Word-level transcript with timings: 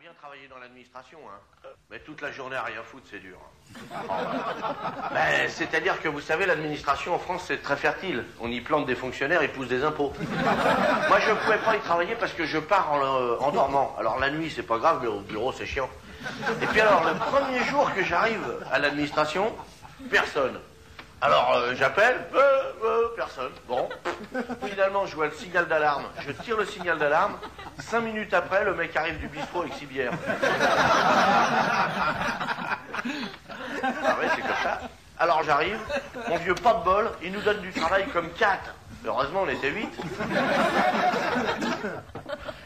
Bien 0.00 0.12
travailler 0.20 0.46
dans 0.46 0.58
l'administration, 0.58 1.18
hein. 1.28 1.68
Mais 1.90 1.98
toute 1.98 2.20
la 2.20 2.30
journée 2.30 2.54
à 2.54 2.62
rien 2.62 2.82
foutre, 2.84 3.06
c'est 3.10 3.18
dur. 3.18 3.38
Ben, 5.12 5.48
C'est-à-dire 5.48 6.00
que 6.00 6.08
vous 6.08 6.20
savez, 6.20 6.46
l'administration 6.46 7.16
en 7.16 7.18
France, 7.18 7.44
c'est 7.48 7.62
très 7.62 7.76
fertile. 7.76 8.24
On 8.40 8.48
y 8.48 8.60
plante 8.60 8.86
des 8.86 8.94
fonctionnaires, 8.94 9.42
ils 9.42 9.48
poussent 9.48 9.68
des 9.68 9.82
impôts. 9.82 10.12
Moi, 11.08 11.18
je 11.18 11.30
ne 11.30 11.34
pouvais 11.34 11.58
pas 11.58 11.74
y 11.74 11.80
travailler 11.80 12.14
parce 12.14 12.32
que 12.32 12.44
je 12.44 12.58
pars 12.58 12.92
en, 12.92 13.02
euh, 13.02 13.38
en 13.40 13.50
dormant. 13.50 13.96
Alors 13.98 14.20
la 14.20 14.30
nuit, 14.30 14.52
c'est 14.54 14.62
pas 14.62 14.78
grave, 14.78 15.00
mais 15.02 15.08
au 15.08 15.20
bureau, 15.20 15.52
c'est 15.52 15.66
chiant. 15.66 15.90
Et 16.62 16.66
puis 16.66 16.80
alors, 16.80 17.02
le 17.04 17.14
premier 17.18 17.64
jour 17.64 17.92
que 17.92 18.04
j'arrive 18.04 18.64
à 18.70 18.78
l'administration, 18.78 19.52
personne. 20.10 20.60
Alors 21.20 21.52
euh, 21.56 21.74
j'appelle, 21.74 22.16
euh, 22.32 22.62
euh, 22.84 23.08
personne. 23.16 23.50
Bon. 23.66 23.88
Finalement, 24.68 25.04
je 25.06 25.16
vois 25.16 25.26
le 25.26 25.32
signal 25.32 25.66
d'alarme. 25.66 26.04
Je 26.20 26.30
tire 26.30 26.56
le 26.56 26.64
signal 26.64 26.96
d'alarme. 26.98 27.36
Cinq 27.80 28.02
minutes 28.02 28.32
après, 28.34 28.64
le 28.64 28.74
mec 28.74 28.94
arrive 28.94 29.18
du 29.18 29.26
bistrot 29.26 29.62
avec 29.62 29.74
six 29.74 29.86
bières. 29.86 30.12
Ah 33.84 34.16
ouais, 34.20 34.28
c'est 34.34 34.42
comme 34.42 34.62
ça. 34.62 34.80
Alors 35.18 35.42
j'arrive, 35.42 35.78
mon 36.28 36.36
vieux 36.36 36.54
pas 36.54 36.74
de 36.74 36.84
bol, 36.84 37.10
il 37.22 37.32
nous 37.32 37.40
donne 37.40 37.60
du 37.60 37.72
travail 37.72 38.06
comme 38.12 38.30
quatre. 38.32 38.74
Heureusement, 39.04 39.42
on 39.42 39.48
était 39.48 39.70
huit. 39.70 39.90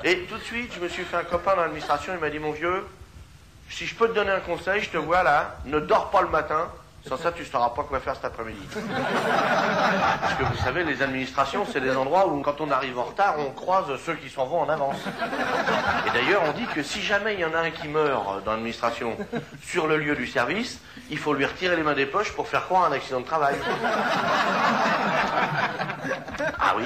Et 0.04 0.24
tout 0.24 0.36
de 0.36 0.42
suite, 0.42 0.72
je 0.74 0.80
me 0.80 0.88
suis 0.88 1.04
fait 1.04 1.16
un 1.16 1.24
copain 1.24 1.54
dans 1.54 1.62
l'administration, 1.62 2.12
il 2.12 2.18
m'a 2.18 2.28
dit, 2.28 2.38
mon 2.38 2.52
vieux, 2.52 2.86
si 3.70 3.86
je 3.86 3.94
peux 3.94 4.08
te 4.08 4.14
donner 4.14 4.32
un 4.32 4.40
conseil, 4.40 4.82
je 4.82 4.90
te 4.90 4.98
vois 4.98 5.22
là, 5.22 5.56
ne 5.64 5.80
dors 5.80 6.10
pas 6.10 6.20
le 6.20 6.28
matin, 6.28 6.68
sans 7.08 7.16
ça 7.16 7.32
tu 7.32 7.42
ne 7.42 7.46
sauras 7.46 7.70
pas 7.70 7.82
quoi 7.82 8.00
faire 8.00 8.14
cet 8.14 8.26
après-midi. 8.26 8.66
Parce 10.20 10.34
que 10.34 10.44
vous 10.44 10.56
savez, 10.62 10.84
les 10.84 11.02
administrations, 11.02 11.66
c'est 11.70 11.80
des 11.80 11.94
endroits 11.96 12.28
où 12.28 12.40
quand 12.42 12.60
on 12.60 12.70
arrive 12.70 12.98
en 12.98 13.04
retard, 13.04 13.36
on 13.38 13.50
croise 13.50 13.86
ceux 14.04 14.14
qui 14.14 14.30
s'en 14.30 14.46
vont 14.46 14.60
en 14.60 14.68
avance. 14.68 14.98
Et 16.06 16.10
d'ailleurs, 16.10 16.42
on 16.48 16.52
dit 16.52 16.66
que 16.74 16.82
si 16.82 17.02
jamais 17.02 17.34
il 17.34 17.40
y 17.40 17.44
en 17.44 17.54
a 17.54 17.58
un 17.58 17.70
qui 17.70 17.88
meurt 17.88 18.44
dans 18.44 18.52
l'administration 18.52 19.16
sur 19.62 19.86
le 19.86 19.96
lieu 19.96 20.14
du 20.14 20.26
service, 20.26 20.80
il 21.10 21.18
faut 21.18 21.34
lui 21.34 21.44
retirer 21.44 21.76
les 21.76 21.82
mains 21.82 21.94
des 21.94 22.06
poches 22.06 22.32
pour 22.32 22.46
faire 22.46 22.64
croire 22.64 22.84
un 22.84 22.92
accident 22.92 23.20
de 23.20 23.26
travail. 23.26 23.56
Ah 26.58 26.74
oui. 26.76 26.84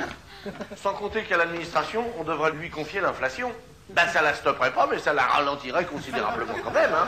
Sans 0.77 0.93
compter 0.93 1.23
qu'à 1.23 1.37
l'administration, 1.37 2.05
on 2.19 2.25
devrait 2.25 2.53
lui 2.53 2.71
confier 2.71 3.01
l'inflation. 3.01 3.53
Ben 3.91 4.09
ça 4.09 4.21
la 4.21 4.35
stopperait 4.35 4.73
pas, 4.73 4.89
mais 4.91 4.99
ça 4.99 5.13
la 5.13 5.23
ralentirait 5.23 5.85
considérablement 5.85 6.55
quand 6.65 6.73
même. 6.73 6.91
Hein. 6.93 7.07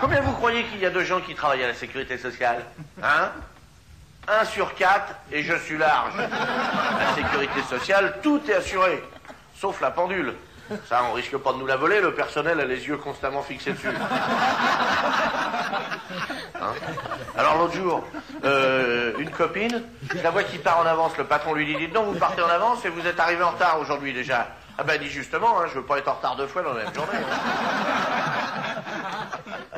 Combien 0.00 0.20
vous 0.20 0.32
croyez 0.32 0.64
qu'il 0.64 0.78
y 0.78 0.86
a 0.86 0.90
de 0.90 1.02
gens 1.02 1.20
qui 1.20 1.34
travaillent 1.34 1.64
à 1.64 1.68
la 1.68 1.74
sécurité 1.74 2.16
sociale 2.16 2.64
Hein? 3.02 3.30
Un 4.28 4.44
sur 4.44 4.74
quatre, 4.74 5.14
et 5.32 5.42
je 5.42 5.56
suis 5.56 5.78
large. 5.78 6.14
La 6.16 7.14
sécurité 7.14 7.62
sociale, 7.68 8.18
tout 8.22 8.40
est 8.48 8.54
assuré, 8.54 9.02
sauf 9.56 9.80
la 9.80 9.90
pendule. 9.90 10.34
Ça, 10.88 11.02
on 11.10 11.14
risque 11.14 11.36
pas 11.38 11.52
de 11.52 11.58
nous 11.58 11.66
la 11.66 11.76
voler, 11.76 12.00
le 12.00 12.14
personnel 12.14 12.60
a 12.60 12.64
les 12.64 12.86
yeux 12.86 12.96
constamment 12.96 13.42
fixés 13.42 13.72
dessus. 13.72 13.88
Hein? 16.62 16.74
Alors 17.36 17.58
l'autre 17.58 17.74
jour, 17.74 18.04
euh, 18.44 19.12
une 19.18 19.30
copine, 19.30 19.82
je 20.14 20.22
la 20.22 20.30
vois 20.30 20.44
qui 20.44 20.58
part 20.58 20.78
en 20.78 20.86
avance, 20.86 21.16
le 21.18 21.24
patron 21.24 21.54
lui 21.54 21.74
dit, 21.74 21.88
donc, 21.88 22.06
vous 22.06 22.18
partez 22.18 22.42
en 22.42 22.48
avance 22.48 22.84
et 22.84 22.88
vous 22.88 23.04
êtes 23.06 23.18
arrivé 23.18 23.42
en 23.42 23.50
retard 23.50 23.80
aujourd'hui 23.80 24.12
déjà. 24.12 24.46
Ah 24.80 24.84
ben, 24.86 24.98
dit 24.98 25.08
justement, 25.08 25.60
hein, 25.60 25.64
je 25.68 25.78
veux 25.78 25.84
pas 25.84 25.98
être 25.98 26.08
en 26.08 26.14
retard 26.14 26.36
deux 26.36 26.46
fois 26.46 26.62
dans 26.62 26.72
la 26.72 26.84
même 26.84 26.94
journée. 26.94 27.10
hein. 27.18 27.36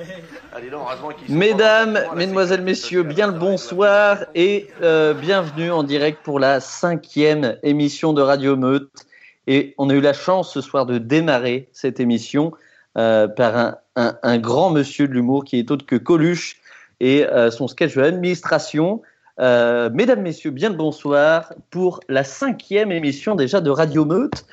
Dis 0.63 0.71
donc, 0.71 0.83
heureusement 0.87 1.09
qu'ils 1.09 1.27
sont 1.29 1.35
Mesdames, 1.35 1.99
Mesdemoiselles, 2.15 2.63
Messieurs, 2.63 3.03
bien 3.03 3.27
le 3.27 3.33
bonsoir 3.33 4.19
et 4.37 4.69
euh, 4.83 5.13
bienvenue 5.13 5.73
en 5.73 5.83
direct 5.83 6.21
pour 6.23 6.39
la 6.39 6.61
cinquième 6.61 7.57
émission 7.65 8.13
de 8.13 8.23
Radio 8.23 8.57
Meute. 8.57 8.91
Et 9.49 9.75
on 9.77 9.91
a 9.91 9.95
eu 9.95 10.01
la 10.01 10.13
chance 10.13 10.53
ce 10.53 10.61
soir 10.61 10.87
de 10.87 10.99
démarrer 10.99 11.69
cette 11.73 11.99
émission 11.99 12.53
euh, 12.97 13.27
par 13.27 13.57
un, 13.57 13.77
un- 13.97 14.15
un 14.23 14.39
grand 14.39 14.71
monsieur 14.71 15.09
de 15.09 15.15
l'humour 15.15 15.43
qui 15.45 15.59
est 15.59 15.71
autre 15.73 15.85
que 15.85 15.97
Coluche 15.97 16.59
et 17.01 17.27
euh, 17.27 17.51
son 17.51 17.67
sketch 17.67 17.97
de 17.97 18.03
l'administration. 18.03 19.03
Euh, 19.41 19.91
mesdames, 19.93 20.21
Messieurs, 20.21 20.51
bien 20.53 20.69
le 20.69 20.77
bonsoir 20.77 21.53
pour 21.71 21.99
la 22.09 22.23
cinquième 22.23 22.93
émission 22.93 23.35
déjà 23.35 23.61
de 23.61 23.71
Radio 23.71 24.05
Meute. 24.05 24.45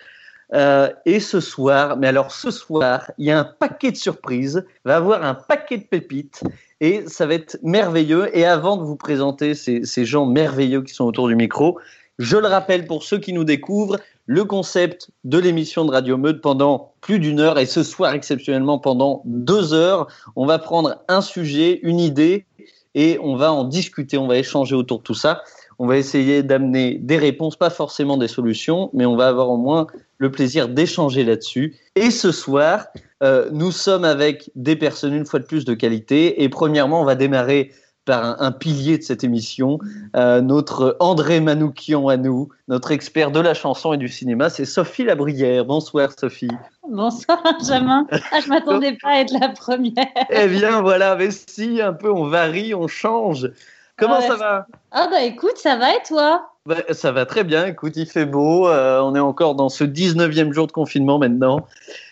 Euh, 0.54 0.90
et 1.06 1.20
ce 1.20 1.40
soir, 1.40 1.98
mais 1.98 2.08
alors 2.08 2.32
ce 2.32 2.50
soir, 2.50 3.12
il 3.20 3.28
y 3.28 3.32
a 3.32 3.40
un 3.40 3.44
paquet 3.44 3.92
de 3.92 3.98
surprises, 3.98 4.66
va 4.84 4.94
y 4.94 4.96
avoir 4.96 5.24
un 5.24 5.36
paquet 5.36 5.78
de 5.78 5.84
pépites 5.84 6.44
et 6.82 7.04
ça 7.08 7.28
va 7.28 7.36
être 7.36 7.60
merveilleux. 7.62 8.36
Et 8.36 8.46
avant 8.46 8.78
de 8.78 8.84
vous 8.84 8.96
présenter 8.96 9.54
ces, 9.54 9.86
ces 9.86 10.06
gens 10.06 10.26
merveilleux 10.26 10.82
qui 10.82 10.94
sont 10.94 11.06
autour 11.06 11.28
du 11.28 11.36
micro, 11.36 11.78
je 12.18 12.36
le 12.36 12.48
rappelle 12.48 12.88
pour 12.88 13.04
ceux 13.04 13.20
qui 13.20 13.32
nous 13.32 13.44
découvrent, 13.44 13.98
le 14.26 14.44
concept 14.44 15.10
de 15.24 15.40
l'émission 15.40 15.86
de 15.86 15.92
Radio 15.92 16.16
Meute 16.16 16.42
pendant 16.42 16.94
plus 17.02 17.18
d'une 17.18 17.40
heure 17.40 17.58
et 17.58 17.66
ce 17.66 17.82
soir 17.82 18.14
exceptionnellement 18.14 18.78
pendant 18.78 19.24
deux 19.26 19.74
heures, 19.74 20.08
on 20.36 20.46
va 20.46 20.60
prendre 20.60 21.02
un 21.08 21.22
sujet, 21.22 21.80
une 21.82 22.00
idée 22.00 22.46
et 22.94 23.18
on 23.24 23.36
va 23.36 23.52
en 23.52 23.64
discuter, 23.64 24.18
on 24.18 24.28
va 24.28 24.38
échanger 24.38 24.76
autour 24.76 25.00
de 25.00 25.04
tout 25.04 25.16
ça. 25.16 25.42
On 25.80 25.88
va 25.88 25.98
essayer 25.98 26.44
d'amener 26.44 27.00
des 27.02 27.18
réponses, 27.18 27.56
pas 27.56 27.70
forcément 27.70 28.18
des 28.18 28.28
solutions, 28.28 28.90
mais 28.94 29.06
on 29.06 29.16
va 29.16 29.30
avoir 29.30 29.50
au 29.50 29.58
moins 29.58 29.88
le 30.20 30.32
plaisir 30.32 30.68
d'échanger 30.70 31.24
là-dessus. 31.24 31.76
Et 31.96 32.12
ce 32.12 32.32
soir, 32.32 32.86
euh, 33.24 33.50
nous 33.52 33.72
sommes 33.72 34.04
avec 34.06 34.52
des 34.56 34.76
personnes 34.76 35.14
une 35.14 35.26
fois 35.26 35.40
de 35.40 35.46
plus 35.46 35.66
de 35.66 35.74
qualité. 35.74 36.44
Et 36.44 36.50
premièrement, 36.50 37.02
on 37.02 37.06
va 37.06 37.16
démarrer 37.16 37.72
par 38.06 38.26
un, 38.26 38.36
un 38.40 38.52
pilier 38.52 38.98
de 38.98 39.04
cette 39.04 39.24
émission, 39.24 39.78
euh, 40.16 40.42
notre 40.42 40.98
André 41.00 41.40
Manoukian 41.42 42.08
à 42.08 42.18
nous, 42.18 42.50
notre 42.68 42.92
expert 42.92 43.30
de 43.30 43.40
la 43.40 43.54
chanson 43.54 43.94
et 43.94 43.98
du 43.98 44.08
cinéma, 44.08 44.50
c'est 44.50 44.66
Sophie 44.66 45.04
Labrière. 45.04 45.64
Bonsoir 45.66 46.10
Sophie. 46.18 46.50
Bonsoir 46.90 47.42
Benjamin. 47.44 48.08
Ah, 48.32 48.40
je 48.44 48.50
m'attendais 48.50 48.98
pas 49.02 49.10
à 49.10 49.20
être 49.20 49.34
la 49.40 49.50
première. 49.50 49.94
eh 50.32 50.48
bien 50.48 50.82
voilà, 50.82 51.16
mais 51.18 51.30
si, 51.32 51.82
un 51.82 51.94
peu 51.94 52.12
on 52.12 52.28
varie, 52.28 52.74
on 52.74 52.88
change. 52.88 53.52
Comment 53.98 54.20
Ouais. 54.20 54.28
ça 54.28 54.36
va? 54.38 54.66
Ah 54.92 55.08
bah 55.12 55.22
écoute, 55.24 55.58
ça 55.58 55.76
va 55.76 55.92
et 55.94 56.02
toi? 56.08 56.50
Ça 56.92 57.12
va 57.12 57.26
très 57.26 57.44
bien, 57.44 57.66
écoute, 57.66 57.94
il 57.96 58.06
fait 58.06 58.26
beau, 58.26 58.68
euh, 58.68 59.00
on 59.02 59.16
est 59.16 59.20
encore 59.20 59.56
dans 59.56 59.70
ce 59.70 59.84
19e 59.84 60.52
jour 60.52 60.68
de 60.68 60.72
confinement 60.72 61.20
maintenant. 61.20 61.66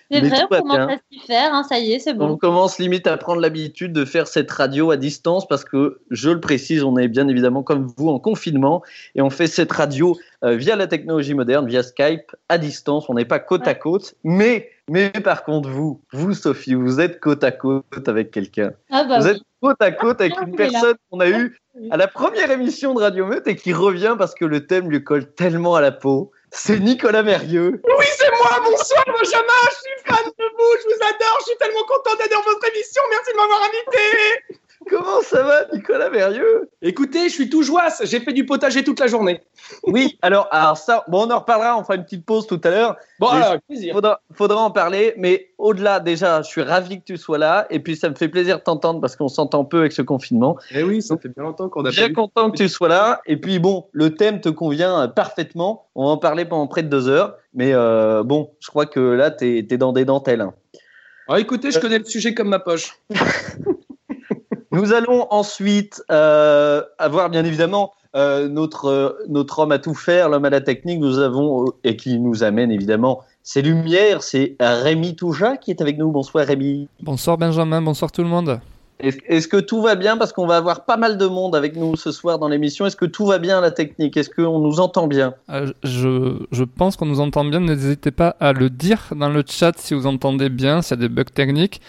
C'est 0.09 0.21
vrai, 0.21 0.43
on 0.49 0.61
commence 0.61 0.91
à 0.91 0.97
s'y 1.11 1.19
faire, 1.19 1.53
hein, 1.53 1.63
ça 1.63 1.79
y 1.79 1.91
est, 1.91 1.99
c'est 1.99 2.13
On 2.13 2.15
bon. 2.15 2.37
commence 2.37 2.79
limite 2.79 3.07
à 3.07 3.17
prendre 3.17 3.41
l'habitude 3.41 3.91
de 3.91 4.05
faire 4.05 4.27
cette 4.27 4.49
radio 4.49 4.89
à 4.91 4.95
distance 4.97 5.45
parce 5.45 5.65
que, 5.65 5.99
je 6.11 6.29
le 6.29 6.39
précise, 6.39 6.83
on 6.83 6.95
est 6.97 7.09
bien 7.09 7.27
évidemment 7.27 7.61
comme 7.61 7.91
vous 7.97 8.07
en 8.07 8.19
confinement 8.19 8.83
et 9.15 9.21
on 9.21 9.29
fait 9.29 9.47
cette 9.47 9.71
radio 9.71 10.17
euh, 10.45 10.55
via 10.55 10.77
la 10.77 10.87
technologie 10.87 11.33
moderne, 11.33 11.67
via 11.67 11.83
Skype, 11.83 12.31
à 12.47 12.57
distance. 12.57 13.09
On 13.09 13.15
n'est 13.15 13.25
pas 13.25 13.39
côte 13.39 13.67
à 13.67 13.75
côte, 13.75 14.15
mais, 14.23 14.69
mais 14.89 15.09
par 15.09 15.43
contre, 15.43 15.69
vous, 15.69 15.99
vous 16.13 16.33
Sophie, 16.33 16.73
vous 16.73 17.01
êtes 17.01 17.19
côte 17.19 17.43
à 17.43 17.51
côte 17.51 18.07
avec 18.07 18.31
quelqu'un. 18.31 18.71
Ah 18.89 19.03
bah 19.03 19.19
vous 19.19 19.25
oui. 19.25 19.31
êtes 19.31 19.41
côte 19.61 19.81
à 19.81 19.91
côte 19.91 20.21
avec 20.21 20.33
Ah, 20.37 20.43
une 20.45 20.55
personne 20.55 20.95
qu'on 21.09 21.19
a 21.19 21.29
eue 21.29 21.57
à 21.91 21.97
la 21.97 22.07
première 22.07 22.49
émission 22.51 22.93
de 22.93 23.01
Radio 23.01 23.25
Meute 23.25 23.47
et 23.47 23.55
qui 23.55 23.73
revient 23.73 24.15
parce 24.17 24.33
que 24.33 24.45
le 24.45 24.65
thème 24.65 24.89
lui 24.89 25.03
colle 25.03 25.33
tellement 25.33 25.75
à 25.75 25.81
la 25.81 25.91
peau. 25.91 26.31
C'est 26.51 26.79
Nicolas 26.79 27.23
Mérieux. 27.23 27.81
Oui, 27.83 28.05
c'est 28.17 28.31
moi, 28.31 28.59
bonsoir 28.63 29.03
Benjamin, 29.05 29.63
je 29.69 29.75
suis 29.75 30.05
fan 30.05 30.25
de 30.25 30.43
vous, 30.57 30.81
je 30.81 30.95
vous 30.95 31.03
adore, 31.03 31.37
je 31.39 31.45
suis 31.45 31.57
tellement 31.57 31.83
content 31.87 32.15
d'être 32.17 32.31
dans 32.31 32.43
votre 32.43 32.67
émission, 32.73 33.01
merci 33.09 33.31
de 33.31 33.37
m'avoir 33.37 33.61
invité. 33.63 34.57
Comment 34.89 35.21
ça 35.21 35.43
va, 35.43 35.65
Nicolas 35.73 36.09
Mérieux? 36.09 36.69
Écoutez, 36.81 37.29
je 37.29 37.33
suis 37.33 37.49
tout 37.49 37.61
joie, 37.63 37.87
j'ai 38.03 38.19
fait 38.19 38.33
du 38.33 38.45
potager 38.45 38.83
toute 38.83 38.99
la 38.99 39.07
journée. 39.07 39.41
Oui, 39.83 40.17
alors, 40.21 40.47
alors 40.51 40.77
ça, 40.77 41.03
bon, 41.07 41.27
on 41.27 41.31
en 41.31 41.39
reparlera, 41.39 41.77
on 41.77 41.83
fera 41.83 41.95
une 41.95 42.03
petite 42.03 42.25
pause 42.25 42.47
tout 42.47 42.61
à 42.63 42.69
l'heure. 42.69 42.95
Bon, 43.19 43.27
alors, 43.27 43.47
avec 43.49 43.65
plaisir. 43.67 43.93
Faudra, 43.93 44.21
faudra 44.33 44.61
en 44.61 44.71
parler, 44.71 45.13
mais 45.17 45.49
au-delà, 45.57 45.99
déjà, 45.99 46.41
je 46.41 46.47
suis 46.47 46.61
ravi 46.61 46.99
que 46.99 47.03
tu 47.05 47.17
sois 47.17 47.37
là, 47.37 47.67
et 47.69 47.79
puis 47.79 47.95
ça 47.95 48.09
me 48.09 48.15
fait 48.15 48.29
plaisir 48.29 48.59
de 48.59 48.63
t'entendre 48.63 49.01
parce 49.01 49.15
qu'on 49.15 49.27
s'entend 49.27 49.65
peu 49.65 49.79
avec 49.79 49.91
ce 49.91 50.01
confinement. 50.01 50.57
Eh 50.71 50.83
oui, 50.83 51.01
ça 51.01 51.17
fait 51.17 51.29
bien 51.29 51.43
longtemps 51.43 51.67
qu'on 51.69 51.83
a 51.85 51.89
Bien 51.89 52.13
content 52.13 52.51
que 52.51 52.57
tu 52.57 52.69
sois 52.69 52.87
là, 52.87 53.21
et 53.25 53.37
puis 53.37 53.59
bon, 53.59 53.87
le 53.91 54.15
thème 54.15 54.39
te 54.41 54.49
convient 54.49 55.01
euh, 55.01 55.07
parfaitement. 55.07 55.87
On 55.95 56.05
va 56.05 56.11
en 56.11 56.17
parler 56.17 56.45
pendant 56.45 56.67
près 56.67 56.83
de 56.83 56.89
deux 56.89 57.09
heures, 57.09 57.35
mais 57.53 57.73
euh, 57.73 58.23
bon, 58.23 58.51
je 58.59 58.67
crois 58.69 58.85
que 58.85 58.99
là, 58.99 59.31
t'es 59.31 59.57
es 59.69 59.77
dans 59.77 59.91
des 59.93 60.05
dentelles. 60.05 60.41
hein. 60.41 60.53
Ah, 61.27 61.39
écoutez, 61.41 61.71
je 61.71 61.79
connais 61.79 61.99
le 61.99 62.05
sujet 62.05 62.33
comme 62.33 62.47
ma 62.47 62.59
poche. 62.59 62.93
Nous 64.77 64.93
allons 64.93 65.25
ensuite 65.31 66.03
euh, 66.11 66.83
avoir 66.99 67.31
bien 67.31 67.43
évidemment 67.43 67.93
euh, 68.15 68.47
notre, 68.47 68.85
euh, 68.85 69.09
notre 69.27 69.57
homme 69.57 69.71
à 69.71 69.79
tout 69.79 69.95
faire, 69.95 70.29
l'homme 70.29 70.45
à 70.45 70.51
la 70.51 70.61
technique. 70.61 70.99
Nous 70.99 71.17
avons, 71.17 71.65
et 71.83 71.97
qui 71.97 72.19
nous 72.19 72.43
amène 72.43 72.69
évidemment 72.69 73.23
ses 73.41 73.63
lumières, 73.63 74.21
c'est 74.21 74.55
Rémi 74.59 75.15
Touja 75.15 75.57
qui 75.57 75.71
est 75.71 75.81
avec 75.81 75.97
nous. 75.97 76.11
Bonsoir 76.11 76.45
Rémi. 76.45 76.89
Bonsoir 77.01 77.39
Benjamin, 77.39 77.81
bonsoir 77.81 78.11
tout 78.11 78.21
le 78.21 78.27
monde. 78.27 78.59
Est-ce 78.99 79.47
que 79.47 79.57
tout 79.57 79.81
va 79.81 79.95
bien? 79.95 80.15
Parce 80.15 80.31
qu'on 80.31 80.45
va 80.45 80.57
avoir 80.57 80.85
pas 80.85 80.97
mal 80.97 81.17
de 81.17 81.25
monde 81.25 81.55
avec 81.55 81.75
nous 81.75 81.95
ce 81.95 82.11
soir 82.11 82.37
dans 82.37 82.47
l'émission. 82.47 82.85
Est-ce 82.85 82.95
que 82.95 83.05
tout 83.05 83.25
va 83.25 83.39
bien 83.39 83.61
la 83.61 83.71
technique? 83.71 84.15
Est-ce 84.15 84.29
qu'on 84.29 84.59
nous 84.59 84.79
entend 84.79 85.07
bien? 85.07 85.33
Euh, 85.49 85.71
je, 85.83 86.37
je 86.51 86.63
pense 86.63 86.97
qu'on 86.97 87.07
nous 87.07 87.19
entend 87.19 87.45
bien, 87.45 87.61
n'hésitez 87.61 88.11
pas 88.11 88.35
à 88.39 88.53
le 88.53 88.69
dire 88.69 88.99
dans 89.15 89.29
le 89.29 89.43
chat 89.47 89.73
si 89.77 89.95
vous 89.95 90.05
entendez 90.05 90.49
bien, 90.49 90.83
s'il 90.83 90.99
y 90.99 91.03
a 91.03 91.07
des 91.07 91.13
bugs 91.13 91.23
techniques. 91.23 91.81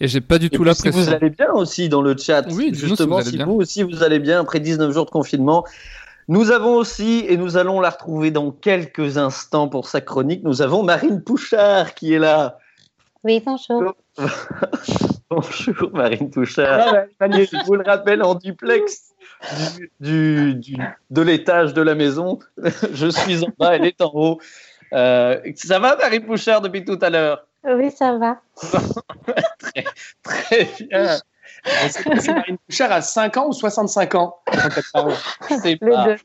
Et 0.00 0.08
j'ai 0.08 0.20
pas 0.20 0.38
du 0.38 0.50
tout 0.50 0.64
la 0.64 0.74
si 0.74 0.88
vous 0.90 1.08
allez 1.08 1.30
bien 1.30 1.52
aussi 1.52 1.88
dans 1.88 2.02
le 2.02 2.16
chat, 2.16 2.44
Oui, 2.50 2.74
si 2.74 2.86
justement, 2.86 3.20
vous 3.20 3.22
si 3.30 3.38
vous 3.38 3.52
aussi 3.52 3.82
vous 3.82 4.02
allez 4.02 4.18
bien 4.18 4.40
après 4.40 4.60
19 4.60 4.92
jours 4.92 5.04
de 5.06 5.10
confinement. 5.10 5.64
Nous 6.28 6.50
avons 6.50 6.74
aussi, 6.76 7.24
et 7.28 7.36
nous 7.36 7.56
allons 7.56 7.80
la 7.80 7.90
retrouver 7.90 8.30
dans 8.30 8.50
quelques 8.52 9.18
instants 9.18 9.68
pour 9.68 9.88
sa 9.88 10.00
chronique, 10.00 10.42
nous 10.44 10.62
avons 10.62 10.82
Marine 10.82 11.22
Pouchard 11.22 11.94
qui 11.94 12.12
est 12.14 12.18
là. 12.18 12.58
Oui, 13.24 13.42
bonjour. 13.44 13.94
Bonjour 15.30 15.90
Marine 15.94 16.30
Touchard. 16.30 16.94
Je 17.20 17.64
vous 17.64 17.74
le 17.76 17.84
rappelle 17.84 18.22
en 18.22 18.34
duplex 18.34 19.14
du, 20.00 20.54
du- 20.56 20.76
de 21.10 21.22
l'étage 21.22 21.72
de 21.72 21.80
la 21.80 21.94
maison. 21.94 22.38
Je 22.92 23.08
suis 23.08 23.42
en 23.42 23.48
bas, 23.58 23.76
elle 23.76 23.86
est 23.86 24.00
en 24.02 24.10
haut. 24.12 24.38
Euh, 24.92 25.40
ça 25.54 25.78
va 25.78 25.96
Marine 25.96 26.26
Touchard 26.26 26.60
depuis 26.60 26.84
tout 26.84 26.98
à 27.00 27.08
l'heure? 27.08 27.46
Oui, 27.64 27.90
ça 27.90 28.16
va. 28.18 28.40
Très 30.22 30.68
bien. 30.80 31.18
C'est 31.90 32.32
Marine 32.32 32.56
Touchard 32.68 32.92
à 32.92 33.02
5 33.02 33.36
ans 33.36 33.48
ou 33.48 33.52
65 33.52 34.14
ans? 34.16 34.36
Les 35.64 35.76
pas. 35.76 36.04
deux. 36.04 36.16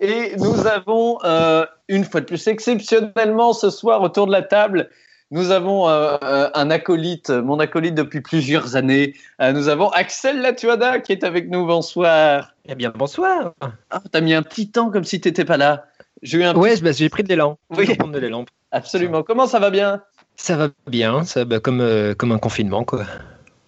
Et 0.00 0.34
nous 0.36 0.66
avons, 0.66 1.18
euh, 1.24 1.64
une 1.88 2.04
fois 2.04 2.20
de 2.20 2.26
plus, 2.26 2.46
exceptionnellement 2.48 3.52
ce 3.52 3.70
soir 3.70 4.02
autour 4.02 4.26
de 4.26 4.32
la 4.32 4.42
table, 4.42 4.90
nous 5.32 5.52
avons 5.52 5.88
euh, 5.88 6.16
euh, 6.24 6.50
un 6.54 6.70
acolyte, 6.70 7.30
mon 7.30 7.60
acolyte 7.60 7.94
depuis 7.94 8.20
plusieurs 8.20 8.74
années. 8.74 9.14
Euh, 9.40 9.52
nous 9.52 9.68
avons 9.68 9.88
Axel 9.90 10.40
Latuada 10.40 10.98
qui 10.98 11.12
est 11.12 11.22
avec 11.22 11.48
nous. 11.48 11.66
Bonsoir. 11.66 12.54
Eh 12.68 12.74
bien, 12.74 12.92
bonsoir. 12.92 13.52
Ah, 13.90 14.00
T'as 14.10 14.20
mis 14.20 14.34
un 14.34 14.42
petit 14.42 14.72
temps 14.72 14.90
comme 14.90 15.04
si 15.04 15.20
t'étais 15.20 15.44
pas 15.44 15.56
là. 15.56 15.84
J'ai 16.22 16.38
eu 16.38 16.44
un 16.44 16.56
Ouais, 16.56 16.76
bah, 16.80 16.90
j'ai 16.90 17.08
pris 17.08 17.22
de 17.22 17.28
l'élan. 17.28 17.58
Oui. 17.70 17.94
Prendre 17.96 18.12
de 18.12 18.18
l'élan. 18.18 18.44
Absolument. 18.72 19.22
Comment 19.22 19.46
ça 19.46 19.60
va 19.60 19.70
bien? 19.70 20.02
Ça 20.42 20.56
va 20.56 20.68
bien, 20.86 21.22
ça 21.24 21.44
bah, 21.44 21.60
comme, 21.60 21.82
euh, 21.82 22.14
comme 22.14 22.32
un 22.32 22.38
confinement, 22.38 22.82
quoi. 22.82 23.04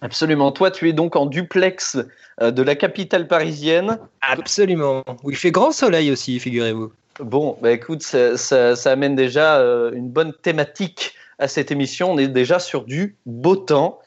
Absolument. 0.01 0.51
Toi, 0.51 0.71
tu 0.71 0.89
es 0.89 0.93
donc 0.93 1.15
en 1.15 1.27
duplex 1.27 1.99
euh, 2.41 2.49
de 2.49 2.63
la 2.63 2.75
capitale 2.75 3.27
parisienne. 3.27 3.99
Absolument. 4.21 5.03
Oui, 5.23 5.33
il 5.33 5.37
fait 5.37 5.51
grand 5.51 5.71
soleil 5.71 6.11
aussi, 6.11 6.39
figurez-vous. 6.39 6.91
Bon, 7.19 7.57
bah 7.61 7.71
écoute, 7.71 8.01
ça, 8.01 8.37
ça- 8.37 8.75
ça 8.75 8.91
amène 8.91 9.15
déjà 9.15 9.57
euh, 9.59 9.91
une 9.93 10.09
bonne 10.09 10.33
thématique 10.41 11.13
à 11.37 11.47
cette 11.47 11.69
émission. 11.71 12.11
On 12.11 12.17
est 12.17 12.27
déjà 12.27 12.57
sur 12.57 12.85
du 12.85 13.17
beau 13.27 13.55
temps. 13.55 13.99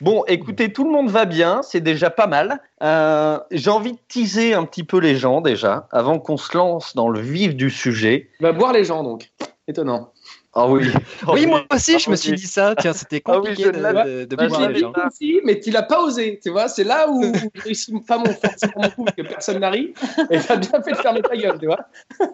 Bon, 0.00 0.24
écoutez, 0.28 0.72
tout 0.72 0.84
le 0.84 0.90
monde 0.90 1.10
va 1.10 1.26
bien, 1.26 1.60
c'est 1.62 1.80
déjà 1.82 2.08
pas 2.08 2.26
mal. 2.26 2.60
Euh, 2.82 3.38
J'ai 3.50 3.70
envie 3.70 3.92
de 3.92 3.98
teaser 4.08 4.54
un 4.54 4.64
petit 4.64 4.82
peu 4.84 4.98
les 4.98 5.16
gens 5.16 5.42
déjà, 5.42 5.88
avant 5.92 6.18
qu'on 6.20 6.38
se 6.38 6.56
lance 6.56 6.96
dans 6.96 7.10
le 7.10 7.20
vif 7.20 7.54
du 7.54 7.68
sujet. 7.68 8.30
Va 8.40 8.52
boire 8.52 8.72
les 8.72 8.84
gens 8.84 9.02
donc. 9.02 9.30
Étonnant. 9.66 10.12
Ah 10.60 10.66
oui. 10.68 10.90
oui, 11.32 11.46
moi 11.46 11.62
aussi, 11.72 11.92
Ah, 11.94 11.98
je 11.98 12.10
me 12.10 12.16
suis 12.16 12.30
oui. 12.32 12.36
dit 12.36 12.46
ça. 12.48 12.74
Tiens, 12.76 12.92
c'était 12.92 13.22
Ah 13.24 13.38
oui, 13.38 13.50
compliqué 13.50 13.62
je 13.64 13.68
de, 13.70 13.76
de, 13.78 14.24
de 14.24 14.36
Bah, 14.36 14.68
les 14.70 14.80
gens. 14.80 14.92
aussi, 15.06 15.40
mais 15.44 15.60
tu 15.60 15.70
l'as 15.70 15.84
pas 15.84 16.02
osé. 16.02 16.40
Tu 16.42 16.50
vois, 16.50 16.68
c'est 16.68 16.82
là 16.84 17.08
où, 17.08 17.22
je 17.54 17.62
réussis 17.62 17.92
pas 18.06 18.18
mon 18.18 18.24
mon 18.24 18.90
coup, 18.90 19.04
parce 19.04 19.16
que 19.16 19.22
personne 19.22 19.60
n'arrive. 19.60 19.92
Et 20.30 20.38
t'as 20.40 20.56
bien 20.56 20.82
fait 20.82 20.90
de 20.92 20.96
fermer 20.96 21.22
ta 21.22 21.36
gueule, 21.36 21.58
tu 21.60 21.66
vois. 21.66 21.78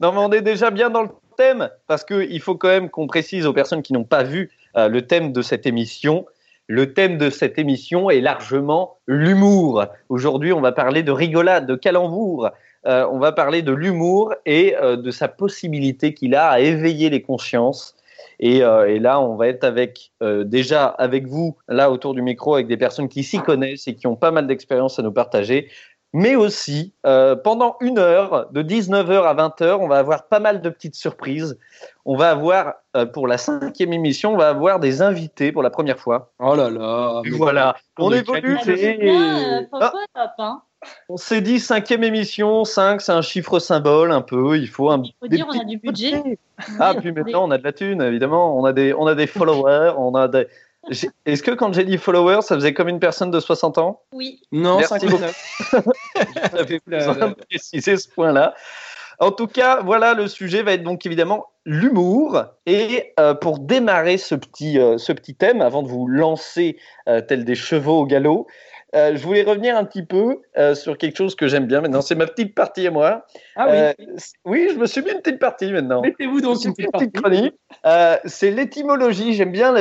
Non, 0.00 0.10
mais 0.12 0.18
on 0.18 0.32
est 0.32 0.42
déjà 0.42 0.70
bien 0.70 0.90
dans 0.90 1.02
le 1.02 1.10
thème, 1.36 1.70
parce 1.86 2.04
qu'il 2.04 2.40
faut 2.40 2.56
quand 2.56 2.68
même 2.68 2.90
qu'on 2.90 3.06
précise 3.06 3.46
aux 3.46 3.52
personnes 3.52 3.82
qui 3.82 3.92
n'ont 3.92 4.04
pas 4.04 4.24
vu 4.24 4.50
euh, 4.76 4.88
le 4.88 5.06
thème 5.06 5.32
de 5.32 5.42
cette 5.42 5.64
émission. 5.66 6.26
Le 6.66 6.92
thème 6.92 7.18
de 7.18 7.30
cette 7.30 7.56
émission 7.58 8.10
est 8.10 8.20
largement 8.20 8.98
l'humour. 9.06 9.86
Aujourd'hui, 10.08 10.52
on 10.52 10.60
va 10.60 10.72
parler 10.72 11.04
de 11.04 11.12
rigolade, 11.12 11.66
de 11.66 11.76
calembour. 11.76 12.50
Euh, 12.86 13.06
on 13.10 13.18
va 13.18 13.32
parler 13.32 13.62
de 13.62 13.72
l'humour 13.72 14.34
et 14.44 14.76
euh, 14.76 14.96
de 14.96 15.10
sa 15.10 15.28
possibilité 15.28 16.14
qu'il 16.14 16.34
a 16.34 16.48
à 16.48 16.60
éveiller 16.60 17.10
les 17.10 17.22
consciences. 17.22 17.96
Et, 18.38 18.62
euh, 18.62 18.88
et 18.88 18.98
là, 18.98 19.20
on 19.20 19.34
va 19.36 19.48
être 19.48 19.64
avec 19.64 20.12
euh, 20.22 20.44
déjà 20.44 20.86
avec 20.86 21.26
vous 21.26 21.56
là 21.68 21.90
autour 21.90 22.14
du 22.14 22.22
micro 22.22 22.54
avec 22.54 22.66
des 22.66 22.76
personnes 22.76 23.08
qui 23.08 23.24
s'y 23.24 23.38
connaissent 23.38 23.88
et 23.88 23.94
qui 23.94 24.06
ont 24.06 24.16
pas 24.16 24.30
mal 24.30 24.46
d'expérience 24.46 24.98
à 24.98 25.02
nous 25.02 25.12
partager. 25.12 25.68
Mais 26.12 26.34
aussi, 26.34 26.94
euh, 27.04 27.36
pendant 27.36 27.76
une 27.80 27.98
heure, 27.98 28.48
de 28.50 28.62
19h 28.62 29.24
à 29.24 29.34
20h, 29.34 29.78
on 29.80 29.88
va 29.88 29.98
avoir 29.98 30.28
pas 30.28 30.40
mal 30.40 30.62
de 30.62 30.70
petites 30.70 30.94
surprises. 30.94 31.58
On 32.06 32.16
va 32.16 32.30
avoir, 32.30 32.74
euh, 32.96 33.04
pour 33.04 33.26
la 33.26 33.36
cinquième 33.36 33.92
émission, 33.92 34.32
on 34.32 34.36
va 34.36 34.48
avoir 34.48 34.80
des 34.80 35.02
invités 35.02 35.52
pour 35.52 35.62
la 35.62 35.68
première 35.68 35.98
fois. 35.98 36.32
Oh 36.38 36.54
là 36.54 36.70
là. 36.70 37.20
Et 37.24 37.30
voilà, 37.30 37.76
on 37.98 38.08
de 38.10 38.16
évolue. 38.16 38.58
On 41.08 41.16
s'est 41.16 41.40
dit 41.40 41.60
cinquième 41.60 42.04
émission, 42.04 42.64
5, 42.64 43.00
c'est 43.00 43.12
un 43.12 43.22
chiffre 43.22 43.58
symbole 43.58 44.12
un 44.12 44.20
peu. 44.20 44.58
Il 44.58 44.68
faut 44.68 44.90
un. 44.90 45.02
Il 45.02 45.14
faut 45.20 45.28
dire, 45.28 45.46
on 45.48 45.60
a 45.60 45.64
du 45.64 45.78
budget. 45.78 46.22
Ah, 46.80 46.94
puis 46.98 47.12
maintenant, 47.12 47.46
on 47.46 47.50
a 47.50 47.58
de 47.58 47.64
la 47.64 47.72
thune, 47.74 48.00
évidemment. 48.00 48.58
On 48.58 48.64
a 48.64 48.72
des, 48.72 48.94
on 48.94 49.06
a 49.06 49.14
des 49.14 49.26
followers. 49.26 49.92
On 49.98 50.14
a 50.14 50.26
des... 50.26 50.46
Est-ce 51.26 51.42
que 51.42 51.50
quand 51.50 51.74
j'ai 51.74 51.84
dit 51.84 51.98
followers, 51.98 52.40
ça 52.40 52.54
faisait 52.54 52.72
comme 52.72 52.88
une 52.88 52.98
personne 52.98 53.30
de 53.30 53.40
60 53.40 53.76
ans? 53.76 54.00
Oui. 54.12 54.40
Non, 54.52 54.78
Merci 54.78 55.00
59. 55.00 55.84
J'avais 56.54 56.80
besoin 56.86 57.14
là, 57.14 57.28
de 57.28 57.34
préciser 57.34 57.98
ce 57.98 58.08
point-là. 58.08 58.54
En 59.18 59.32
tout 59.32 59.46
cas, 59.46 59.80
voilà, 59.82 60.14
le 60.14 60.28
sujet 60.28 60.62
va 60.62 60.72
être 60.72 60.82
donc 60.82 61.06
évidemment 61.06 61.46
l'humour. 61.64 62.44
Et 62.66 63.12
euh, 63.18 63.34
pour 63.34 63.58
démarrer 63.58 64.18
ce 64.18 64.34
petit, 64.34 64.78
euh, 64.78 64.98
ce 64.98 65.12
petit 65.12 65.34
thème, 65.34 65.62
avant 65.62 65.82
de 65.82 65.88
vous 65.88 66.06
lancer 66.06 66.78
euh, 67.08 67.20
tel 67.20 67.44
des 67.44 67.54
chevaux 67.54 68.00
au 68.00 68.06
galop, 68.06 68.46
euh, 68.94 69.16
je 69.16 69.22
voulais 69.22 69.42
revenir 69.42 69.76
un 69.76 69.84
petit 69.84 70.04
peu 70.04 70.40
euh, 70.56 70.74
sur 70.74 70.96
quelque 70.96 71.16
chose 71.16 71.34
que 71.34 71.48
j'aime 71.48 71.66
bien 71.66 71.80
maintenant. 71.80 72.00
C'est 72.00 72.14
ma 72.14 72.26
petite 72.26 72.54
partie 72.54 72.86
à 72.86 72.90
moi. 72.90 73.26
Ah 73.56 73.66
oui. 73.68 73.76
Euh, 73.76 73.92
oui, 74.44 74.68
je 74.72 74.78
me 74.78 74.86
suis 74.86 75.02
mis 75.02 75.10
une 75.10 75.20
petite 75.20 75.40
partie 75.40 75.70
maintenant. 75.72 76.02
Mettez-vous 76.02 76.40
donc 76.40 76.64
une 76.64 76.72
petite 76.72 76.92
petite 76.92 77.12
partie. 77.12 77.38
chronique. 77.38 77.54
Euh, 77.84 78.16
c'est 78.24 78.50
l'étymologie. 78.50 79.34
J'aime 79.34 79.52
bien 79.52 79.74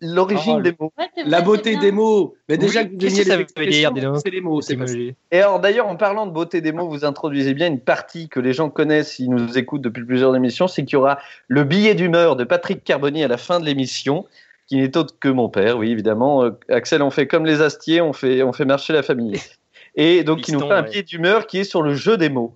l'origine 0.00 0.56
Oh, 0.58 0.60
des 0.60 0.74
mots. 0.78 0.92
Ouais, 0.98 1.06
La 1.24 1.40
beauté 1.40 1.76
des 1.76 1.92
mots. 1.92 2.34
Mais 2.48 2.56
déjà 2.58 2.80
Oui, 2.82 2.86
que 2.88 2.92
vous 2.92 2.98
qu'est-ce 2.98 3.16
que 3.20 3.24
ça 3.24 3.36
les 3.36 3.44
veut 3.44 3.70
dire, 3.70 4.16
c'est 4.22 4.30
les 4.30 4.40
mots. 4.40 4.60
c'est. 4.60 4.76
Et 5.30 5.40
alors 5.40 5.60
d'ailleurs, 5.60 5.86
en 5.86 5.96
parlant 5.96 6.26
de 6.26 6.32
beauté 6.32 6.60
des 6.60 6.72
mots, 6.72 6.88
vous 6.88 7.04
introduisez 7.04 7.54
bien 7.54 7.68
une 7.68 7.80
partie 7.80 8.28
que 8.28 8.40
les 8.40 8.52
gens 8.52 8.70
connaissent, 8.70 9.12
s'ils 9.12 9.30
nous 9.30 9.56
écoutent 9.56 9.82
depuis 9.82 10.04
plusieurs 10.04 10.34
émissions, 10.34 10.66
c'est 10.68 10.84
qu'il 10.84 10.94
y 10.94 10.96
aura 10.96 11.18
le 11.46 11.64
billet 11.64 11.94
d'humeur 11.94 12.36
de 12.36 12.44
Patrick 12.44 12.82
Carboni 12.84 13.22
à 13.22 13.28
la 13.28 13.36
fin 13.36 13.60
de 13.60 13.64
l'émission, 13.66 14.26
qui 14.68 14.76
n'est 14.76 14.96
autre 14.96 15.14
que 15.18 15.28
mon 15.28 15.48
père, 15.48 15.78
oui 15.78 15.90
évidemment. 15.90 16.44
Euh, 16.44 16.50
Axel, 16.68 17.02
on 17.02 17.10
fait 17.10 17.26
comme 17.26 17.46
les 17.46 17.62
Astiers, 17.62 18.00
on 18.00 18.12
fait, 18.12 18.42
on 18.42 18.52
fait 18.52 18.66
marcher 18.66 18.92
la 18.92 19.02
famille. 19.02 19.40
Et 19.96 20.22
donc 20.22 20.46
il 20.46 20.54
nous 20.54 20.60
fait 20.60 20.72
un 20.72 20.82
ouais. 20.82 20.90
billet 20.90 21.02
d'humeur 21.02 21.46
qui 21.46 21.58
est 21.58 21.64
sur 21.64 21.82
le 21.82 21.94
jeu 21.94 22.16
des 22.16 22.28
mots. 22.28 22.54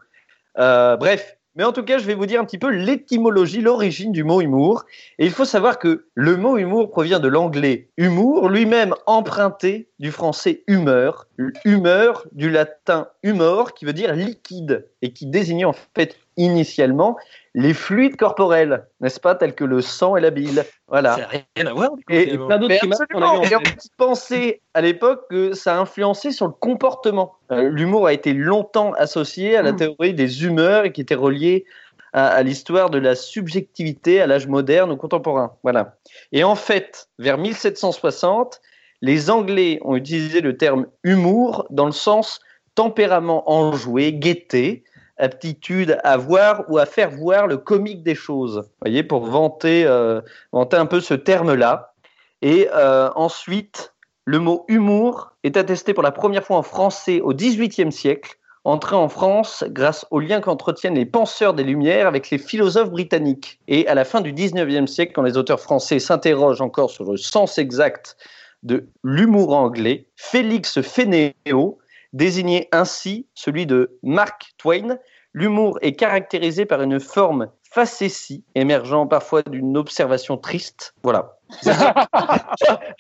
Euh, 0.59 0.97
bref, 0.97 1.37
mais 1.55 1.65
en 1.65 1.73
tout 1.73 1.83
cas, 1.83 1.99
je 1.99 2.05
vais 2.05 2.15
vous 2.15 2.27
dire 2.27 2.41
un 2.41 2.45
petit 2.45 2.59
peu 2.59 2.71
l'étymologie, 2.71 3.61
l'origine 3.61 4.13
du 4.13 4.25
mot 4.25 4.41
humour. 4.41 4.85
Et 5.19 5.27
il 5.27 5.33
faut 5.33 5.45
savoir 5.45 5.79
que 5.79 6.07
le 6.15 6.37
mot 6.37 6.57
humour 6.57 6.91
provient 6.91 7.21
de 7.21 7.29
l'anglais 7.29 7.89
humour, 7.97 8.49
lui-même 8.49 8.95
emprunté 9.07 9.89
du 9.99 10.11
français 10.11 10.63
humeur, 10.67 11.27
humeur 11.65 12.27
du 12.33 12.51
latin 12.51 13.09
humor, 13.23 13.75
qui 13.75 13.85
veut 13.85 13.93
dire 13.93 14.15
liquide, 14.15 14.87
et 15.03 15.13
qui 15.13 15.27
désignait 15.27 15.65
en 15.65 15.75
fait 15.95 16.17
initialement 16.37 17.17
les 17.55 17.75
fluides 17.75 18.17
corporels, 18.17 18.87
n'est-ce 19.01 19.21
pas, 19.21 19.35
tels 19.35 19.55
que 19.55 19.65
le 19.65 19.83
sang 19.83 20.17
et 20.17 20.21
la 20.21 20.31
bile. 20.31 20.65
Voilà. 20.89 21.17
Ça 21.17 21.21
n'a 21.21 21.29
rien 21.29 21.67
à 21.67 21.73
voir, 21.75 21.97
du 21.97 22.05
coup, 22.05 22.13
Et 22.13 22.39
plein 22.39 22.59
d'autres 22.59 22.75
absolument. 22.75 23.43
Et 23.43 23.57
on 23.57 23.61
penser 23.99 24.63
à 24.75 24.81
l'époque 24.81 25.27
que 25.29 25.53
ça 25.53 25.77
a 25.77 25.79
influencé 25.79 26.33
sur 26.33 26.47
le 26.47 26.53
comportement. 26.53 27.35
Euh, 27.51 27.69
L'humour 27.69 28.07
a 28.07 28.13
été 28.13 28.33
longtemps 28.33 28.93
associé 28.95 29.57
à 29.57 29.63
la 29.63 29.73
Mm. 29.73 29.77
théorie 29.77 30.15
des 30.15 30.45
humeurs 30.45 30.85
et 30.85 30.93
qui 30.93 31.03
était 31.03 31.15
relié 31.15 31.67
à, 32.15 32.29
à 32.29 32.43
l'histoire 32.43 32.91
de 32.91 32.99
la 32.99 33.15
subjectivité 33.15 34.21
à 34.21 34.27
l'âge 34.27 34.47
moderne 34.47 34.91
ou 34.91 34.97
contemporain. 34.97 35.55
Voilà. 35.63 35.97
Et 36.33 36.45
en 36.45 36.55
fait, 36.55 37.09
vers 37.19 37.39
1760, 37.39 38.61
les 39.03 39.31
Anglais 39.31 39.81
ont 39.83 39.97
utilisé 39.97 40.41
le 40.41 40.57
terme 40.57 40.87
humour 41.03 41.67
dans 41.71 41.87
le 41.87 41.93
sens 41.93 42.41
tempérament 42.75 43.51
enjoué, 43.51 44.13
gaieté, 44.15 44.85
aptitude 45.19 45.99
à 46.05 46.17
voir 46.17 46.65
ou 46.69 46.79
à 46.79 46.87
faire 46.87 47.11
voir 47.11 47.47
le 47.47 47.59
comique 47.59 48.03
des 48.03 48.15
choses. 48.15 48.71
Voyez, 48.81 49.03
pour 49.03 49.27
vanter, 49.27 49.85
euh, 49.85 50.21
vanter 50.53 50.77
un 50.77 50.87
peu 50.87 51.01
ce 51.01 51.15
terme-là. 51.15 51.93
Et 52.41 52.69
euh, 52.73 53.11
ensuite, 53.15 53.93
le 54.25 54.39
mot 54.39 54.65
humour 54.69 55.33
est 55.43 55.57
attesté 55.57 55.95
pour 55.95 56.03
la 56.03 56.13
première 56.13 56.45
fois 56.45 56.57
en 56.57 56.63
français 56.63 57.21
au 57.21 57.35
XVIIIe 57.35 57.93
siècle, 57.93 58.37
entré 58.65 58.95
en 58.95 59.09
France 59.09 59.65
grâce 59.69 60.07
au 60.13 60.21
lien 60.21 60.41
qu'entretiennent 60.41 60.95
les 60.95 61.07
penseurs 61.07 61.55
des 61.55 61.65
Lumières 61.65 62.07
avec 62.07 62.31
les 62.31 62.39
philosophes 62.39 62.91
britanniques. 62.91 63.61
Et 63.67 63.87
à 63.89 63.95
la 63.95 64.05
fin 64.05 64.21
du 64.21 64.33
XIXe 64.33 64.91
siècle, 64.91 65.13
quand 65.13 65.23
les 65.23 65.37
auteurs 65.37 65.61
français 65.61 65.99
s'interrogent 65.99 66.61
encore 66.61 66.91
sur 66.91 67.11
le 67.11 67.17
sens 67.17 67.59
exact 67.59 68.17
de 68.63 68.89
l'humour 69.03 69.55
anglais, 69.55 70.07
Félix 70.17 70.81
Fénéo 70.81 71.79
désignait 72.13 72.69
ainsi 72.73 73.27
celui 73.35 73.67
de 73.67 73.99
Mark 74.03 74.53
Twain. 74.59 74.99
L'humour 75.33 75.79
est 75.81 75.95
caractérisé 75.95 76.67
par 76.67 76.83
une 76.83 77.01
forme 77.01 77.49
facétie, 77.63 78.45
émergeant 78.55 79.07
parfois 79.07 79.43
d'une 79.43 79.77
observation 79.79 80.37
triste. 80.37 80.95
Voilà. 81.03 81.39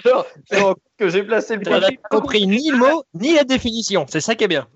Rends 0.04 0.24
compte 0.50 0.78
que 0.98 1.08
j'ai 1.08 1.22
placé 1.22 1.56
le 1.56 2.08
compris 2.08 2.46
ni 2.46 2.70
le 2.70 2.78
mot, 2.78 3.04
ni 3.14 3.34
la 3.34 3.44
définition. 3.44 4.06
C'est 4.08 4.20
ça 4.20 4.34
qui 4.34 4.44
est 4.44 4.48
bien. 4.48 4.66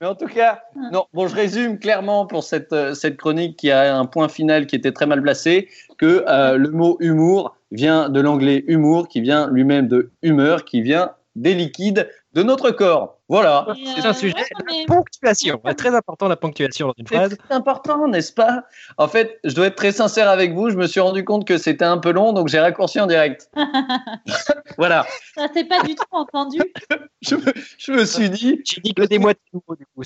Mais 0.00 0.06
en 0.06 0.14
tout 0.14 0.26
cas, 0.26 0.62
non, 0.92 1.06
bon, 1.14 1.26
je 1.26 1.34
résume 1.34 1.78
clairement 1.78 2.26
pour 2.26 2.44
cette, 2.44 2.72
euh, 2.72 2.94
cette 2.94 3.16
chronique 3.16 3.56
qui 3.56 3.70
a 3.70 3.96
un 3.96 4.04
point 4.04 4.28
final 4.28 4.66
qui 4.66 4.76
était 4.76 4.92
très 4.92 5.06
mal 5.06 5.22
placé, 5.22 5.68
que 5.96 6.24
euh, 6.28 6.58
le 6.58 6.70
mot 6.70 6.98
humour 7.00 7.56
vient 7.70 8.08
de 8.08 8.20
l'anglais 8.20 8.64
humour, 8.66 9.08
qui 9.08 9.20
vient 9.20 9.48
lui-même 9.50 9.88
de 9.88 10.10
humeur, 10.22 10.64
qui 10.64 10.82
vient 10.82 11.12
des 11.36 11.54
liquides 11.54 12.08
de 12.32 12.42
notre 12.42 12.70
corps. 12.70 13.18
Voilà. 13.28 13.66
C'est 13.96 14.06
euh, 14.06 14.10
un 14.10 14.12
sujet, 14.12 14.34
ouais, 14.34 14.44
la 14.80 14.94
ponctuation. 14.94 15.60
Très 15.76 15.94
important, 15.94 16.28
la 16.28 16.36
ponctuation 16.36 16.88
dans 16.88 16.94
une 16.96 17.06
C'est 17.06 17.14
phrase. 17.16 17.36
très 17.36 17.54
important, 17.54 18.08
n'est-ce 18.08 18.32
pas? 18.32 18.64
En 18.98 19.08
fait, 19.08 19.38
je 19.44 19.54
dois 19.54 19.66
être 19.66 19.74
très 19.74 19.92
sincère 19.92 20.28
avec 20.28 20.54
vous. 20.54 20.70
Je 20.70 20.76
me 20.76 20.86
suis 20.86 21.00
rendu 21.00 21.24
compte 21.24 21.46
que 21.46 21.58
c'était 21.58 21.84
un 21.84 21.98
peu 21.98 22.12
long, 22.12 22.32
donc 22.32 22.48
j'ai 22.48 22.60
raccourci 22.60 23.00
en 23.00 23.06
direct. 23.06 23.50
voilà. 24.78 25.06
Ça 25.34 25.48
s'est 25.52 25.64
pas 25.64 25.82
du 25.82 25.94
tout 25.94 26.04
entendu. 26.10 26.60
Je 27.22 27.34
me, 27.34 27.52
je 27.78 27.92
me 27.92 28.04
suis 28.04 28.30
dit, 28.30 28.60
J'ai 28.64 28.80
dit 28.80 28.94
que 28.94 29.02
des 29.02 29.18
moitiés 29.18 29.42
de 29.52 29.58
du 29.74 29.86
coup. 29.86 30.02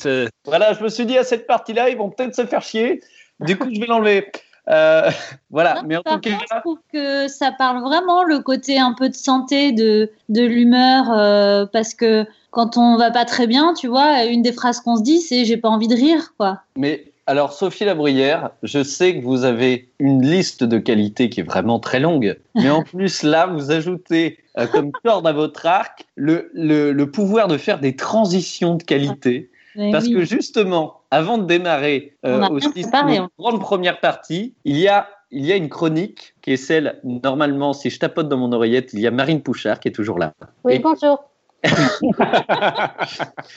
voilà, 0.46 0.72
je 0.72 0.82
me 0.82 0.88
suis 0.88 1.04
dit 1.04 1.18
à 1.18 1.24
cette 1.24 1.46
partie-là, 1.46 1.90
ils 1.90 1.98
vont 1.98 2.08
peut-être 2.08 2.34
se 2.34 2.46
faire 2.46 2.62
chier. 2.62 3.02
Du 3.40 3.58
coup, 3.58 3.68
je 3.74 3.78
vais 3.78 3.86
l'enlever. 3.86 4.30
Euh, 4.70 5.10
voilà. 5.50 5.74
Non, 5.74 5.82
Mais 5.86 5.96
en 5.96 6.02
par 6.02 6.20
tout 6.20 6.30
contre, 6.30 6.40
cas, 6.40 6.54
je 6.54 6.60
trouve 6.60 6.78
que 6.92 7.28
ça 7.28 7.52
parle 7.52 7.82
vraiment 7.82 8.24
le 8.24 8.40
côté 8.40 8.78
un 8.78 8.92
peu 8.92 9.08
de 9.08 9.14
santé, 9.14 9.72
de, 9.72 10.10
de 10.28 10.42
l'humeur, 10.42 11.10
euh, 11.10 11.66
parce 11.66 11.94
que 11.94 12.26
quand 12.50 12.76
on 12.76 12.96
va 12.96 13.10
pas 13.10 13.24
très 13.24 13.46
bien, 13.46 13.74
tu 13.74 13.86
vois, 13.86 14.24
une 14.24 14.42
des 14.42 14.52
phrases 14.52 14.80
qu'on 14.80 14.96
se 14.96 15.02
dit, 15.02 15.20
c'est 15.20 15.44
j'ai 15.44 15.56
pas 15.56 15.68
envie 15.68 15.88
de 15.88 15.94
rire, 15.94 16.34
quoi. 16.36 16.60
Mais 16.76 17.10
alors, 17.26 17.52
Sophie 17.52 17.84
Labruyère, 17.84 18.50
je 18.64 18.82
sais 18.82 19.16
que 19.16 19.22
vous 19.22 19.44
avez 19.44 19.88
une 20.00 20.20
liste 20.20 20.64
de 20.64 20.78
qualités 20.78 21.30
qui 21.30 21.40
est 21.40 21.44
vraiment 21.44 21.78
très 21.78 22.00
longue. 22.00 22.36
Mais 22.56 22.70
en 22.70 22.82
plus, 22.84 23.22
là, 23.22 23.46
vous 23.46 23.70
ajoutez 23.70 24.38
euh, 24.58 24.66
comme 24.66 24.90
corde 25.04 25.28
à 25.28 25.32
votre 25.32 25.64
arc 25.66 26.06
le, 26.16 26.50
le, 26.54 26.90
le 26.92 27.10
pouvoir 27.10 27.46
de 27.46 27.56
faire 27.56 27.78
des 27.78 27.94
transitions 27.94 28.74
de 28.74 28.82
qualité. 28.82 29.48
Mais 29.76 29.92
Parce 29.92 30.06
oui. 30.06 30.14
que 30.14 30.24
justement, 30.24 31.02
avant 31.10 31.38
de 31.38 31.44
démarrer 31.44 32.16
euh, 32.26 32.48
aussi 32.48 32.82
notre 32.82 33.30
grande 33.38 33.60
première 33.60 34.00
partie, 34.00 34.54
il 34.64 34.76
y 34.78 34.88
a 34.88 35.08
il 35.32 35.46
y 35.46 35.52
a 35.52 35.56
une 35.56 35.68
chronique 35.68 36.34
qui 36.42 36.52
est 36.54 36.56
celle, 36.56 36.98
normalement, 37.04 37.72
si 37.72 37.88
je 37.88 38.00
tapote 38.00 38.28
dans 38.28 38.36
mon 38.36 38.50
oreillette, 38.52 38.92
il 38.94 38.98
y 38.98 39.06
a 39.06 39.12
Marine 39.12 39.42
Pouchard 39.42 39.78
qui 39.78 39.86
est 39.86 39.92
toujours 39.92 40.18
là. 40.18 40.32
Oui, 40.64 40.74
Et- 40.74 40.78
bonjour. 40.80 41.22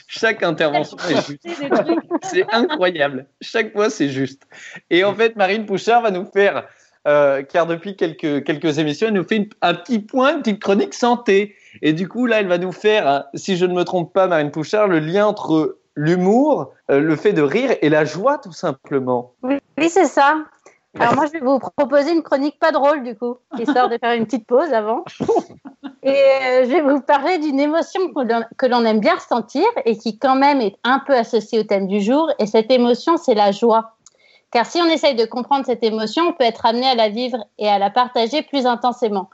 Chaque 0.06 0.42
intervention 0.42 0.96
est 1.08 1.26
juste. 1.26 1.46
C'est 2.22 2.44
incroyable. 2.52 3.26
Chaque 3.40 3.72
fois, 3.72 3.90
c'est 3.90 4.08
juste. 4.08 4.42
Et 4.90 5.04
en 5.04 5.14
fait, 5.14 5.36
Marine 5.36 5.66
Pouchard 5.66 6.02
va 6.02 6.10
nous 6.10 6.26
faire, 6.26 6.64
euh, 7.08 7.42
car 7.42 7.66
depuis 7.66 7.96
quelques, 7.96 8.44
quelques 8.44 8.78
émissions, 8.78 9.08
elle 9.08 9.14
nous 9.14 9.24
fait 9.26 9.36
une- 9.36 9.48
un 9.62 9.74
petit 9.74 9.98
point, 9.98 10.34
une 10.36 10.42
petite 10.42 10.62
chronique 10.62 10.94
santé. 10.94 11.54
Et 11.82 11.92
du 11.92 12.08
coup, 12.08 12.26
là, 12.26 12.40
elle 12.40 12.46
va 12.48 12.58
nous 12.58 12.72
faire, 12.72 13.08
euh, 13.08 13.20
si 13.34 13.56
je 13.56 13.66
ne 13.66 13.74
me 13.74 13.84
trompe 13.84 14.12
pas, 14.12 14.26
Marine 14.26 14.50
Pouchard, 14.50 14.86
le 14.88 15.00
lien 15.00 15.26
entre 15.26 15.78
l'humour, 15.96 16.70
euh, 16.90 17.00
le 17.00 17.16
fait 17.16 17.32
de 17.32 17.42
rire 17.42 17.74
et 17.82 17.88
la 17.88 18.04
joie, 18.04 18.38
tout 18.38 18.52
simplement. 18.52 19.32
Oui, 19.42 19.58
oui, 19.78 19.88
c'est 19.88 20.06
ça. 20.06 20.36
Alors 20.98 21.14
moi, 21.16 21.26
je 21.26 21.32
vais 21.32 21.40
vous 21.40 21.58
proposer 21.58 22.12
une 22.12 22.22
chronique 22.22 22.58
pas 22.60 22.70
drôle 22.70 23.02
du 23.02 23.16
coup, 23.16 23.36
histoire 23.58 23.88
de 23.88 23.98
faire 23.98 24.12
une 24.14 24.26
petite 24.26 24.46
pause 24.46 24.72
avant. 24.72 25.04
Et 26.04 26.10
euh, 26.10 26.64
je 26.64 26.70
vais 26.70 26.82
vous 26.82 27.00
parler 27.00 27.38
d'une 27.38 27.58
émotion 27.58 28.12
que 28.12 28.20
l'on- 28.20 28.44
que 28.58 28.66
l'on 28.66 28.84
aime 28.84 29.00
bien 29.00 29.14
ressentir 29.14 29.64
et 29.86 29.96
qui 29.96 30.18
quand 30.18 30.36
même 30.36 30.60
est 30.60 30.76
un 30.84 31.00
peu 31.06 31.14
associée 31.14 31.58
au 31.58 31.62
thème 31.62 31.86
du 31.88 32.00
jour. 32.00 32.30
Et 32.38 32.46
cette 32.46 32.70
émotion, 32.70 33.16
c'est 33.16 33.34
la 33.34 33.52
joie. 33.52 33.96
Car 34.50 34.66
si 34.66 34.80
on 34.82 34.86
essaye 34.86 35.16
de 35.16 35.24
comprendre 35.24 35.64
cette 35.64 35.82
émotion, 35.82 36.24
on 36.28 36.32
peut 36.34 36.44
être 36.44 36.66
amené 36.66 36.86
à 36.86 36.94
la 36.94 37.08
vivre 37.08 37.38
et 37.58 37.68
à 37.68 37.78
la 37.78 37.90
partager 37.90 38.42
plus 38.42 38.66
intensément. 38.66 39.30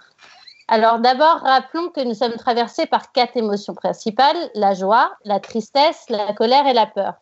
Alors 0.72 1.00
d'abord, 1.00 1.40
rappelons 1.42 1.88
que 1.88 2.00
nous 2.00 2.14
sommes 2.14 2.36
traversés 2.36 2.86
par 2.86 3.10
quatre 3.10 3.36
émotions 3.36 3.74
principales, 3.74 4.36
la 4.54 4.72
joie, 4.72 5.10
la 5.24 5.40
tristesse, 5.40 6.04
la 6.08 6.32
colère 6.32 6.64
et 6.68 6.72
la 6.72 6.86
peur. 6.86 7.14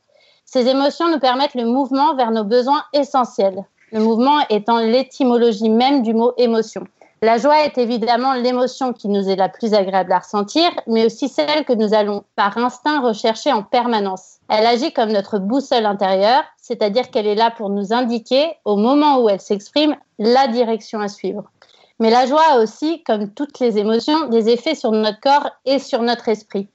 Ces 0.44 0.68
émotions 0.68 1.08
nous 1.08 1.18
permettent 1.18 1.54
le 1.54 1.64
mouvement 1.64 2.14
vers 2.14 2.30
nos 2.30 2.44
besoins 2.44 2.84
essentiels, 2.92 3.64
le 3.90 4.00
mouvement 4.00 4.40
étant 4.50 4.80
l'étymologie 4.80 5.70
même 5.70 6.02
du 6.02 6.12
mot 6.12 6.34
émotion. 6.36 6.84
La 7.22 7.38
joie 7.38 7.64
est 7.64 7.78
évidemment 7.78 8.34
l'émotion 8.34 8.92
qui 8.92 9.08
nous 9.08 9.30
est 9.30 9.36
la 9.36 9.48
plus 9.48 9.72
agréable 9.72 10.12
à 10.12 10.18
ressentir, 10.18 10.68
mais 10.86 11.06
aussi 11.06 11.30
celle 11.30 11.64
que 11.64 11.72
nous 11.72 11.94
allons 11.94 12.24
par 12.36 12.58
instinct 12.58 13.00
rechercher 13.00 13.50
en 13.50 13.62
permanence. 13.62 14.40
Elle 14.50 14.66
agit 14.66 14.92
comme 14.92 15.10
notre 15.10 15.38
boussole 15.38 15.86
intérieure, 15.86 16.44
c'est-à-dire 16.58 17.10
qu'elle 17.10 17.26
est 17.26 17.34
là 17.34 17.50
pour 17.50 17.70
nous 17.70 17.94
indiquer, 17.94 18.58
au 18.66 18.76
moment 18.76 19.22
où 19.22 19.30
elle 19.30 19.40
s'exprime, 19.40 19.96
la 20.18 20.48
direction 20.48 21.00
à 21.00 21.08
suivre. 21.08 21.44
Mais 22.00 22.10
la 22.10 22.26
joie 22.26 22.44
a 22.50 22.58
aussi, 22.60 23.02
comme 23.02 23.32
toutes 23.32 23.58
les 23.58 23.78
émotions, 23.78 24.28
des 24.28 24.48
effets 24.50 24.74
sur 24.74 24.92
notre 24.92 25.20
corps 25.20 25.50
et 25.64 25.78
sur 25.78 26.02
notre 26.02 26.28
esprit. 26.28 26.68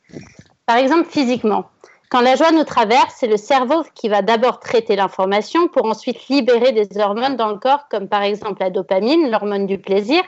Par 0.65 0.77
exemple, 0.77 1.10
physiquement. 1.10 1.65
Quand 2.10 2.22
la 2.22 2.36
joie 2.36 2.51
nous 2.51 2.63
traverse, 2.63 3.15
c'est 3.18 3.27
le 3.27 3.38
cerveau 3.38 3.84
qui 3.96 4.08
va 4.08 4.22
d'abord 4.22 4.60
traiter 4.60 4.96
l'information 4.96 5.68
pour 5.68 5.86
ensuite 5.86 6.27
libérer 6.27 6.72
des 6.72 7.00
hormones 7.00 7.38
dans 7.38 7.50
le 7.50 7.58
corps, 7.58 7.88
comme 7.89 8.08
par 8.08 8.22
exemple 8.22 8.62
la 8.62 8.70
dopamine, 8.70 9.32
l'hormone 9.32 9.65
du 9.65 9.80
plaisir, 9.80 10.22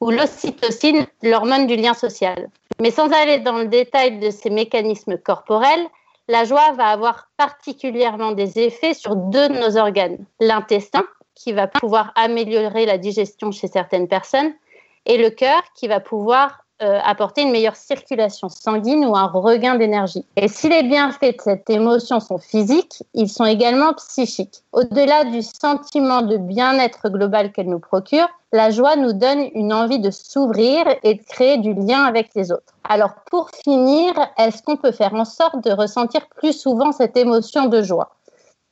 ou 0.00 0.10
l'ocytocine, 0.10 1.06
l'hormone 1.22 1.66
du 1.66 1.76
lien 1.76 1.94
social. 1.94 2.48
Mais 2.80 2.90
sans 2.90 3.10
aller 3.10 3.38
dans 3.38 3.58
le 3.58 3.66
détail 3.66 4.18
de 4.18 4.30
ces 4.30 4.50
mécanismes 4.50 5.18
corporels, 5.18 5.86
la 6.28 6.44
joie 6.44 6.72
va 6.72 6.86
avoir 6.88 7.28
particulièrement 7.36 8.32
des 8.32 8.58
effets 8.58 8.94
sur 8.94 9.16
deux 9.16 9.48
de 9.48 9.54
nos 9.54 9.76
organes. 9.78 10.18
L'intestin, 10.40 11.04
qui 11.36 11.52
va 11.52 11.68
pouvoir 11.68 12.10
améliorer 12.16 12.86
la 12.86 12.98
digestion 12.98 13.52
chez 13.52 13.68
certaines 13.68 14.08
personnes, 14.08 14.52
et 15.04 15.18
le 15.18 15.30
cœur, 15.30 15.62
qui 15.76 15.86
va 15.86 16.00
pouvoir 16.00 16.66
euh, 16.82 16.98
apporter 17.04 17.40
une 17.40 17.52
meilleure 17.52 17.74
circulation 17.74 18.50
sanguine 18.50 19.06
ou 19.06 19.16
un 19.16 19.28
regain 19.28 19.76
d'énergie. 19.76 20.26
Et 20.36 20.46
si 20.46 20.68
les 20.68 20.82
bienfaits 20.82 21.36
de 21.38 21.40
cette 21.42 21.70
émotion 21.70 22.20
sont 22.20 22.36
physiques, 22.36 23.02
ils 23.14 23.30
sont 23.30 23.46
également 23.46 23.94
psychiques. 23.94 24.62
Au-delà 24.72 25.24
du 25.24 25.40
sentiment 25.40 26.20
de 26.20 26.36
bien-être 26.36 27.08
global 27.08 27.52
qu'elle 27.52 27.70
nous 27.70 27.78
procure, 27.78 28.28
la 28.52 28.70
joie 28.70 28.94
nous 28.96 29.14
donne 29.14 29.48
une 29.54 29.72
envie 29.72 30.00
de 30.00 30.10
s'ouvrir 30.10 30.84
et 31.02 31.14
de 31.14 31.22
créer 31.22 31.56
du 31.56 31.72
lien 31.72 32.04
avec 32.04 32.28
les 32.34 32.52
autres. 32.52 32.74
Alors 32.84 33.14
pour 33.30 33.48
finir, 33.64 34.12
est-ce 34.36 34.62
qu'on 34.62 34.76
peut 34.76 34.92
faire 34.92 35.14
en 35.14 35.24
sorte 35.24 35.64
de 35.64 35.70
ressentir 35.70 36.26
plus 36.36 36.52
souvent 36.52 36.92
cette 36.92 37.16
émotion 37.16 37.66
de 37.66 37.80
joie? 37.80 38.10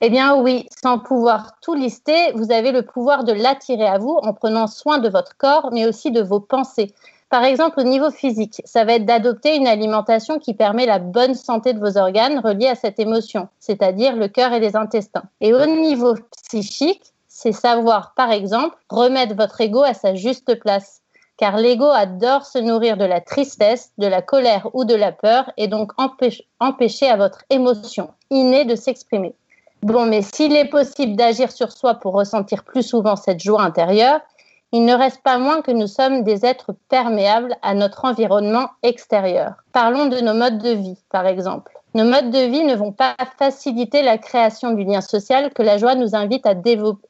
Eh 0.04 0.11
bien 0.11 0.37
oui, 0.37 0.68
sans 0.82 0.99
pouvoir 0.99 1.56
tout 1.62 1.73
lister, 1.73 2.32
vous 2.34 2.52
avez 2.52 2.73
le 2.73 2.82
pouvoir 2.82 3.25
de 3.25 3.32
l'attirer 3.32 3.87
à 3.87 3.96
vous 3.96 4.18
en 4.23 4.34
prenant 4.34 4.66
soin 4.66 4.99
de 4.99 5.08
votre 5.08 5.38
corps, 5.38 5.70
mais 5.73 5.87
aussi 5.87 6.11
de 6.11 6.20
vos 6.20 6.40
pensées. 6.40 6.92
Par 7.30 7.42
exemple, 7.42 7.80
au 7.80 7.84
niveau 7.84 8.11
physique, 8.11 8.61
ça 8.66 8.84
va 8.84 8.96
être 8.96 9.06
d'adopter 9.06 9.56
une 9.56 9.66
alimentation 9.66 10.38
qui 10.38 10.52
permet 10.52 10.84
la 10.84 10.99
bonne 10.99 11.34
santé 11.34 11.73
de 11.73 11.80
vos 11.80 11.96
organes 11.96 12.38
reliés 12.38 12.68
à 12.68 12.75
cette 12.75 12.99
émotion, 12.99 13.49
c'est-à-dire 13.61 14.14
le 14.14 14.28
cœur 14.28 14.52
et 14.52 14.61
les 14.61 14.76
intestins. 14.76 15.23
Et 15.40 15.54
au 15.54 15.64
niveau 15.64 16.16
psychique, 16.42 17.14
c'est 17.26 17.52
savoir, 17.52 18.12
par 18.14 18.30
exemple, 18.30 18.76
remettre 18.90 19.34
votre 19.34 19.58
ego 19.62 19.82
à 19.84 19.94
sa 19.94 20.14
juste 20.14 20.61
place. 20.61 21.00
Car 21.38 21.56
l'ego 21.56 21.87
adore 21.87 22.44
se 22.44 22.58
nourrir 22.58 22.99
de 22.99 23.06
la 23.06 23.23
tristesse, 23.23 23.90
de 23.96 24.06
la 24.06 24.20
colère 24.20 24.68
ou 24.75 24.84
de 24.84 24.94
la 24.94 25.12
peur 25.12 25.50
et 25.56 25.66
donc 25.66 25.92
empêche- 25.96 26.42
empêcher 26.61 27.08
à 27.08 27.16
votre 27.16 27.42
émotion 27.49 28.11
innée 28.30 28.66
de 28.66 28.76
s'exprimer. 28.76 29.34
Bon, 29.85 30.07
mais 30.07 30.23
s'il 30.23 30.57
est 30.57 30.71
possible 30.71 31.14
d'agir 31.14 31.53
sur 31.53 31.71
soi 31.71 31.97
pour 31.97 32.14
ressentir 32.14 32.64
plus 32.64 32.83
souvent 32.83 33.17
cette 33.17 33.43
joie 33.43 33.61
intérieure, 33.61 34.19
il 34.73 34.87
ne 34.87 34.95
reste 34.95 35.23
pas 35.23 35.37
moins 35.37 35.61
que 35.61 35.73
nous 35.73 35.87
sommes 35.87 36.23
des 36.23 36.47
êtres 36.47 36.75
perméables 36.88 37.55
à 37.61 37.75
notre 37.75 38.07
environnement 38.07 38.71
extérieur. 38.83 39.53
Parlons 39.75 40.07
de 40.07 40.21
nos 40.21 40.33
modes 40.33 40.57
de 40.57 40.71
vie, 40.71 40.97
par 41.11 41.26
exemple. 41.26 41.71
Nos 41.93 42.05
modes 42.05 42.31
de 42.31 42.47
vie 42.47 42.64
ne 42.64 42.75
vont 42.75 42.93
pas 42.93 43.14
faciliter 43.38 44.00
la 44.00 44.17
création 44.17 44.71
du 44.71 44.85
lien 44.85 45.03
social 45.03 45.53
que 45.53 45.62
la 45.62 45.76
joie 45.76 45.97
nous 45.97 46.17
invite 46.17 46.47
à, 46.47 46.55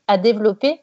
à 0.09 0.19
développer, 0.19 0.81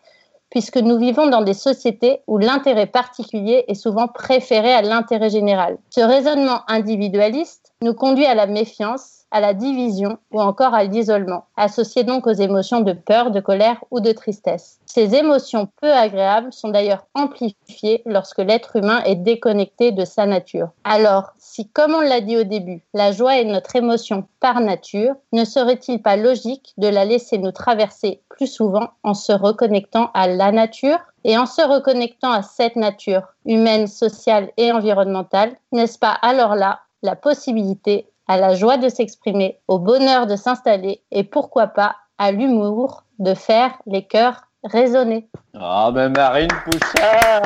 puisque 0.49 0.77
nous 0.77 0.97
vivons 0.97 1.27
dans 1.27 1.41
des 1.41 1.53
sociétés 1.53 2.21
où 2.25 2.37
l'intérêt 2.37 2.87
particulier 2.87 3.65
est 3.67 3.75
souvent 3.75 4.07
préféré 4.07 4.71
à 4.71 4.81
l'intérêt 4.81 5.29
général. 5.29 5.77
Ce 5.89 5.99
raisonnement 5.99 6.61
individualiste 6.69 7.73
nous 7.81 7.93
conduit 7.93 8.25
à 8.27 8.33
la 8.33 8.47
méfiance, 8.47 9.20
à 9.31 9.39
la 9.39 9.53
division 9.53 10.17
ou 10.31 10.41
encore 10.41 10.73
à 10.73 10.83
l'isolement, 10.83 11.45
associé 11.57 12.03
donc 12.03 12.27
aux 12.27 12.33
émotions 12.33 12.81
de 12.81 12.93
peur, 12.93 13.31
de 13.31 13.39
colère 13.39 13.83
ou 13.89 13.99
de 13.99 14.11
tristesse. 14.11 14.79
Ces 14.85 15.15
émotions 15.15 15.69
peu 15.81 15.91
agréables 15.91 16.51
sont 16.51 16.69
d'ailleurs 16.69 17.05
amplifiées 17.15 18.01
lorsque 18.05 18.39
l'être 18.39 18.75
humain 18.75 19.01
est 19.05 19.15
déconnecté 19.15 19.91
de 19.91 20.05
sa 20.05 20.25
nature. 20.25 20.69
Alors, 20.83 21.31
si 21.37 21.69
comme 21.69 21.93
on 21.93 22.01
l'a 22.01 22.21
dit 22.21 22.37
au 22.37 22.43
début, 22.43 22.83
la 22.93 23.11
joie 23.11 23.37
est 23.37 23.45
notre 23.45 23.75
émotion 23.75 24.25
par 24.39 24.59
nature, 24.59 25.15
ne 25.31 25.45
serait-il 25.45 26.01
pas 26.01 26.17
logique 26.17 26.73
de 26.77 26.87
la 26.87 27.05
laisser 27.05 27.37
nous 27.37 27.51
traverser 27.51 28.21
plus 28.29 28.47
souvent 28.47 28.89
en 29.03 29.13
se 29.13 29.31
reconnectant 29.31 30.11
à 30.13 30.27
la 30.27 30.51
nature? 30.51 30.99
Et 31.23 31.37
en 31.37 31.45
se 31.45 31.61
reconnectant 31.61 32.31
à 32.31 32.41
cette 32.41 32.75
nature 32.75 33.21
humaine, 33.45 33.85
sociale 33.85 34.49
et 34.57 34.71
environnementale, 34.71 35.55
n'est-ce 35.71 35.99
pas 35.99 36.17
alors 36.21 36.55
là 36.55 36.79
la 37.03 37.15
possibilité 37.15 38.10
à 38.31 38.37
la 38.37 38.55
joie 38.55 38.77
de 38.77 38.87
s'exprimer, 38.87 39.59
au 39.67 39.77
bonheur 39.77 40.25
de 40.25 40.37
s'installer 40.37 41.03
et 41.11 41.25
pourquoi 41.25 41.67
pas 41.67 41.97
à 42.17 42.31
l'humour 42.31 43.03
de 43.19 43.33
faire 43.33 43.73
les 43.85 44.07
cœurs 44.07 44.43
résonner. 44.63 45.27
Ah, 45.59 45.91
ben 45.93 46.13
Marine 46.15 46.47
Pouchard 46.63 47.41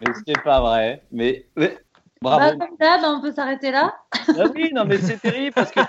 Mais 0.00 0.12
c'est 0.26 0.42
pas 0.42 0.62
vrai. 0.62 1.02
Mais, 1.12 1.44
mais- 1.54 1.76
Bah, 2.22 2.36
bravo. 2.38 2.58
comme 2.58 2.76
d'hab, 2.80 3.00
on 3.04 3.20
peut 3.20 3.32
s'arrêter 3.32 3.70
là. 3.70 3.92
Ah 4.38 4.44
oui, 4.54 4.70
non, 4.74 4.86
mais 4.86 4.96
c'est 4.96 5.20
terrible 5.20 5.52
parce 5.54 5.70
que 5.70 5.80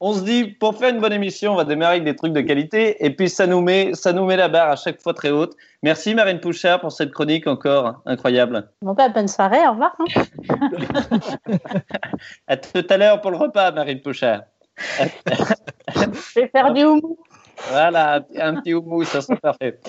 on 0.00 0.12
se 0.12 0.20
dit, 0.22 0.44
pour 0.44 0.76
faire 0.76 0.90
une 0.94 1.00
bonne 1.00 1.12
émission, 1.12 1.52
on 1.52 1.56
va 1.56 1.64
démarrer 1.64 1.92
avec 1.94 2.04
des 2.04 2.14
trucs 2.14 2.32
de 2.32 2.40
qualité. 2.42 3.04
Et 3.04 3.10
puis, 3.10 3.30
ça 3.30 3.46
nous 3.46 3.60
met, 3.60 3.94
ça 3.94 4.12
nous 4.12 4.26
met 4.26 4.36
la 4.36 4.48
barre 4.48 4.70
à 4.70 4.76
chaque 4.76 5.00
fois 5.00 5.14
très 5.14 5.30
haute. 5.30 5.56
Merci 5.82 6.14
Marine 6.14 6.40
Pouchard 6.40 6.80
pour 6.80 6.92
cette 6.92 7.12
chronique 7.12 7.46
encore 7.46 8.02
incroyable. 8.04 8.68
Bon, 8.82 8.92
bah, 8.92 9.08
bonne 9.08 9.28
soirée, 9.28 9.66
au 9.66 9.70
revoir. 9.72 9.96
hein. 9.98 11.20
À 12.48 12.56
tout 12.56 12.84
à 12.88 12.96
l'heure 12.96 13.20
pour 13.20 13.30
le 13.30 13.38
repas, 13.38 13.70
Marine 13.72 14.00
Pouchard. 14.00 14.42
Je 14.98 16.40
vais 16.40 16.48
faire 16.48 16.72
du 16.72 16.84
houmou. 16.84 17.18
Voilà, 17.70 18.20
un 18.36 18.56
petit 18.56 18.74
houmous, 18.74 19.04
ça 19.04 19.22
sera 19.22 19.36
parfait. 19.36 19.80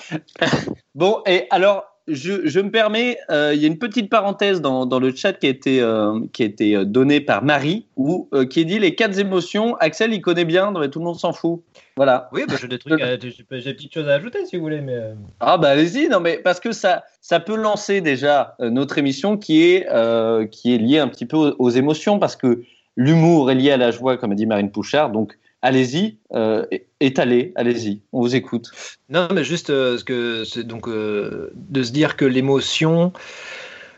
Bon, 0.96 1.22
et 1.26 1.48
alors, 1.50 1.84
je, 2.08 2.48
je 2.48 2.60
me 2.60 2.72
permets, 2.72 3.18
euh, 3.30 3.54
il 3.54 3.62
y 3.62 3.66
a 3.66 3.68
une 3.68 3.78
petite 3.78 4.10
parenthèse 4.10 4.62
dans, 4.62 4.86
dans 4.86 5.00
le 5.00 5.14
chat 5.14 5.34
qui 5.34 5.48
a 5.48 5.50
été, 5.50 5.82
euh, 5.82 6.20
qui 6.34 6.44
a 6.44 6.46
été 6.46 6.76
euh, 6.76 6.86
donnée 6.86 7.22
par 7.22 7.44
Marie, 7.44 7.86
où, 7.96 8.30
euh, 8.34 8.46
qui 8.46 8.66
dit 8.66 8.80
les 8.80 8.96
quatre 8.96 9.20
émotions. 9.20 9.76
Axel, 9.78 10.14
il 10.14 10.22
connaît 10.22 10.46
bien, 10.46 10.72
mais 10.72 10.90
tout 10.90 11.00
le 11.00 11.06
monde 11.06 11.20
s'en 11.20 11.34
fout. 11.34 11.62
Voilà. 11.96 12.30
Oui, 12.32 12.44
bah, 12.48 12.56
j'ai 12.60 12.68
des 12.68 12.80
trucs, 12.80 13.00
j'ai 13.00 13.18
des 13.18 13.74
petites 13.74 13.94
choses 13.94 14.08
à 14.08 14.14
ajouter 14.14 14.46
si 14.46 14.56
vous 14.56 14.62
voulez, 14.62 14.82
mais. 14.82 14.98
Ah 15.40 15.58
bah 15.58 15.70
allez-y, 15.70 16.08
non 16.08 16.20
mais 16.20 16.38
parce 16.38 16.60
que 16.60 16.72
ça, 16.72 17.04
ça 17.22 17.40
peut 17.40 17.56
lancer 17.56 18.02
déjà 18.02 18.56
notre 18.60 18.98
émission 18.98 19.38
qui 19.38 19.64
est, 19.64 19.88
qui 20.52 20.76
est 20.76 20.78
liée 20.78 21.00
un 21.00 21.08
petit 21.08 21.26
peu 21.26 21.38
aux, 21.38 21.56
aux 21.58 21.70
émotions 21.70 22.20
parce 22.20 22.36
que 22.36 22.62
l'humour 22.96 23.50
est 23.50 23.56
lié 23.56 23.72
à 23.72 23.78
la 23.78 23.92
joie, 23.92 24.18
comme 24.18 24.32
a 24.32 24.36
dit 24.36 24.46
Marine 24.46 24.72
Pouchard. 24.72 25.12
Donc 25.12 25.38
allez-y, 25.62 26.18
euh, 26.34 26.66
étalez, 27.00 27.54
allez-y, 27.56 28.02
on 28.14 28.22
vous 28.22 28.36
écoute. 28.36 28.72
Non, 29.10 29.28
mais 29.34 29.44
juste 29.44 29.70
euh, 29.70 29.98
ce 29.98 30.04
que 30.04 30.44
c'est 30.44 30.64
donc 30.66 30.88
euh, 30.88 31.52
de 31.56 31.84
se 31.84 31.92
dire 31.92 32.16
que 32.16 32.26
l'émotion. 32.26 33.12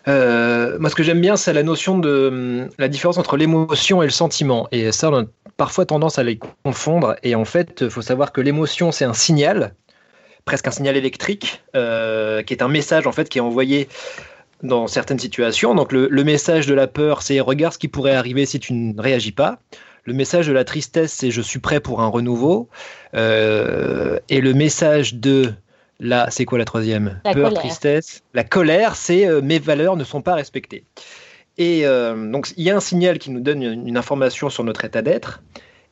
moi, 0.07 0.89
ce 0.89 0.95
que 0.95 1.03
j'aime 1.03 1.21
bien, 1.21 1.37
c'est 1.37 1.53
la 1.53 1.63
notion 1.63 1.97
de 1.99 2.69
la 2.77 2.87
différence 2.87 3.17
entre 3.17 3.37
l'émotion 3.37 4.01
et 4.01 4.05
le 4.05 4.11
sentiment. 4.11 4.67
Et 4.71 4.91
ça, 4.91 5.11
on 5.11 5.21
a 5.21 5.25
parfois 5.57 5.85
tendance 5.85 6.17
à 6.17 6.23
les 6.23 6.39
confondre. 6.63 7.15
Et 7.23 7.35
en 7.35 7.45
fait, 7.45 7.81
il 7.81 7.89
faut 7.89 8.01
savoir 8.01 8.31
que 8.31 8.41
l'émotion, 8.41 8.91
c'est 8.91 9.05
un 9.05 9.13
signal, 9.13 9.75
presque 10.45 10.67
un 10.67 10.71
signal 10.71 10.97
électrique, 10.97 11.61
qui 11.73 12.53
est 12.53 12.61
un 12.61 12.69
message 12.69 13.05
en 13.05 13.11
fait 13.11 13.29
qui 13.29 13.37
est 13.37 13.41
envoyé 13.41 13.87
dans 14.63 14.87
certaines 14.87 15.19
situations. 15.19 15.75
Donc, 15.75 15.91
le, 15.91 16.07
le 16.09 16.23
message 16.23 16.65
de 16.65 16.73
la 16.73 16.87
peur, 16.87 17.21
c'est 17.21 17.39
regarde 17.39 17.73
ce 17.73 17.77
qui 17.77 17.87
pourrait 17.87 18.15
arriver 18.15 18.45
si 18.45 18.59
tu 18.59 18.73
ne 18.73 18.99
réagis 18.99 19.31
pas. 19.31 19.59
Le 20.09 20.15
message 20.15 20.47
de 20.47 20.53
la 20.53 20.63
tristesse, 20.63 21.13
c'est 21.13 21.29
je 21.29 21.39
suis 21.39 21.59
prêt 21.59 21.79
pour 21.79 22.01
un 22.01 22.07
renouveau. 22.07 22.67
Euh, 23.13 24.17
et 24.27 24.41
le 24.41 24.55
message 24.55 25.13
de 25.13 25.53
la, 25.99 26.31
c'est 26.31 26.45
quoi 26.45 26.57
la 26.57 26.65
troisième? 26.65 27.21
La 27.25 27.33
Peur, 27.35 27.49
colère. 27.49 27.59
tristesse. 27.59 28.23
La 28.33 28.43
colère, 28.43 28.95
c'est 28.95 29.27
euh, 29.27 29.41
mes 29.43 29.59
valeurs 29.59 29.97
ne 29.97 30.03
sont 30.03 30.23
pas 30.23 30.33
respectées. 30.33 30.83
Et 31.59 31.85
euh, 31.85 32.31
donc 32.31 32.51
il 32.57 32.63
y 32.63 32.71
a 32.71 32.75
un 32.75 32.79
signal 32.79 33.19
qui 33.19 33.29
nous 33.29 33.39
donne 33.39 33.61
une, 33.61 33.87
une 33.87 33.97
information 33.97 34.49
sur 34.49 34.63
notre 34.63 34.83
état 34.83 35.03
d'être. 35.03 35.43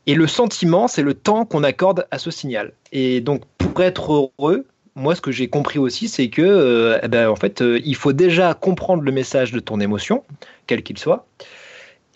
Et 0.08 0.16
le 0.16 0.26
sentiment, 0.26 0.88
c'est 0.88 1.04
le 1.04 1.14
temps 1.14 1.46
qu'on 1.46 1.64
accorde 1.64 2.08
à 2.10 2.18
ce 2.18 2.32
signal. 2.32 2.72
Et 2.92 3.22
donc 3.22 3.44
pour 3.60 3.84
être 3.84 4.32
heureux, 4.40 4.66
moi 4.96 5.14
ce 5.14 5.22
que 5.22 5.32
j'ai 5.32 5.48
compris 5.48 5.78
aussi, 5.78 6.08
c'est 6.08 6.30
que 6.30 7.00
eh 7.04 7.08
ben, 7.08 7.30
en 7.30 7.36
fait, 7.36 7.62
il 7.62 7.96
faut 7.96 8.14
déjà 8.14 8.56
comprendre 8.56 9.04
le 9.04 9.12
message 9.12 9.52
de 9.52 9.60
ton 9.60 9.80
émotion, 9.80 10.24
quel 10.66 10.82
qu'il 10.82 10.98
soit. 10.98 11.28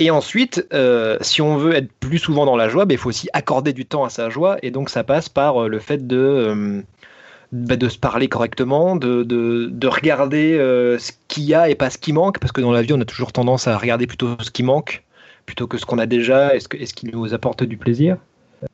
Et 0.04 0.10
ensuite, 0.10 0.66
euh, 0.74 1.16
si 1.22 1.44
on 1.44 1.58
veut 1.58 1.76
être 1.76 1.92
plus 2.00 2.18
souvent 2.18 2.48
dans 2.48 2.56
la 2.56 2.70
joie, 2.70 2.86
ben, 2.86 2.96
il 2.96 2.98
faut 2.98 3.10
aussi 3.10 3.30
accorder 3.34 3.72
du 3.72 3.86
temps 3.86 4.04
à 4.04 4.10
sa 4.10 4.32
joie. 4.32 4.58
Et 4.64 4.72
donc, 4.72 4.90
ça 4.90 5.04
passe 5.04 5.30
par 5.30 5.62
euh, 5.62 5.68
le 5.68 5.78
fait 5.78 6.08
de, 6.08 6.18
euh, 6.18 6.82
bah, 7.52 7.76
de 7.76 7.88
se 7.88 8.00
parler 8.00 8.28
correctement, 8.28 8.96
de, 8.96 9.22
de, 9.22 9.70
de 9.72 9.88
regarder 9.88 10.56
ce 11.00 11.12
qu'il 11.28 11.44
y 11.44 11.54
a 11.54 11.70
et 11.70 11.76
pas 11.76 11.92
ce 11.92 12.00
qui 12.00 12.14
manque. 12.14 12.40
Parce 12.40 12.52
que 12.52 12.62
dans 12.62 12.72
la 12.72 12.82
vie, 12.82 12.94
on 12.94 13.00
a 13.02 13.06
toujours 13.06 13.32
tendance 13.32 13.68
à 13.68 13.78
regarder 13.78 14.08
plutôt 14.08 14.30
ce 14.42 14.50
qui 14.50 14.64
manque 14.64 15.04
plutôt 15.46 15.68
que 15.68 15.78
ce 15.78 15.86
qu'on 15.86 16.00
a 16.00 16.08
déjà 16.08 16.56
et 16.56 16.60
ce, 16.60 16.68
que- 16.68 16.78
et 16.78 16.86
ce 16.88 16.94
qui 16.96 17.08
nous 17.08 17.34
apporte 17.36 17.64
du 17.64 17.78
plaisir. 17.78 18.18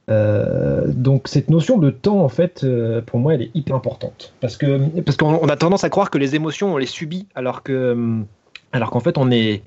Donc 0.08 1.28
cette 1.28 1.50
notion 1.50 1.78
de 1.78 1.90
temps, 1.90 2.20
en 2.24 2.30
fait, 2.30 2.66
pour 3.06 3.20
moi, 3.20 3.34
elle 3.34 3.42
est 3.42 3.52
hyper 3.54 3.76
importante. 3.76 4.34
Parce 4.42 4.56
que 4.58 4.80
parce 5.02 5.18
qu'on 5.18 5.40
on 5.42 5.50
a 5.50 5.56
tendance 5.58 5.84
à 5.84 5.90
croire 5.90 6.10
que 6.10 6.18
les 6.18 6.36
émotions, 6.36 6.74
on 6.74 6.78
les 6.78 6.86
subit, 6.86 7.26
alors 7.36 7.64
que 7.64 7.74
euh, 7.74 8.20
alors 8.74 8.90
qu'en 8.92 9.00
fait, 9.00 9.18
on 9.18 9.32
est 9.32 9.64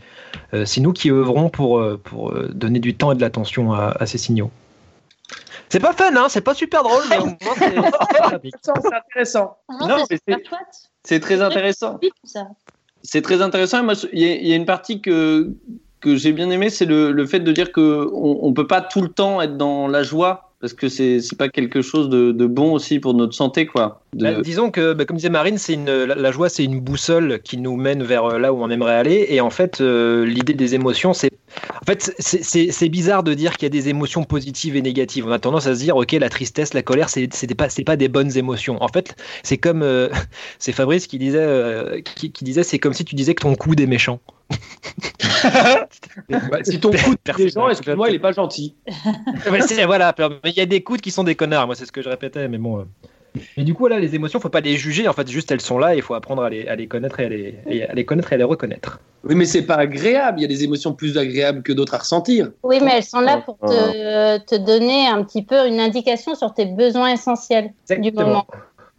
euh, 0.54 0.64
c'est 0.64 0.80
nous 0.80 0.92
qui 0.92 1.10
œuvrons 1.10 1.48
pour 1.50 1.78
euh, 1.78 2.00
pour 2.02 2.30
euh, 2.32 2.48
donner 2.52 2.78
du 2.78 2.94
temps 2.94 3.12
et 3.12 3.14
de 3.14 3.20
l'attention 3.20 3.72
à, 3.72 3.94
à 3.98 4.06
ces 4.06 4.18
signaux. 4.18 4.50
C'est 5.68 5.80
pas 5.80 5.92
fun, 5.92 6.14
hein, 6.16 6.26
c'est 6.28 6.40
pas 6.40 6.54
super 6.54 6.82
drôle, 6.82 7.02
mais 7.08 7.18
au 7.18 7.26
moins 7.26 7.36
c'est- 7.56 7.76
intéressant. 8.94 9.56
C'est- 11.04 11.20
très 11.20 11.40
intéressant. 11.40 11.98
C'est 13.02 13.22
très 13.22 13.40
intéressant. 13.40 13.82
Moi, 13.84 13.94
il 14.12 14.18
y, 14.20 14.24
a- 14.30 14.34
il 14.34 14.46
y 14.48 14.52
a 14.52 14.56
une 14.56 14.66
partie 14.66 15.00
que, 15.00 15.54
que 16.00 16.16
j'ai 16.16 16.32
bien 16.32 16.50
aimée, 16.50 16.68
c'est 16.70 16.84
le, 16.86 17.12
le 17.12 17.26
fait 17.26 17.40
de 17.40 17.52
dire 17.52 17.72
que 17.72 18.10
on, 18.12 18.40
on 18.42 18.52
peut 18.52 18.66
pas 18.66 18.80
tout 18.80 19.00
le 19.00 19.08
temps 19.08 19.40
être 19.40 19.56
dans 19.56 19.86
la 19.88 20.02
joie 20.02 20.49
parce 20.60 20.74
que 20.74 20.88
c'est 20.88 21.20
c'est 21.20 21.36
pas 21.36 21.48
quelque 21.48 21.80
chose 21.80 22.10
de, 22.10 22.32
de 22.32 22.46
bon 22.46 22.72
aussi 22.72 23.00
pour 23.00 23.14
notre 23.14 23.32
santé, 23.32 23.66
quoi. 23.66 24.02
Bah, 24.14 24.40
disons 24.42 24.70
que, 24.70 24.92
bah, 24.92 25.06
comme 25.06 25.16
disait 25.16 25.30
Marine, 25.30 25.56
c'est 25.56 25.76
la, 25.76 26.32
joie, 26.32 26.48
c'est 26.48 26.64
une 26.64 26.80
boussole 26.80 27.40
qui 27.42 27.56
nous 27.56 27.76
mène 27.76 28.02
vers 28.02 28.24
euh, 28.24 28.38
là 28.38 28.52
où 28.52 28.62
on 28.62 28.68
aimerait 28.68 28.94
aller. 28.94 29.26
Et 29.30 29.40
en 29.40 29.50
fait, 29.50 29.80
euh, 29.80 30.26
l'idée 30.26 30.52
des 30.52 30.74
émotions, 30.74 31.14
c'est, 31.14 31.30
en 31.80 31.84
fait, 31.86 32.12
c'est- 32.18 32.88
bizarre 32.90 33.22
de 33.22 33.32
dire 33.34 33.52
qu'il 33.52 33.62
y 33.62 33.66
a 33.66 33.70
des 33.70 33.88
émotions 33.88 34.24
positives 34.24 34.76
et 34.76 34.82
négatives. 34.82 35.26
On 35.26 35.30
a 35.30 35.38
tendance 35.38 35.66
à 35.66 35.74
se 35.74 35.80
dire, 35.80 35.96
ok, 35.96 36.12
la 36.12 36.28
tristesse, 36.28 36.74
la 36.74 36.82
colère, 36.82 37.08
c'est 37.08 37.32
c'est 37.32 37.54
pas, 37.54 37.68
c'est 37.68 37.84
pas 37.84 37.96
des 37.96 38.08
bonnes 38.08 38.36
émotions. 38.36 38.82
En 38.82 38.88
fait, 38.88 39.16
c'est 39.44 39.58
comme, 39.58 39.82
euh, 39.82 40.08
c'est 40.58 40.72
Fabrice 40.72 41.06
qui 41.06 41.18
disait, 41.18 42.02
qui 42.04 42.44
disait, 42.44 42.64
c'est 42.64 42.78
comme 42.78 42.92
si 42.92 43.04
tu 43.04 43.14
disais 43.14 43.34
que 43.34 43.42
ton 43.42 43.54
coude 43.54 43.80
est 43.80 43.86
méchant. 43.86 44.20
Bah, 46.28 46.58
si 46.62 46.80
ton 46.80 46.90
coup 46.90 47.14
de 47.14 47.18
Personne 47.24 47.44
des 47.46 47.50
gens, 47.50 47.68
excuse-moi, 47.68 48.08
il 48.10 48.14
est 48.16 48.18
pas 48.20 48.32
gentil. 48.32 48.74
Ouais, 49.50 49.60
c'est- 49.62 49.84
voilà, 49.84 50.14
mais 50.18 50.50
il 50.50 50.56
y 50.56 50.60
a 50.60 50.66
des 50.66 50.82
coudes 50.82 51.00
qui 51.00 51.10
sont 51.10 51.24
des 51.24 51.34
connards, 51.34 51.66
moi 51.66 51.74
c'est 51.74 51.86
ce 51.86 51.92
que 51.92 52.02
je 52.02 52.08
répétais, 52.08 52.48
mais 52.48 52.58
bon. 52.58 52.80
euh. 52.80 52.84
Et 53.56 53.62
du 53.62 53.74
coup, 53.74 53.86
là, 53.86 54.00
les 54.00 54.16
émotions, 54.16 54.40
faut 54.40 54.48
pas 54.48 54.60
les 54.60 54.76
juger, 54.76 55.06
en 55.06 55.12
fait, 55.12 55.28
juste 55.30 55.52
elles 55.52 55.60
sont 55.60 55.78
là, 55.78 55.94
il 55.94 56.02
faut 56.02 56.14
apprendre 56.14 56.42
à 56.42 56.50
les, 56.50 56.66
à 56.66 56.74
les 56.74 56.88
connaître 56.88 57.20
et 57.20 57.26
à 57.26 57.28
les, 57.28 57.54
et 57.68 57.84
à 57.84 57.92
les 57.94 58.04
connaître 58.04 58.32
et 58.32 58.34
à 58.34 58.38
les 58.38 58.44
reconnaître. 58.44 58.98
Oui, 59.22 59.36
mais 59.36 59.44
c'est 59.44 59.62
pas 59.62 59.76
agréable. 59.76 60.40
Il 60.40 60.42
y 60.42 60.44
a 60.46 60.48
des 60.48 60.64
émotions 60.64 60.94
plus 60.94 61.16
agréables 61.16 61.62
que 61.62 61.72
d'autres 61.72 61.94
à 61.94 61.98
ressentir. 61.98 62.50
Oui, 62.64 62.80
mais 62.82 62.96
elles 62.96 63.04
sont 63.04 63.20
là 63.20 63.36
pour 63.38 63.56
te, 63.58 64.38
te 64.38 64.56
donner 64.56 65.06
un 65.06 65.22
petit 65.22 65.44
peu 65.44 65.68
une 65.68 65.78
indication 65.78 66.34
sur 66.34 66.54
tes 66.54 66.66
besoins 66.66 67.12
essentiels 67.12 67.70
du 67.88 68.10
moment. 68.10 68.46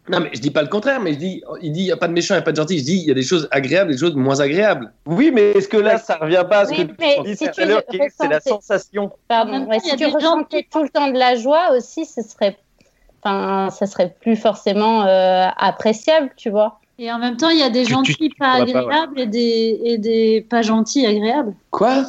Non, 0.08 0.18
mais 0.18 0.30
je 0.32 0.40
dis 0.40 0.50
pas 0.50 0.62
le 0.62 0.68
contraire, 0.68 1.00
mais 1.00 1.12
je 1.12 1.18
dis, 1.18 1.42
il 1.60 1.70
dit, 1.72 1.80
il 1.80 1.86
y 1.86 1.92
a 1.92 1.96
pas 1.96 2.08
de 2.08 2.12
méchant, 2.12 2.34
il 2.34 2.38
y 2.38 2.40
a 2.40 2.42
pas 2.42 2.50
de 2.50 2.56
gentil. 2.56 2.78
Je 2.78 2.84
dis, 2.84 2.96
il 2.96 3.06
y 3.06 3.10
a 3.12 3.14
des 3.14 3.22
choses 3.22 3.46
agréables 3.52 3.92
des 3.92 3.98
choses 3.98 4.16
moins 4.16 4.40
agréables. 4.40 4.92
Oui, 5.06 5.30
mais 5.32 5.52
est-ce 5.52 5.68
que 5.68 5.76
là, 5.76 5.98
ça 5.98 6.16
revient 6.16 6.44
pas 6.48 6.60
à 6.60 6.66
ce 6.66 6.70
Oui, 6.72 6.88
que 6.88 6.92
mais 6.98 7.16
tu 7.18 7.22
dis 7.22 7.36
si 7.36 7.50
tout 7.50 7.60
à 7.60 7.64
l'heure, 7.64 7.82
c'est 7.88 8.28
la 8.28 8.40
sensation 8.40 9.04
En 9.04 9.12
Pardon, 9.28 9.66
ouais, 9.66 9.76
a 9.76 9.80
si 9.80 9.96
tu 9.96 10.06
ressentais 10.06 10.66
tout 10.68 10.82
le 10.82 10.88
temps 10.88 11.08
de 11.08 11.18
la 11.18 11.36
joie 11.36 11.70
aussi, 11.76 12.04
ce 12.04 12.20
serait, 12.22 12.58
enfin, 13.22 13.70
ça 13.70 13.86
serait 13.86 14.12
plus 14.20 14.34
forcément 14.34 15.04
euh, 15.04 15.46
appréciable, 15.56 16.30
tu 16.36 16.50
vois. 16.50 16.80
Et 17.02 17.10
en 17.10 17.18
même 17.18 17.36
temps, 17.36 17.48
il 17.48 17.58
y 17.58 17.62
a 17.64 17.68
des 17.68 17.82
Tu- 17.82 17.90
gentils 17.94 18.14
tu- 18.14 18.28
tu 18.28 18.36
pas 18.36 18.52
agréables 18.62 19.18
et, 19.18 19.26
des, 19.26 19.80
et 19.82 19.98
des 19.98 20.46
pas 20.48 20.62
gentils 20.62 21.04
agréables. 21.04 21.52
Quoi? 21.70 22.04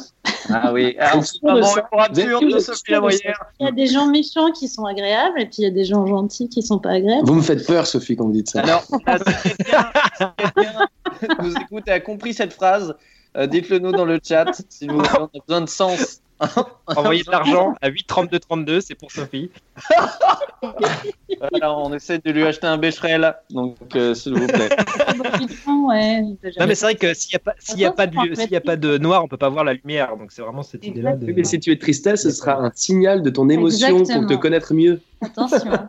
Ah 0.48 0.72
oui, 0.72 0.94
ah, 1.00 1.16
Vous 1.16 1.24
vraiment 1.42 1.66
absurde 1.98 2.44
Vous 2.44 2.50
de 2.52 2.58
Sophie 2.60 2.82
de 2.82 2.86
ça 2.86 2.92
Lamoyère. 2.92 3.44
Il 3.58 3.64
y 3.66 3.68
a 3.68 3.72
des 3.72 3.88
gens 3.88 4.06
méchants 4.06 4.52
qui 4.52 4.68
sont 4.68 4.84
agréables 4.84 5.40
et 5.40 5.46
puis 5.46 5.56
il 5.58 5.64
y 5.64 5.66
a 5.66 5.70
des 5.72 5.84
gens 5.84 6.06
gentils 6.06 6.48
qui 6.48 6.62
sont 6.62 6.78
pas 6.78 6.90
agréables. 6.90 7.26
Vous 7.26 7.34
me 7.34 7.42
faites 7.42 7.66
peur, 7.66 7.88
Sophie, 7.88 8.14
quand 8.14 8.26
vous 8.26 8.32
dites 8.32 8.50
ça. 8.50 8.60
Alors, 8.60 8.84
là, 9.04 9.18
si 9.18 9.34
quelqu'un 9.56 9.90
si 10.14 10.24
quelqu'un 11.18 11.42
nous 11.42 11.54
écoute 11.60 11.84
et 11.88 11.90
a 11.90 11.98
compris 11.98 12.32
cette 12.32 12.52
phrase, 12.52 12.94
euh, 13.36 13.48
dites-le 13.48 13.80
nous 13.80 13.90
dans 13.90 14.04
le 14.04 14.20
chat 14.24 14.46
si 14.68 14.86
vous 14.86 15.00
avez 15.00 15.26
besoin 15.48 15.62
de 15.62 15.68
sens. 15.68 16.20
Envoyer 16.96 17.22
de 17.22 17.30
l'argent 17.30 17.74
à 17.80 17.90
8,32,32, 17.90 18.80
c'est 18.80 18.94
pour 18.94 19.10
Sophie. 19.12 19.50
Voilà, 21.50 21.76
on 21.76 21.92
essaie 21.92 22.18
de 22.18 22.30
lui 22.30 22.42
acheter 22.44 22.66
un 22.66 22.78
Becherel, 22.78 23.34
donc 23.50 23.76
euh, 23.96 24.14
s'il 24.14 24.34
vous 24.34 24.46
plaît. 24.46 24.68
ouais, 25.88 26.20
Non, 26.22 26.66
mais 26.66 26.74
c'est 26.74 26.86
vrai 26.86 26.94
que 26.94 27.12
s'il 27.14 27.30
n'y 27.30 27.36
a, 27.36 27.38
pas- 27.40 27.54
s'il 27.58 27.78
y 27.78 27.84
a, 27.84 27.92
pas 27.92 28.06
de- 28.06 28.34
s'il 28.34 28.50
y 28.50 28.56
a 28.56 28.60
pas 28.60 28.76
de 28.76 28.98
noir, 28.98 29.22
on 29.24 29.28
peut 29.28 29.36
pas 29.36 29.48
voir 29.48 29.64
la 29.64 29.74
lumière, 29.74 30.16
donc 30.16 30.32
c'est 30.32 30.42
vraiment 30.42 30.62
cette 30.62 30.86
idée-là. 30.86 31.16
De... 31.16 31.26
Oui, 31.26 31.34
mais 31.36 31.44
si 31.44 31.58
tu 31.60 31.70
es 31.72 31.78
tristesse, 31.78 32.22
ce 32.22 32.30
sera 32.30 32.54
un 32.58 32.70
signal 32.74 33.22
de 33.22 33.30
ton 33.30 33.48
émotion 33.48 34.04
pour 34.04 34.26
te 34.26 34.34
connaître 34.34 34.74
mieux. 34.74 35.00
Attention. 35.22 35.72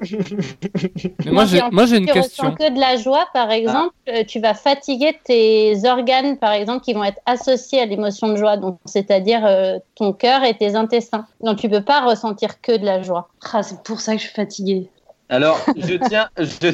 Mais 0.00 1.32
moi, 1.32 1.46
j'ai, 1.46 1.60
moi, 1.72 1.86
j'ai 1.86 1.96
une 1.96 2.06
tu 2.06 2.12
question. 2.12 2.44
ressens 2.44 2.56
que 2.56 2.74
de 2.74 2.78
la 2.78 2.96
joie, 2.96 3.26
par 3.32 3.50
exemple, 3.50 3.94
euh, 4.08 4.24
tu 4.24 4.40
vas 4.40 4.54
fatiguer 4.54 5.18
tes 5.24 5.74
organes, 5.88 6.36
par 6.36 6.52
exemple, 6.52 6.84
qui 6.84 6.92
vont 6.92 7.04
être 7.04 7.20
associés 7.24 7.80
à 7.80 7.86
l'émotion 7.86 8.28
de 8.28 8.36
joie, 8.36 8.56
donc 8.56 8.78
c'est-à-dire 8.84 9.44
euh, 9.46 9.78
ton 9.94 10.12
cœur 10.12 10.44
et 10.44 10.54
tes 10.54 10.74
intestins. 10.74 11.26
Donc 11.40 11.58
tu 11.58 11.68
peux 11.68 11.82
pas 11.82 12.04
ressentir 12.04 12.60
que 12.60 12.76
de 12.76 12.84
la 12.84 13.02
joie. 13.02 13.28
Ah, 13.52 13.62
c'est 13.62 13.82
pour 13.82 14.00
ça 14.00 14.12
que 14.12 14.18
je 14.20 14.26
suis 14.26 14.34
fatiguée. 14.34 14.88
Alors, 15.28 15.58
je 15.76 15.94
tiens, 15.94 16.28
je, 16.38 16.72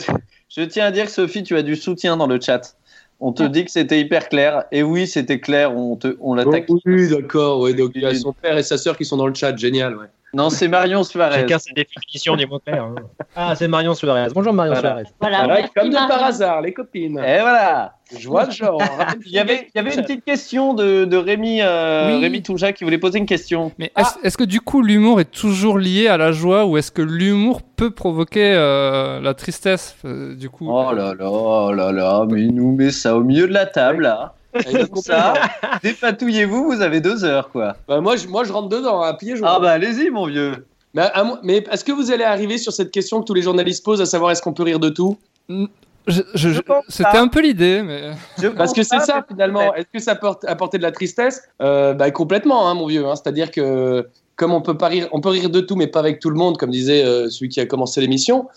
je 0.48 0.62
tiens 0.62 0.87
à 0.87 0.90
dire 0.90 1.06
que 1.06 1.12
Sophie, 1.12 1.42
tu 1.42 1.56
as 1.56 1.62
du 1.62 1.76
soutien 1.76 2.16
dans 2.16 2.26
le 2.26 2.40
chat. 2.40 2.76
On 3.24 3.32
te 3.32 3.44
dit 3.44 3.64
que 3.64 3.70
c'était 3.70 4.00
hyper 4.00 4.28
clair. 4.28 4.64
Et 4.72 4.82
oui, 4.82 5.06
c'était 5.06 5.38
clair, 5.38 5.76
on, 5.76 5.94
te, 5.94 6.16
on 6.20 6.35
l'attaque. 6.35 6.66
oui, 6.85 7.08
d'accord. 7.08 7.61
Ouais, 7.61 7.72
donc 7.72 7.92
il 7.94 8.02
y 8.02 8.06
a 8.06 8.12
son 8.16 8.32
père 8.32 8.58
et 8.58 8.64
sa 8.64 8.78
sœur 8.78 8.98
qui 8.98 9.04
sont 9.04 9.16
dans 9.16 9.28
le 9.28 9.35
chat. 9.35 9.56
Génial, 9.56 9.96
ouais. 9.96 10.08
Non, 10.34 10.48
c'est 10.48 10.66
Marion 10.66 11.02
Suarez. 11.04 11.40
Chacun 11.40 11.58
sa 11.58 11.72
définition 11.74 12.36
du 12.36 12.46
mot 12.46 12.58
clair. 12.58 12.84
hein. 12.84 12.94
Ah, 13.36 13.54
c'est 13.54 13.68
Marion 13.68 13.92
Suarez. 13.94 14.28
Bonjour 14.34 14.54
Marion 14.54 14.72
Voilà. 14.72 14.88
Suarez. 14.88 15.04
Voilà, 15.20 15.38
Voilà, 15.40 15.54
merci, 15.56 15.72
comme 15.76 15.90
de 15.90 15.94
par 15.94 16.24
hasard, 16.24 16.62
les 16.62 16.72
copines. 16.72 17.18
Et 17.18 17.40
voilà. 17.40 17.96
Je 18.18 18.28
vois 18.28 18.46
le 18.46 18.50
genre. 18.50 18.80
Il 19.26 19.32
y 19.32 19.38
avait, 19.38 19.68
il 19.74 19.76
y 19.76 19.78
avait 19.78 19.94
une 19.94 20.02
petite 20.02 20.24
question 20.24 20.72
de, 20.74 21.04
de 21.04 21.16
Rémi, 21.18 21.60
euh, 21.62 22.08
Oui. 22.16 22.20
Rémi 22.22 22.42
Touja 22.42 22.72
qui 22.72 22.84
voulait 22.84 22.96
poser 22.98 23.18
une 23.18 23.26
question. 23.26 23.72
Mais 23.78 23.92
est-ce 23.96 24.14
est-ce 24.22 24.36
que 24.38 24.44
du 24.44 24.60
coup 24.60 24.82
l'humour 24.82 25.20
est 25.20 25.30
toujours 25.30 25.78
lié 25.78 26.08
à 26.08 26.16
la 26.16 26.32
joie 26.32 26.64
ou 26.66 26.76
est-ce 26.78 26.90
que 26.90 27.02
l'humour 27.02 27.60
peut 27.62 27.90
provoquer 27.90 28.52
euh, 28.54 29.20
la 29.20 29.34
tristesse 29.34 29.96
euh, 30.06 30.34
du 30.34 30.48
coup? 30.50 30.66
Oh 30.70 30.92
là 30.92 31.14
là, 31.18 31.30
oh 31.30 31.72
là 31.72 31.92
là, 31.92 32.24
mais 32.28 32.42
il 32.42 32.54
nous 32.54 32.72
met 32.74 32.90
ça 32.90 33.16
au 33.16 33.22
milieu 33.22 33.46
de 33.46 33.52
la 33.52 33.66
table 33.66 34.02
là. 34.04 34.34
Comme 34.52 35.02
ça, 35.02 35.34
dépatouillez-vous, 35.82 36.64
vous 36.64 36.80
avez 36.82 37.00
deux 37.00 37.24
heures 37.24 37.50
quoi. 37.50 37.76
Bah, 37.88 38.00
moi, 38.00 38.16
je, 38.16 38.26
moi, 38.28 38.44
je 38.44 38.52
rentre 38.52 38.68
dedans, 38.68 39.00
à 39.00 39.14
pieds 39.14 39.36
joints. 39.36 39.48
Ah 39.56 39.60
bah 39.60 39.70
allez-y 39.72 40.10
mon 40.10 40.26
vieux. 40.26 40.66
Mais, 40.94 41.02
à 41.02 41.24
mais 41.42 41.64
est-ce 41.70 41.84
que 41.84 41.92
vous 41.92 42.10
allez 42.10 42.24
arriver 42.24 42.58
sur 42.58 42.72
cette 42.72 42.90
question 42.90 43.20
que 43.20 43.24
tous 43.26 43.34
les 43.34 43.42
journalistes 43.42 43.84
posent, 43.84 44.00
à 44.00 44.06
savoir 44.06 44.30
est-ce 44.30 44.42
qu'on 44.42 44.52
peut 44.52 44.62
rire 44.62 44.78
de 44.78 44.90
tout? 44.90 45.16
Je- 45.48 46.20
je- 46.34 46.48
je- 46.50 46.60
pense 46.60 46.84
C'était 46.88 47.16
un 47.16 47.28
peu 47.28 47.40
l'idée, 47.40 47.82
mais 47.82 48.10
Je 48.40 48.48
Parce 48.48 48.72
que 48.72 48.82
c'est 48.82 49.00
ça 49.00 49.24
finalement. 49.26 49.72
Est-ce 49.74 49.86
que 49.92 49.98
ça 50.00 50.14
peut 50.16 50.28
apporter 50.46 50.76
de 50.78 50.82
la 50.82 50.92
tristesse? 50.92 51.42
Euh, 51.62 51.94
bah, 51.94 52.10
Complètement, 52.10 52.68
hein, 52.68 52.74
mon 52.74 52.86
vieux. 52.86 53.06
hein. 53.06 53.14
C'est-à-dire 53.16 53.50
que 53.50 54.06
comme 54.36 54.52
on 54.52 54.60
peut 54.62 54.76
pas 54.76 54.88
rire, 54.88 55.08
on 55.12 55.20
peut 55.20 55.28
rire 55.28 55.50
de 55.50 55.60
tout, 55.60 55.76
mais 55.76 55.86
pas 55.86 56.00
avec 56.00 56.18
tout 56.18 56.30
le 56.30 56.36
monde, 56.36 56.56
comme 56.58 56.70
disait 56.70 57.04
euh, 57.04 57.28
celui 57.30 57.48
qui 57.48 57.60
a 57.60 57.66
commencé 57.66 58.00
l'émission, 58.00 58.48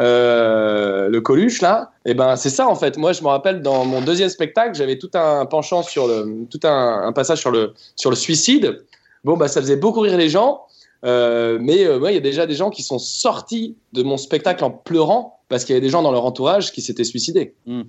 euh, 0.00 1.08
le 1.08 1.20
Coluche 1.20 1.60
là. 1.60 1.90
Et 2.04 2.14
ben 2.14 2.36
c'est 2.36 2.50
ça 2.50 2.66
en 2.68 2.74
fait. 2.74 2.96
Moi 2.96 3.12
je 3.12 3.22
me 3.22 3.28
rappelle 3.28 3.62
dans 3.62 3.84
mon 3.84 4.00
deuxième 4.00 4.28
spectacle, 4.28 4.74
j'avais 4.74 4.98
tout 4.98 5.10
un 5.14 5.46
penchant 5.46 5.82
sur 5.82 6.06
le, 6.06 6.46
tout 6.50 6.60
un, 6.64 7.02
un 7.06 7.12
passage 7.12 7.38
sur 7.40 7.50
le 7.50 7.74
sur 7.96 8.10
le 8.10 8.16
suicide. 8.16 8.84
Bon 9.24 9.36
bah 9.36 9.48
ça 9.48 9.60
faisait 9.60 9.76
beaucoup 9.76 10.00
rire 10.00 10.16
les 10.16 10.28
gens. 10.28 10.62
Euh, 11.04 11.58
mais 11.60 11.84
euh, 11.84 11.98
ouais, 11.98 12.12
il 12.12 12.14
y 12.14 12.18
a 12.18 12.22
déjà 12.22 12.46
des 12.46 12.54
gens 12.54 12.70
qui 12.70 12.82
sont 12.82 12.98
sortis 12.98 13.76
de 13.92 14.02
mon 14.02 14.16
spectacle 14.16 14.64
en 14.64 14.70
pleurant 14.70 15.38
parce 15.50 15.64
qu'il 15.64 15.74
y 15.74 15.76
avait 15.76 15.84
des 15.84 15.90
gens 15.90 16.00
dans 16.00 16.10
leur 16.12 16.24
entourage 16.24 16.72
qui 16.72 16.80
s'étaient 16.80 17.04
suicidés. 17.04 17.54
Hmm. 17.66 17.82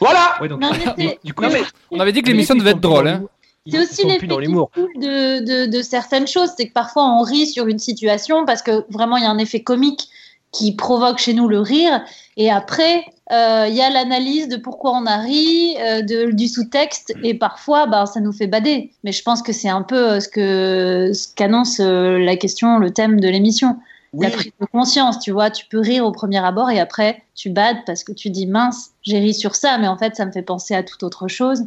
Voilà. 0.00 0.34
Ouais, 0.40 0.48
donc, 0.48 0.60
Non, 0.60 0.70
mais 0.72 0.78
c'est- 1.10 1.18
du 1.24 1.32
coup, 1.32 1.44
Non, 1.44 1.50
mais- 1.52 1.62
on 1.92 2.00
avait 2.00 2.10
dit 2.10 2.22
que 2.22 2.26
l'émission 2.28 2.56
devait 2.56 2.70
être 2.70 2.80
drôle. 2.80 3.06
Hein. 3.06 3.22
C'est 3.70 3.78
aussi 3.78 3.94
sont 4.02 4.08
l'effet 4.08 4.18
plus 4.20 4.26
dans 4.26 4.38
qui 4.38 4.46
l'humour. 4.46 4.70
coule 4.74 4.88
de, 4.96 5.66
de, 5.66 5.70
de 5.70 5.82
certaines 5.82 6.26
choses. 6.26 6.50
C'est 6.56 6.66
que 6.66 6.72
parfois 6.72 7.04
on 7.04 7.22
rit 7.22 7.46
sur 7.46 7.68
une 7.68 7.78
situation 7.78 8.44
parce 8.44 8.62
que 8.62 8.84
vraiment 8.90 9.16
il 9.16 9.22
y 9.22 9.26
a 9.26 9.30
un 9.30 9.38
effet 9.38 9.62
comique 9.62 10.08
qui 10.52 10.74
provoque 10.74 11.18
chez 11.18 11.32
nous 11.32 11.48
le 11.48 11.60
rire. 11.60 12.02
Et 12.36 12.50
après, 12.50 13.04
euh, 13.32 13.66
il 13.68 13.74
y 13.74 13.80
a 13.80 13.90
l'analyse 13.90 14.48
de 14.48 14.56
pourquoi 14.56 14.92
on 14.92 15.06
a 15.06 15.18
ri, 15.18 15.76
euh, 15.80 16.02
de, 16.02 16.32
du 16.32 16.48
sous-texte. 16.48 17.14
Et 17.22 17.34
parfois, 17.34 17.86
ben, 17.86 18.06
ça 18.06 18.20
nous 18.20 18.32
fait 18.32 18.48
bader. 18.48 18.90
Mais 19.04 19.12
je 19.12 19.22
pense 19.22 19.42
que 19.42 19.52
c'est 19.52 19.68
un 19.68 19.82
peu 19.82 20.12
euh, 20.12 20.20
ce 20.20 20.28
que 20.28 21.12
ce 21.14 21.28
qu'annonce 21.34 21.78
euh, 21.80 22.18
la 22.18 22.36
question, 22.36 22.78
le 22.78 22.90
thème 22.90 23.20
de 23.20 23.28
l'émission. 23.28 23.76
Oui. 24.12 24.26
La 24.26 24.32
prise 24.32 24.50
de 24.60 24.66
conscience, 24.66 25.20
tu 25.20 25.30
vois. 25.30 25.50
Tu 25.50 25.66
peux 25.66 25.78
rire 25.78 26.04
au 26.04 26.10
premier 26.10 26.44
abord 26.44 26.68
et 26.68 26.80
après, 26.80 27.22
tu 27.36 27.48
bades 27.48 27.76
parce 27.86 28.02
que 28.02 28.10
tu 28.10 28.28
dis 28.28 28.48
mince, 28.48 28.90
j'ai 29.02 29.20
ri 29.20 29.32
sur 29.32 29.54
ça, 29.54 29.78
mais 29.78 29.86
en 29.86 29.96
fait, 29.96 30.16
ça 30.16 30.26
me 30.26 30.32
fait 30.32 30.42
penser 30.42 30.74
à 30.74 30.82
toute 30.82 31.04
autre 31.04 31.28
chose. 31.28 31.62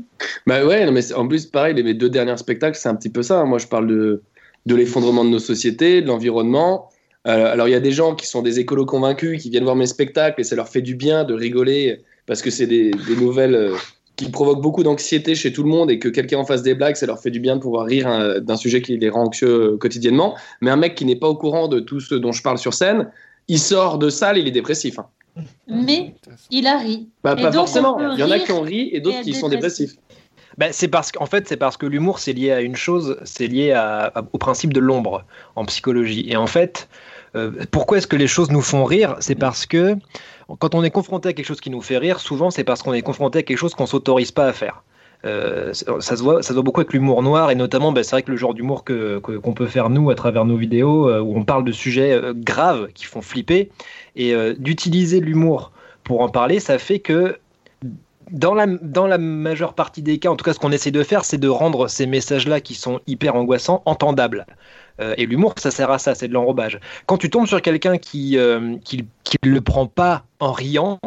Bah 0.45 0.65
ouais, 0.65 0.85
non, 0.85 0.91
mais 0.91 1.13
en 1.13 1.25
plus, 1.25 1.45
pareil, 1.45 1.73
les, 1.73 1.83
mes 1.83 1.93
deux 1.93 2.09
derniers 2.09 2.35
spectacles, 2.35 2.77
c'est 2.77 2.89
un 2.89 2.95
petit 2.95 3.09
peu 3.09 3.23
ça. 3.23 3.39
hein. 3.39 3.45
Moi, 3.45 3.59
je 3.59 3.67
parle 3.67 3.87
de, 3.87 4.23
de 4.65 4.75
l'effondrement 4.75 5.23
de 5.23 5.29
nos 5.29 5.39
sociétés, 5.39 6.01
de 6.01 6.07
l'environnement. 6.07 6.89
Euh, 7.27 7.51
alors, 7.53 7.67
il 7.67 7.71
y 7.71 7.75
a 7.75 7.79
des 7.79 7.91
gens 7.91 8.15
qui 8.15 8.27
sont 8.27 8.41
des 8.41 8.59
écolos 8.59 8.85
convaincus, 8.85 9.41
qui 9.41 9.49
viennent 9.49 9.63
voir 9.63 9.75
mes 9.75 9.85
spectacles 9.87 10.41
et 10.41 10.43
ça 10.43 10.55
leur 10.55 10.67
fait 10.67 10.81
du 10.81 10.95
bien 10.95 11.23
de 11.23 11.33
rigoler 11.33 12.01
parce 12.25 12.41
que 12.41 12.49
c'est 12.49 12.67
des, 12.67 12.91
des 12.91 13.15
nouvelles 13.15 13.55
euh, 13.55 13.75
qui 14.15 14.29
provoquent 14.29 14.61
beaucoup 14.61 14.83
d'anxiété 14.83 15.33
chez 15.33 15.51
tout 15.53 15.63
le 15.63 15.69
monde 15.69 15.89
et 15.89 15.99
que 15.99 16.09
quelqu'un 16.09 16.37
en 16.39 16.45
fasse 16.45 16.61
des 16.63 16.75
blagues, 16.75 16.95
ça 16.95 17.05
leur 17.05 17.19
fait 17.19 17.31
du 17.31 17.39
bien 17.39 17.55
de 17.55 17.61
pouvoir 17.61 17.85
rire 17.85 18.07
hein, 18.07 18.39
d'un 18.39 18.57
sujet 18.57 18.81
qui 18.81 18.97
les 18.97 19.09
rend 19.09 19.23
anxieux 19.25 19.73
euh, 19.73 19.77
quotidiennement. 19.77 20.35
Mais 20.61 20.69
un 20.69 20.75
mec 20.75 20.95
qui 20.95 21.05
n'est 21.05 21.15
pas 21.15 21.27
au 21.29 21.35
courant 21.35 21.67
de 21.67 21.79
tout 21.79 21.99
ce 21.99 22.15
dont 22.15 22.31
je 22.31 22.41
parle 22.43 22.57
sur 22.57 22.73
scène, 22.73 23.09
il 23.47 23.59
sort 23.59 23.97
de 23.99 24.09
salle, 24.09 24.37
il 24.37 24.47
est 24.47 24.51
dépressif. 24.51 24.99
hein. 24.99 25.07
Mais 25.67 26.13
il 26.51 26.67
a 26.67 26.77
ri. 26.77 27.07
Bah, 27.23 27.35
pas 27.35 27.43
donc, 27.43 27.53
forcément. 27.53 27.97
Il 28.13 28.19
y 28.19 28.23
en 28.23 28.29
a 28.31 28.37
qui 28.39 28.51
ont 28.51 28.61
ri 28.61 28.89
et 28.93 28.99
d'autres 29.01 29.21
qui 29.21 29.33
sont 29.33 29.49
dépressif. 29.49 29.91
dépressifs. 29.91 30.19
Ben, 30.59 30.69
c'est 30.71 30.87
parce 30.87 31.11
qu'en 31.11 31.25
fait, 31.25 31.47
c'est 31.47 31.57
parce 31.57 31.77
que 31.77 31.87
l'humour, 31.87 32.19
c'est 32.19 32.33
lié 32.33 32.51
à 32.51 32.61
une 32.61 32.75
chose, 32.75 33.17
c'est 33.23 33.47
lié 33.47 33.71
à- 33.71 34.11
à- 34.13 34.23
au 34.33 34.37
principe 34.37 34.71
de 34.71 34.79
l'ombre 34.79 35.25
en 35.55 35.65
psychologie. 35.65 36.25
Et 36.29 36.35
en 36.35 36.45
fait, 36.45 36.87
euh, 37.35 37.51
pourquoi 37.71 37.97
est-ce 37.97 38.07
que 38.07 38.15
les 38.15 38.27
choses 38.27 38.51
nous 38.51 38.61
font 38.61 38.83
rire? 38.83 39.15
C'est 39.19 39.35
parce 39.35 39.65
que 39.65 39.95
quand 40.59 40.75
on 40.75 40.83
est 40.83 40.91
confronté 40.91 41.29
à 41.29 41.33
quelque 41.33 41.45
chose 41.45 41.61
qui 41.61 41.69
nous 41.69 41.81
fait 41.81 41.97
rire, 41.97 42.19
souvent 42.19 42.51
c'est 42.51 42.63
parce 42.63 42.83
qu'on 42.83 42.93
est 42.93 43.01
confronté 43.01 43.39
à 43.39 43.43
quelque 43.43 43.57
chose 43.57 43.73
qu'on 43.75 43.85
s'autorise 43.85 44.31
pas 44.31 44.45
à 44.45 44.53
faire. 44.53 44.83
Euh, 45.25 45.71
ça 45.73 46.17
se 46.17 46.21
voit, 46.21 46.43
ça 46.43 46.53
beaucoup 46.53 46.81
avec 46.81 46.91
l'humour 46.91 47.23
noir 47.23 47.49
et 47.49 47.55
notamment, 47.55 47.93
ben, 47.93 48.03
c'est 48.03 48.11
vrai 48.11 48.23
que 48.23 48.31
le 48.31 48.35
genre 48.35 48.53
d'humour 48.53 48.83
que 48.83 49.19
que- 49.19 49.37
qu'on 49.37 49.53
peut 49.53 49.67
faire 49.67 49.89
nous 49.89 50.09
à 50.09 50.15
travers 50.15 50.43
nos 50.43 50.57
vidéos 50.57 51.09
euh, 51.09 51.21
où 51.21 51.37
on 51.37 51.45
parle 51.45 51.63
de 51.63 51.71
sujets 51.71 52.21
graves 52.35 52.89
qui 52.93 53.05
font 53.05 53.21
flipper 53.21 53.71
et 54.17 54.35
d'utiliser 54.57 55.19
l'humour 55.21 55.71
pour 56.03 56.21
en 56.21 56.29
parler, 56.29 56.59
ça 56.59 56.77
fait 56.77 56.99
que 56.99 57.37
dans 58.31 58.53
la, 58.53 58.65
dans 58.67 59.07
la 59.07 59.17
majeure 59.17 59.73
partie 59.73 60.01
des 60.01 60.17
cas, 60.17 60.29
en 60.29 60.35
tout 60.35 60.45
cas, 60.45 60.53
ce 60.53 60.59
qu'on 60.59 60.71
essaie 60.71 60.91
de 60.91 61.03
faire, 61.03 61.25
c'est 61.25 61.37
de 61.37 61.47
rendre 61.47 61.87
ces 61.87 62.05
messages-là 62.05 62.61
qui 62.61 62.73
sont 62.73 62.99
hyper 63.07 63.35
angoissants 63.35 63.81
entendables. 63.85 64.45
Euh, 65.01 65.13
et 65.17 65.25
l'humour, 65.25 65.55
ça 65.57 65.71
sert 65.71 65.89
à 65.89 65.97
ça, 65.99 66.13
c'est 66.15 66.27
de 66.27 66.33
l'enrobage. 66.33 66.79
Quand 67.07 67.17
tu 67.17 67.29
tombes 67.29 67.47
sur 67.47 67.61
quelqu'un 67.61 67.97
qui 67.97 68.37
euh, 68.37 68.75
qui, 68.83 69.05
qui 69.23 69.37
le 69.43 69.61
prend 69.61 69.87
pas 69.87 70.23
en 70.39 70.51
riant, 70.51 70.99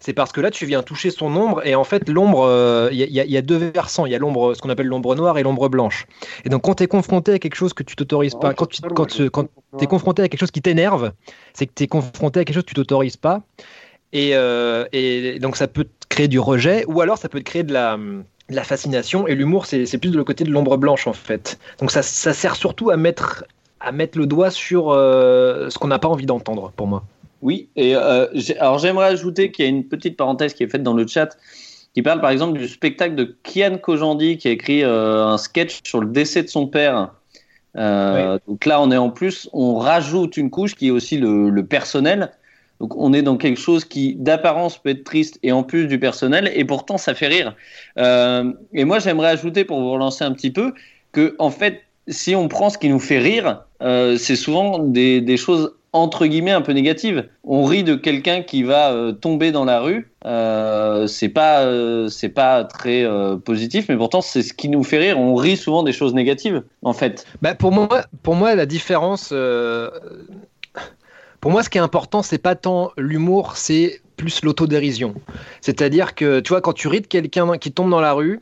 c'est 0.00 0.12
parce 0.14 0.32
que 0.32 0.40
là, 0.40 0.50
tu 0.50 0.66
viens 0.66 0.82
toucher 0.82 1.10
son 1.10 1.34
ombre. 1.36 1.66
Et 1.66 1.74
en 1.74 1.84
fait, 1.84 2.08
l'ombre, 2.08 2.44
euh, 2.46 2.88
il 2.92 2.98
y, 2.98 3.02
a- 3.02 3.24
il 3.24 3.30
y 3.30 3.32
y 3.34 3.36
a 3.36 3.42
deux 3.42 3.56
versants. 3.56 4.06
Il 4.06 4.12
y 4.12 4.14
a 4.14 4.18
l'ombre, 4.18 4.54
ce 4.54 4.60
qu'on 4.62 4.68
appelle 4.70 4.86
l'ombre 4.86 5.14
noire 5.14 5.38
et 5.38 5.42
l'ombre 5.42 5.68
blanche. 5.68 6.06
Et 6.44 6.48
donc, 6.48 6.62
quand 6.62 6.74
tu 6.76 6.84
es 6.84 6.86
confronté 6.86 7.32
à 7.34 7.38
quelque 7.38 7.54
chose 7.56 7.72
que 7.74 7.82
tu 7.82 7.96
t'autorises 7.96 8.34
pas, 8.34 8.54
quand 8.54 8.66
tu 8.66 8.80
quand, 8.94 9.06
quand 9.30 9.46
es 9.82 9.86
confronté 9.86 10.22
à 10.22 10.28
quelque 10.28 10.40
chose 10.40 10.50
qui 10.50 10.62
t'énerve, 10.62 11.12
c'est 11.52 11.66
que 11.66 11.72
tu 11.74 11.84
es 11.84 11.86
confronté 11.86 12.40
à 12.40 12.44
quelque 12.44 12.54
chose 12.54 12.64
que 12.64 12.68
tu 12.70 12.74
t'autorises 12.74 13.16
pas. 13.16 13.42
Et, 14.12 14.30
euh, 14.34 14.84
et 14.92 15.38
donc 15.40 15.56
ça 15.56 15.66
peut 15.66 15.84
te 15.84 16.06
créer 16.08 16.28
du 16.28 16.38
rejet, 16.38 16.84
ou 16.86 17.00
alors 17.00 17.18
ça 17.18 17.28
peut 17.28 17.40
te 17.40 17.44
créer 17.44 17.64
de 17.64 17.72
la, 17.72 17.98
la 18.48 18.64
fascination. 18.64 19.26
Et 19.26 19.34
l'humour, 19.34 19.66
c'est 19.66 19.98
plus 19.98 20.10
de 20.10 20.16
le 20.16 20.24
côté 20.24 20.44
de 20.44 20.50
l'ombre 20.50 20.76
blanche, 20.76 21.06
en 21.06 21.12
fait. 21.12 21.58
Donc 21.80 21.90
ça, 21.90 22.02
ça 22.02 22.32
sert 22.32 22.56
surtout 22.56 22.90
à 22.90 22.96
mettre, 22.96 23.44
à 23.80 23.92
mettre 23.92 24.18
le 24.18 24.26
doigt 24.26 24.50
sur 24.50 24.90
euh, 24.90 25.70
ce 25.70 25.78
qu'on 25.78 25.88
n'a 25.88 25.98
pas 25.98 26.08
envie 26.08 26.26
d'entendre, 26.26 26.72
pour 26.76 26.86
moi. 26.86 27.04
Oui, 27.42 27.68
et 27.76 27.94
euh, 27.94 28.26
alors 28.58 28.78
j'aimerais 28.78 29.06
ajouter 29.06 29.50
qu'il 29.50 29.66
y 29.66 29.68
a 29.68 29.70
une 29.70 29.84
petite 29.84 30.16
parenthèse 30.16 30.54
qui 30.54 30.62
est 30.62 30.68
faite 30.68 30.82
dans 30.82 30.94
le 30.94 31.06
chat 31.06 31.36
qui 31.92 32.00
parle 32.00 32.22
par 32.22 32.30
exemple 32.30 32.58
du 32.58 32.66
spectacle 32.66 33.14
de 33.14 33.36
Kian 33.42 33.76
Kojandi 33.76 34.38
qui 34.38 34.48
a 34.48 34.50
écrit 34.50 34.82
euh, 34.82 35.26
un 35.26 35.36
sketch 35.36 35.80
sur 35.84 36.00
le 36.00 36.06
décès 36.06 36.42
de 36.42 36.48
son 36.48 36.66
père. 36.66 37.10
Donc 37.76 38.64
là, 38.64 38.80
on 38.80 38.90
est 38.90 38.96
en 38.96 39.10
plus, 39.10 39.50
on 39.52 39.76
rajoute 39.76 40.38
une 40.38 40.48
couche 40.48 40.74
qui 40.74 40.88
est 40.88 40.90
aussi 40.90 41.18
le, 41.18 41.50
le 41.50 41.66
personnel. 41.66 42.32
Donc 42.80 42.96
on 42.96 43.12
est 43.12 43.22
dans 43.22 43.36
quelque 43.36 43.60
chose 43.60 43.84
qui 43.84 44.16
d'apparence 44.16 44.78
peut 44.78 44.90
être 44.90 45.04
triste 45.04 45.38
et 45.42 45.52
en 45.52 45.62
plus 45.62 45.86
du 45.86 45.98
personnel 45.98 46.50
et 46.54 46.64
pourtant 46.64 46.98
ça 46.98 47.14
fait 47.14 47.28
rire. 47.28 47.54
Euh, 47.98 48.52
et 48.72 48.84
moi 48.84 48.98
j'aimerais 48.98 49.28
ajouter 49.28 49.64
pour 49.64 49.80
vous 49.80 49.92
relancer 49.92 50.24
un 50.24 50.32
petit 50.32 50.50
peu 50.50 50.74
que 51.12 51.36
en 51.38 51.50
fait 51.50 51.82
si 52.08 52.34
on 52.34 52.48
prend 52.48 52.68
ce 52.68 52.76
qui 52.76 52.88
nous 52.88 52.98
fait 52.98 53.18
rire, 53.18 53.64
euh, 53.82 54.18
c'est 54.18 54.36
souvent 54.36 54.78
des, 54.78 55.36
choses 55.38 55.74
entre 55.92 56.26
guillemets 56.26 56.50
un 56.50 56.60
peu 56.60 56.72
négatives. 56.72 57.28
On 57.44 57.64
rit 57.64 57.84
de 57.84 57.94
quelqu'un 57.94 58.42
qui 58.42 58.62
va 58.64 58.92
euh, 58.92 59.12
tomber 59.12 59.52
dans 59.52 59.64
la 59.64 59.80
rue, 59.80 60.10
c'est 61.06 61.28
pas 61.28 61.66
c'est 62.10 62.28
pas 62.28 62.64
très 62.64 63.06
positif, 63.44 63.86
mais 63.88 63.96
pourtant 63.96 64.20
c'est 64.20 64.42
ce 64.42 64.52
qui 64.52 64.68
nous 64.68 64.82
fait 64.82 64.98
rire. 64.98 65.18
On 65.18 65.36
rit 65.36 65.56
souvent 65.56 65.84
des 65.84 65.92
choses 65.92 66.12
négatives 66.12 66.64
en 66.82 66.92
fait. 66.92 67.24
Bah, 67.40 67.54
pour, 67.54 67.70
moi, 67.70 68.04
pour 68.22 68.34
moi, 68.34 68.54
la 68.56 68.66
différence. 68.66 69.32
Pour 71.44 71.52
moi, 71.52 71.62
ce 71.62 71.68
qui 71.68 71.76
est 71.76 71.82
important, 71.82 72.22
c'est 72.22 72.38
pas 72.38 72.54
tant 72.54 72.92
l'humour, 72.96 73.58
c'est 73.58 74.00
plus 74.16 74.42
l'autodérision. 74.42 75.14
C'est-à-dire 75.60 76.14
que, 76.14 76.40
tu 76.40 76.48
vois, 76.48 76.62
quand 76.62 76.72
tu 76.72 76.88
ris 76.88 77.02
de 77.02 77.06
quelqu'un 77.06 77.58
qui 77.58 77.70
tombe 77.70 77.90
dans 77.90 78.00
la 78.00 78.14
rue, 78.14 78.40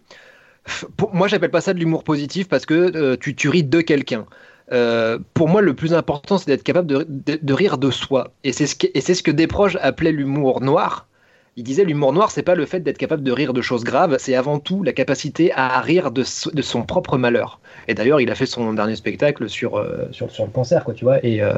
pour, 0.97 1.13
moi, 1.13 1.27
j'appelle 1.27 1.51
pas 1.51 1.61
ça 1.61 1.75
de 1.75 1.81
l'humour 1.81 2.05
positif 2.05 2.47
parce 2.49 2.65
que 2.65 2.75
euh, 2.95 3.17
tu, 3.21 3.35
tu 3.35 3.49
ris 3.49 3.65
de 3.65 3.81
quelqu'un. 3.81 4.25
Euh, 4.71 5.19
pour 5.35 5.49
moi, 5.49 5.63
le 5.63 5.75
plus 5.75 5.95
important, 5.95 6.39
c'est 6.39 6.47
d'être 6.47 6.63
capable 6.63 6.87
de, 6.87 7.05
de- 7.09 7.53
rire 7.53 7.77
de 7.77 7.91
soi. 7.91 8.31
Et 8.45 8.53
c'est 8.53 8.69
ce, 8.69 8.77
que- 8.77 8.87
ce 9.01 9.21
que 9.25 9.33
Desproges 9.33 9.81
appelait 9.83 10.13
l'humour 10.13 10.61
noir. 10.61 11.09
Il 11.57 11.65
disait 11.65 11.85
l'humour 11.85 12.15
noir, 12.15 12.31
c'est 12.31 12.43
pas 12.43 12.55
le 12.55 12.65
fait 12.65 12.81
d'être 12.81 12.97
capable 12.97 13.23
de 13.23 13.31
rire 13.31 13.53
de 13.53 13.61
choses 13.61 13.85
graves, 13.85 14.17
c'est 14.19 14.35
avant 14.35 14.59
tout 14.59 14.83
la 14.83 14.93
capacité 14.95 15.53
à 15.53 15.81
rire 15.83 16.11
de, 16.11 16.23
so- 16.25 16.51
de 16.51 16.63
son 16.63 16.83
propre 16.83 17.19
malheur. 17.19 17.61
Et 17.89 17.95
d'ailleurs, 17.95 18.21
il 18.23 18.31
a 18.31 18.35
fait 18.35 18.47
son 18.47 18.73
dernier 18.73 18.97
spectacle 18.97 19.51
sur, 19.51 19.77
euh, 19.77 20.09
sur, 20.13 20.31
sur 20.31 20.47
le 20.47 20.51
cancer, 20.51 20.83
quoi, 20.83 20.95
tu 20.95 21.05
vois. 21.05 21.23
Et, 21.25 21.43
euh, 21.43 21.53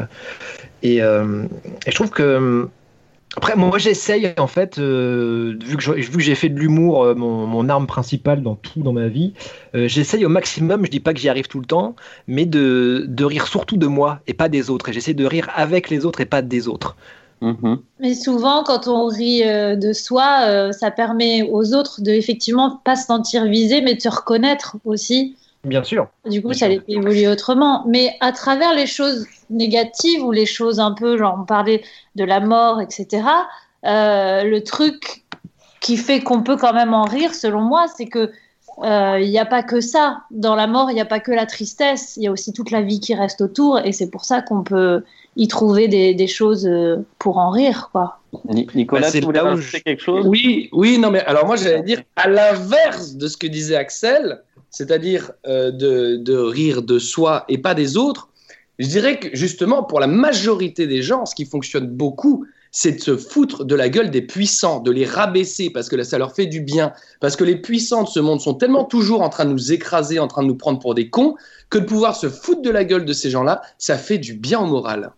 euh, 0.84 1.44
et 1.86 1.90
je 1.90 1.94
trouve 1.94 2.10
que. 2.10 2.68
Après, 3.36 3.56
moi, 3.56 3.78
j'essaye, 3.78 4.32
en 4.38 4.46
fait, 4.46 4.78
vu 4.78 5.76
que 5.76 6.20
j'ai 6.20 6.34
fait 6.36 6.48
de 6.48 6.58
l'humour 6.58 7.16
mon, 7.16 7.46
mon 7.48 7.68
arme 7.68 7.88
principale 7.88 8.42
dans 8.42 8.54
tout 8.54 8.80
dans 8.82 8.92
ma 8.92 9.08
vie, 9.08 9.34
j'essaye 9.74 10.24
au 10.24 10.28
maximum, 10.28 10.84
je 10.84 10.90
dis 10.90 11.00
pas 11.00 11.12
que 11.14 11.18
j'y 11.20 11.28
arrive 11.28 11.48
tout 11.48 11.58
le 11.58 11.66
temps, 11.66 11.96
mais 12.28 12.46
de, 12.46 13.06
de 13.08 13.24
rire 13.24 13.48
surtout 13.48 13.76
de 13.76 13.88
moi 13.88 14.20
et 14.28 14.34
pas 14.34 14.48
des 14.48 14.70
autres. 14.70 14.88
Et 14.90 14.92
j'essaie 14.92 15.14
de 15.14 15.24
rire 15.26 15.50
avec 15.56 15.90
les 15.90 16.06
autres 16.06 16.20
et 16.20 16.26
pas 16.26 16.42
des 16.42 16.68
autres. 16.68 16.96
Mhm. 17.44 17.82
Mais 18.00 18.14
souvent, 18.14 18.64
quand 18.64 18.88
on 18.88 19.06
rit 19.06 19.42
euh, 19.46 19.76
de 19.76 19.92
soi, 19.92 20.46
euh, 20.46 20.72
ça 20.72 20.90
permet 20.90 21.42
aux 21.42 21.74
autres 21.74 22.00
de 22.00 22.10
effectivement 22.10 22.80
pas 22.84 22.96
se 22.96 23.04
sentir 23.04 23.44
visés, 23.44 23.82
mais 23.82 23.94
de 23.94 24.00
se 24.00 24.08
reconnaître 24.08 24.76
aussi 24.86 25.36
Bien 25.64 25.82
sûr. 25.82 26.08
Du 26.28 26.42
coup, 26.42 26.52
ça 26.52 26.66
allait 26.66 26.82
évoluer 26.88 27.26
autrement. 27.26 27.84
Mais 27.86 28.16
à 28.20 28.32
travers 28.32 28.74
les 28.74 28.86
choses 28.86 29.26
négatives 29.48 30.22
ou 30.22 30.30
les 30.30 30.46
choses 30.46 30.78
un 30.78 30.92
peu, 30.92 31.16
genre, 31.16 31.38
on 31.40 31.44
parlait 31.44 31.82
de 32.16 32.24
la 32.24 32.40
mort, 32.40 32.80
etc., 32.82 33.26
euh, 33.86 34.44
le 34.44 34.62
truc 34.62 35.24
qui 35.80 35.96
fait 35.96 36.20
qu'on 36.20 36.42
peut 36.42 36.56
quand 36.56 36.72
même 36.72 36.94
en 36.94 37.04
rire, 37.04 37.34
selon 37.34 37.60
moi, 37.60 37.86
c'est 37.94 38.06
que 38.06 38.30
euh, 38.82 39.20
il 39.20 39.30
n'y 39.30 39.38
a 39.38 39.46
pas 39.46 39.62
que 39.62 39.80
ça. 39.80 40.22
Dans 40.30 40.54
la 40.54 40.66
mort, 40.66 40.90
il 40.90 40.94
n'y 40.94 41.00
a 41.00 41.06
pas 41.06 41.20
que 41.20 41.32
la 41.32 41.46
tristesse, 41.46 42.16
il 42.16 42.24
y 42.24 42.26
a 42.26 42.32
aussi 42.32 42.52
toute 42.52 42.70
la 42.70 42.82
vie 42.82 43.00
qui 43.00 43.14
reste 43.14 43.40
autour, 43.40 43.78
et 43.78 43.92
c'est 43.92 44.10
pour 44.10 44.24
ça 44.24 44.42
qu'on 44.42 44.62
peut 44.62 45.02
y 45.36 45.48
trouver 45.48 45.88
des, 45.88 46.14
des 46.14 46.26
choses 46.26 46.66
euh, 46.66 46.96
pour 47.18 47.38
en 47.38 47.50
rire, 47.50 47.88
quoi. 47.92 48.20
Ni- 48.48 48.66
Nicolas, 48.74 49.02
Bah, 49.02 49.08
c'est 49.10 49.20
tu 49.20 49.26
voulais 49.26 49.38
là 49.38 49.44
où 49.44 49.48
rajouter 49.56 49.80
quelque 49.80 50.02
chose? 50.02 50.26
Oui, 50.26 50.68
oui, 50.72 50.98
non, 50.98 51.10
mais 51.10 51.20
alors 51.20 51.46
moi 51.46 51.56
j'allais 51.56 51.82
dire 51.82 52.02
à 52.16 52.28
l'inverse 52.28 53.14
de 53.14 53.28
ce 53.28 53.36
que 53.36 53.46
disait 53.46 53.76
Axel, 53.76 54.42
c'est-à-dire 54.70 55.30
euh, 55.46 55.70
de, 55.70 56.16
de 56.16 56.36
rire 56.36 56.82
de 56.82 56.98
soi 56.98 57.44
et 57.48 57.58
pas 57.58 57.74
des 57.74 57.96
autres. 57.96 58.28
Je 58.80 58.88
dirais 58.88 59.20
que 59.20 59.28
justement 59.34 59.84
pour 59.84 60.00
la 60.00 60.08
majorité 60.08 60.86
des 60.88 61.00
gens, 61.02 61.26
ce 61.26 61.34
qui 61.36 61.44
fonctionne 61.44 61.86
beaucoup, 61.86 62.44
c'est 62.72 62.90
de 62.90 63.00
se 63.00 63.16
foutre 63.16 63.64
de 63.64 63.76
la 63.76 63.88
gueule 63.88 64.10
des 64.10 64.22
puissants, 64.22 64.80
de 64.80 64.90
les 64.90 65.04
rabaisser 65.04 65.70
parce 65.70 65.88
que 65.88 65.94
là, 65.94 66.02
ça 66.02 66.18
leur 66.18 66.34
fait 66.34 66.46
du 66.46 66.60
bien, 66.60 66.92
parce 67.20 67.36
que 67.36 67.44
les 67.44 67.54
puissants 67.54 68.02
de 68.02 68.08
ce 68.08 68.18
monde 68.18 68.40
sont 68.40 68.54
tellement 68.54 68.82
toujours 68.82 69.22
en 69.22 69.28
train 69.28 69.44
de 69.44 69.50
nous 69.52 69.72
écraser, 69.72 70.18
en 70.18 70.26
train 70.26 70.42
de 70.42 70.48
nous 70.48 70.56
prendre 70.56 70.80
pour 70.80 70.96
des 70.96 71.08
cons, 71.08 71.36
que 71.70 71.78
de 71.78 71.84
pouvoir 71.84 72.16
se 72.16 72.28
foutre 72.28 72.62
de 72.62 72.70
la 72.70 72.82
gueule 72.84 73.04
de 73.04 73.12
ces 73.12 73.30
gens-là, 73.30 73.62
ça 73.78 73.96
fait 73.96 74.18
du 74.18 74.34
bien 74.34 74.58
au 74.58 74.66
moral. 74.66 75.12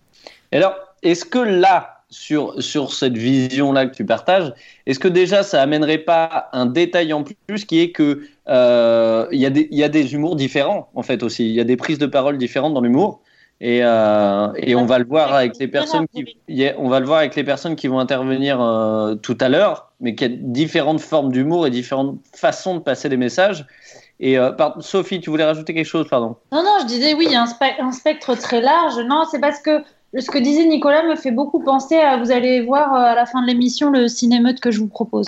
Et 0.52 0.56
Alors, 0.56 0.74
est-ce 1.02 1.24
que 1.24 1.38
là, 1.38 2.02
sur, 2.08 2.62
sur 2.62 2.92
cette 2.92 3.16
vision-là 3.16 3.86
que 3.86 3.94
tu 3.94 4.04
partages, 4.06 4.52
est-ce 4.86 4.98
que 5.00 5.08
déjà 5.08 5.42
ça 5.42 5.60
amènerait 5.62 5.98
pas 5.98 6.48
un 6.52 6.66
détail 6.66 7.12
en 7.12 7.24
plus 7.24 7.64
qui 7.64 7.80
est 7.80 7.90
que 7.90 8.22
euh, 8.48 9.26
il 9.32 9.40
y, 9.40 9.46
a 9.46 9.50
des- 9.50 9.68
il 9.72 9.78
y 9.78 9.82
a 9.84 9.88
des 9.88 10.14
humours 10.14 10.36
différents 10.36 10.88
en 10.94 11.02
fait 11.02 11.22
aussi, 11.24 11.46
il 11.48 11.52
y 11.54 11.60
a 11.60 11.64
des 11.64 11.76
prises 11.76 11.98
de 11.98 12.06
parole 12.06 12.38
différentes 12.38 12.74
dans 12.74 12.80
l'humour. 12.80 13.20
Et, 13.60 13.80
euh, 13.82 14.52
et 14.56 14.76
on 14.76 14.84
va 14.84 14.98
le 14.98 15.06
voir 15.06 15.32
avec 15.32 15.58
les 15.58 15.66
personnes 15.66 16.06
qui, 16.08 16.26
on 16.76 16.88
va 16.90 17.00
le 17.00 17.06
voir 17.06 17.20
avec 17.20 17.34
les 17.36 17.44
personnes 17.44 17.74
qui 17.74 17.88
vont 17.88 17.98
intervenir 17.98 18.60
euh, 18.60 19.14
tout 19.14 19.38
à 19.40 19.48
l'heure, 19.48 19.92
mais 19.98 20.14
qu'il 20.14 20.30
y 20.30 20.34
a 20.34 20.36
différentes 20.38 21.00
formes 21.00 21.32
d'humour 21.32 21.66
et 21.66 21.70
différentes 21.70 22.18
façons 22.34 22.74
de 22.74 22.80
passer 22.80 23.08
des 23.08 23.16
messages. 23.16 23.66
Et 24.20 24.36
Sophie, 24.80 25.20
tu 25.20 25.30
voulais 25.30 25.44
rajouter 25.44 25.74
quelque 25.74 25.86
chose, 25.86 26.06
pardon? 26.08 26.36
Non, 26.52 26.62
non, 26.62 26.76
je 26.80 26.86
disais 26.86 27.14
oui, 27.14 27.26
il 27.28 27.32
y 27.32 27.34
a 27.34 27.42
un, 27.42 27.86
un 27.86 27.92
spectre 27.92 28.34
très 28.34 28.60
large. 28.60 28.98
Non, 28.98 29.24
c'est 29.30 29.40
parce 29.40 29.60
que 29.60 29.82
ce 30.20 30.30
que 30.30 30.38
disait 30.38 30.66
Nicolas 30.66 31.02
me 31.04 31.16
fait 31.16 31.30
beaucoup 31.30 31.60
penser 31.60 31.96
à, 31.96 32.16
vous 32.16 32.30
allez 32.30 32.62
voir 32.62 32.94
euh, 32.94 32.98
à 32.98 33.14
la 33.14 33.26
fin 33.26 33.42
de 33.42 33.46
l'émission, 33.46 33.90
le 33.90 34.08
cinémeute 34.08 34.60
que 34.60 34.70
je 34.70 34.80
vous 34.80 34.88
propose. 34.88 35.26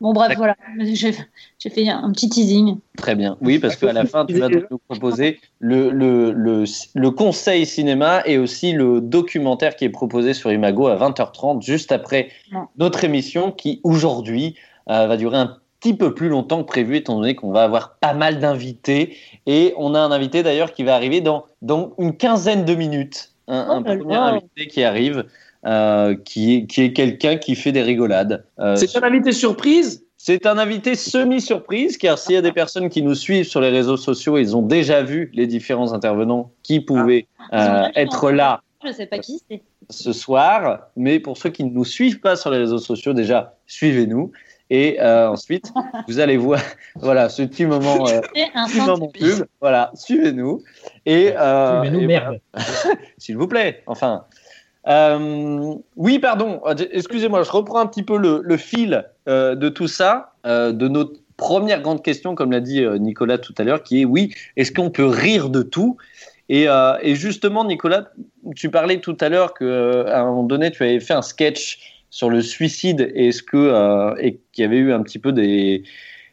Bon, 0.00 0.14
bref, 0.14 0.34
voilà, 0.38 0.56
j'ai 0.78 1.14
j'ai 1.58 1.68
fait 1.68 1.88
un 1.88 2.10
petit 2.12 2.30
teasing. 2.30 2.78
Très 2.96 3.14
bien. 3.14 3.36
Oui, 3.42 3.58
parce 3.58 3.76
qu'à 3.76 3.92
la 3.92 4.06
fin, 4.06 4.24
tu 4.24 4.38
vas 4.38 4.48
nous 4.48 4.78
proposer 4.88 5.38
le, 5.58 5.90
le, 5.90 6.32
le, 6.32 6.64
le 6.94 7.10
conseil 7.10 7.66
cinéma 7.66 8.22
et 8.24 8.38
aussi 8.38 8.72
le 8.72 9.02
documentaire 9.02 9.76
qui 9.76 9.84
est 9.84 9.90
proposé 9.90 10.32
sur 10.32 10.50
Imago 10.50 10.86
à 10.86 10.96
20h30, 10.96 11.60
juste 11.62 11.92
après 11.92 12.30
Non. 12.50 12.66
notre 12.78 13.04
émission 13.04 13.52
qui, 13.52 13.80
aujourd'hui, 13.84 14.56
euh, 14.88 15.06
va 15.06 15.18
durer 15.18 15.36
un 15.36 15.58
petit 15.80 15.92
peu 15.92 16.14
plus 16.14 16.30
longtemps 16.30 16.62
que 16.62 16.68
prévu, 16.68 16.96
étant 16.96 17.16
donné 17.16 17.34
qu'on 17.34 17.52
va 17.52 17.64
avoir 17.64 17.96
pas 18.00 18.14
mal 18.14 18.38
d'invités. 18.38 19.16
Et 19.46 19.74
on 19.76 19.94
a 19.94 20.00
un 20.00 20.12
invité 20.12 20.42
d'ailleurs 20.42 20.72
qui 20.72 20.82
va 20.82 20.94
arriver 20.94 21.20
dans, 21.20 21.44
dans 21.60 21.92
une 21.98 22.16
quinzaine 22.16 22.64
de 22.64 22.74
minutes. 22.74 23.32
Un, 23.50 23.66
Oh 23.68 23.72
un 23.72 23.82
premier 23.82 24.16
invité 24.16 24.66
qui 24.68 24.82
arrive, 24.84 25.24
euh, 25.66 26.14
qui 26.24 26.56
est, 26.56 26.66
qui 26.66 26.82
est 26.82 26.92
quelqu'un 26.92 27.36
qui 27.36 27.54
fait 27.56 27.72
des 27.72 27.82
rigolades. 27.82 28.44
Euh, 28.58 28.76
C'est 28.76 28.96
un 28.96 29.02
invité 29.02 29.32
surprise? 29.32 30.04
C'est 30.16 30.46
un 30.46 30.58
invité 30.58 30.94
semi-surprise, 30.94 31.96
car 31.96 32.18
s'il 32.18 32.34
y 32.34 32.38
a 32.38 32.42
des 32.42 32.52
personnes 32.52 32.90
qui 32.90 33.02
nous 33.02 33.14
suivent 33.14 33.46
sur 33.46 33.60
les 33.60 33.70
réseaux 33.70 33.96
sociaux, 33.96 34.36
ils 34.36 34.54
ont 34.54 34.62
déjà 34.62 35.02
vu 35.02 35.30
les 35.32 35.46
différents 35.46 35.92
intervenants 35.94 36.52
qui 36.62 36.80
pouvaient 36.80 37.26
ont 37.52 37.56
euh, 37.56 37.88
être 37.94 38.30
là 38.30 38.62
Je 38.84 38.92
sais 38.92 39.06
pas 39.06 39.18
qui 39.18 39.42
ce 39.90 40.12
soir. 40.12 40.88
Mais 40.96 41.20
pour 41.20 41.36
ceux 41.36 41.50
qui 41.50 41.64
ne 41.64 41.70
nous 41.70 41.84
suivent 41.84 42.20
pas 42.20 42.36
sur 42.36 42.50
les 42.50 42.58
réseaux 42.58 42.78
sociaux, 42.78 43.12
déjà, 43.12 43.56
suivez-nous. 43.66 44.32
Et 44.70 45.00
euh, 45.00 45.28
ensuite, 45.28 45.72
vous 46.06 46.20
allez 46.20 46.36
voir, 46.36 46.60
voilà, 46.96 47.28
ce 47.28 47.42
petit 47.42 47.66
moment, 47.66 48.08
euh, 48.08 48.20
un 48.54 48.66
petit 48.66 48.80
moment 48.80 49.08
pub. 49.08 49.44
Voilà, 49.60 49.90
suivez-nous. 49.94 50.62
Et, 51.06 51.32
euh, 51.36 51.82
Mais 51.82 51.90
nous, 51.90 52.00
et 52.00 52.06
merde. 52.06 52.40
s'il 53.18 53.36
vous 53.36 53.48
plaît, 53.48 53.82
enfin. 53.86 54.24
Euh, 54.88 55.74
oui, 55.96 56.18
pardon, 56.18 56.62
excusez-moi, 56.92 57.42
je 57.42 57.50
reprends 57.50 57.80
un 57.80 57.86
petit 57.86 58.02
peu 58.02 58.16
le, 58.16 58.40
le 58.42 58.56
fil 58.56 59.04
euh, 59.28 59.54
de 59.54 59.68
tout 59.68 59.88
ça, 59.88 60.32
euh, 60.46 60.72
de 60.72 60.88
notre 60.88 61.20
première 61.36 61.82
grande 61.82 62.02
question, 62.02 62.34
comme 62.34 62.50
l'a 62.50 62.60
dit 62.60 62.82
euh, 62.82 62.96
Nicolas 62.96 63.36
tout 63.36 63.54
à 63.58 63.64
l'heure, 63.64 63.82
qui 63.82 64.02
est 64.02 64.04
oui, 64.06 64.32
est-ce 64.56 64.72
qu'on 64.72 64.90
peut 64.90 65.06
rire 65.06 65.50
de 65.50 65.62
tout? 65.62 65.98
Et, 66.48 66.66
euh, 66.68 66.94
et 67.02 67.14
justement, 67.14 67.64
Nicolas, 67.64 68.08
tu 68.56 68.70
parlais 68.70 69.00
tout 69.00 69.16
à 69.20 69.28
l'heure 69.28 69.52
qu'à 69.52 70.20
un 70.20 70.24
moment 70.24 70.44
donné, 70.44 70.70
tu 70.70 70.82
avais 70.82 70.98
fait 70.98 71.14
un 71.14 71.22
sketch 71.22 71.99
sur 72.10 72.28
le 72.28 72.42
suicide 72.42 73.10
et 73.14 73.28
est-ce 73.28 73.42
que 73.42 73.56
euh, 73.56 74.14
et 74.18 74.40
qu'il 74.52 74.62
y 74.62 74.64
avait 74.66 74.78
eu 74.78 74.92
un 74.92 75.02
petit 75.02 75.18
peu 75.18 75.32
des, 75.32 75.84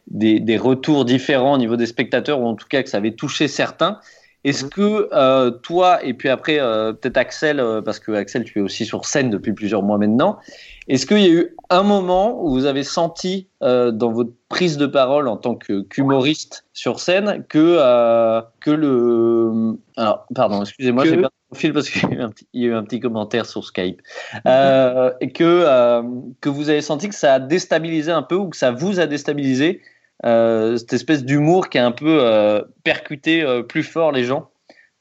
des, 0.08 0.40
des 0.40 0.56
retours 0.56 1.04
différents 1.04 1.54
au 1.54 1.58
niveau 1.58 1.76
des 1.76 1.86
spectateurs 1.86 2.40
ou 2.40 2.46
en 2.46 2.54
tout 2.54 2.66
cas 2.68 2.82
que 2.82 2.90
ça 2.90 2.98
avait 2.98 3.12
touché 3.12 3.48
certains. 3.48 4.00
Est-ce 4.44 4.64
que 4.64 5.08
euh, 5.12 5.50
toi, 5.50 6.04
et 6.04 6.14
puis 6.14 6.28
après 6.28 6.60
euh, 6.60 6.92
peut-être 6.92 7.16
Axel, 7.16 7.62
parce 7.84 7.98
que 7.98 8.12
Axel, 8.12 8.44
tu 8.44 8.60
es 8.60 8.62
aussi 8.62 8.84
sur 8.84 9.04
scène 9.04 9.30
depuis 9.30 9.52
plusieurs 9.52 9.82
mois 9.82 9.98
maintenant, 9.98 10.38
est-ce 10.86 11.06
qu'il 11.06 11.18
y 11.18 11.26
a 11.26 11.32
eu 11.32 11.56
un 11.70 11.82
moment 11.82 12.42
où 12.42 12.50
vous 12.50 12.64
avez 12.64 12.84
senti 12.84 13.48
dans 13.60 14.12
votre 14.12 14.30
prise 14.48 14.78
de 14.78 14.86
parole 14.86 15.26
en 15.28 15.36
tant 15.36 15.56
que 15.56 15.82
qu'humoriste 15.82 16.64
sur 16.72 17.00
scène 17.00 17.44
que, 17.48 18.40
que 18.60 18.70
le... 18.70 19.76
Alors, 19.96 20.24
pardon, 20.34 20.62
excusez-moi, 20.62 21.02
Que- 21.02 21.10
j'ai 21.10 21.16
perdu 21.16 21.34
mon 21.50 21.56
fil 21.58 21.72
parce 21.72 21.88
qu'il 21.88 22.02
y 22.10 22.12
a 22.12 22.16
eu 22.16 22.20
un 22.20 22.28
petit, 22.30 22.46
il 22.52 22.62
y 22.62 22.64
a 22.66 22.68
eu 22.68 22.74
un 22.74 22.82
petit 22.84 23.00
commentaire 23.00 23.46
sur 23.46 23.64
Skype. 23.64 24.00
Euh, 24.46 25.10
que, 25.34 25.44
euh, 25.44 26.02
que 26.40 26.48
vous 26.48 26.68
avez 26.68 26.82
senti 26.82 27.08
que 27.08 27.14
ça 27.14 27.34
a 27.34 27.38
déstabilisé 27.40 28.12
un 28.12 28.22
peu 28.22 28.34
ou 28.34 28.48
que 28.48 28.56
ça 28.56 28.70
vous 28.70 29.00
a 29.00 29.06
déstabilisé 29.06 29.80
euh, 30.26 30.76
cette 30.76 30.92
espèce 30.92 31.24
d'humour 31.24 31.68
qui 31.68 31.78
a 31.78 31.86
un 31.86 31.92
peu 31.92 32.18
euh, 32.20 32.62
percuté 32.84 33.44
plus 33.68 33.82
fort 33.82 34.12
les 34.12 34.24
gens? 34.24 34.50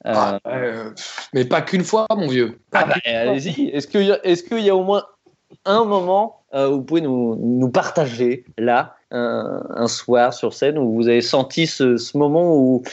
Ah, 0.05 0.39
mais 1.33 1.43
pas 1.43 1.61
qu'une 1.61 1.83
fois, 1.83 2.05
mon 2.15 2.27
vieux. 2.27 2.59
ah 2.71 2.85
bah, 2.85 2.95
allez-y. 3.03 3.69
Est-ce 3.69 3.87
qu'il 3.87 4.03
y, 4.03 4.11
a- 4.11 4.25
est-ce 4.25 4.43
qu'il 4.43 4.59
y 4.59 4.69
a 4.69 4.75
au 4.75 4.83
moins 4.83 5.03
un 5.65 5.83
moment 5.83 6.43
où 6.53 6.75
vous 6.75 6.81
pouvez 6.83 7.01
nous, 7.01 7.35
nous 7.35 7.69
partager 7.69 8.45
là, 8.57 8.95
un, 9.11 9.63
un 9.69 9.87
soir 9.87 10.33
sur 10.33 10.53
scène, 10.53 10.77
où 10.77 10.93
vous 10.93 11.09
avez 11.09 11.21
senti 11.21 11.67
ce, 11.67 11.97
ce 11.97 12.17
moment 12.17 12.55
où, 12.55 12.83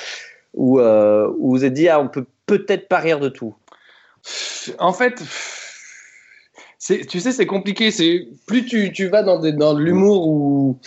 où, 0.55 0.81
où 0.81 0.83
vous 0.83 1.51
vous 1.51 1.65
êtes 1.65 1.75
dit, 1.75 1.89
ah, 1.89 2.01
on 2.01 2.09
peut 2.09 2.25
peut-être 2.47 2.89
pas 2.89 2.99
rire 2.99 3.21
de 3.21 3.29
tout 3.29 3.55
En 4.79 4.93
fait, 4.93 5.23
tu 6.87 7.21
sais, 7.21 7.33
c'est 7.33 7.47
compliqué. 7.47 7.91
C'est 7.91 8.29
plus 8.47 8.65
tu, 8.65 8.93
tu 8.93 9.09
vas 9.09 9.23
dans, 9.23 9.39
dans 9.39 9.75
de 9.75 9.81
l'humour 9.81 10.29
où, 10.29 10.79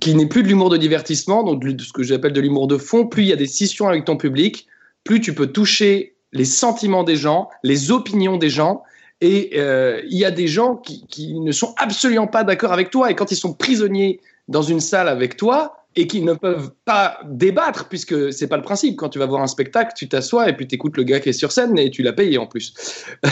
qui 0.00 0.14
n'est 0.14 0.26
plus 0.26 0.42
de 0.42 0.48
l'humour 0.48 0.70
de 0.70 0.76
divertissement, 0.76 1.44
donc 1.44 1.64
de 1.64 1.82
ce 1.82 1.92
que 1.92 2.02
j'appelle 2.02 2.32
de 2.32 2.40
l'humour 2.40 2.66
de 2.66 2.78
fond, 2.78 3.06
plus 3.06 3.22
il 3.22 3.28
y 3.28 3.32
a 3.32 3.36
des 3.36 3.46
scissions 3.46 3.88
avec 3.88 4.04
ton 4.04 4.16
public, 4.16 4.66
plus 5.04 5.20
tu 5.20 5.34
peux 5.34 5.46
toucher 5.46 6.14
les 6.32 6.44
sentiments 6.44 7.04
des 7.04 7.16
gens, 7.16 7.48
les 7.62 7.90
opinions 7.90 8.36
des 8.36 8.50
gens. 8.50 8.82
Et 9.20 9.52
euh, 9.56 10.00
il 10.08 10.18
y 10.18 10.24
a 10.24 10.30
des 10.30 10.46
gens 10.46 10.76
qui, 10.76 11.06
qui 11.08 11.34
ne 11.40 11.50
sont 11.50 11.74
absolument 11.76 12.28
pas 12.28 12.44
d'accord 12.44 12.72
avec 12.72 12.90
toi. 12.90 13.10
Et 13.10 13.14
quand 13.14 13.32
ils 13.32 13.36
sont 13.36 13.52
prisonniers 13.52 14.20
dans 14.46 14.62
une 14.62 14.80
salle 14.80 15.08
avec 15.08 15.36
toi 15.36 15.74
et 16.00 16.06
qu'ils 16.06 16.24
ne 16.24 16.34
peuvent 16.34 16.70
pas 16.84 17.18
débattre, 17.24 17.88
puisque 17.88 18.32
c'est 18.32 18.46
pas 18.46 18.56
le 18.56 18.62
principe. 18.62 18.94
Quand 18.96 19.08
tu 19.08 19.18
vas 19.18 19.26
voir 19.26 19.42
un 19.42 19.48
spectacle, 19.48 19.94
tu 19.96 20.08
t'assois 20.08 20.48
et 20.48 20.54
puis 20.56 20.68
tu 20.68 20.76
écoutes 20.76 20.96
le 20.96 21.02
gars 21.02 21.18
qui 21.18 21.30
est 21.30 21.32
sur 21.32 21.50
scène 21.50 21.76
et 21.76 21.90
tu 21.90 22.04
l'as 22.04 22.12
payé 22.12 22.38
en 22.38 22.46
plus. 22.46 22.72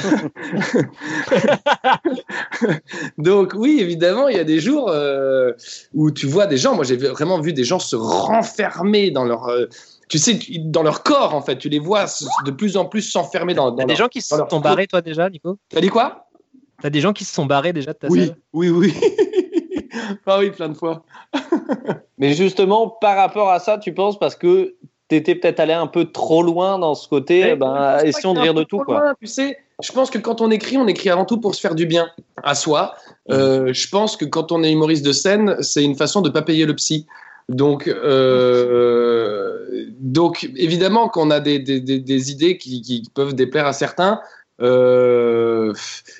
Donc 3.18 3.52
oui, 3.54 3.78
évidemment, 3.80 4.28
il 4.28 4.36
y 4.36 4.40
a 4.40 4.44
des 4.44 4.60
jours 4.60 4.88
euh, 4.90 5.52
où 5.94 6.10
tu 6.10 6.26
vois 6.26 6.46
des 6.46 6.56
gens. 6.56 6.74
Moi, 6.74 6.84
j'ai 6.84 6.96
vraiment 6.96 7.40
vu 7.40 7.52
des 7.52 7.64
gens 7.64 7.78
se 7.78 7.96
renfermer 7.96 9.10
dans 9.10 9.24
leur, 9.24 9.48
euh, 9.48 9.66
tu 10.08 10.18
sais, 10.18 10.38
dans 10.58 10.82
leur 10.82 11.02
corps 11.02 11.34
en 11.34 11.42
fait. 11.42 11.56
Tu 11.58 11.68
les 11.68 11.78
vois 11.78 12.06
de 12.44 12.50
plus 12.50 12.76
en 12.76 12.84
plus 12.86 13.02
s'enfermer 13.02 13.54
dans. 13.54 13.70
dans 13.70 13.76
T'as 13.76 13.84
des 13.84 13.88
leur- 13.92 13.98
gens 13.98 14.08
qui 14.08 14.22
se 14.22 14.34
sont 14.50 14.60
barrés, 14.60 14.86
toi, 14.86 15.00
déjà, 15.02 15.28
Nico? 15.30 15.58
T'as 15.68 15.80
dit 15.80 15.88
quoi? 15.88 16.28
T'as 16.82 16.90
des 16.90 17.00
gens 17.00 17.12
qui 17.12 17.24
se 17.24 17.32
sont 17.32 17.46
barrés 17.46 17.72
déjà 17.72 17.92
de 17.92 17.98
ta 17.98 18.08
Oui, 18.08 18.26
salle? 18.26 18.36
oui, 18.52 18.68
oui. 18.70 18.94
ah 20.26 20.38
oui, 20.38 20.50
plein 20.50 20.68
de 20.68 20.74
fois. 20.74 21.04
Mais 22.18 22.34
justement, 22.34 22.88
par 22.88 23.16
rapport 23.16 23.50
à 23.50 23.58
ça, 23.58 23.78
tu 23.78 23.92
penses 23.92 24.18
parce 24.18 24.36
que 24.36 24.74
tu 25.08 25.16
étais 25.16 25.34
peut-être 25.34 25.60
allé 25.60 25.72
un 25.72 25.86
peu 25.86 26.06
trop 26.06 26.42
loin 26.42 26.78
dans 26.78 26.94
ce 26.94 27.08
côté, 27.08 27.50
eh 27.52 27.56
ben, 27.56 27.98
essayons 28.04 28.34
de 28.34 28.40
rire 28.40 28.54
de 28.54 28.62
tout. 28.62 28.78
trop 28.78 28.86
Quoi. 28.86 29.00
loin, 29.00 29.14
tu 29.20 29.26
sais, 29.26 29.58
je 29.82 29.92
pense 29.92 30.10
que 30.10 30.18
quand 30.18 30.40
on 30.40 30.50
écrit, 30.50 30.78
on 30.78 30.88
écrit 30.88 31.10
avant 31.10 31.24
tout 31.24 31.38
pour 31.38 31.54
se 31.54 31.60
faire 31.60 31.74
du 31.74 31.86
bien 31.86 32.08
à 32.42 32.54
soi. 32.54 32.94
Euh, 33.30 33.72
je 33.72 33.88
pense 33.88 34.16
que 34.16 34.24
quand 34.24 34.52
on 34.52 34.62
est 34.62 34.72
humoriste 34.72 35.04
de 35.04 35.12
scène, 35.12 35.56
c'est 35.60 35.84
une 35.84 35.96
façon 35.96 36.22
de 36.22 36.30
pas 36.30 36.42
payer 36.42 36.64
le 36.64 36.74
psy. 36.74 37.06
Donc, 37.48 37.86
euh, 37.86 39.86
donc 40.00 40.50
évidemment 40.56 41.08
qu'on 41.08 41.30
a 41.30 41.40
des, 41.40 41.58
des, 41.58 41.80
des, 41.80 42.00
des 42.00 42.30
idées 42.32 42.58
qui, 42.58 42.82
qui 42.82 43.04
peuvent 43.14 43.34
déplaire 43.34 43.66
à 43.66 43.72
certains. 43.72 44.20
Euh, 44.60 45.72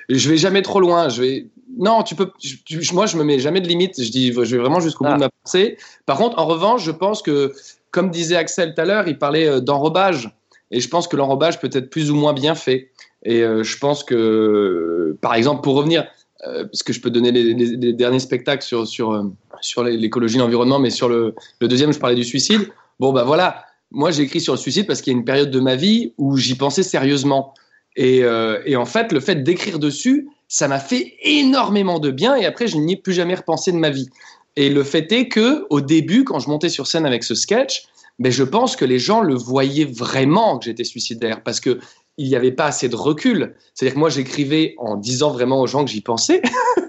je 0.09 0.29
vais 0.29 0.37
jamais 0.37 0.63
trop 0.63 0.81
loin. 0.81 1.09
Je 1.09 1.23
vais 1.23 1.47
non, 1.77 2.03
tu 2.03 2.15
peux. 2.15 2.31
tu- 2.39 2.59
moi, 2.95 3.07
je 3.07 3.17
me 3.17 3.25
mets 3.25 3.39
jamais 3.39 3.61
de 3.61 3.69
limite. 3.69 4.03
Je 4.03 4.11
dis, 4.11 4.33
je 4.33 4.41
vais 4.41 4.59
vraiment 4.59 4.81
jusqu'au 4.81 5.05
bout 5.05 5.11
Ah. 5.13 5.17
de 5.17 5.21
ma 5.21 5.29
pensée. 5.45 5.77
Par 6.07 6.17
contre, 6.19 6.39
en 6.39 6.47
revanche, 6.47 6.83
je 6.85 6.91
pense 6.91 7.23
que 7.23 7.53
comme 7.91 8.11
disait 8.11 8.37
Axel 8.37 8.75
tout 8.75 8.81
à 8.81 8.85
l'heure, 8.85 9.09
il 9.09 9.19
parlait 9.19 9.47
euh, 9.47 9.61
d'enrobage. 9.61 10.31
Et 10.71 10.81
je 10.81 10.89
pense 10.89 11.07
que 11.09 11.17
l'enrobage 11.17 11.61
peut 11.61 11.71
être 11.73 11.91
plus 11.91 12.11
ou 12.11 12.17
moins 12.17 12.33
bien 12.33 12.55
fait. 12.55 12.91
Et 13.25 13.43
euh, 13.43 13.63
je 13.63 13.79
pense 13.79 14.03
que, 14.05 15.17
par 15.21 15.35
exemple, 15.35 15.63
pour 15.63 15.75
revenir, 15.77 16.07
euh, 16.47 16.65
parce 16.65 16.83
que 16.83 16.93
je 16.93 17.01
peux 17.01 17.11
donner 17.11 17.31
les, 17.33 17.55
les- 17.55 17.77
les 17.77 17.93
derniers 17.93 18.19
spectacles 18.21 18.63
sur, 18.65 18.87
sur, 18.87 19.13
euh, 19.13 19.23
sur 19.61 19.83
l'écologie 19.85 20.37
et 20.37 20.39
l'environnement, 20.41 20.79
mais 20.79 20.91
sur 20.91 21.09
le, 21.09 21.35
le 21.61 21.69
deuxième, 21.69 21.93
je 21.93 21.99
parlais 21.99 22.17
du 22.17 22.25
suicide. 22.25 22.69
Bon, 23.01 23.13
bah 23.13 23.25
voilà, 23.25 23.65
moi 23.91 24.11
j'ai 24.11 24.23
écrit 24.25 24.41
sur 24.41 24.53
le 24.55 24.59
suicide 24.59 24.87
parce 24.87 25.01
qu'il 25.03 25.13
y 25.13 25.17
a 25.17 25.19
une 25.19 25.25
période 25.25 25.51
de 25.51 25.61
ma 25.61 25.77
vie 25.77 26.13
où 26.19 26.37
j'y 26.37 26.55
pensais 26.57 26.83
sérieusement. 26.83 27.55
Et, 27.97 28.23
et 28.67 28.77
en 28.77 28.85
fait, 28.85 29.11
le 29.13 29.21
fait 29.21 29.37
d'écrire 29.37 29.79
dessus, 29.79 30.29
ça 30.49 30.69
m'a 30.69 30.79
fait 30.79 31.15
énormément 31.23 31.99
de 31.99 32.11
bien. 32.11 32.37
Et 32.37 32.47
après, 32.47 32.67
je 32.67 32.77
n'y 32.77 32.95
ai 32.95 32.97
plus 32.97 33.13
jamais 33.13 33.35
repensé 33.35 33.73
de 33.73 33.77
ma 33.77 33.91
vie. 33.91 34.09
Et 34.57 34.71
le 34.71 34.85
fait 34.85 35.11
est 35.13 35.29
que, 35.29 35.67
au 35.71 35.81
début, 35.81 36.25
quand 36.25 36.39
je 36.39 36.49
montais 36.49 36.69
sur 36.69 36.87
scène 36.87 37.07
avec 37.07 37.25
ce 37.25 37.35
sketch, 37.35 37.87
ben, 38.19 38.33
je 38.33 38.45
pense 38.45 38.77
que 38.77 38.85
les 38.85 38.99
gens 38.99 39.21
le 39.21 39.35
voyaient 39.35 39.85
vraiment 39.85 40.59
que 40.59 40.65
j'étais 40.65 40.85
suicidaire 40.85 41.43
parce 41.43 41.61
que 41.61 41.79
il 42.19 42.29
n'y 42.29 42.37
avait 42.37 42.53
pas 42.53 42.67
assez 42.67 42.89
de 42.89 42.97
recul. 42.97 43.55
C'est-à-dire 43.75 43.95
que 43.95 43.99
moi, 43.99 44.09
j'écrivais 44.09 44.75
en 44.79 44.97
disant 44.97 45.31
vraiment 45.31 45.61
aux 45.61 45.67
gens 45.67 45.85
que 45.85 45.91
j'y 45.91 46.01
pensais. 46.01 46.41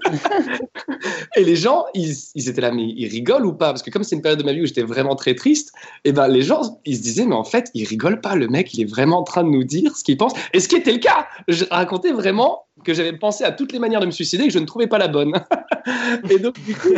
et 1.36 1.44
les 1.44 1.56
gens, 1.56 1.84
ils, 1.94 2.14
ils 2.34 2.48
étaient 2.48 2.60
là, 2.60 2.70
mais 2.70 2.84
ils 2.84 3.08
rigolent 3.08 3.46
ou 3.46 3.52
pas? 3.52 3.68
Parce 3.68 3.82
que 3.82 3.90
comme 3.90 4.04
c'est 4.04 4.16
une 4.16 4.22
période 4.22 4.38
de 4.38 4.44
ma 4.44 4.52
vie 4.52 4.62
où 4.62 4.66
j'étais 4.66 4.82
vraiment 4.82 5.16
très 5.16 5.34
triste, 5.34 5.72
et 6.04 6.12
ben 6.12 6.28
les 6.28 6.42
gens, 6.42 6.80
ils 6.84 6.96
se 6.96 7.02
disaient, 7.02 7.26
mais 7.26 7.34
en 7.34 7.44
fait, 7.44 7.70
il 7.74 7.86
rigole 7.86 8.20
pas. 8.20 8.34
Le 8.34 8.48
mec, 8.48 8.72
il 8.74 8.80
est 8.80 8.90
vraiment 8.90 9.18
en 9.18 9.24
train 9.24 9.44
de 9.44 9.50
nous 9.50 9.64
dire 9.64 9.96
ce 9.96 10.04
qu'il 10.04 10.16
pense. 10.16 10.32
Et 10.52 10.60
ce 10.60 10.68
qui 10.68 10.76
était 10.76 10.92
le 10.92 10.98
cas, 10.98 11.26
je 11.46 11.64
racontais 11.70 12.12
vraiment 12.12 12.64
que 12.84 12.94
j'avais 12.94 13.12
pensé 13.12 13.44
à 13.44 13.52
toutes 13.52 13.72
les 13.72 13.78
manières 13.78 14.00
de 14.00 14.06
me 14.06 14.10
suicider 14.10 14.44
et 14.44 14.46
que 14.46 14.52
je 14.52 14.58
ne 14.58 14.66
trouvais 14.66 14.86
pas 14.86 14.98
la 14.98 15.08
bonne. 15.08 15.32
et 16.30 16.38
donc, 16.38 16.54
du 16.64 16.74
coup, 16.74 16.94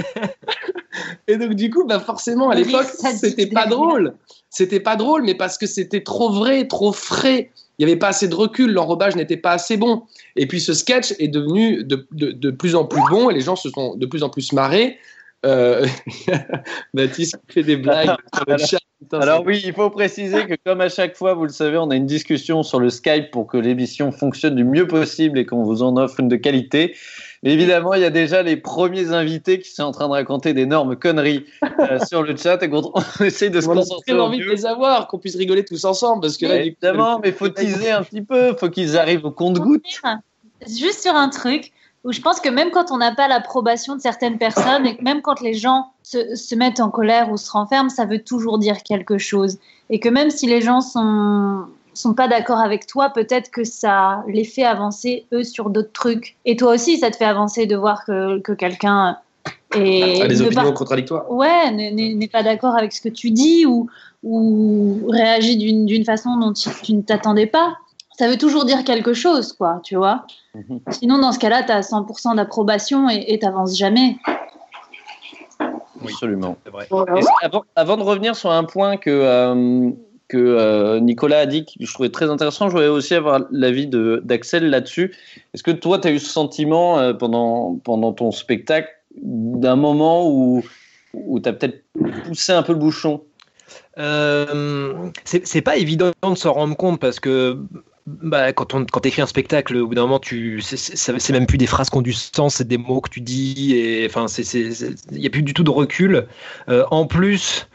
et 1.26 1.36
donc, 1.36 1.54
du 1.54 1.70
coup 1.70 1.84
bah 1.86 2.00
forcément, 2.00 2.50
à 2.50 2.54
l'époque, 2.54 2.86
c'était 2.86 3.46
pas 3.46 3.66
drôle. 3.66 4.14
C'était 4.50 4.80
pas 4.80 4.96
drôle, 4.96 5.22
mais 5.22 5.34
parce 5.34 5.58
que 5.58 5.66
c'était 5.66 6.02
trop 6.02 6.30
vrai, 6.30 6.66
trop 6.66 6.92
frais. 6.92 7.50
Il 7.80 7.86
n'y 7.86 7.90
avait 7.92 7.98
pas 7.98 8.08
assez 8.08 8.28
de 8.28 8.34
recul, 8.34 8.72
l'enrobage 8.72 9.16
n'était 9.16 9.38
pas 9.38 9.52
assez 9.52 9.78
bon. 9.78 10.02
Et 10.36 10.46
puis 10.46 10.60
ce 10.60 10.74
sketch 10.74 11.14
est 11.18 11.28
devenu 11.28 11.82
de, 11.82 12.06
de- 12.12 12.30
de 12.30 12.50
plus 12.50 12.74
en 12.74 12.84
plus 12.84 13.00
bon 13.10 13.30
et 13.30 13.34
les 13.34 13.40
gens 13.40 13.56
se 13.56 13.70
sont 13.70 13.96
de 13.96 14.04
plus 14.04 14.22
en 14.22 14.28
plus 14.28 14.52
marrés. 14.52 14.98
Euh, 15.46 15.86
Baptiste 16.94 17.36
fait 17.48 17.62
des 17.62 17.76
blagues 17.76 18.14
chat. 18.58 18.78
Putain, 19.00 19.20
Alors 19.20 19.44
oui, 19.46 19.62
il 19.64 19.72
faut 19.72 19.88
préciser 19.88 20.44
que 20.44 20.54
comme 20.62 20.82
à 20.82 20.90
chaque 20.90 21.16
fois, 21.16 21.32
vous 21.32 21.44
le 21.44 21.48
savez, 21.50 21.78
on 21.78 21.88
a 21.90 21.96
une 21.96 22.04
discussion 22.04 22.62
sur 22.62 22.78
le 22.80 22.90
Skype 22.90 23.30
pour 23.30 23.46
que 23.46 23.56
l'émission 23.56 24.12
fonctionne 24.12 24.56
du 24.56 24.64
mieux 24.64 24.86
possible 24.86 25.38
et 25.38 25.46
qu'on 25.46 25.62
vous 25.62 25.82
en 25.82 25.96
offre 25.96 26.20
une 26.20 26.28
de 26.28 26.36
qualité. 26.36 26.94
Évidemment, 27.42 27.94
il 27.94 28.02
y 28.02 28.04
a 28.04 28.10
déjà 28.10 28.42
les 28.42 28.56
premiers 28.56 29.12
invités 29.12 29.60
qui 29.60 29.70
sont 29.70 29.84
en 29.84 29.92
train 29.92 30.06
de 30.08 30.12
raconter 30.12 30.52
d'énormes 30.52 30.94
conneries 30.96 31.46
euh, 31.78 31.98
sur 32.06 32.22
le 32.22 32.36
chat 32.36 32.62
et 32.62 32.68
qu'on 32.68 32.92
on 32.94 33.24
essaie 33.24 33.48
de 33.48 33.60
se 33.62 33.68
on 33.68 33.72
a 33.72 33.74
concentrer 33.76 34.12
au 34.12 34.20
envie 34.20 34.40
de 34.40 34.44
les 34.44 34.66
avoir, 34.66 35.08
qu'on 35.08 35.18
puisse 35.18 35.36
rigoler 35.36 35.64
tous 35.64 35.86
ensemble 35.86 36.20
parce 36.20 36.36
que 36.36 36.44
là, 36.44 36.56
du 36.56 36.74
coup, 36.74 36.78
évidemment, 36.82 37.18
mais 37.18 37.32
faut 37.32 37.48
teaser 37.48 37.90
un 37.90 38.02
petit 38.02 38.20
peu, 38.20 38.54
faut 38.56 38.68
qu'ils 38.68 38.98
arrivent 38.98 39.24
au 39.24 39.30
compte-goutte. 39.30 39.84
Juste 40.66 41.00
sur 41.00 41.14
un 41.14 41.30
truc 41.30 41.72
où 42.04 42.12
je 42.12 42.20
pense 42.20 42.40
que 42.40 42.50
même 42.50 42.70
quand 42.70 42.90
on 42.90 42.98
n'a 42.98 43.14
pas 43.14 43.26
l'approbation 43.26 43.96
de 43.96 44.02
certaines 44.02 44.36
personnes 44.36 44.86
et 44.86 44.96
que 44.96 45.02
même 45.02 45.22
quand 45.22 45.40
les 45.40 45.54
gens 45.54 45.92
se, 46.02 46.34
se 46.34 46.54
mettent 46.54 46.80
en 46.80 46.90
colère 46.90 47.30
ou 47.30 47.38
se 47.38 47.50
renferment, 47.50 47.90
ça 47.90 48.04
veut 48.04 48.22
toujours 48.22 48.58
dire 48.58 48.82
quelque 48.82 49.16
chose. 49.16 49.58
Et 49.88 49.98
que 49.98 50.10
même 50.10 50.30
si 50.30 50.46
les 50.46 50.60
gens 50.60 50.82
sont 50.82 51.64
sont 51.94 52.14
pas 52.14 52.28
d'accord 52.28 52.58
avec 52.58 52.86
toi, 52.86 53.10
peut-être 53.10 53.50
que 53.50 53.64
ça 53.64 54.22
les 54.28 54.44
fait 54.44 54.64
avancer 54.64 55.26
eux 55.32 55.44
sur 55.44 55.70
d'autres 55.70 55.92
trucs. 55.92 56.36
Et 56.44 56.56
toi 56.56 56.72
aussi, 56.74 56.98
ça 56.98 57.10
te 57.10 57.16
fait 57.16 57.24
avancer 57.24 57.66
de 57.66 57.76
voir 57.76 58.04
que, 58.04 58.38
que 58.40 58.52
quelqu'un 58.52 59.18
est 59.74 60.20
Ah, 60.22 60.26
des 60.28 60.36
ne 60.40 60.46
opinions 60.46 60.72
contradictoires. 60.72 61.30
ouais, 61.30 61.70
n'est- 61.70 62.28
pas 62.28 62.42
d'accord 62.42 62.76
avec 62.76 62.92
ce 62.92 63.00
que 63.00 63.08
tu 63.08 63.30
dis 63.30 63.66
ou, 63.66 63.88
ou 64.22 65.06
réagit 65.08 65.56
d'une 65.56 65.86
d'une 65.86 66.04
façon 66.04 66.36
dont 66.36 66.52
tu, 66.52 66.68
tu 66.82 66.92
ne 66.94 67.02
t'attendais 67.02 67.46
pas, 67.46 67.76
ça 68.18 68.28
veut 68.28 68.36
toujours 68.36 68.64
dire 68.64 68.84
quelque 68.84 69.12
chose, 69.14 69.52
quoi, 69.52 69.80
tu 69.82 69.96
vois. 69.96 70.24
Mhm. 70.54 70.80
Sinon, 70.90 71.18
dans 71.18 71.32
ce 71.32 71.38
cas-là, 71.38 71.62
tu 71.62 71.72
as 71.72 71.82
100% 71.82 72.34
d'approbation 72.34 73.08
et 73.08 73.38
tu 73.38 73.44
n'avances 73.46 73.76
jamais. 73.76 74.16
Absolument. 76.02 76.56
C'est 76.64 76.70
vrai. 76.72 76.88
Et 77.16 77.22
c'est- 77.22 77.28
avant, 77.46 77.62
avant 77.76 77.96
de 77.96 78.02
revenir 78.02 78.34
sur 78.36 78.50
un 78.50 78.64
point 78.64 78.96
que, 78.96 79.10
euh, 79.10 79.90
que 80.30 80.38
euh, 80.38 81.00
Nicolas 81.00 81.40
a 81.40 81.46
dit, 81.46 81.64
que 81.64 81.72
je 81.80 81.92
trouvais 81.92 82.08
très 82.08 82.30
intéressant, 82.30 82.68
je 82.68 82.74
voulais 82.74 82.86
aussi 82.86 83.14
avoir 83.14 83.40
l'avis 83.50 83.88
d'Axel 83.88 84.70
là-dessus. 84.70 85.12
Est-ce 85.52 85.62
que 85.62 85.72
toi, 85.72 85.98
tu 85.98 86.08
as 86.08 86.12
eu 86.12 86.20
ce 86.20 86.30
sentiment 86.30 86.98
euh, 86.98 87.12
pendant, 87.12 87.80
pendant 87.84 88.12
ton 88.12 88.30
spectacle 88.30 88.88
d'un 89.20 89.76
moment 89.76 90.30
où, 90.30 90.62
où 91.14 91.40
tu 91.40 91.48
as 91.48 91.52
peut-être 91.52 91.82
poussé 92.24 92.52
un 92.52 92.62
peu 92.62 92.72
le 92.72 92.78
bouchon? 92.78 93.22
Euh, 93.98 95.10
c'est 95.24 95.62
pas 95.62 95.76
évident 95.76 96.12
de 96.22 96.34
s'en 96.36 96.52
rendre 96.52 96.76
compte 96.76 97.00
parce 97.00 97.18
que 97.18 97.58
bah, 98.06 98.52
quand 98.52 98.72
on 98.72 98.86
quand 98.86 99.04
écris 99.04 99.22
un 99.22 99.26
spectacle, 99.26 99.76
au 99.76 99.88
bout 99.88 99.94
d'un 99.96 100.02
moment, 100.02 100.20
tu 100.20 100.60
c'est- 100.62 101.30
même 101.30 101.46
plus 101.46 101.58
des 101.58 101.66
phrases 101.66 101.90
qui 101.90 101.98
ont 101.98 102.02
du 102.02 102.12
sens, 102.12 102.54
c'est 102.56 102.68
des 102.68 102.78
mots 102.78 103.00
que 103.00 103.10
tu 103.10 103.20
dis 103.20 103.74
et 103.74 104.06
enfin 104.06 104.28
c'est 104.28 104.42
il 105.10 105.18
y 105.18 105.26
a 105.26 105.30
plus 105.30 105.42
du 105.42 105.54
tout 105.54 105.64
de 105.64 105.70
recul. 105.70 106.26
En 106.68 107.06
plus. 107.06 107.66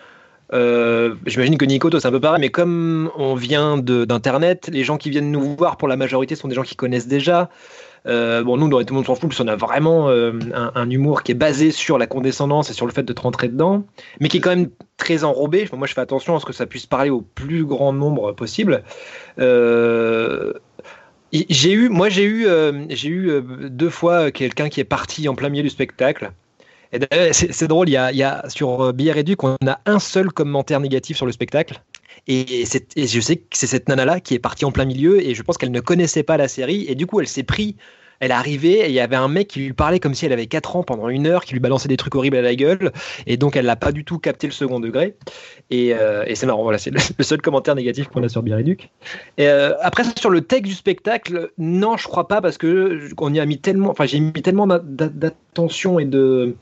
Euh, 0.53 1.15
J'imagine 1.25 1.57
que 1.57 1.65
Nico, 1.65 1.89
toi, 1.89 1.99
c'est 1.99 2.07
un 2.07 2.11
peu 2.11 2.19
pareil, 2.19 2.39
mais 2.39 2.49
comme 2.49 3.11
on 3.17 3.35
vient 3.35 3.77
d'Internet, 3.77 4.69
les 4.71 4.83
gens 4.83 4.97
qui 4.97 5.09
viennent 5.09 5.31
nous 5.31 5.55
voir, 5.55 5.77
pour 5.77 5.87
la 5.87 5.97
majorité, 5.97 6.35
sont 6.35 6.47
des 6.47 6.55
gens 6.55 6.63
qui 6.63 6.75
connaissent 6.75 7.07
déjà. 7.07 7.49
Euh, 8.07 8.43
bon, 8.43 8.57
nous, 8.57 8.69
dans 8.69 8.79
Tout 8.83 8.93
le 8.93 8.95
monde 8.95 9.05
s'en 9.05 9.15
fout, 9.15 9.29
parce 9.29 9.41
qu'on 9.41 9.47
a 9.47 9.55
vraiment 9.55 10.09
euh, 10.09 10.33
un, 10.53 10.89
humour 10.89 11.23
qui 11.23 11.31
est 11.31 11.35
basé 11.35 11.71
sur 11.71 11.97
la 11.97 12.05
condescendance 12.05 12.69
et 12.69 12.73
sur 12.73 12.85
le 12.85 12.91
fait 12.91 13.03
de 13.03 13.13
te 13.13 13.21
rentrer 13.21 13.47
dedans, 13.47 13.83
mais 14.19 14.27
qui 14.27 14.37
est 14.37 14.41
quand 14.41 14.55
même 14.55 14.69
très 14.97 15.23
enrobé. 15.23 15.67
Moi, 15.73 15.87
je 15.87 15.93
fais 15.93 16.01
attention 16.01 16.35
à 16.35 16.39
ce 16.39 16.45
que 16.45 16.53
ça 16.53 16.67
puisse 16.67 16.85
parler 16.85 17.09
au 17.09 17.21
plus 17.21 17.65
grand 17.65 17.93
nombre 17.93 18.33
possible. 18.33 18.83
J'ai 21.49 21.73
eu, 21.73 21.89
moi, 21.89 22.09
j'ai 22.09 22.25
eu, 22.25 22.47
j'ai 22.89 23.09
eu 23.09 23.41
deux 23.69 23.89
fois 23.89 24.31
quelqu'un 24.31 24.69
qui 24.69 24.79
est 24.79 24.85
parti 24.85 25.27
en 25.27 25.33
plein 25.33 25.49
milieu 25.49 25.63
du 25.63 25.69
spectacle. 25.69 26.31
Et 26.95 27.33
c'est 27.33 27.67
drôle, 27.67 27.89
il 27.89 27.93
y 27.93 28.23
a, 28.23 28.49
sur 28.49 28.81
euh, 28.81 28.91
Billet 28.91 29.11
Réduc, 29.11 29.43
on 29.43 29.55
a 29.67 29.79
un 29.85 29.99
seul 29.99 30.31
commentaire 30.31 30.79
négatif 30.79 31.17
sur 31.17 31.25
le 31.25 31.31
spectacle. 31.31 31.81
Et, 32.27 32.63
et 32.95 33.07
je 33.07 33.19
sais 33.19 33.35
que 33.35 33.43
c'est 33.51 33.67
cette 33.67 33.87
nana-là 33.87 34.19
qui 34.19 34.33
est 34.33 34.39
partie 34.39 34.65
en 34.65 34.71
plein 34.71 34.85
milieu 34.85 35.21
et 35.21 35.35
je 35.35 35.43
pense 35.43 35.57
qu'elle 35.57 35.71
ne 35.71 35.79
connaissait 35.79 36.23
pas 36.23 36.37
la 36.37 36.47
série 36.47 36.85
et 36.87 36.95
du 36.95 37.05
coup 37.05 37.19
elle 37.19 37.27
s'est 37.27 37.43
pris, 37.43 37.75
elle 38.19 38.31
est 38.31 38.33
arrivée 38.33 38.79
et 38.79 38.87
il 38.87 38.93
y 38.93 38.99
avait 38.99 39.15
un 39.15 39.27
mec 39.27 39.47
qui 39.49 39.59
lui 39.59 39.73
parlait 39.73 39.99
comme 39.99 40.15
si 40.15 40.25
elle 40.25 40.33
avait 40.33 40.47
4 40.47 40.75
ans 40.75 40.83
pendant 40.83 41.09
une 41.09 41.27
heure, 41.27 41.43
qui 41.45 41.53
lui 41.53 41.59
balançait 41.59 41.87
des 41.87 41.97
trucs 41.97 42.15
horribles 42.15 42.37
à 42.37 42.41
la 42.41 42.55
gueule 42.55 42.91
et 43.27 43.37
donc 43.37 43.55
elle 43.55 43.65
n'a 43.65 43.75
pas 43.75 43.91
du 43.91 44.05
tout 44.05 44.17
capté 44.17 44.47
le 44.47 44.53
second 44.53 44.79
degré 44.79 45.15
et, 45.69 45.93
euh, 45.93 46.23
et 46.25 46.33
c'est 46.33 46.47
marrant, 46.47 46.63
voilà, 46.63 46.79
c'est 46.79 46.89
le, 46.89 47.23
seul 47.23 47.41
commentaire 47.41 47.75
négatif 47.75 48.07
qu'on 48.07 48.23
a 48.23 48.29
sur 48.29 48.41
Biréduc. 48.41 48.89
Et 49.37 49.47
euh, 49.47 49.73
après 49.81 50.03
sur 50.17 50.31
le 50.31 50.41
texte 50.41 50.69
du 50.69 50.75
spectacle, 50.75 51.51
non 51.59 51.95
je 51.97 52.07
crois 52.07 52.27
pas 52.27 52.41
parce 52.41 52.57
que 52.57 53.09
on 53.19 53.33
y 53.33 53.39
a 53.39 53.45
mis 53.45 53.59
tellement, 53.59 53.91
enfin 53.91 54.05
j'ai 54.05 54.19
mis 54.19 54.31
tellement 54.41 54.65
d'a- 54.65 54.79
d'a- 54.79 55.09
d'attention 55.09 55.99
et 55.99 56.05
de 56.05 56.55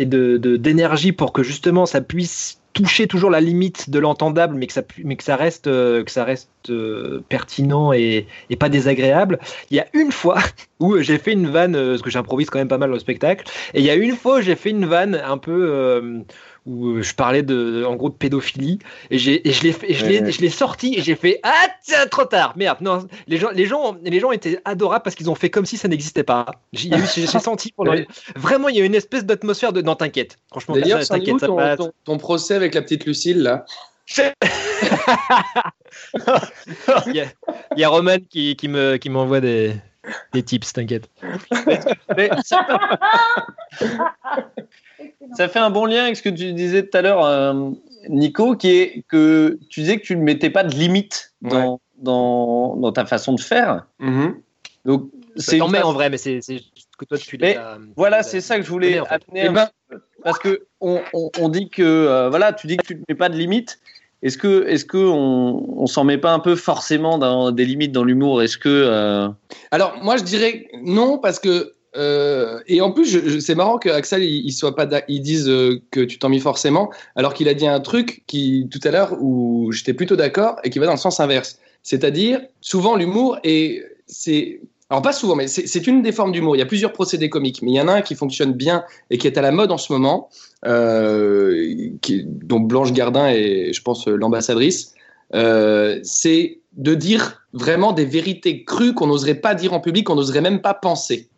et 0.00 0.06
de 0.06 0.38
d'énergie 0.56 1.12
pour 1.12 1.32
que 1.32 1.42
justement 1.42 1.84
ça 1.84 2.00
puisse 2.00 2.60
toucher 2.72 3.06
toujours 3.06 3.30
la 3.30 3.40
limite 3.40 3.90
de 3.90 3.98
l'entendable, 3.98 4.56
mais 4.56 4.66
que 4.66 4.72
ça, 4.72 4.82
mais 5.04 5.16
que 5.16 5.24
ça 5.24 5.36
reste, 5.36 5.66
euh, 5.66 6.04
que 6.04 6.10
ça 6.10 6.24
reste 6.24 6.48
euh, 6.70 7.22
pertinent 7.28 7.92
et, 7.92 8.26
et 8.48 8.56
pas 8.56 8.68
désagréable. 8.68 9.38
Il 9.70 9.76
y 9.76 9.80
a 9.80 9.86
une 9.92 10.12
fois 10.12 10.38
où 10.80 10.96
j'ai 10.98 11.18
fait 11.18 11.32
une 11.32 11.48
vanne, 11.48 11.74
euh, 11.74 11.90
parce 11.90 12.02
que 12.02 12.10
j'improvise 12.10 12.48
quand 12.48 12.58
même 12.58 12.68
pas 12.68 12.78
mal 12.78 12.90
le 12.90 12.98
spectacle, 12.98 13.44
et 13.74 13.80
il 13.80 13.84
y 13.84 13.90
a 13.90 13.94
une 13.94 14.16
fois 14.16 14.38
où 14.38 14.40
j'ai 14.40 14.56
fait 14.56 14.70
une 14.70 14.86
vanne 14.86 15.20
un 15.22 15.36
peu 15.36 15.68
euh, 15.68 16.20
où 16.66 17.00
je 17.02 17.14
parlais 17.14 17.42
de, 17.42 17.84
en 17.86 17.96
gros 17.96 18.10
de 18.10 18.14
pédophilie, 18.14 18.78
et, 19.10 19.18
j'ai, 19.18 19.46
et 19.48 19.52
je 19.52 19.62
l'ai, 19.62 19.74
et 19.84 19.94
je 19.94 20.06
l'ai, 20.06 20.20
Ouais. 20.20 20.30
je 20.32 20.40
l'ai 20.40 20.50
sorti 20.50 20.94
et 20.96 21.02
j'ai 21.02 21.16
fait 21.16 21.40
ah 21.42 21.68
tiens, 21.84 22.06
trop 22.06 22.24
tard, 22.24 22.52
merde. 22.56 22.78
Non, 22.80 23.06
les 23.26 23.38
gens, 23.38 23.50
les 23.50 23.66
gens, 23.66 23.96
les 24.02 24.20
gens 24.20 24.30
étaient 24.32 24.60
adorables 24.64 25.02
parce 25.02 25.16
qu'ils 25.16 25.30
ont 25.30 25.34
fait 25.34 25.50
comme 25.50 25.66
si 25.66 25.76
ça 25.76 25.88
n'existait 25.88 26.22
pas. 26.24 26.46
J'ai, 26.72 26.88
il 26.88 26.92
y 26.92 26.94
a 26.94 26.98
eu- 26.98 27.06
j'ai, 27.14 27.26
j'ai 27.26 27.38
senti 27.40 27.72
pendant 27.72 27.92
Ouais. 27.92 28.06
vraiment 28.36 28.68
il 28.68 28.76
y 28.76 28.80
a 28.80 28.84
une 28.84 28.94
espèce 28.94 29.24
d'atmosphère 29.24 29.72
de 29.72 29.80
non 29.82 29.94
t'inquiète. 29.96 30.36
Franchement, 30.50 30.74
D'ailleurs, 30.74 31.02
ça, 31.02 31.14
t'inquiète, 31.18 31.38
ça 31.40 31.46
ton, 31.46 31.56
passe. 31.56 31.78
ton- 31.78 31.92
ton 32.04 32.18
procès 32.18 32.54
avec 32.54 32.74
la 32.74 32.82
petite 32.82 33.06
Lucille 33.06 33.42
là 33.42 33.64
Il 37.06 37.14
y 37.14 37.20
a, 37.20 37.26
il 37.76 37.80
y 37.80 37.84
a 37.84 37.88
Roman 37.88 38.16
qui, 38.28 38.56
qui 38.56 38.68
me, 38.68 38.96
qui 38.96 39.08
m'envoie 39.08 39.40
des, 39.40 39.74
des 40.32 40.42
tips, 40.42 40.72
t'inquiète. 40.72 41.08
Mais 42.16 42.30
ça, 42.44 42.66
ça 45.36 45.48
fait 45.48 45.58
un 45.58 45.70
bon 45.70 45.84
lien 45.86 46.04
avec 46.04 46.16
ce 46.16 46.22
que 46.22 46.28
tu 46.28 46.52
disais 46.52 46.86
tout 46.86 46.96
à 46.96 47.02
l'heure, 47.02 47.24
euh, 47.24 47.70
Nico, 48.08 48.56
qui 48.56 48.70
est 48.70 49.04
que 49.08 49.58
tu 49.68 49.80
disais 49.80 49.98
que 49.98 50.02
tu 50.04 50.16
ne 50.16 50.22
mettais 50.22 50.50
pas 50.50 50.64
de 50.64 50.74
limite 50.74 51.34
dans, 51.42 51.80
dans, 51.98 52.76
dans 52.76 52.92
ta 52.92 53.04
façon 53.06 53.34
de 53.34 53.40
faire. 53.40 53.86
Donc, 54.84 55.10
C'est 55.36 55.58
t'en 55.58 55.68
mets 55.68 55.82
en 55.82 55.92
vrai, 55.92 56.08
mais 56.10 56.16
c'est 56.16 56.40
que 56.98 57.04
toi 57.04 57.18
tu 57.18 57.36
Mais 57.40 57.52
les 57.52 57.56
as- 57.58 57.78
Voilà, 57.96 58.22
c'est 58.22 58.40
ça 58.40 58.56
que 58.58 58.62
je 58.62 58.70
voulais 58.70 58.98
en 59.00 59.04
fait. 59.04 59.14
amener. 59.28 59.44
Eh 59.44 59.48
un 59.48 59.52
ben- 59.52 59.68
peu. 59.88 60.00
parce 60.24 60.38
que 60.38 60.66
on, 60.80 61.00
on, 61.12 61.30
on 61.38 61.48
dit 61.48 61.68
que 61.70 61.82
euh, 61.82 62.28
voilà, 62.30 62.52
tu 62.52 62.66
dis 62.66 62.76
que 62.76 62.86
tu 62.86 62.94
ne 62.96 63.00
mets 63.08 63.14
pas 63.14 63.28
de 63.28 63.36
limites. 63.36 63.78
Est-ce 64.22 64.36
que 64.36 64.66
est-ce 64.66 64.84
que 64.84 64.98
on, 64.98 65.80
on 65.82 65.86
s'en 65.86 66.04
met 66.04 66.18
pas 66.18 66.32
un 66.32 66.40
peu 66.40 66.56
forcément 66.56 67.16
dans 67.18 67.52
des 67.52 67.64
limites 67.64 67.92
dans 67.92 68.04
l'humour? 68.04 68.42
Est-ce 68.42 68.58
que 68.58 68.68
euh, 68.68 69.28
Alors, 69.70 69.96
moi, 70.02 70.16
je 70.18 70.24
dirais 70.24 70.68
non, 70.82 71.16
parce 71.18 71.38
que 71.38 71.74
euh, 71.96 72.60
et 72.66 72.80
en 72.80 72.92
plus, 72.92 73.40
c'est 73.40 73.54
marrant 73.54 73.78
que 73.78 73.88
Axel 73.88 74.22
il, 74.22 74.54
pas, 74.76 74.88
il 75.08 75.22
dise 75.22 75.48
euh, 75.48 75.80
que 75.90 76.00
tu 76.00 76.18
t'en 76.18 76.28
mis 76.28 76.40
forcément, 76.40 76.90
alors 77.16 77.34
qu'il 77.34 77.48
a 77.48 77.54
dit 77.54 77.66
un 77.66 77.80
truc 77.80 78.22
qui 78.26 78.68
tout 78.70 78.80
à 78.84 78.90
l'heure 78.90 79.16
où 79.20 79.72
j'étais 79.72 79.94
plutôt 79.94 80.16
d'accord 80.16 80.56
et 80.62 80.70
qui 80.70 80.78
va 80.78 80.86
dans 80.86 80.92
le 80.92 80.98
sens 80.98 81.20
inverse. 81.20 81.58
C'est-à-dire, 81.82 82.40
souvent 82.60 82.94
l'humour 82.94 83.38
et 83.42 83.82
c'est, 84.06 84.60
alors 84.88 85.02
pas 85.02 85.12
souvent, 85.12 85.34
mais 85.34 85.48
c'est 85.48 85.86
une 85.86 86.02
des 86.02 86.12
formes 86.12 86.32
d'humour. 86.32 86.56
Il 86.56 86.58
y 86.58 86.62
a 86.62 86.66
plusieurs 86.66 86.92
procédés 86.92 87.28
comiques, 87.28 87.62
mais 87.62 87.72
il 87.72 87.74
y 87.74 87.80
en 87.80 87.88
a 87.88 87.94
un 87.94 88.02
qui 88.02 88.14
fonctionne 88.14 88.52
bien 88.52 88.84
et 89.10 89.18
qui 89.18 89.26
est 89.26 89.38
à 89.38 89.42
la 89.42 89.50
mode 89.50 89.72
en 89.72 89.78
ce 89.78 89.92
moment, 89.92 90.28
euh, 90.66 91.90
dont 92.24 92.60
Blanche 92.60 92.92
Gardin 92.92 93.28
est, 93.28 93.72
je 93.72 93.82
pense, 93.82 94.06
l'ambassadrice. 94.06 94.94
C'est 95.32 96.59
de 96.72 96.94
dire 96.94 97.42
vraiment 97.52 97.92
des 97.92 98.04
vérités 98.04 98.64
crues 98.64 98.94
qu'on 98.94 99.08
n'oserait 99.08 99.34
pas 99.34 99.54
dire 99.54 99.72
en 99.72 99.80
public, 99.80 100.06
qu'on 100.06 100.14
n'oserait 100.14 100.40
même 100.40 100.60
pas 100.60 100.74
penser. 100.74 101.28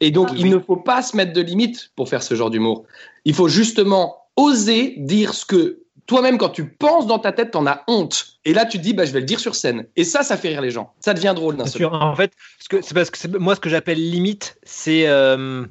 Et 0.00 0.10
donc, 0.10 0.28
Ah, 0.30 0.34
il 0.36 0.50
ne 0.50 0.58
faut 0.58 0.76
pas 0.76 1.02
se 1.02 1.16
mettre 1.16 1.32
de 1.32 1.40
limites 1.40 1.92
pour 1.96 2.08
faire 2.08 2.22
ce 2.22 2.34
genre 2.34 2.50
d'humour. 2.50 2.84
Il 3.24 3.34
faut 3.34 3.48
justement 3.48 4.16
oser 4.36 4.94
dire 4.98 5.34
ce 5.34 5.46
que 5.46 5.80
toi-même, 6.06 6.38
quand 6.38 6.48
tu 6.48 6.68
penses 6.68 7.06
dans 7.06 7.20
ta 7.20 7.30
tête, 7.30 7.52
t'en 7.52 7.66
as 7.66 7.84
honte. 7.86 8.38
Et 8.44 8.52
là, 8.52 8.66
tu 8.66 8.78
te 8.78 8.82
dis, 8.82 8.94
bah, 8.94 9.04
je 9.04 9.12
vais 9.12 9.20
le 9.20 9.26
dire 9.26 9.38
sur 9.38 9.54
scène. 9.54 9.86
Et 9.94 10.02
ça, 10.02 10.24
ça 10.24 10.36
fait 10.36 10.48
rire 10.48 10.60
les 10.60 10.72
gens. 10.72 10.92
Ça 10.98 11.14
devient 11.14 11.32
drôle 11.36 11.56
d'un 11.56 11.66
seul. 11.66 11.86
En 11.86 12.16
fait, 12.16 12.32
c'est 12.58 12.94
parce 12.94 13.10
que 13.10 13.38
moi, 13.38 13.54
ce 13.54 13.60
que 13.60 13.68
j'appelle 13.68 13.98
limite, 14.10 14.58
c'est 14.64 15.06
euh, 15.06 15.64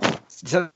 c'est 0.00 0.23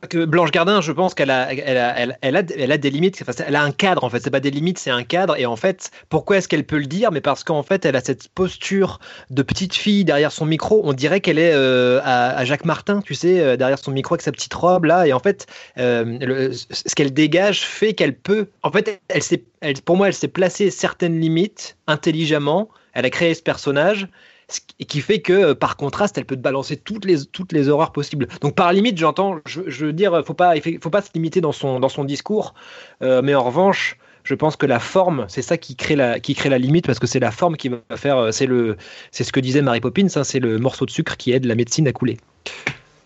que 0.08 0.24
Blanche 0.24 0.50
Gardin, 0.50 0.80
je 0.80 0.92
pense 0.92 1.14
qu'elle 1.14 1.30
a, 1.30 1.52
elle 1.52 1.76
a, 1.76 2.16
elle, 2.22 2.36
a, 2.36 2.42
elle 2.56 2.72
a 2.72 2.78
des 2.78 2.90
limites. 2.90 3.22
Elle 3.46 3.56
a 3.56 3.62
un 3.62 3.70
cadre. 3.70 4.04
En 4.04 4.10
fait, 4.10 4.20
c'est 4.20 4.30
pas 4.30 4.40
des 4.40 4.50
limites, 4.50 4.78
c'est 4.78 4.90
un 4.90 5.04
cadre. 5.04 5.36
Et 5.36 5.46
en 5.46 5.56
fait, 5.56 5.90
pourquoi 6.08 6.38
est-ce 6.38 6.48
qu'elle 6.48 6.64
peut 6.64 6.78
le 6.78 6.86
dire? 6.86 7.12
Mais 7.12 7.20
parce 7.20 7.44
qu'en 7.44 7.62
fait, 7.62 7.84
elle 7.84 7.96
a 7.96 8.00
cette 8.00 8.28
posture 8.28 8.98
de 9.30 9.42
petite 9.42 9.74
fille 9.74 10.04
derrière 10.04 10.32
son 10.32 10.46
micro. 10.46 10.80
On 10.84 10.92
dirait 10.92 11.20
qu'elle 11.20 11.38
est 11.38 11.52
euh, 11.52 12.00
à, 12.02 12.44
Jacques 12.44 12.64
Martin, 12.64 13.00
tu 13.00 13.14
sais, 13.14 13.40
euh, 13.40 13.56
derrière 13.56 13.78
son 13.78 13.90
micro 13.90 14.14
avec 14.14 14.22
sa 14.22 14.32
petite 14.32 14.54
robe 14.54 14.84
là. 14.84 15.06
Et 15.06 15.12
en 15.12 15.20
fait, 15.20 15.46
euh, 15.78 16.52
ce 16.70 16.94
qu'elle 16.94 17.12
dégage 17.12 17.60
fait 17.60 17.94
qu'elle 17.94 18.16
peut. 18.16 18.48
En 18.62 18.70
fait, 18.70 19.00
elle 19.08 19.22
s'est, 19.22 19.44
pour 19.84 19.96
moi, 19.96 20.08
elle 20.08 20.14
s'est 20.14 20.28
placée 20.28 20.70
certaines 20.70 21.20
limites 21.20 21.76
intelligemment. 21.86 22.68
Elle 22.94 23.04
a 23.04 23.10
créé 23.10 23.34
ce 23.34 23.42
personnage 23.42 24.08
ce 24.48 24.60
qui- 24.86 25.00
fait 25.00 25.20
que 25.20 25.32
euh, 25.32 25.54
par 25.54 25.76
contraste, 25.76 26.16
elle 26.18 26.24
peut 26.24 26.36
te 26.36 26.40
balancer 26.40 26.76
toutes 26.76 27.04
les, 27.04 27.24
toutes 27.26 27.52
les 27.52 27.68
horreurs 27.68 27.92
possibles. 27.92 28.28
Donc 28.40 28.54
par 28.54 28.72
limite, 28.72 28.98
j'entends, 28.98 29.36
je, 29.46 29.86
veux 29.86 29.92
dire, 29.92 30.22
faut 30.24 30.34
pas, 30.34 30.54
faut 30.80 30.90
pas 30.90 31.02
se 31.02 31.10
limiter 31.14 31.40
dans 31.40 31.52
son, 31.52 31.80
dans 31.80 31.88
son 31.88 32.04
discours, 32.04 32.54
euh, 33.02 33.20
mais 33.22 33.34
en 33.34 33.44
revanche, 33.44 33.98
je 34.24 34.34
pense 34.34 34.56
que 34.56 34.66
la 34.66 34.78
forme, 34.78 35.26
c'est 35.28 35.42
ça 35.42 35.56
qui 35.56 35.76
crée 35.76 35.96
la, 35.96 36.20
qui 36.20 36.34
crée 36.34 36.48
la 36.48 36.58
limite 36.58 36.86
parce 36.86 36.98
que 36.98 37.06
c'est 37.06 37.20
la 37.20 37.30
forme 37.30 37.56
qui 37.56 37.68
va 37.68 37.78
faire, 37.96 38.16
euh, 38.18 38.30
c'est 38.30 39.24
ce 39.24 39.32
que 39.32 39.40
disait 39.40 39.62
Mary 39.62 39.80
Poppins, 39.80 40.06
hein, 40.16 40.24
c'est 40.24 40.40
le 40.40 40.58
morceau 40.58 40.86
de 40.86 40.90
sucre 40.90 41.16
qui 41.16 41.32
aide 41.32 41.44
la 41.44 41.54
médecine 41.54 41.86
à 41.86 41.92
couler. 41.92 42.16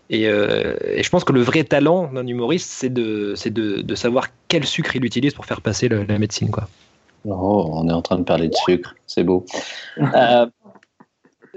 Et, 0.09 0.25
je 0.25 1.09
pense 1.09 1.23
que 1.23 1.33
le 1.33 1.41
vrai 1.41 1.63
talent 1.63 2.11
d'un 2.13 2.27
humoriste, 2.27 2.69
c'est 2.69 2.89
de, 2.89 3.33
de, 3.35 3.95
savoir 3.95 4.27
quel 4.47 4.63
sucre 4.63 4.95
il 4.95 5.03
utilise 5.05 5.33
pour 5.33 5.45
faire 5.45 5.61
passer 5.61 5.89
la 5.89 6.19
médecine, 6.19 6.51
quoi. 6.51 6.67
Oh, 7.25 7.69
on 7.71 7.87
est 7.89 7.93
en 7.93 8.01
train 8.01 8.19
de 8.19 8.23
parler 8.23 8.49
de 8.49 8.55
sucre, 8.55 8.93
c'est 9.07 9.23
beau. 9.23 9.45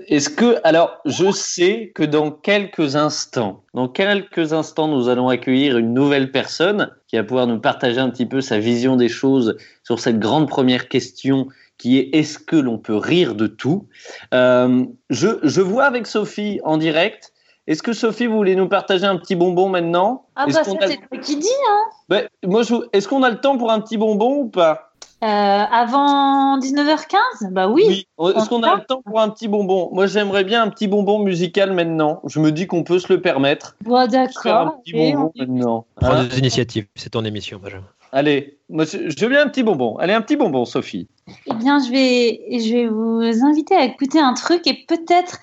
Est-ce 0.08 0.30
que, 0.30 0.56
alors, 0.62 0.98
je 1.04 1.30
sais 1.32 1.90
que 1.94 2.02
dans 2.04 2.30
quelques 2.30 2.96
instants, 2.96 3.62
dans 3.74 3.88
quelques 3.88 4.52
instants, 4.52 4.88
nous 4.88 5.08
allons 5.08 5.28
accueillir 5.28 5.78
une 5.78 5.92
nouvelle 5.94 6.30
personne 6.30 6.90
qui 7.08 7.16
va 7.16 7.24
pouvoir 7.24 7.46
nous 7.46 7.58
partager 7.58 7.98
un 7.98 8.10
petit 8.10 8.26
peu 8.26 8.40
sa 8.40 8.58
vision 8.58 8.96
des 8.96 9.08
choses 9.08 9.56
sur 9.82 9.98
cette 9.98 10.18
grande 10.18 10.48
première 10.48 10.88
question 10.88 11.48
qui 11.78 11.98
est 11.98 12.10
est-ce 12.14 12.38
que 12.38 12.56
l'on 12.56 12.78
peut 12.78 12.96
rire 12.96 13.34
de 13.34 13.46
tout? 13.46 13.86
Euh, 14.32 14.84
je, 15.10 15.28
je 15.42 15.60
vois 15.60 15.84
avec 15.84 16.06
Sophie 16.06 16.60
en 16.64 16.76
direct. 16.78 17.32
Est-ce 17.66 17.82
que 17.82 17.92
Sophie, 17.92 18.26
vous 18.26 18.36
voulez 18.36 18.54
nous 18.54 18.68
partager 18.68 19.04
un 19.04 19.16
petit 19.16 19.34
bonbon 19.34 19.68
maintenant? 19.68 20.26
Ah 20.36 20.46
bah 20.46 20.52
ça 20.52 20.60
a- 20.60 20.64
c'est 20.64 20.98
toi 20.98 21.18
qui 21.18 21.36
dis. 21.36 21.48
Hein. 21.68 21.80
Ben, 22.08 22.28
moi, 22.44 22.62
je... 22.62 22.74
Est-ce 22.92 23.08
qu'on 23.08 23.24
a 23.24 23.30
le 23.30 23.40
temps 23.40 23.58
pour 23.58 23.72
un 23.72 23.80
petit 23.80 23.96
bonbon 23.96 24.36
ou 24.36 24.48
pas? 24.48 24.85
Euh, 25.24 25.26
avant 25.26 26.58
19h15 26.58 27.50
Bah 27.50 27.68
oui. 27.68 28.06
Est-ce 28.18 28.48
qu'on 28.50 28.62
a 28.62 28.76
le 28.76 28.84
temps 28.84 29.00
pour 29.02 29.18
un 29.20 29.30
petit 29.30 29.48
bonbon? 29.48 29.88
Moi, 29.92 30.06
j'aimerais 30.06 30.44
bien 30.44 30.62
un 30.62 30.68
petit 30.68 30.88
bonbon 30.88 31.20
musical 31.20 31.72
maintenant. 31.72 32.20
Je 32.26 32.38
me 32.38 32.52
dis 32.52 32.66
qu'on 32.66 32.84
peut 32.84 32.98
se 32.98 33.10
le 33.12 33.22
permettre. 33.22 33.76
Bon 33.82 33.94
Faire 33.94 34.02
un 34.04 34.06
d'accord. 34.08 34.80
petit 34.82 34.90
Et 34.94 35.12
bonbon 35.14 35.32
on- 35.34 35.38
maintenant. 35.40 35.86
Prends 35.96 36.10
Hein? 36.12 36.24
des 36.24 36.38
initiatives, 36.38 36.86
c'est 36.96 37.10
ton 37.10 37.24
émission, 37.24 37.58
Benjamin. 37.62 37.84
Allez, 38.12 38.58
moi, 38.68 38.84
je 38.84 39.18
veux 39.20 39.28
bien 39.28 39.42
un 39.42 39.48
petit 39.48 39.62
bonbon. 39.62 39.96
Allez, 39.96 40.12
un 40.12 40.20
petit 40.20 40.36
bonbon, 40.36 40.64
Sophie. 40.66 41.08
Eh 41.46 41.54
bien, 41.54 41.78
je 41.82 41.90
vais, 41.90 42.58
je 42.60 42.72
vais 42.74 42.86
vous 42.86 43.44
inviter 43.44 43.74
à 43.74 43.84
écouter 43.84 44.20
un 44.20 44.34
truc 44.34 44.66
et 44.66 44.84
peut-être 44.86 45.38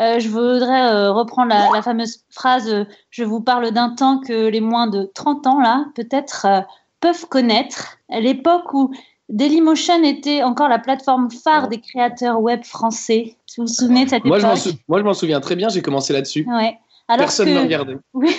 euh, 0.00 0.18
je 0.20 0.28
voudrais 0.28 0.90
euh, 0.92 1.12
reprendre 1.12 1.48
la, 1.50 1.68
la 1.72 1.82
fameuse 1.82 2.24
phrase 2.30 2.68
euh, 2.72 2.84
Je 3.10 3.24
vous 3.24 3.40
parle 3.40 3.70
d'un 3.72 3.90
temps 3.94 4.20
que 4.20 4.48
les 4.48 4.60
moins 4.60 4.86
de 4.86 5.10
30 5.14 5.46
ans, 5.46 5.60
là, 5.60 5.84
peut-être 5.94 6.46
euh, 6.46 6.60
peuvent 7.00 7.26
connaître. 7.28 7.98
À 8.10 8.20
l'époque 8.20 8.72
où 8.74 8.90
Dailymotion 9.28 10.02
était 10.04 10.42
encore 10.42 10.68
la 10.68 10.78
plateforme 10.78 11.30
phare 11.30 11.68
des 11.68 11.80
créateurs 11.80 12.40
web 12.40 12.64
français. 12.64 13.36
Vous 13.56 13.64
vous 13.64 13.72
souvenez 13.72 14.04
de 14.06 14.10
cette 14.10 14.24
Moi, 14.24 14.38
je 14.38 14.46
m'en 14.46 14.52
époque 14.54 14.62
sou- 14.62 14.78
moi, 14.88 14.98
je 15.00 15.04
m'en 15.04 15.14
souviens 15.14 15.40
très 15.40 15.54
bien. 15.54 15.68
J'ai 15.68 15.82
commencé 15.82 16.12
là-dessus. 16.14 16.46
Ouais. 16.48 16.78
Alors 17.08 17.24
Personne 17.26 17.48
que... 17.48 17.52
ne 17.54 17.60
regardait. 17.60 17.96
Oui. 18.14 18.34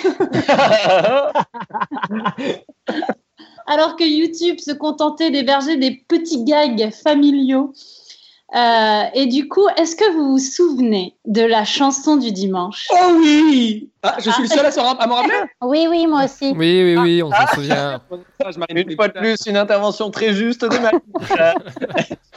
Alors 3.66 3.94
que 3.96 4.04
YouTube 4.04 4.58
se 4.58 4.72
contentait 4.72 5.30
d'héberger 5.30 5.76
des 5.76 6.04
petits 6.08 6.42
gags 6.44 6.90
familiaux. 6.92 7.72
Euh, 8.52 9.02
et 9.14 9.26
du 9.26 9.46
coup, 9.48 9.66
est-ce 9.76 9.94
que 9.94 10.10
vous 10.12 10.32
vous 10.32 10.38
souvenez 10.38 11.14
de 11.24 11.42
la 11.42 11.64
chanson 11.64 12.16
du 12.16 12.32
dimanche? 12.32 12.88
Oh 12.90 13.14
oui 13.18 13.88
ah, 14.02 14.16
Je 14.18 14.28
suis 14.30 14.42
le 14.42 14.48
seul 14.48 14.66
à, 14.66 14.72
s'en 14.72 14.94
à 14.94 15.06
m'en 15.06 15.16
rappeler? 15.16 15.36
Oui, 15.62 15.86
oui, 15.88 16.06
moi 16.08 16.24
aussi. 16.24 16.52
Oui, 16.56 16.82
oui, 16.82 16.96
oui, 16.96 17.22
on 17.22 17.30
s'en 17.30 17.46
souvient. 17.54 18.00
Ah, 18.44 18.50
je 18.50 18.58
m'arrête 18.58 18.76
Une 18.76 18.96
fois 18.96 19.06
de 19.06 19.12
plus, 19.12 19.46
une 19.46 19.56
intervention 19.56 20.10
très 20.10 20.32
juste 20.32 20.64
de 20.64 20.78
ma 20.78 20.90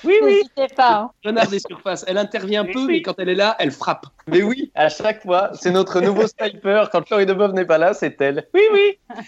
Oui, 0.03 0.13
oui. 0.21 0.43
N'hésitez 0.55 0.75
pas. 0.75 0.93
hein. 0.97 1.11
Renard 1.25 1.47
des 1.47 1.59
surfaces. 1.59 2.05
Elle 2.07 2.19
intervient 2.19 2.65
peu, 2.65 2.85
mais 2.85 3.01
quand 3.01 3.15
elle 3.17 3.29
est 3.29 3.35
là, 3.35 3.55
elle 3.57 3.71
frappe. 3.71 4.05
Mais 4.27 4.43
oui, 4.43 4.71
à 4.75 4.89
chaque 4.89 5.23
fois, 5.23 5.49
c'est 5.53 5.71
notre 5.71 5.99
nouveau 5.99 6.27
sniper. 6.27 6.91
Quand 6.91 7.09
Laurie 7.09 7.25
Debov 7.25 7.53
n'est 7.53 7.65
pas 7.65 7.79
là, 7.79 7.93
c'est 7.93 8.21
elle. 8.21 8.47
Oui, 8.53 8.61
oui. 8.71 8.97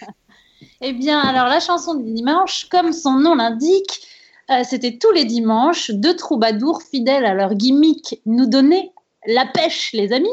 Eh 0.80 0.92
bien, 0.92 1.20
alors 1.20 1.48
la 1.48 1.60
chanson 1.60 1.94
du 1.94 2.12
dimanche, 2.12 2.66
comme 2.70 2.92
son 2.92 3.18
nom 3.18 3.34
l'indique, 3.34 4.06
euh, 4.50 4.62
c'était 4.64 4.98
tous 4.98 5.10
les 5.12 5.24
dimanches, 5.24 5.90
deux 5.90 6.16
troubadours 6.16 6.82
fidèles 6.82 7.24
à 7.24 7.34
leur 7.34 7.54
gimmick 7.54 8.20
nous 8.26 8.46
donnaient 8.46 8.92
la 9.26 9.44
pêche, 9.46 9.92
les 9.92 10.12
amis, 10.12 10.28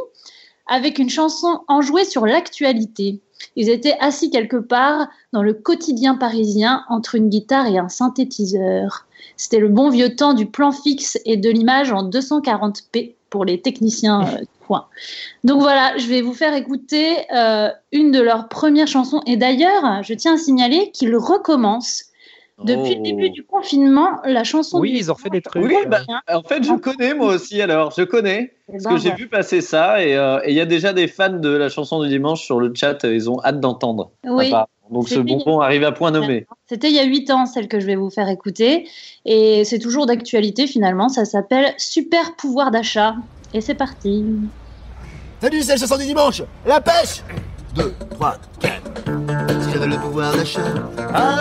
avec 0.68 1.00
une 1.00 1.10
chanson 1.10 1.62
enjouée 1.68 2.06
sur 2.06 2.26
l'actualité. 2.26 3.20
Ils 3.56 3.70
étaient 3.70 3.98
assis 4.00 4.30
quelque 4.30 4.58
part 4.58 5.08
dans 5.34 5.44
le 5.44 5.54
quotidien 5.54 6.16
parisien 6.16 6.84
entre 6.90 7.16
une 7.16 7.30
guitare 7.30 7.68
et 7.68 7.78
un 7.78 7.90
synthétiseur. 7.90 9.08
C'était 9.36 9.60
le 9.60 9.70
bon 9.70 9.90
vieux 9.90 10.16
temps 10.16 10.34
du 10.34 10.46
plan 10.46 10.72
fixe 10.72 11.18
et 11.26 11.38
de 11.38 11.50
l'image 11.50 11.92
en 11.92 12.08
240p 12.08 13.16
pour 13.30 13.46
les 13.46 13.62
techniciens 13.62 14.28
euh. 14.28 14.46
Donc 15.44 15.62
voilà, 15.62 15.98
je 15.98 16.08
vais 16.08 16.22
vous 16.22 16.34
faire 16.34 16.54
écouter 16.54 17.18
euh, 17.36 17.70
une 17.92 18.12
de 18.12 18.22
leurs 18.22 18.48
premières 18.48 18.88
chansons. 18.88 19.22
Et 19.26 19.38
d'ailleurs, 19.38 20.04
je 20.04 20.14
tiens 20.14 20.36
à 20.36 20.38
signaler 20.38 20.92
qu'ils 20.92 21.16
recommencent 21.16 22.06
depuis 22.64 22.96
le 22.96 23.02
début 23.02 23.30
du 23.30 23.44
confinement 23.44 24.20
la 24.26 24.44
chanson. 24.44 24.80
Oui, 24.80 24.92
du 24.92 24.98
ils 24.98 25.12
ont 25.12 25.16
fait 25.16 25.30
des 25.30 25.42
trucs. 25.42 25.64
Oui, 25.64 25.76
bah, 25.88 26.02
euh, 26.30 26.36
en 26.36 26.44
fait, 26.44 26.64
je 26.64 26.74
connais 26.74 27.14
moi 27.14 27.34
aussi. 27.34 27.62
Alors, 27.62 27.94
je 27.98 28.04
connais. 28.04 28.54
Eh 28.70 28.74
Parce 28.74 28.84
ben, 28.84 28.90
que 28.96 28.98
j'ai 29.02 29.14
vu 29.16 29.28
passer 29.28 29.62
ça 29.62 30.04
et 30.04 30.16
euh, 30.16 30.40
et 30.44 30.52
il 30.52 30.56
y 30.56 30.62
a 30.62 30.66
déjà 30.66 30.94
des 30.94 31.08
fans 31.08 31.30
de 31.30 31.50
la 31.50 31.70
chanson 31.70 32.02
du 32.02 32.10
dimanche 32.10 32.44
sur 32.44 32.60
le 32.60 32.74
chat. 32.74 33.04
euh, 33.06 33.14
Ils 33.16 33.30
ont 33.30 33.40
hâte 33.44 33.60
d'entendre. 33.60 34.12
Oui. 34.26 34.52
Donc 34.92 35.10
ce 35.10 35.20
bonbon 35.20 35.60
arrive 35.62 35.84
à 35.86 35.92
point 35.92 36.12
nommé. 36.12 36.46
c'était 36.68 36.90
il 36.90 36.96
y 36.96 37.00
a 37.00 37.04
8 37.06 37.32
ans, 37.32 37.46
celle 37.46 37.68
que 37.68 37.80
je 37.80 37.86
vais 37.86 37.96
vous 37.96 38.10
faire 38.10 38.30
écouter. 38.30 38.88
Et 39.26 39.64
c'est 39.66 39.80
toujours 39.80 40.06
d'actualité 40.06 40.68
finalement. 40.68 41.10
Ça 41.10 41.26
s'appelle 41.26 41.74
Super 41.78 42.36
pouvoir 42.36 42.70
d'achat. 42.70 43.16
Et 43.54 43.62
c'est 43.62 43.76
parti. 43.76 44.26
Salut, 45.42 45.62
c'est 45.62 45.74
la 45.74 45.78
chanson 45.78 45.98
du 45.98 46.06
dimanche 46.06 46.42
La 46.66 46.80
pêche 46.82 47.24
2, 47.76 47.94
3, 48.12 48.36
4 48.60 48.72
Si 49.62 49.88
le 49.88 49.98
pouvoir 49.98 50.36
d'achat. 50.36 50.62
Ah 51.14 51.34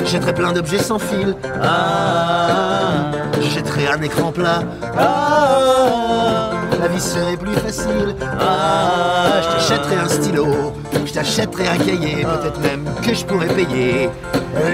J'achèterais 0.00 0.34
plein 0.34 0.52
d'objets 0.52 0.78
sans 0.78 0.98
fil. 0.98 1.34
Ah 1.62 3.10
J'achèterais 3.40 3.88
un 3.88 4.02
écran 4.02 4.32
plat. 4.32 4.62
Ah 4.98 6.50
La 6.80 6.88
vie 6.88 7.00
serait 7.00 7.36
plus 7.36 7.54
facile. 7.54 8.16
Ah 8.22 9.40
Je 9.42 9.48
t'achèterais 9.48 9.96
un 9.96 10.08
stylo. 10.08 10.72
Je 11.04 11.12
t'achèterais 11.12 11.68
un 11.68 11.78
cahier 11.78 12.24
Peut-être 12.24 12.60
même 12.60 12.84
que 13.02 13.14
je 13.14 13.24
pourrais 13.24 13.48
payer 13.48 14.10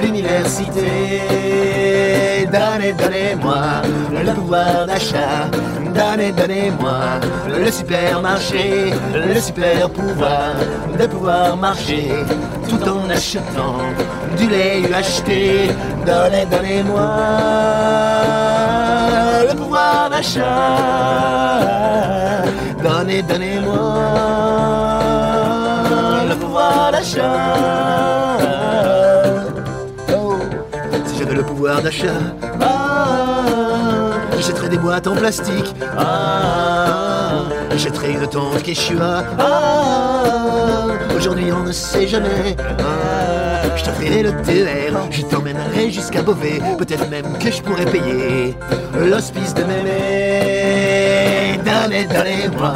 L'université. 0.02 1.20
Donnez, 2.50 2.92
donnez-moi 2.92 3.82
le 4.24 4.32
pouvoir 4.32 4.86
d'achat. 4.86 5.50
Donnez, 5.94 6.32
donnez-moi 6.32 7.20
le 7.48 7.70
supermarché. 7.70 8.92
Le 9.14 9.40
super 9.40 9.90
de 10.98 11.06
pouvoir 11.06 11.56
marcher 11.56 12.10
Tout 12.68 12.88
en 12.88 13.08
achetant 13.10 13.78
du 14.38 14.48
lait 14.48 14.80
UHT 14.80 15.70
Donnez, 16.06 16.46
donnez-moi 16.50 17.10
le 19.48 19.54
pouvoir 19.54 20.10
d'achat 20.10 20.42
Donnez, 22.82 23.22
donnez-moi 23.22 24.56
le 26.28 26.34
pouvoir 26.34 26.92
d'achat. 26.92 28.38
Oh, 30.14 30.36
si 31.06 31.18
j'avais 31.18 31.34
le 31.34 31.42
pouvoir 31.42 31.82
d'achat, 31.82 32.20
ah, 32.60 33.65
j'achèterais 34.36 34.68
des 34.68 34.78
boîtes 34.78 35.06
en 35.06 35.16
plastique. 35.16 35.74
Ah, 35.98 37.44
j'achèterais 37.70 38.12
une 38.12 38.26
tente 38.26 38.62
Quechua. 38.62 39.24
Ah, 39.38 40.86
aujourd'hui 41.16 41.50
on 41.52 41.64
ne 41.64 41.72
sait 41.72 42.06
jamais. 42.06 42.56
Ah, 42.60 43.76
je 43.76 43.84
t'offrirai 43.84 44.22
le 44.22 44.30
TER, 44.42 44.92
je 45.10 45.22
t'emmènerai 45.22 45.90
jusqu'à 45.90 46.22
Beauvais. 46.22 46.60
Peut-être 46.78 47.08
même 47.10 47.38
que 47.38 47.50
je 47.50 47.62
pourrais 47.62 47.86
payer 47.86 48.54
l'hospice 48.94 49.54
de 49.54 49.64
mémé. 49.64 50.55
Donnez, 51.66 52.04
donnez-moi 52.06 52.74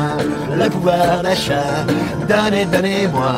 le 0.57 0.69
pouvoir 0.69 1.23
d'achat. 1.23 1.87
Donnez, 2.29 2.65
donnez-moi 2.65 3.33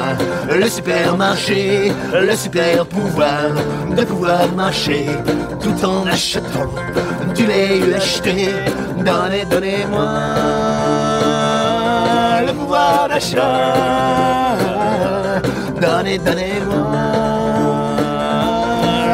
le 0.48 0.66
supermarché, 0.68 1.92
le 2.12 2.34
super 2.34 2.86
pouvoir 2.86 3.50
de 3.94 4.02
pouvoir 4.04 4.50
marcher 4.56 5.10
tout 5.60 5.84
en 5.84 6.06
achetant 6.06 6.72
du 7.34 7.46
lait 7.46 7.78
UHT. 7.80 8.48
Donnez, 9.04 9.44
donnez-moi 9.50 10.08
le 12.46 12.52
pouvoir 12.52 13.08
d'achat. 13.10 14.56
Donnez, 15.80 16.18
donnez-moi 16.18 16.86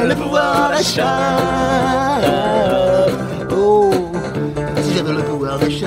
le 0.08 0.14
pouvoir 0.14 0.70
d'achat. 0.70 1.04
Oh, 3.50 3.90
si 4.82 4.94
j'avais 4.94 5.12
le 5.12 5.22
pouvoir 5.22 5.58
d'achat, 5.58 5.86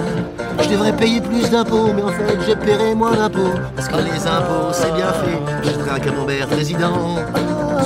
devrais 0.72 0.94
payer 0.94 1.20
plus 1.22 1.50
d'impôts, 1.50 1.92
mais 1.94 2.02
en 2.02 2.08
fait, 2.08 2.38
je 2.48 2.54
paierais 2.54 2.96
moins 2.96 3.12
d'impôts. 3.12 3.60
Parce 3.76 3.88
que 3.88 3.98
les 3.98 4.26
impôts, 4.26 4.72
c'est 4.72 4.94
bien 4.94 5.12
fait. 5.12 5.40
J'achèterais 5.64 5.92
un 5.92 6.00
camembert 6.00 6.48
président. 6.48 7.16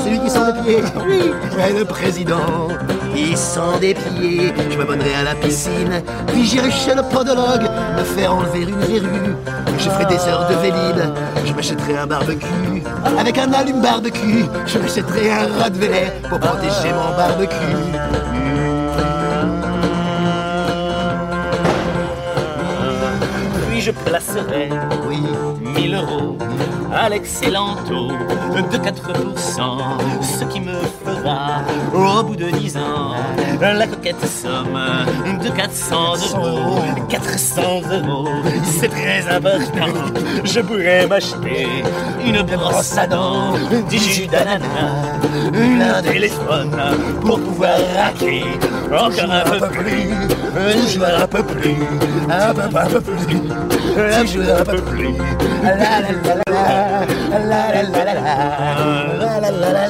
Celui 0.04 0.20
qui 0.20 0.30
sent 0.30 0.40
des 0.46 0.62
pieds, 0.62 0.84
oui, 1.08 1.32
ouais, 1.58 1.80
le 1.80 1.86
président. 1.86 2.68
Il 3.16 3.36
sent 3.36 3.80
des 3.82 3.94
pieds, 3.96 4.54
je 4.70 4.78
m'abonnerai 4.78 5.16
à 5.16 5.24
la 5.24 5.36
piscine, 5.36 6.02
puis 6.28 6.46
j'irai 6.46 6.70
chez 6.70 6.94
le 6.94 7.02
podologue 7.02 7.64
me 7.98 8.04
faire 8.04 8.36
enlever 8.36 8.64
une 8.64 8.80
verrue. 8.80 9.36
Je 9.80 9.90
ferai 9.90 10.06
des 10.06 10.20
heures 10.28 10.48
de 10.50 10.56
vélib, 10.56 11.02
je 11.46 11.54
m'achèterai 11.54 11.98
un 11.98 12.08
barbecue, 12.08 12.84
avec 13.18 13.38
un 13.38 13.52
allume 13.54 13.82
barbecue, 13.82 14.46
je 14.66 14.78
m'achèterai 14.78 15.32
un 15.32 15.64
Rottweiler 15.64 16.12
pour 16.30 16.40
protéger 16.40 16.92
mon 16.94 17.16
barbecue. 17.18 18.74
Je 23.86 23.92
placerai 23.92 24.70
Oui, 25.08 25.22
1000 25.62 25.94
euros 25.94 26.38
à 26.92 27.10
l'excellent 27.10 27.76
taux 27.88 28.08
de 28.08 28.78
4%, 28.78 28.96
ce 30.22 30.44
qui 30.46 30.62
me 30.62 30.74
fera, 31.04 31.62
au 31.94 32.24
bout 32.24 32.36
de 32.36 32.50
10 32.50 32.78
ans, 32.78 33.16
la 33.62 33.86
coquette 33.86 34.26
somme 34.26 34.80
de 35.44 35.50
400 35.50 35.96
euros. 36.38 36.80
400 37.10 37.62
euros, 37.92 38.30
c'est 38.80 38.88
très 38.88 39.28
important. 39.30 39.94
Je 40.44 40.62
pourrais 40.62 41.06
m'acheter 41.08 41.68
une 42.26 42.42
brosse 42.44 42.98
à 42.98 43.08
dents, 43.08 43.54
du 43.90 43.98
jus 43.98 44.28
d'ananas, 44.28 45.20
un 45.98 46.02
téléphone 46.02 46.72
pour 47.22 47.40
pouvoir 47.40 47.78
raquer 47.98 48.44
encore 48.92 49.32
un 49.32 49.50
peu 49.50 49.68
plus, 49.68 50.94
jouer 50.94 51.08
un 51.22 51.28
peu 51.28 51.44
plus, 51.44 51.76
un 52.30 52.54
peu, 52.54 52.78
un 52.78 52.86
peu 52.86 53.02
plus, 53.02 53.74
plus. 53.94 55.14
La 55.64 55.76
la 55.76 56.02
la 56.02 56.12
la 56.26 56.44
la, 56.48 57.06
la 57.30 57.40
la 57.40 57.82
la 57.82 57.94
la 57.94 58.14
la, 58.14 58.24
la 58.26 59.40
la 59.40 59.52
la 59.52 59.70
la 59.72 59.72
la, 59.72 59.90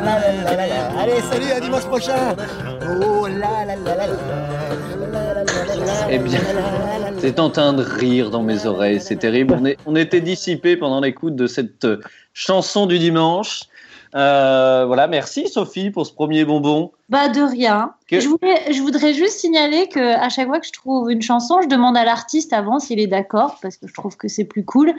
la 0.00 0.14
la 0.14 0.56
la 0.56 0.66
la. 0.66 1.00
Allez, 1.00 1.20
salut, 1.30 1.50
à 1.54 1.60
dimanche 1.60 1.84
prochain. 1.86 2.36
Oh 3.02 3.26
la 3.26 3.64
la 3.66 3.76
la 3.76 3.94
la. 3.96 4.06
Eh 6.10 6.18
bien, 6.18 6.40
c'est 7.18 7.38
en 7.38 7.50
train 7.50 7.72
de 7.72 7.82
rire 7.82 8.30
dans 8.30 8.42
mes 8.42 8.66
oreilles, 8.66 9.00
c'est 9.00 9.16
terrible. 9.16 9.54
On, 9.58 9.64
est, 9.64 9.76
on 9.86 9.96
était 9.96 10.20
dissipés 10.20 10.76
pendant 10.76 11.00
l'écoute 11.00 11.36
de 11.36 11.46
cette 11.46 11.84
euh, 11.84 12.00
chanson 12.34 12.86
du 12.86 12.98
dimanche. 12.98 13.62
Euh, 14.14 14.84
voilà, 14.86 15.06
merci 15.06 15.48
Sophie 15.48 15.90
pour 15.90 16.04
ce 16.04 16.12
premier 16.12 16.44
bonbon. 16.44 16.90
Bah 17.08 17.28
de 17.28 17.40
rien. 17.40 17.92
Que- 18.08 18.18
Je, 18.18 18.28
voulais- 18.28 18.72
je 18.72 18.80
voudrais 18.82 19.14
juste 19.14 19.38
signaler 19.38 19.88
que 19.88 20.00
à 20.16 20.28
chaque 20.28 20.48
fois 20.48 20.58
que 20.58 20.66
je 20.66 20.72
trouve 20.72 21.10
une 21.12 21.22
chanson, 21.22 21.60
je 21.62 21.68
demande 21.68 21.96
à 21.96 22.04
l'artiste 22.04 22.52
avant 22.52 22.80
s'il 22.80 22.98
est 22.98 23.06
d'accord 23.06 23.58
parce 23.62 23.76
que 23.76 23.86
je 23.86 23.94
trouve 23.94 24.16
que 24.16 24.26
c'est 24.26 24.44
plus 24.44 24.64
cool 24.64 24.92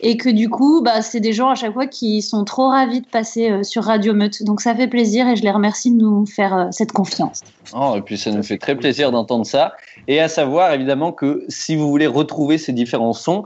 et 0.00 0.16
que 0.16 0.28
du 0.28 0.48
coup, 0.48 0.82
bah 0.82 1.00
c'est 1.02 1.20
des 1.20 1.32
gens 1.32 1.48
à 1.48 1.54
chaque 1.54 1.72
fois 1.74 1.86
qui 1.86 2.22
sont 2.22 2.44
trop 2.44 2.68
ravis 2.68 3.00
de 3.02 3.06
passer 3.06 3.50
euh, 3.50 3.62
sur 3.62 3.84
Radio 3.84 4.14
Meute. 4.14 4.42
Donc 4.42 4.60
ça 4.60 4.74
fait 4.74 4.88
plaisir 4.88 5.28
et 5.28 5.36
je 5.36 5.42
les 5.42 5.50
remercie 5.50 5.92
de 5.92 5.96
nous 5.98 6.26
faire 6.26 6.56
euh, 6.56 6.66
cette 6.72 6.90
confiance. 6.92 7.42
Oh, 7.72 7.94
et 7.96 8.00
puis 8.02 8.18
ça 8.18 8.32
nous 8.32 8.42
fait 8.42 8.58
très 8.58 8.74
plaisir 8.74 9.12
d'entendre 9.12 9.46
ça. 9.46 9.74
Et 10.08 10.20
à 10.20 10.28
savoir 10.28 10.72
évidemment 10.72 11.12
que 11.12 11.44
si 11.48 11.76
vous 11.76 11.88
voulez 11.88 12.06
retrouver 12.08 12.58
ces 12.58 12.72
différents 12.72 13.12
sons, 13.12 13.44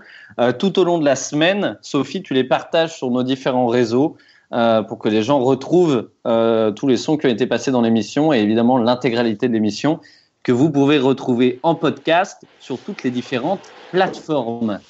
tout 0.58 0.78
au 0.78 0.84
long 0.84 0.98
de 0.98 1.04
la 1.04 1.16
semaine, 1.16 1.76
Sophie, 1.82 2.22
tu 2.22 2.32
les 2.34 2.44
partages 2.44 2.96
sur 2.96 3.10
nos 3.10 3.22
différents 3.22 3.66
réseaux 3.66 4.16
euh, 4.52 4.82
pour 4.82 4.98
que 4.98 5.08
les 5.08 5.22
gens 5.22 5.38
retrouvent 5.40 6.10
euh, 6.26 6.70
tous 6.72 6.86
les 6.88 6.96
sons 6.96 7.16
qui 7.16 7.26
ont 7.26 7.30
été 7.30 7.46
passés 7.46 7.70
dans 7.70 7.82
l'émission 7.82 8.32
et 8.32 8.38
évidemment 8.38 8.78
l'intégralité 8.78 9.48
de 9.48 9.52
l'émission 9.52 10.00
que 10.42 10.52
vous 10.52 10.70
pouvez 10.70 10.98
retrouver 10.98 11.60
en 11.62 11.74
podcast 11.74 12.42
sur 12.60 12.78
toutes 12.78 13.02
les 13.02 13.10
différentes 13.10 13.70
plateformes. 13.90 14.80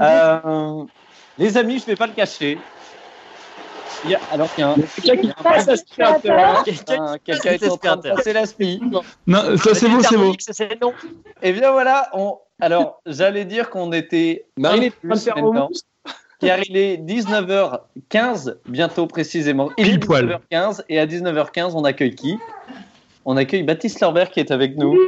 Euh, 0.00 0.84
les 1.36 1.56
amis, 1.56 1.78
je 1.78 1.82
ne 1.82 1.86
vais 1.88 1.96
pas 1.96 2.06
le 2.06 2.12
cacher. 2.12 2.58
Il 4.04 4.10
y 4.10 4.14
a- 4.14 4.20
alors 4.30 4.52
qu'il 4.54 4.62
y 4.62 4.64
a 4.64 4.70
un, 4.70 4.76
Quelqu'un 5.02 5.20
qui 5.22 5.42
passe 5.42 5.66
l'aspirateur. 5.66 6.62
quelqu'un 6.62 7.16
quelqu'un 7.24 7.50
est 7.52 7.68
en 7.68 7.76
train 7.76 7.96
de 7.96 8.10
passer 8.10 8.32
l'aspi. 8.32 8.80
Non, 9.26 9.56
ça 9.56 9.74
c'est 9.74 9.88
beau, 9.88 10.00
c'est 10.38 10.80
non. 10.80 10.92
Et 11.42 11.52
bien 11.52 11.72
voilà, 11.72 12.08
on... 12.12 12.38
alors 12.60 13.00
j'allais 13.06 13.44
dire 13.44 13.70
qu'on 13.70 13.92
était 13.92 14.46
Marine 14.56 14.92
un 15.04 15.10
est 15.16 15.30
en 15.32 15.50
train 15.52 15.60
de 15.62 15.66
plus 15.66 15.80
faire. 15.80 15.97
Car 16.40 16.58
il 16.68 16.76
est 16.76 16.96
19h15 16.98 18.56
bientôt 18.66 19.06
précisément. 19.06 19.70
Il 19.76 19.86
est 19.86 19.90
Pile 19.90 20.00
poil. 20.00 20.40
19h15 20.50 20.82
et 20.88 20.98
à 20.98 21.06
19h15 21.06 21.72
on 21.74 21.84
accueille 21.84 22.14
qui? 22.14 22.38
On 23.24 23.36
accueille 23.36 23.62
Baptiste 23.62 24.00
Lorbert 24.00 24.30
qui 24.30 24.40
est 24.40 24.50
avec 24.50 24.76
nous. 24.76 24.98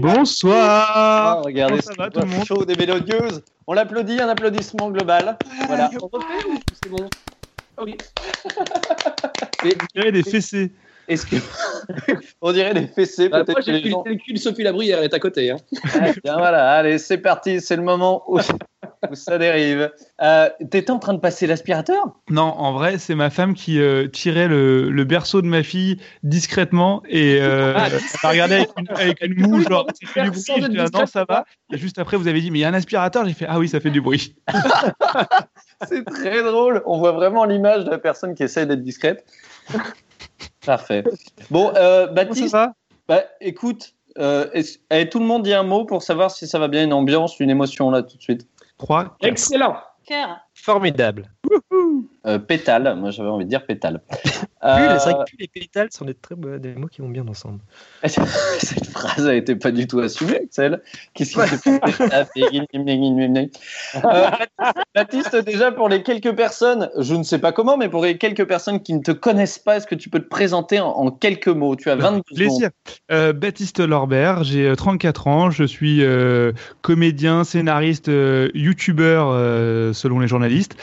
Bonsoir. 0.00 0.92
Ah, 0.94 1.42
regardez, 1.44 1.82
ça 1.82 1.92
va, 1.98 2.08
tout 2.08 2.20
le 2.20 2.26
voix 2.26 2.36
monde? 2.36 2.46
chaude 2.46 2.70
et 2.70 2.76
mélodieuse. 2.76 3.42
On 3.66 3.72
l'applaudit, 3.72 4.20
un 4.20 4.28
applaudissement 4.28 4.90
global. 4.90 5.36
Voilà. 5.66 5.90
On 6.00 6.06
refait 6.06 6.46
ou 6.48 6.58
c'est 6.82 6.90
bon 6.90 7.08
Oui. 7.82 7.96
Il 9.64 9.72
y 9.94 10.00
avait 10.00 10.12
des 10.12 10.22
fessées. 10.22 10.70
Est-ce 11.08 11.26
que 11.26 11.36
on 12.40 12.52
dirait 12.52 12.74
des 12.74 12.86
fessées 12.86 13.28
Bah, 13.28 13.44
peut-être 13.44 13.56
moi, 13.56 13.60
j'ai 13.82 13.90
gens- 13.90 14.02
le 14.06 14.16
cul 14.16 14.32
de 14.32 14.38
Sophie 14.38 14.62
Labrière, 14.62 15.02
est 15.02 15.12
à 15.14 15.18
côté. 15.18 15.50
Hein. 15.50 15.56
Ah, 15.94 16.10
bien, 16.24 16.36
voilà, 16.38 16.72
allez, 16.72 16.98
c'est 16.98 17.18
parti, 17.18 17.60
c'est 17.60 17.76
le 17.76 17.82
moment 17.82 18.22
où, 18.26 18.38
où 18.38 19.14
ça 19.14 19.38
dérive. 19.38 19.90
Euh, 20.22 20.48
T'étais 20.70 20.90
en 20.90 20.98
train 20.98 21.12
de 21.14 21.18
passer 21.20 21.46
l'aspirateur? 21.46 22.02
Non, 22.30 22.42
en 22.42 22.72
vrai, 22.72 22.98
c'est 22.98 23.14
ma 23.14 23.30
femme 23.30 23.54
qui 23.54 23.80
euh, 23.80 24.08
tirait 24.08 24.48
le, 24.48 24.90
le 24.90 25.04
berceau 25.04 25.42
de 25.42 25.46
ma 25.46 25.62
fille 25.62 25.98
discrètement 26.22 27.02
et 27.08 27.38
euh, 27.40 27.74
Ah, 27.76 27.88
elle 27.90 28.28
regardé 28.28 28.54
avec 28.54 28.70
une, 28.78 28.88
avec 28.90 29.22
une 29.22 29.46
moue, 29.46 29.62
genre, 29.62 29.86
ça 30.00 30.06
fait 30.08 30.22
du 30.24 30.30
bruit. 30.30 30.42
Je 30.62 30.66
dis, 30.68 30.78
ah, 30.78 30.86
non, 30.92 31.06
ça 31.06 31.24
va. 31.28 31.44
Et 31.72 31.76
juste 31.78 31.98
après, 31.98 32.16
vous 32.16 32.28
avez 32.28 32.40
dit, 32.40 32.50
mais 32.50 32.58
il 32.60 32.62
y 32.62 32.64
a 32.64 32.68
un 32.68 32.74
aspirateur. 32.74 33.26
J'ai 33.26 33.34
fait, 33.34 33.46
ah 33.48 33.58
oui, 33.58 33.68
ça 33.68 33.78
fait 33.80 33.90
du 33.90 34.00
bruit. 34.00 34.34
C'est 35.88 36.04
très 36.04 36.42
drôle. 36.42 36.82
On 36.86 36.98
voit 36.98 37.12
vraiment 37.12 37.44
l'image 37.44 37.84
de 37.84 37.90
la 37.90 37.98
personne 37.98 38.34
qui 38.34 38.42
essaie 38.42 38.64
d'être 38.66 38.82
discrète. 38.82 39.24
Parfait. 40.64 41.04
Bon, 41.50 41.72
euh, 41.76 42.06
ça 42.06 42.12
Baptiste, 42.12 42.52
va? 42.52 42.72
bah, 43.08 43.22
écoute, 43.40 43.94
euh, 44.18 44.48
est-ce- 44.52 45.04
tout 45.04 45.18
le 45.18 45.26
monde 45.26 45.42
dit 45.42 45.52
un 45.54 45.62
mot 45.62 45.84
pour 45.84 46.02
savoir 46.02 46.30
si 46.30 46.46
ça 46.46 46.58
va 46.58 46.68
bien, 46.68 46.84
une 46.84 46.92
ambiance, 46.92 47.38
une 47.40 47.50
émotion 47.50 47.90
là 47.90 48.02
tout 48.02 48.16
de 48.16 48.22
suite. 48.22 48.48
3, 48.78 49.04
4. 49.20 49.30
Excellent. 49.30 49.76
Cœur. 50.06 50.38
Formidable. 50.54 51.30
Euh, 52.26 52.38
pétale, 52.38 52.96
moi 52.98 53.10
j'avais 53.10 53.28
envie 53.28 53.44
de 53.44 53.50
dire 53.50 53.66
pétale. 53.66 54.00
Euh, 54.64 54.98
c'est 54.98 55.10
vrai 55.10 55.24
que 55.24 55.28
plus 55.30 55.36
les 55.38 55.48
pétales 55.48 55.88
sont 55.90 56.06
des, 56.06 56.14
très, 56.14 56.34
beaux- 56.34 56.56
des 56.56 56.74
mots 56.74 56.86
qui 56.86 57.02
vont 57.02 57.08
bien 57.10 57.26
ensemble. 57.28 57.58
Cette 58.04 58.86
phrase 58.86 59.26
a 59.26 59.34
été 59.34 59.56
pas 59.56 59.70
du 59.70 59.86
tout 59.86 60.00
assumée, 60.00 60.40
Axel. 60.44 60.80
Qu'est-ce 61.12 61.34
qui 61.34 61.58
s'est 61.58 61.78
passé 62.08 62.48
Euh, 64.04 64.30
Baptiste, 64.94 65.36
déjà 65.36 65.70
pour 65.72 65.88
les 65.88 66.02
quelques 66.02 66.34
personnes, 66.34 66.88
je 66.98 67.14
ne 67.14 67.22
sais 67.22 67.38
pas 67.38 67.52
comment, 67.52 67.76
mais 67.76 67.88
pour 67.90 68.04
les 68.04 68.16
quelques 68.16 68.46
personnes 68.46 68.80
qui 68.80 68.94
ne 68.94 69.02
te 69.02 69.10
connaissent 69.10 69.58
pas, 69.58 69.76
est-ce 69.76 69.86
que 69.86 69.94
tu 69.94 70.08
peux 70.08 70.20
te 70.20 70.28
présenter 70.28 70.80
en, 70.80 70.88
en 70.88 71.10
quelques 71.10 71.48
mots? 71.48 71.76
Tu 71.76 71.90
as 71.90 71.96
22 71.96 72.20
ans. 72.20 72.22
Plaisir. 72.34 72.70
Euh, 73.12 73.32
Baptiste 73.34 73.80
Lorbert, 73.80 74.44
j'ai 74.44 74.66
euh, 74.68 74.76
34 74.76 75.26
ans, 75.26 75.50
je 75.50 75.64
suis 75.64 76.02
euh, 76.02 76.52
comédien, 76.80 77.44
scénariste, 77.44 78.08
euh, 78.08 78.48
youtubeur 78.54 79.28
euh, 79.30 79.92
selon 79.92 80.20
les 80.20 80.28
journalistes. 80.28 80.34
journaliste. 80.34 80.76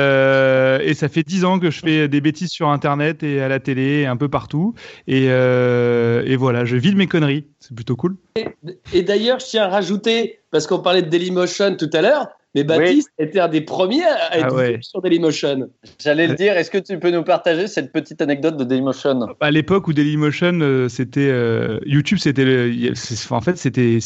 Euh, 0.00 0.78
et 0.82 0.94
ça 0.94 1.08
fait 1.08 1.22
dix 1.22 1.44
ans 1.44 1.58
que 1.58 1.70
je 1.70 1.80
fais 1.80 2.08
des 2.08 2.20
bêtises 2.20 2.50
sur 2.50 2.68
Internet 2.68 3.22
et 3.22 3.40
à 3.40 3.48
la 3.48 3.60
télé, 3.60 4.00
et 4.00 4.06
un 4.06 4.16
peu 4.16 4.28
partout. 4.28 4.74
Et, 5.06 5.26
euh, 5.28 6.36
voilà, 6.38 6.64
je 6.64 6.76
vis 6.76 6.92
de 6.92 6.96
mes 6.96 7.06
conneries. 7.06 7.46
C'est 7.58 7.74
plutôt 7.74 7.96
cool. 7.96 8.16
Et, 8.36 8.46
et 8.92 9.02
d'ailleurs, 9.02 9.40
je 9.40 9.46
tiens 9.46 9.64
à 9.64 9.68
rajouter, 9.68 10.40
parce 10.50 10.66
qu'on 10.66 10.80
parlait 10.80 11.02
de 11.02 11.08
Dailymotion 11.08 11.76
tout 11.76 11.90
à 11.92 12.00
l'heure, 12.00 12.28
mais 12.54 12.64
Baptiste 12.64 13.10
était 13.18 13.40
un 13.40 13.48
des 13.48 13.60
premiers 13.60 14.04
à 14.04 14.38
être 14.38 14.46
Ah 14.50 14.54
ouais. 14.54 14.78
sur 14.80 15.00
Dailymotion. 15.02 15.68
J'allais 16.02 16.26
le 16.26 16.34
dire, 16.34 16.56
est-ce 16.56 16.70
que 16.70 16.78
tu 16.78 16.98
peux 16.98 17.10
nous 17.10 17.22
partager 17.22 17.66
cette 17.66 17.92
petite 17.92 18.20
anecdote 18.22 18.56
de 18.56 18.64
Dailymotion? 18.64 19.26
À 19.40 19.50
l'époque 19.50 19.86
où 19.88 19.92
Dailymotion, 19.92 20.58
euh, 20.60 20.88
c'était 20.88 21.28
euh, 21.30 21.78
YouTube, 21.86 22.18
c'était 22.18 22.44
le- 22.44 22.92
en 23.30 23.40
fait 23.40 23.56
c'était 23.56 23.98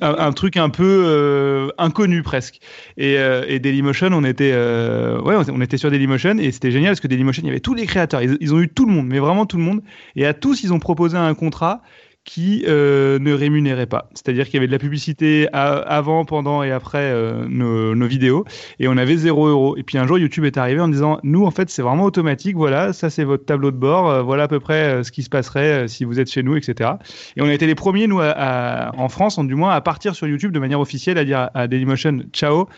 un, 0.00 0.14
un 0.18 0.32
truc 0.32 0.56
un 0.56 0.70
peu 0.70 1.04
euh, 1.06 1.68
inconnu 1.78 2.22
presque. 2.22 2.60
Et, 2.96 3.18
euh, 3.18 3.44
et 3.48 3.58
Dailymotion, 3.58 4.08
on 4.12 4.24
était 4.24 4.52
euh, 4.52 5.20
ouais, 5.20 5.36
on 5.52 5.60
était 5.60 5.76
sur 5.76 5.90
Dailymotion 5.90 6.38
et 6.38 6.50
c'était 6.52 6.70
génial 6.70 6.90
parce 6.92 7.00
que 7.00 7.08
Dailymotion, 7.08 7.42
il 7.44 7.48
y 7.48 7.50
avait 7.50 7.60
tous 7.60 7.74
les 7.74 7.86
créateurs, 7.86 8.22
ils, 8.22 8.36
ils 8.40 8.54
ont 8.54 8.60
eu 8.60 8.68
tout 8.68 8.86
le 8.86 8.92
monde, 8.92 9.06
mais 9.06 9.18
vraiment 9.18 9.46
tout 9.46 9.56
le 9.56 9.62
monde. 9.62 9.82
Et 10.16 10.26
à 10.26 10.34
tous, 10.34 10.62
ils 10.62 10.72
ont 10.72 10.78
proposé 10.78 11.16
un 11.16 11.34
contrat 11.34 11.82
qui 12.24 12.64
euh, 12.68 13.18
ne 13.18 13.32
rémunérait 13.32 13.86
pas. 13.86 14.08
C'est-à-dire 14.14 14.44
qu'il 14.44 14.54
y 14.54 14.56
avait 14.58 14.66
de 14.66 14.72
la 14.72 14.78
publicité 14.78 15.48
avant, 15.52 16.24
pendant 16.24 16.62
et 16.62 16.70
après 16.70 16.98
euh, 16.98 17.46
nos, 17.48 18.06
vidéos 18.06 18.44
et 18.78 18.88
on 18.88 18.96
avait 18.96 19.16
0 19.16 19.48
euros. 19.48 19.76
Et 19.76 19.82
puis 19.82 19.98
un 19.98 20.06
jour, 20.06 20.18
YouTube 20.18 20.44
est 20.44 20.58
arrivé 20.58 20.80
en 20.80 20.88
disant 20.88 21.18
Nous, 21.22 21.44
en 21.44 21.50
fait, 21.50 21.70
c'est 21.70 21.82
vraiment 21.82 22.04
automatique. 22.04 22.56
Voilà, 22.56 22.92
ça, 22.92 23.10
c'est 23.10 23.24
votre 23.24 23.44
tableau 23.44 23.70
de 23.70 23.76
bord. 23.76 24.08
euh, 24.08 24.22
voilà 24.22 24.44
à 24.44 24.48
peu 24.48 24.60
près 24.60 25.02
ce 25.02 25.10
qui 25.10 25.22
se 25.22 25.30
passerait 25.30 25.88
si 25.88 26.04
vous 26.04 26.20
êtes 26.20 26.30
chez 26.30 26.42
nous, 26.42 26.56
etc. 26.56 26.90
Et 27.36 27.42
on 27.42 27.46
a 27.46 27.54
été 27.54 27.66
les 27.66 27.74
premiers, 27.74 28.06
nous, 28.06 28.20
en 28.20 29.08
France, 29.08 29.38
du 29.38 29.54
moins, 29.54 29.70
à 29.70 29.80
partir 29.80 30.14
sur 30.14 30.26
YouTube 30.26 30.52
de 30.52 30.58
manière 30.58 30.80
officielle, 30.80 31.18
à 31.18 31.24
dire 31.24 31.50
à, 31.54 31.68
Dailymotion 31.68 32.20
Ciao, 32.32 32.68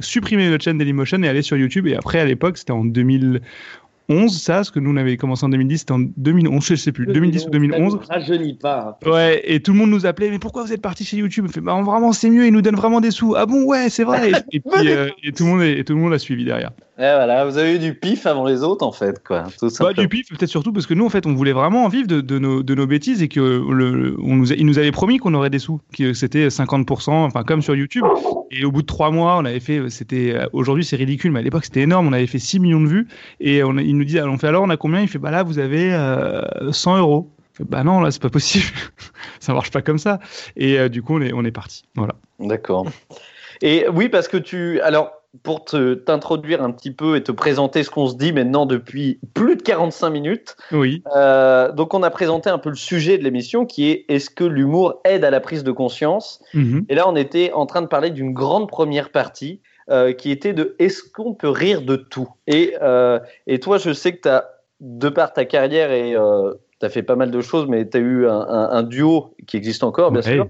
supprimer 0.00 0.48
notre 0.50 0.64
chaîne 0.64 0.78
Dailymotion 0.78 1.22
et 1.22 1.28
aller 1.28 1.42
sur 1.42 1.56
YouTube. 1.56 1.86
Et 1.86 1.96
après, 1.96 2.20
à 2.20 2.24
l'époque, 2.24 2.58
c'était 2.58 2.72
en 2.72 2.84
2011, 4.08 4.42
ça, 4.42 4.64
ce 4.64 4.70
que 4.70 4.80
nous, 4.80 4.92
on 4.92 4.96
avait 4.96 5.16
commencé 5.16 5.44
en 5.44 5.48
2010, 5.48 5.78
c'était 5.78 5.92
en 5.92 6.00
2011, 6.16 6.64
je 6.64 6.74
sais 6.74 6.92
plus, 6.92 7.06
2010 7.06 7.46
ou 7.46 7.50
2011. 7.50 7.92
Ça 7.92 7.98
ne 7.98 8.20
rajeunit 8.20 8.54
pas. 8.54 8.98
Ouais, 9.06 9.42
et 9.44 9.60
tout 9.60 9.72
le 9.72 9.78
monde 9.78 9.90
nous 9.90 10.06
appelait, 10.06 10.30
mais 10.30 10.38
pourquoi 10.38 10.62
vous 10.62 10.72
êtes 10.72 10.82
parti 10.82 11.04
chez 11.04 11.16
YouTube? 11.16 11.46
On 11.48 11.52
fait, 11.52 11.60
bah 11.60 11.80
vraiment, 11.82 12.12
c'est 12.12 12.30
mieux, 12.30 12.46
ils 12.46 12.52
nous 12.52 12.62
donnent 12.62 12.76
vraiment 12.76 13.00
des 13.00 13.10
sous. 13.10 13.34
Ah 13.36 13.46
bon, 13.46 13.64
ouais, 13.64 13.88
c'est 13.88 14.04
vrai. 14.04 14.30
Et, 14.30 14.56
et 14.56 14.60
puis, 14.72 14.90
euh, 14.90 15.08
et 15.22 15.32
tout 15.32 15.44
le 15.44 15.50
monde, 15.50 15.62
et 15.62 15.84
tout 15.84 15.94
le 15.94 16.00
monde 16.00 16.12
a 16.12 16.18
suivi 16.18 16.44
derrière. 16.44 16.72
Eh, 16.96 17.00
voilà, 17.00 17.44
vous 17.44 17.58
avez 17.58 17.74
eu 17.74 17.78
du 17.80 17.94
pif 17.94 18.24
avant 18.24 18.44
les 18.44 18.62
autres, 18.62 18.86
en 18.86 18.92
fait, 18.92 19.20
quoi. 19.26 19.46
Tout 19.58 19.68
Bah, 19.80 19.92
du 19.92 20.08
pif, 20.08 20.28
peut-être 20.28 20.48
surtout 20.48 20.72
parce 20.72 20.86
que 20.86 20.94
nous, 20.94 21.04
en 21.04 21.08
fait, 21.08 21.26
on 21.26 21.34
voulait 21.34 21.52
vraiment 21.52 21.84
en 21.84 21.88
vivre 21.88 22.06
de, 22.06 22.20
de 22.20 22.38
nos, 22.38 22.62
de 22.62 22.74
nos 22.76 22.86
bêtises 22.86 23.20
et 23.20 23.26
que 23.26 23.40
le, 23.40 24.16
on 24.22 24.36
nous, 24.36 24.52
a- 24.52 24.54
ils 24.54 24.64
nous 24.64 24.78
avaient 24.78 24.92
promis 24.92 25.18
qu'on 25.18 25.34
aurait 25.34 25.50
des 25.50 25.58
sous, 25.58 25.80
que 25.96 26.12
c'était 26.12 26.46
50%, 26.50 27.10
enfin, 27.10 27.42
comme 27.42 27.62
sur 27.62 27.74
YouTube. 27.74 28.04
Et 28.52 28.64
au 28.64 28.70
bout 28.70 28.82
de 28.82 28.86
trois 28.86 29.10
mois, 29.10 29.36
on 29.38 29.44
avait 29.44 29.58
fait, 29.58 29.90
c'était, 29.90 30.36
aujourd'hui, 30.52 30.84
c'est 30.84 30.94
ridicule, 30.94 31.32
mais 31.32 31.40
à 31.40 31.42
l'époque, 31.42 31.64
c'était 31.64 31.80
énorme. 31.80 32.06
On 32.06 32.12
avait 32.12 32.28
fait 32.28 32.38
6 32.38 32.60
millions 32.60 32.80
de 32.80 32.86
vues 32.86 33.08
et 33.40 33.64
on, 33.64 33.76
ils 33.78 33.96
nous 33.96 34.04
disent, 34.04 34.22
on 34.24 34.38
fait 34.38 34.46
alors, 34.46 34.62
on 34.62 34.70
a 34.70 34.76
combien? 34.76 35.00
Il 35.00 35.08
fait, 35.08 35.18
bah 35.18 35.32
là, 35.32 35.42
vous 35.42 35.58
avez 35.58 35.92
euh, 35.92 36.70
100 36.70 36.98
euros. 36.98 37.28
Bah 37.68 37.82
non, 37.82 38.00
là, 38.00 38.12
c'est 38.12 38.22
pas 38.22 38.30
possible. 38.30 38.66
ça 39.40 39.52
marche 39.52 39.72
pas 39.72 39.82
comme 39.82 39.98
ça. 39.98 40.20
Et 40.56 40.78
euh, 40.78 40.88
du 40.88 41.02
coup, 41.02 41.16
on 41.16 41.22
est, 41.22 41.32
on 41.32 41.44
est 41.44 41.50
parti. 41.50 41.82
Voilà. 41.96 42.14
D'accord. 42.38 42.86
Et 43.62 43.86
oui, 43.92 44.08
parce 44.08 44.28
que 44.28 44.36
tu. 44.36 44.80
Alors, 44.80 45.10
pour 45.42 45.64
te- 45.64 45.94
t'introduire 45.94 46.62
un 46.62 46.70
petit 46.70 46.92
peu 46.92 47.16
et 47.16 47.22
te 47.22 47.32
présenter 47.32 47.82
ce 47.82 47.90
qu'on 47.90 48.06
se 48.06 48.16
dit 48.16 48.32
maintenant 48.32 48.66
depuis 48.66 49.18
plus 49.34 49.56
de 49.56 49.62
45 49.62 50.10
minutes, 50.10 50.56
Oui. 50.72 51.02
euh, 51.16 51.72
donc 51.72 51.92
on 51.94 52.02
a 52.02 52.10
présenté 52.10 52.50
un 52.50 52.58
peu 52.58 52.68
le 52.70 52.76
sujet 52.76 53.18
de 53.18 53.24
l'émission 53.24 53.66
qui 53.66 53.90
est 53.90 54.04
est-ce 54.08 54.30
que 54.30 54.44
l'humour 54.44 55.00
aide 55.04 55.24
à 55.24 55.30
la 55.30 55.40
prise 55.40 55.64
de 55.64 55.72
conscience? 55.72 56.40
Mhm. 56.54 56.86
Et 56.88 56.94
là, 56.94 57.08
on 57.08 57.16
était 57.16 57.52
en 57.52 57.66
train 57.66 57.82
de 57.82 57.88
parler 57.88 58.10
d'une 58.10 58.32
grande 58.32 58.68
première 58.68 59.10
partie 59.10 59.60
euh, 59.90 60.12
qui 60.12 60.30
était 60.30 60.52
de 60.54 60.76
est-ce 60.78 61.02
qu'on 61.02 61.34
peut 61.34 61.50
rire 61.50 61.82
de 61.82 61.96
tout? 61.96 62.28
Et, 62.46 62.74
euh, 62.80 63.18
et 63.46 63.58
toi, 63.60 63.76
je 63.78 63.92
sais 63.92 64.14
que 64.16 64.20
tu 64.22 64.28
as, 64.28 64.48
de 64.80 65.08
par 65.08 65.32
ta 65.32 65.44
carrière, 65.44 65.90
et 65.92 66.14
tu 66.80 66.86
as 66.86 66.88
fait 66.88 67.02
pas 67.02 67.16
mal 67.16 67.30
de 67.30 67.40
choses, 67.40 67.66
mais 67.68 67.88
tu 67.88 67.96
as 67.96 68.00
eu 68.00 68.26
un, 68.26 68.32
un- 68.40 68.70
un 68.70 68.82
duo 68.82 69.34
qui 69.46 69.56
existe 69.56 69.82
encore, 69.84 70.10
bien 70.10 70.20
Ouais. 70.22 70.34
sûr. 70.34 70.46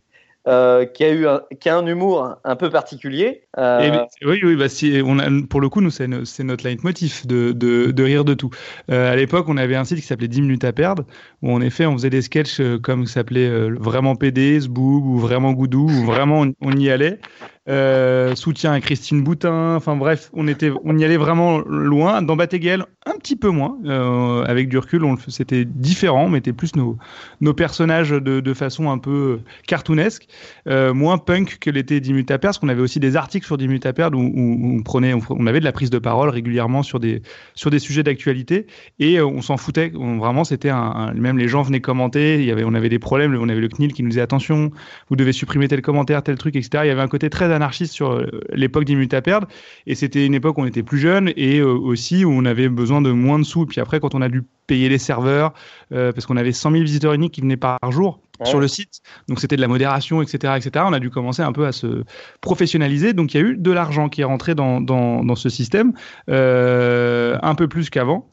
Euh, 0.46 0.84
qui, 0.84 1.04
a 1.04 1.10
eu 1.12 1.26
un, 1.26 1.42
qui 1.60 1.68
a 1.68 1.76
un 1.76 1.86
humour 1.86 2.36
un 2.44 2.56
peu 2.56 2.70
particulier. 2.70 3.42
Euh, 3.58 4.04
Et 4.20 4.26
oui, 4.26 4.40
oui, 4.42 4.56
bah, 4.56 4.68
si, 4.68 5.00
pour 5.48 5.60
le 5.60 5.68
coup, 5.68 5.80
nous, 5.80 5.90
c'est 5.90 6.06
no- 6.06 6.22
notre 6.44 6.64
leitmotiv 6.64 7.26
de, 7.26 7.52
de, 7.52 7.90
de 7.90 8.02
rire 8.02 8.24
de 8.24 8.34
tout. 8.34 8.50
Euh, 8.90 9.12
à 9.12 9.16
l'époque, 9.16 9.46
on 9.48 9.56
avait 9.56 9.76
un 9.76 9.84
site 9.84 9.98
qui 10.00 10.06
s'appelait 10.06 10.28
10 10.28 10.42
minutes 10.42 10.64
à 10.64 10.72
perdre, 10.72 11.04
où 11.42 11.52
en 11.52 11.60
effet, 11.60 11.86
on 11.86 11.94
faisait 11.94 12.10
des 12.10 12.22
sketchs 12.22 12.60
comme 12.82 13.06
s'appelait 13.06 13.70
Vraiment 13.70 14.16
PD, 14.16 14.60
Zboob, 14.60 15.04
ou 15.06 15.18
Vraiment 15.18 15.52
Goudou, 15.52 15.86
où 15.88 16.04
vraiment 16.04 16.44
on 16.60 16.72
y 16.72 16.90
allait. 16.90 17.18
Euh, 17.66 18.34
soutien 18.34 18.72
à 18.72 18.80
Christine 18.80 19.22
Boutin, 19.22 19.76
enfin 19.76 19.96
bref, 19.96 20.28
on, 20.34 20.48
était, 20.48 20.70
on 20.84 20.98
y 20.98 21.04
allait 21.04 21.16
vraiment 21.16 21.60
loin. 21.60 22.20
Dans 22.20 22.36
Batéguel, 22.36 22.84
un 23.06 23.16
petit 23.16 23.36
peu 23.36 23.48
moins. 23.48 23.78
Euh, 23.86 24.44
avec 24.44 24.68
du 24.68 24.76
recul, 24.76 25.02
c'était 25.28 25.64
différent, 25.64 26.24
on 26.24 26.28
mettait 26.28 26.52
plus 26.52 26.76
nos, 26.76 26.98
nos 27.40 27.54
personnages 27.54 28.10
de, 28.10 28.40
de 28.40 28.54
façon 28.54 28.90
un 28.90 28.98
peu 28.98 29.40
cartoonesque, 29.66 30.26
euh, 30.68 30.92
moins 30.92 31.16
punk 31.16 31.56
que 31.58 31.70
l'était 31.70 32.00
10 32.00 32.12
minutes 32.12 32.30
à 32.30 32.38
perdre, 32.38 32.52
parce 32.54 32.58
qu'on 32.58 32.68
avait 32.68 32.82
aussi 32.82 33.00
des 33.00 33.16
articles 33.16 33.46
sur 33.46 33.56
10 33.56 33.66
minutes 33.66 33.86
à 33.86 33.94
perdre 33.94 34.18
où, 34.18 34.22
où 34.22 34.78
on, 34.78 34.82
prenait, 34.82 35.14
on, 35.14 35.46
avait 35.46 35.60
de 35.60 35.64
la 35.64 35.72
prise 35.72 35.88
de 35.88 35.98
parole 35.98 36.28
régulièrement 36.28 36.82
sur 36.82 37.00
des, 37.00 37.22
sur 37.54 37.70
des 37.70 37.78
sujets 37.78 38.02
d'actualité 38.02 38.66
et 38.98 39.22
on 39.22 39.40
s'en 39.40 39.56
foutait. 39.56 39.90
Vraiment, 39.94 40.44
c'était 40.44 40.68
un, 40.70 41.14
même 41.14 41.38
les 41.38 41.48
gens 41.48 41.62
venaient 41.62 41.80
commenter. 41.80 42.54
On 42.66 42.74
avait 42.74 42.90
des 42.90 42.98
problèmes. 42.98 43.34
On 43.40 43.48
avait 43.48 43.60
le 43.60 43.68
CNIL 43.68 43.94
qui 43.94 44.02
nous 44.02 44.10
disait 44.10 44.20
attention, 44.20 44.70
vous 45.08 45.16
devez 45.16 45.32
supprimer 45.32 45.66
tel 45.68 45.80
commentaire, 45.80 46.22
tel 46.22 46.36
truc, 46.36 46.56
etc. 46.56 46.84
Il 46.84 46.88
y 46.88 46.90
avait 46.90 47.00
un 47.00 47.08
côté 47.08 47.30
très 47.30 47.53
anarchiste 47.54 47.92
sur 47.92 48.12
euh, 48.12 48.26
l'époque 48.52 48.84
10 48.84 48.96
minutes 48.96 49.14
à 49.14 49.22
perdre 49.22 49.48
et 49.86 49.94
c'était 49.94 50.26
une 50.26 50.34
époque 50.34 50.58
où 50.58 50.62
on 50.62 50.66
était 50.66 50.82
plus 50.82 50.98
jeune 50.98 51.32
et 51.36 51.58
euh, 51.58 51.72
aussi 51.72 52.24
où 52.24 52.30
on 52.30 52.44
avait 52.44 52.68
besoin 52.68 53.00
de 53.00 53.10
moins 53.10 53.38
de 53.38 53.44
sous. 53.44 53.66
Puis 53.66 53.80
après, 53.80 54.00
quand 54.00 54.14
on 54.14 54.22
a 54.22 54.28
dû 54.28 54.42
payer 54.66 54.88
les 54.88 54.98
serveurs 54.98 55.52
euh, 55.92 56.12
parce 56.12 56.26
qu'on 56.26 56.36
avait 56.36 56.52
100 56.52 56.72
000 56.72 56.82
visiteurs 56.84 57.12
uniques 57.12 57.32
qui 57.32 57.40
venaient 57.40 57.56
par 57.56 57.78
jour 57.90 58.20
Sur 58.42 58.58
le 58.58 58.66
site, 58.66 59.00
donc 59.28 59.38
c'était 59.38 59.54
de 59.54 59.60
la 59.60 59.68
modération, 59.68 60.20
etc., 60.20 60.54
etc. 60.56 60.84
On 60.88 60.92
a 60.92 60.98
dû 60.98 61.08
commencer 61.08 61.42
un 61.42 61.52
peu 61.52 61.66
à 61.66 61.72
se 61.72 62.02
professionnaliser. 62.40 63.12
Donc 63.12 63.32
il 63.32 63.40
y 63.40 63.44
a 63.44 63.46
eu 63.46 63.56
de 63.56 63.70
l'argent 63.70 64.08
qui 64.08 64.22
est 64.22 64.24
rentré 64.24 64.56
dans, 64.56 64.80
dans, 64.80 65.34
ce 65.36 65.48
système, 65.48 65.92
euh, 66.28 67.38
un 67.42 67.54
peu 67.54 67.68
plus 67.68 67.90
qu'avant. 67.90 68.28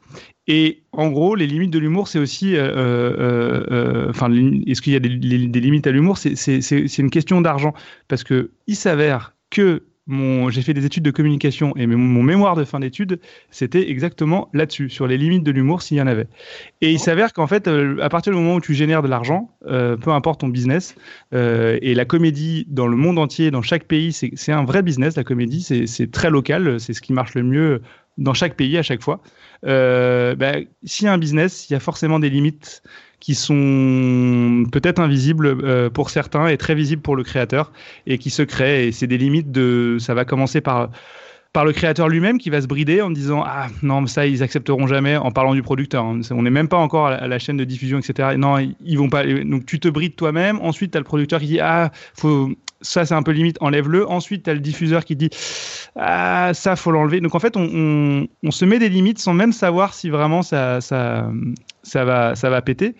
Et 0.47 0.83
en 0.91 1.09
gros, 1.09 1.35
les 1.35 1.45
limites 1.45 1.69
de 1.69 1.77
l'humour, 1.77 2.07
c'est 2.07 2.17
aussi, 2.17 2.55
euh, 2.55 2.71
euh, 2.75 4.09
enfin, 4.09 4.31
est-ce 4.65 4.81
qu'il 4.81 4.93
y 4.93 4.95
a 4.95 4.99
des, 4.99 5.09
limites 5.09 5.85
à 5.85 5.91
l'humour? 5.91 6.17
C'est 6.17 6.97
une 6.97 7.11
question 7.11 7.41
d'argent 7.41 7.73
parce 8.07 8.23
que 8.23 8.51
il 8.65 8.75
s'avère 8.75 9.35
que 9.51 9.83
mon, 10.12 10.49
j'ai 10.49 10.62
fait 10.62 10.74
des 10.74 10.86
études 10.86 11.03
de 11.03 11.12
communication 11.12 11.74
et 11.76 11.88
mon, 11.88 11.97
mon 11.97 12.24
mémoire 12.24 12.55
de 12.55 12.64
fin 12.64 12.80
d'études, 12.80 13.20
c'était 13.49 13.89
exactement 13.89 14.49
là-dessus, 14.53 14.89
sur 14.89 15.07
les 15.07 15.18
limites 15.18 15.43
de 15.43 15.51
l'humour 15.51 15.82
s'il 15.82 15.97
y 15.97 16.01
en 16.01 16.07
avait. 16.07 16.28
Et 16.82 16.91
il 16.91 16.99
s'avère 16.99 17.34
qu'en 17.34 17.47
fait, 17.47 17.68
euh, 17.68 17.97
à 18.01 18.09
partir 18.09 18.34
du 18.34 18.39
moment 18.39 18.55
où 18.55 18.62
tu 18.62 18.74
génères 18.74 19.01
de 19.01 19.07
l'argent, 19.07 19.49
euh, 19.68 19.97
peu 19.97 20.12
importe 20.12 20.41
ton 20.41 20.49
business, 20.49 20.95
euh, 21.34 21.80
et 21.82 21.95
la 21.95 22.05
comédie 22.05 22.66
dans 22.70 22.88
le 22.88 22.97
monde 22.97 23.18
entier, 23.18 23.51
dans 23.51 23.62
chaque 23.62 23.86
pays, 23.86 24.12
c'est 24.14 24.51
un 24.51 24.66
vrai 24.66 24.84
business. 24.84 25.16
La 25.16 25.24
comédie, 25.24 25.62
c'est 25.62 25.88
c'est 25.88 26.12
très 26.12 26.30
local, 26.30 26.80
c'est 26.80 26.93
ce 26.93 27.01
qui 27.01 27.14
marche 27.14 27.34
le 27.34 27.43
mieux 27.43 27.82
dans 28.18 28.34
chaque 28.34 28.55
pays 28.55 28.78
à 28.78 28.84
chaque 28.84 29.01
fois. 29.01 29.22
Bah, 29.64 30.53
S'il 30.84 31.05
y 31.05 31.07
a 31.07 31.14
un 31.14 31.18
business, 31.18 31.70
il 31.70 31.74
y 31.74 31.76
a 31.76 31.80
forcément 31.80 32.20
des 32.20 32.30
limites 32.30 32.84
qui 33.22 33.36
sont 33.36 34.65
peut-être 34.72 34.99
invisibles 34.99 35.55
euh, 35.63 35.89
pour 35.89 36.09
certains 36.09 36.47
et 36.47 36.57
très 36.57 36.76
visibles 36.76 37.01
pour 37.01 37.15
le 37.15 37.24
créateur 37.24 37.72
et 38.07 38.17
qui 38.17 38.32
se 38.32 38.41
créent. 38.41 38.88
Et 38.88 38.91
c'est 38.91 39.07
des 39.07 39.17
limites 39.17 39.51
de. 39.51 39.97
Ça 39.99 40.13
va 40.13 40.26
commencer 40.26 40.59
par 40.59 40.89
par 41.53 41.65
le 41.65 41.74
créateur 41.74 42.07
lui-même 42.07 42.38
qui 42.38 42.49
va 42.49 42.61
se 42.61 42.67
brider 42.67 43.01
en 43.01 43.11
disant 43.11 43.43
ah 43.45 43.67
non 43.82 44.07
ça 44.07 44.26
ils 44.26 44.41
accepteront 44.41 44.88
jamais 44.88 45.17
en 45.17 45.32
parlant 45.32 45.53
du 45.53 45.61
producteur 45.61 46.05
hein. 46.05 46.22
on 46.32 46.43
n'est 46.43 46.49
même 46.49 46.69
pas 46.69 46.78
encore 46.78 47.07
à 47.07 47.28
la, 47.28 47.39
chaîne 47.39 47.57
de 47.57 47.65
diffusion 47.65 47.99
etc 47.99 48.38
non 48.38 48.55
ils, 48.57 48.97
vont 48.97 49.09
pas 49.09 49.26
donc 49.26 49.65
tu 49.65 49.78
te 49.78 49.89
brides 49.89 50.15
toi-même 50.15 50.59
ensuite 50.61 50.91
tu 50.91 50.97
as 50.97 51.01
le 51.01 51.05
producteur 51.05 51.41
qui 51.41 51.47
dit 51.47 51.59
ah 51.59 51.91
faut 52.13 52.51
ça 52.80 53.05
c'est 53.05 53.15
un 53.15 53.22
peu 53.22 53.32
limite 53.32 53.57
enlève-le 53.59 54.09
ensuite 54.09 54.43
tu 54.43 54.49
as 54.49 54.53
le 54.53 54.61
diffuseur 54.61 55.03
qui 55.03 55.17
dit 55.17 55.30
ah 55.97 56.51
ça 56.53 56.78
faut 56.78 56.91
l'enlever 56.91 57.19
donc 57.19 57.36
en 57.36 57.39
fait 57.39 57.57
on, 57.57 58.28
on, 58.43 58.51
se 58.51 58.63
met 58.63 58.80
des 58.80 58.88
limites 58.88 59.19
sans 59.19 59.34
même 59.34 59.51
savoir 59.51 59.93
si 59.93 60.09
vraiment 60.09 60.43
ça 60.43 60.80
ça 61.84 62.05
va 62.05 62.36
ça 62.36 62.49
va 62.49 62.61
péter 62.61 62.95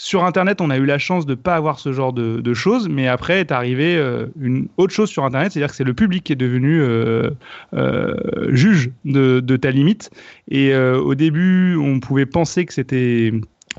sur 0.00 0.24
Internet, 0.24 0.62
on 0.62 0.70
a 0.70 0.78
eu 0.78 0.86
la 0.86 0.96
chance 0.96 1.26
de 1.26 1.32
ne 1.32 1.36
pas 1.36 1.56
avoir 1.56 1.78
ce 1.78 1.92
genre 1.92 2.14
de, 2.14 2.40
de 2.40 2.54
choses, 2.54 2.88
mais 2.88 3.06
après 3.06 3.40
est 3.40 3.52
arrivé 3.52 3.98
euh, 3.98 4.28
une 4.40 4.66
autre 4.78 4.94
chose 4.94 5.10
sur 5.10 5.26
Internet, 5.26 5.52
c'est-à-dire 5.52 5.68
que 5.68 5.76
c'est 5.76 5.84
le 5.84 5.92
public 5.92 6.24
qui 6.24 6.32
est 6.32 6.36
devenu 6.36 6.80
euh, 6.80 7.28
euh, 7.74 8.14
juge 8.48 8.90
de, 9.04 9.40
de 9.40 9.56
ta 9.58 9.70
limite. 9.70 10.10
Et 10.50 10.74
au 10.74 11.14
début, 11.14 11.76
on 11.76 12.00
pouvait 12.00 12.24
penser 12.24 12.64
que 12.64 12.72
c'était 12.72 13.30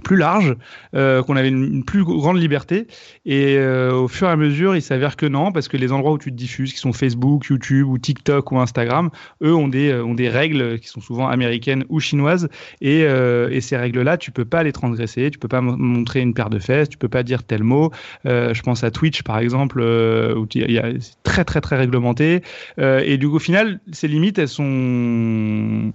plus 0.03 0.15
large, 0.15 0.55
euh, 0.95 1.21
qu'on 1.21 1.35
avait 1.35 1.49
une, 1.49 1.83
plus 1.83 2.03
grande 2.03 2.37
liberté. 2.37 2.87
Et 3.25 3.57
euh, 3.57 3.93
au 3.93 4.07
fur 4.07 4.27
et 4.27 4.31
à 4.31 4.35
mesure, 4.37 4.75
il 4.75 4.81
s'avère 4.81 5.17
que 5.17 5.25
non, 5.25 5.51
parce 5.51 5.67
que 5.67 5.77
les 5.77 5.91
endroits 5.91 6.13
où 6.13 6.17
tu 6.17 6.31
te 6.31 6.35
diffuses, 6.35 6.73
qui 6.73 6.79
sont 6.79 6.93
Facebook, 6.93 7.45
YouTube 7.47 7.87
ou 7.87 7.97
TikTok 7.97 8.51
ou 8.51 8.59
Instagram, 8.59 9.09
eux 9.43 9.53
ont 9.53 9.67
des, 9.67 9.89
euh, 9.91 10.03
ont 10.03 10.13
des 10.13 10.29
règles 10.29 10.79
qui 10.79 10.87
sont 10.87 11.01
souvent 11.01 11.27
américaines 11.27 11.83
ou 11.89 11.99
chinoises. 11.99 12.47
Et, 12.79 13.01
et 13.01 13.61
ces 13.61 13.77
règles-là, 13.77 14.17
tu 14.17 14.31
peux 14.31 14.45
pas 14.45 14.63
les 14.63 14.71
transgresser, 14.71 15.29
tu 15.29 15.37
peux 15.37 15.47
pas 15.47 15.61
montrer 15.61 16.21
une 16.21 16.33
paire 16.33 16.49
de 16.49 16.59
fesses, 16.59 16.89
tu 16.89 16.97
peux 16.97 17.09
pas 17.09 17.23
dire 17.23 17.43
tel 17.43 17.63
mot. 17.63 17.91
Je 18.25 18.61
pense 18.61 18.83
à 18.83 18.91
Twitch, 18.91 19.23
par 19.23 19.39
exemple, 19.39 19.81
où 19.81 20.47
c'est 20.51 21.01
très, 21.23 21.43
très, 21.43 21.61
très 21.61 21.77
réglementé. 21.77 22.41
Et 22.79 23.17
du 23.17 23.27
coup, 23.29 23.35
au 23.35 23.39
final, 23.39 23.79
ces 23.91 24.07
limites, 24.07 24.39
elles 24.39 24.47
sont 24.47 25.93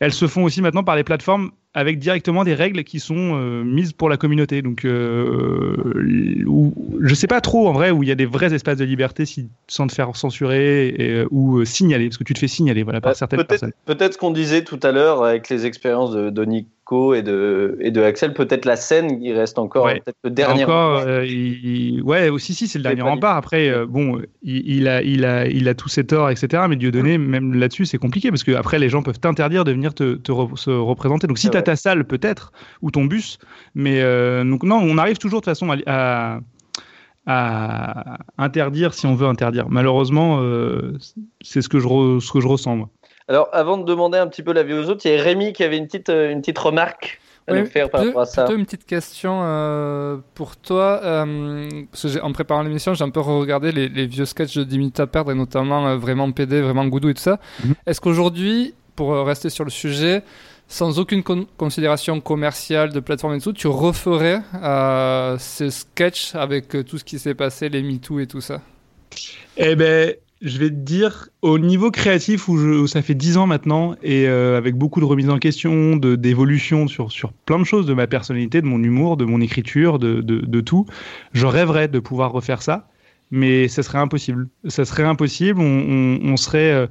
elles 0.00 0.12
se 0.12 0.26
font 0.26 0.42
aussi 0.42 0.62
maintenant 0.62 0.82
par 0.82 0.96
les 0.96 1.04
plateformes 1.04 1.52
avec 1.74 1.98
directement 1.98 2.44
des 2.44 2.54
règles 2.54 2.84
qui 2.84 3.00
sont 3.00 3.34
euh, 3.36 3.62
mises 3.64 3.92
pour 3.92 4.08
la 4.10 4.16
communauté. 4.16 4.60
Donc, 4.62 4.84
euh, 4.84 6.44
où, 6.46 6.74
je 7.00 7.14
sais 7.14 7.26
pas 7.26 7.40
trop 7.40 7.68
en 7.68 7.72
vrai 7.72 7.90
où 7.90 8.02
il 8.02 8.08
y 8.08 8.12
a 8.12 8.14
des 8.14 8.26
vrais 8.26 8.52
espaces 8.54 8.78
de 8.78 8.84
liberté 8.84 9.24
si, 9.24 9.48
sans 9.68 9.86
te 9.86 9.92
faire 9.94 10.14
censurer 10.16 10.88
et, 10.88 11.10
euh, 11.10 11.26
ou 11.30 11.58
euh, 11.58 11.64
signaler, 11.64 12.08
parce 12.08 12.18
que 12.18 12.24
tu 12.24 12.34
te 12.34 12.38
fais 12.38 12.48
signaler 12.48 12.82
voilà, 12.82 13.00
par 13.00 13.14
certaines 13.16 13.38
Peut-être 13.38 13.48
personnes. 13.48 13.72
peut-être 13.86 14.14
ce 14.14 14.18
qu'on 14.18 14.30
disait 14.32 14.64
tout 14.64 14.80
à 14.82 14.92
l'heure 14.92 15.24
avec 15.24 15.48
les 15.48 15.66
expériences 15.66 16.12
de, 16.12 16.30
de 16.30 16.44
Nico 16.44 17.14
et 17.14 17.22
de, 17.22 17.78
et 17.80 17.90
de 17.90 18.02
Axel, 18.02 18.34
peut-être 18.34 18.66
la 18.66 18.76
scène, 18.76 19.22
il 19.22 19.32
reste 19.32 19.58
encore 19.58 19.86
Ouais. 19.86 20.00
peut-être 20.04 20.18
le 20.24 20.30
dernier. 20.30 20.64
Encore, 20.64 20.98
rempart. 20.98 21.24
il- 21.24 22.02
ouais, 22.02 22.28
aussi, 22.28 22.52
si, 22.54 22.68
c'est 22.68 22.78
le 22.78 22.82
dernier 22.82 23.00
rempart. 23.02 23.36
Après, 23.36 23.72
bon, 23.86 24.20
il, 24.42 24.68
il 24.76 24.88
a, 24.88 25.02
il, 25.02 25.24
a, 25.24 25.46
il 25.46 25.68
a 25.68 25.74
tous 25.74 25.88
ses 25.88 26.04
torts, 26.04 26.28
etc. 26.28 26.64
Mais 26.68 26.76
Dieudonné, 26.76 27.16
même 27.16 27.54
là-dessus, 27.54 27.86
c'est 27.86 27.96
compliqué 27.98 28.28
parce 28.28 28.44
que 28.44 28.52
après, 28.52 28.78
les 28.78 28.90
gens 28.90 29.02
peuvent 29.02 29.18
t'interdire 29.18 29.64
de 29.64 29.72
venir 29.72 29.94
te, 29.94 30.14
te 30.16 30.32
re- 30.32 30.54
se 30.56 30.70
représenter. 30.70 31.26
Donc, 31.26 31.38
si 31.38 31.48
tu 31.48 31.56
ta 31.62 31.76
salle, 31.76 32.04
peut-être, 32.04 32.52
ou 32.82 32.90
ton 32.90 33.04
bus. 33.04 33.38
Mais 33.74 34.00
euh, 34.02 34.44
donc, 34.44 34.62
non, 34.62 34.76
on 34.82 34.98
arrive 34.98 35.18
toujours 35.18 35.40
de 35.40 35.44
toute 35.46 35.52
façon 35.54 35.70
à, 35.70 35.76
à, 35.86 36.40
à 37.26 38.18
interdire 38.38 38.94
si 38.94 39.06
on 39.06 39.14
veut 39.14 39.26
interdire. 39.28 39.66
Malheureusement, 39.68 40.38
euh, 40.40 40.96
c'est 41.40 41.62
ce 41.62 41.68
que 41.68 41.78
je, 41.78 41.86
re- 41.86 42.20
ce 42.20 42.32
que 42.32 42.40
je 42.40 42.48
ressens, 42.48 42.76
moi. 42.76 42.88
Alors, 43.28 43.48
avant 43.52 43.78
de 43.78 43.84
demander 43.84 44.18
un 44.18 44.26
petit 44.26 44.42
peu 44.42 44.52
l'avis 44.52 44.74
aux 44.74 44.88
autres, 44.90 45.02
il 45.06 45.12
y 45.12 45.18
a 45.18 45.22
Rémi 45.22 45.52
qui 45.52 45.62
avait 45.62 45.78
une 45.78 45.86
petite, 45.86 46.08
euh, 46.10 46.30
une 46.32 46.40
petite 46.40 46.58
remarque 46.58 47.20
à 47.48 47.54
nous 47.54 47.66
faire 47.66 47.90
par 47.90 48.00
plutôt- 48.02 48.10
rapport 48.18 48.22
à 48.22 48.26
ça. 48.26 48.44
plutôt 48.44 48.58
une 48.58 48.64
petite 48.64 48.84
question 48.84 49.40
euh, 49.42 50.16
pour 50.34 50.56
toi. 50.56 51.00
euh, 51.02 51.68
parce 51.90 52.02
que 52.14 52.20
en 52.22 52.32
préparant 52.32 52.62
l'émission, 52.62 52.94
j'ai 52.94 53.04
un 53.04 53.10
peu 53.10 53.20
regardé 53.20 53.72
les, 53.72 53.88
les 53.88 54.06
vieux 54.06 54.24
sketchs 54.26 54.56
de 54.56 54.64
10 54.64 54.78
minutes 54.78 55.00
à 55.00 55.06
perdre, 55.06 55.30
et 55.32 55.34
notamment 55.34 55.86
euh, 55.88 55.96
vraiment 55.96 56.30
PD, 56.32 56.60
vraiment 56.60 56.86
Goudou 56.86 57.08
et 57.08 57.14
tout 57.14 57.22
ça. 57.22 57.38
Mhm. 57.64 57.74
Est-ce 57.86 58.00
qu'aujourd'hui, 58.00 58.74
pour 58.96 59.12
rester 59.26 59.48
sur 59.50 59.64
le 59.64 59.70
sujet, 59.70 60.22
sans 60.72 60.98
aucune 60.98 61.22
con- 61.22 61.46
considération 61.58 62.22
commerciale 62.22 62.92
de 62.94 63.00
plateforme 63.00 63.34
et 63.34 63.40
tout, 63.40 63.52
tu 63.52 63.66
referais 63.66 64.40
euh, 64.54 65.36
ces 65.38 65.70
sketchs 65.70 66.34
avec 66.34 66.74
euh, 66.74 66.82
tout 66.82 66.96
ce 66.96 67.04
qui 67.04 67.18
s'est 67.18 67.34
passé, 67.34 67.68
les 67.68 67.82
MeToo 67.82 68.20
et 68.20 68.26
tout 68.26 68.40
ça? 68.40 68.62
Eh 69.58 69.76
ben, 69.76 70.14
je 70.40 70.58
vais 70.58 70.70
te 70.70 70.74
dire, 70.74 71.28
au 71.42 71.58
niveau 71.58 71.90
créatif 71.90 72.48
où, 72.48 72.86
ça 72.86 73.02
fait 73.02 73.14
10 73.14 73.36
ans 73.36 73.46
maintenant, 73.46 73.96
et 74.02 74.26
euh, 74.26 74.56
avec 74.56 74.74
beaucoup 74.74 75.00
de 75.00 75.04
remises 75.04 75.28
en 75.28 75.38
question, 75.38 75.96
d'évolution 75.96 76.88
sur, 76.88 77.12
sur 77.12 77.34
plein 77.34 77.58
de 77.58 77.64
choses 77.64 77.84
de 77.84 77.92
ma 77.92 78.06
personnalité, 78.06 78.62
de 78.62 78.66
mon 78.66 78.82
humour, 78.82 79.18
de 79.18 79.26
mon 79.26 79.42
écriture, 79.42 79.98
de, 79.98 80.22
de, 80.22 80.60
tout, 80.62 80.86
je 81.34 81.44
rêverais 81.44 81.88
de 81.88 81.98
pouvoir 81.98 82.32
refaire 82.32 82.62
ça, 82.62 82.88
mais 83.30 83.68
ça 83.68 83.82
serait 83.82 83.98
impossible. 83.98 84.48
Ça 84.68 84.86
serait 84.86 85.04
impossible, 85.04 85.60
on, 85.60 86.36
serait 86.38 86.88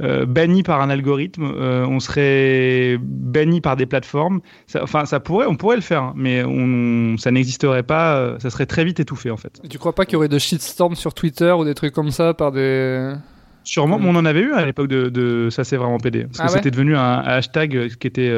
euh, 0.00 0.24
banni 0.26 0.62
par 0.62 0.80
un 0.80 0.90
algorithme, 0.90 1.44
euh, 1.44 1.86
on 1.86 2.00
serait 2.00 2.96
banni 3.00 3.60
par 3.60 3.76
des 3.76 3.86
plateformes. 3.86 4.40
Ça- 4.66 4.82
enfin, 4.82 5.04
ça 5.04 5.20
pourrait, 5.20 5.46
on 5.46 5.56
pourrait 5.56 5.76
le 5.76 5.82
faire, 5.82 6.02
hein, 6.02 6.12
mais 6.16 6.42
on, 6.44 7.16
ça 7.18 7.30
n'existerait 7.30 7.82
pas, 7.82 8.16
euh, 8.16 8.38
ça 8.38 8.50
serait 8.50 8.66
très 8.66 8.84
vite 8.84 9.00
étouffé 9.00 9.30
en 9.30 9.36
fait. 9.36 9.60
Et 9.64 9.68
Tu 9.68 9.78
crois 9.78 9.94
pas 9.94 10.04
qu'il 10.04 10.14
y 10.14 10.16
aurait 10.16 10.28
de 10.28 10.38
shitstorm 10.38 10.94
sur 10.94 11.12
Twitter 11.14 11.52
ou 11.52 11.64
des 11.64 11.74
trucs 11.74 11.92
comme 11.92 12.10
ça 12.10 12.34
par 12.34 12.52
des. 12.52 13.12
Sûrement, 13.64 13.98
mais 14.00 14.08
on 14.08 14.16
en 14.16 14.24
avait 14.24 14.40
eu 14.40 14.52
à 14.54 14.64
l'époque 14.66 14.88
de, 14.88 15.08
de 15.08 15.48
ça 15.50 15.62
c'est 15.62 15.76
vraiment 15.76 15.98
PD. 15.98 16.24
Parce 16.24 16.38
que 16.38 16.42
Ah 16.42 16.46
ouais 16.46 16.52
c'était 16.54 16.72
devenu 16.72 16.96
un, 16.96 17.18
hashtag 17.18 17.94
qui 18.00 18.06
était 18.08 18.34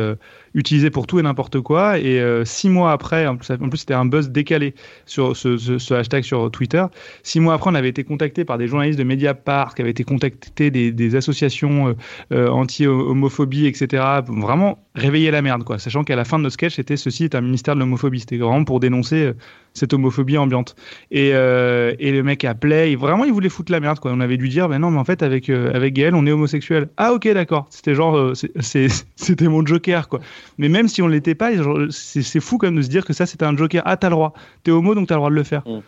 utilisé 0.54 0.90
pour 0.90 1.06
tout 1.06 1.18
et 1.18 1.22
n'importe 1.22 1.60
quoi. 1.60 1.98
Et 1.98 2.20
euh, 2.20 2.44
six 2.44 2.68
mois 2.68 2.92
après, 2.92 3.26
en 3.26 3.36
plus, 3.36 3.76
c'était 3.76 3.94
un 3.94 4.04
buzz 4.04 4.30
décalé 4.30 4.74
sur 5.04 5.36
ce, 5.36 5.94
hashtag 5.94 6.22
sur 6.22 6.50
Twitter. 6.50 6.84
Six 7.22 7.40
mois 7.40 7.54
après, 7.54 7.70
on 7.70 7.74
avait 7.74 7.88
été 7.88 8.04
contacté 8.04 8.44
par 8.44 8.56
des 8.56 8.68
journalistes 8.68 8.98
de 8.98 9.04
Mediapart, 9.04 9.74
qui 9.74 9.82
avaient 9.82 9.90
été 9.90 10.04
contactés 10.04 10.70
des, 10.70 10.92
des 10.92 11.16
associations 11.16 11.88
euh, 11.88 11.94
euh, 12.32 12.48
anti-homophobie, 12.48 13.66
etc. 13.66 14.02
Vraiment 14.26 14.78
réveiller 14.94 15.32
la 15.32 15.42
merde, 15.42 15.64
quoi. 15.64 15.78
Sachant 15.78 16.04
qu'à 16.04 16.16
la 16.16 16.24
fin 16.24 16.38
de 16.38 16.44
notre 16.44 16.54
sketch, 16.54 16.76
c'était 16.76 16.96
ceci 16.96 17.24
est 17.24 17.34
un 17.34 17.40
ministère 17.40 17.74
de 17.74 17.80
l'homophobie. 17.80 18.20
C'était 18.20 18.38
vraiment 18.38 18.64
pour 18.64 18.78
dénoncer 18.78 19.32
cette 19.72 19.92
homophobie 19.92 20.38
ambiante. 20.38 20.76
Et, 21.10 21.30
et 21.30 22.12
le 22.12 22.22
mec 22.22 22.44
appelait, 22.44 22.92
et 22.92 22.96
vraiment, 22.96 23.24
il 23.24 23.32
voulait 23.32 23.48
foutre 23.48 23.72
la 23.72 23.80
merde, 23.80 23.98
quoi. 23.98 24.12
On 24.12 24.20
avait 24.20 24.36
dû 24.36 24.48
dire, 24.48 24.68
ben 24.68 24.78
non, 24.78 24.92
mais 24.92 24.98
en 24.98 25.04
fait, 25.04 25.24
avec, 25.24 25.50
avec 25.50 25.94
Gaël, 25.94 26.14
on 26.14 26.24
est 26.26 26.30
homosexuel. 26.30 26.88
Ah, 26.96 27.12
ok, 27.12 27.26
d'accord. 27.32 27.66
C'était 27.70 27.96
genre, 27.96 28.32
c'était 28.60 29.48
mon 29.48 29.66
joker, 29.66 30.08
quoi. 30.08 30.20
Mais 30.58 30.68
même 30.68 30.88
si 30.88 31.02
on 31.02 31.08
l'était 31.08 31.34
pas, 31.34 31.50
c'est 31.90 32.40
fou 32.40 32.58
quand 32.58 32.66
même 32.68 32.76
de 32.76 32.82
se 32.82 32.88
dire 32.88 33.04
que 33.04 33.12
ça, 33.12 33.26
c'était 33.26 33.44
un 33.44 33.56
joker. 33.56 33.82
Ah, 33.84 33.96
t'as 33.96 34.08
le 34.08 34.14
droit. 34.14 34.32
T'es 34.62 34.70
homo, 34.70 34.94
donc 34.94 35.08
t'as 35.08 35.14
le 35.14 35.18
droit 35.20 35.30
de 35.30 35.34
le 35.34 35.42
faire. 35.42 35.62
Mm. 35.66 35.80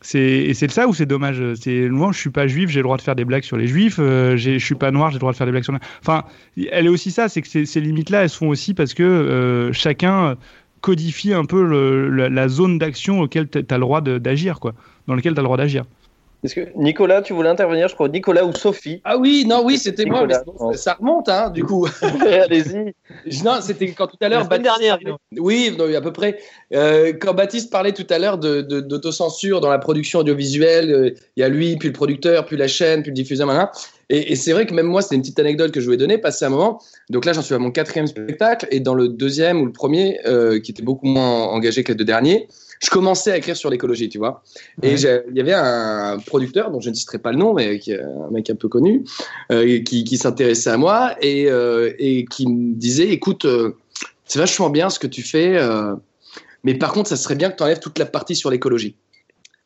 C'est 0.00 0.20
et 0.20 0.52
c'est 0.54 0.70
ça 0.70 0.86
où 0.86 0.92
c'est 0.92 1.06
dommage. 1.06 1.42
C'est 1.54 1.88
moi, 1.88 2.10
je 2.12 2.18
suis 2.18 2.28
pas 2.30 2.46
juif, 2.46 2.68
j'ai 2.68 2.80
le 2.80 2.84
droit 2.84 2.98
de 2.98 3.02
faire 3.02 3.14
des 3.16 3.24
blagues 3.24 3.42
sur 3.42 3.56
les 3.56 3.66
juifs. 3.66 3.96
euh, 3.98 4.36
je 4.36 4.58
suis 4.58 4.74
pas 4.74 4.90
noir, 4.90 5.10
j'ai 5.10 5.14
le 5.14 5.20
droit 5.20 5.32
de 5.32 5.36
faire 5.36 5.46
des 5.46 5.50
blagues 5.52 5.64
sur. 5.64 5.72
les- 5.72 5.78
Enfin, 6.02 6.24
elle 6.70 6.84
est 6.86 6.90
aussi 6.90 7.10
ça, 7.10 7.28
c'est 7.30 7.40
que 7.40 7.48
ces, 7.48 7.64
ces 7.64 7.80
limites-là, 7.80 8.22
elles 8.22 8.28
se 8.28 8.36
font 8.36 8.48
aussi 8.48 8.74
parce 8.74 8.92
que 8.92 9.02
euh, 9.02 9.72
chacun 9.72 10.36
codifie 10.82 11.32
un 11.32 11.46
peu 11.46 11.64
le- 11.64 12.10
la, 12.10 12.28
la 12.28 12.48
zone 12.48 12.76
d'action 12.78 13.20
auquel 13.20 13.48
tu 13.48 13.58
as 13.58 13.74
le 13.74 13.80
droit 13.80 14.02
d'agir, 14.02 14.60
quoi. 14.60 14.74
Dans 15.06 15.14
lequel 15.14 15.32
tu 15.32 15.38
as 15.38 15.42
le 15.42 15.46
droit 15.46 15.56
d'agir. 15.56 15.84
Est-ce 16.44 16.54
que 16.54 16.68
Nicolas, 16.76 17.22
tu 17.22 17.32
voulais 17.32 17.48
intervenir, 17.48 17.88
je 17.88 17.94
crois, 17.94 18.08
Nicolas 18.08 18.44
ou 18.44 18.54
Sophie 18.54 19.00
Ah 19.04 19.16
oui, 19.16 19.46
non, 19.48 19.62
oui, 19.64 19.78
c'était 19.78 20.04
moi, 20.04 20.26
mais 20.26 20.34
Nicolas, 20.34 20.44
sinon, 20.58 20.72
ça 20.74 20.92
remonte, 20.94 21.28
hein, 21.30 21.48
du 21.48 21.64
coup. 21.64 21.86
Allez-y. 22.44 22.92
Non, 23.42 23.60
c'était 23.62 23.90
quand 23.92 24.06
tout 24.08 24.18
à 24.20 24.28
l'heure. 24.28 24.46
Baptiste 24.46 24.62
dernière, 24.78 24.98
parlait- 24.98 25.16
Oui, 25.40 25.74
non, 25.78 25.86
à 25.94 26.00
peu 26.02 26.12
près. 26.12 26.38
Euh, 26.74 27.14
quand 27.18 27.32
Baptiste 27.32 27.72
parlait 27.72 27.92
tout 27.92 28.06
à 28.10 28.18
l'heure 28.18 28.36
de- 28.36 28.60
de- 28.60 28.80
d'autocensure 28.80 29.60
dans 29.62 29.70
la 29.70 29.78
production 29.78 30.18
audiovisuelle, 30.18 30.92
euh, 30.92 31.10
il 31.36 31.40
y 31.40 31.42
a 31.42 31.48
lui, 31.48 31.76
puis 31.76 31.88
le 31.88 31.94
producteur, 31.94 32.44
puis 32.44 32.58
la 32.58 32.68
chaîne, 32.68 33.00
puis 33.02 33.10
le 33.10 33.14
diffuseur. 33.14 33.48
Et, 34.10 34.32
et 34.32 34.36
c'est 34.36 34.52
vrai 34.52 34.66
que 34.66 34.74
même 34.74 34.86
moi, 34.86 35.00
c'était 35.00 35.14
une 35.14 35.22
petite 35.22 35.38
anecdote 35.38 35.72
que 35.72 35.80
je 35.80 35.86
voulais 35.86 35.96
donner, 35.96 36.18
passer 36.18 36.44
un 36.44 36.50
moment. 36.50 36.78
Donc 37.08 37.24
là, 37.24 37.32
j'en 37.32 37.40
suis 37.42 37.54
à 37.54 37.58
mon 37.58 37.70
quatrième 37.70 38.06
spectacle, 38.06 38.68
et 38.70 38.80
dans 38.80 38.94
le 38.94 39.08
deuxième 39.08 39.62
ou 39.62 39.64
le 39.66 39.72
premier, 39.72 40.20
euh, 40.26 40.60
qui 40.60 40.72
était 40.72 40.82
beaucoup 40.82 41.06
moins 41.06 41.44
engagé 41.44 41.84
que 41.84 41.92
les 41.92 41.96
deux 41.96 42.04
derniers, 42.04 42.48
je 42.82 42.90
commençais 42.90 43.32
à 43.32 43.36
écrire 43.36 43.56
sur 43.56 43.70
l'écologie, 43.70 44.08
tu 44.08 44.18
vois. 44.18 44.42
Et 44.82 44.94
Ouais. 44.94 45.22
il 45.30 45.36
y 45.36 45.40
avait 45.40 45.54
un 45.54 46.18
producteur, 46.26 46.70
dont 46.70 46.80
je 46.80 46.90
ne 46.90 46.94
citerai 46.94 47.18
pas 47.18 47.32
le 47.32 47.38
nom, 47.38 47.54
mais 47.54 47.78
qui 47.78 47.94
un 47.94 48.30
mec 48.30 48.50
un 48.50 48.54
peu 48.54 48.68
connu, 48.68 49.04
euh, 49.52 49.80
qui, 49.82 50.04
qui 50.04 50.18
s'intéressait 50.18 50.70
à 50.70 50.76
moi 50.76 51.16
et, 51.20 51.50
euh, 51.50 51.92
et 51.98 52.24
qui 52.24 52.46
me 52.48 52.74
disait, 52.74 53.08
écoute, 53.08 53.44
euh, 53.44 53.76
c'est 54.24 54.38
vachement 54.38 54.70
bien 54.70 54.90
ce 54.90 54.98
que 54.98 55.06
tu 55.06 55.22
fais, 55.22 55.56
euh, 55.56 55.94
mais 56.64 56.74
par 56.74 56.92
contre, 56.92 57.08
ça 57.08 57.16
serait 57.16 57.34
bien 57.36 57.50
que 57.50 57.56
tu 57.56 57.62
enlèves 57.62 57.80
toute 57.80 57.98
la 57.98 58.06
partie 58.06 58.34
sur 58.34 58.50
l'écologie. 58.50 58.96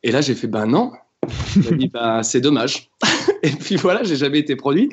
Et 0.03 0.11
là, 0.13 0.21
j'ai 0.21 0.35
fait, 0.35 0.47
ben 0.47 0.67
non. 0.67 0.93
Il 1.57 1.63
m'a 1.63 1.77
dit, 1.77 1.89
bah, 1.93 2.23
c'est 2.23 2.41
dommage. 2.41 2.91
et 3.43 3.51
puis 3.51 3.77
voilà, 3.77 4.03
j'ai 4.03 4.17
jamais 4.17 4.39
été 4.39 4.57
produit. 4.57 4.91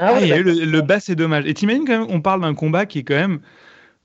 Ah, 0.00 0.18
il 0.20 0.28
y 0.28 0.32
a 0.32 0.36
eu 0.36 0.42
le, 0.44 0.52
le 0.52 0.80
bas, 0.80 1.00
c'est 1.00 1.16
dommage. 1.16 1.44
Et 1.46 1.54
t'imagines 1.54 1.84
quand 1.84 1.98
même, 1.98 2.06
on 2.10 2.20
parle 2.20 2.40
d'un 2.42 2.54
combat 2.54 2.86
qui 2.86 3.00
est 3.00 3.02
quand 3.02 3.16
même. 3.16 3.40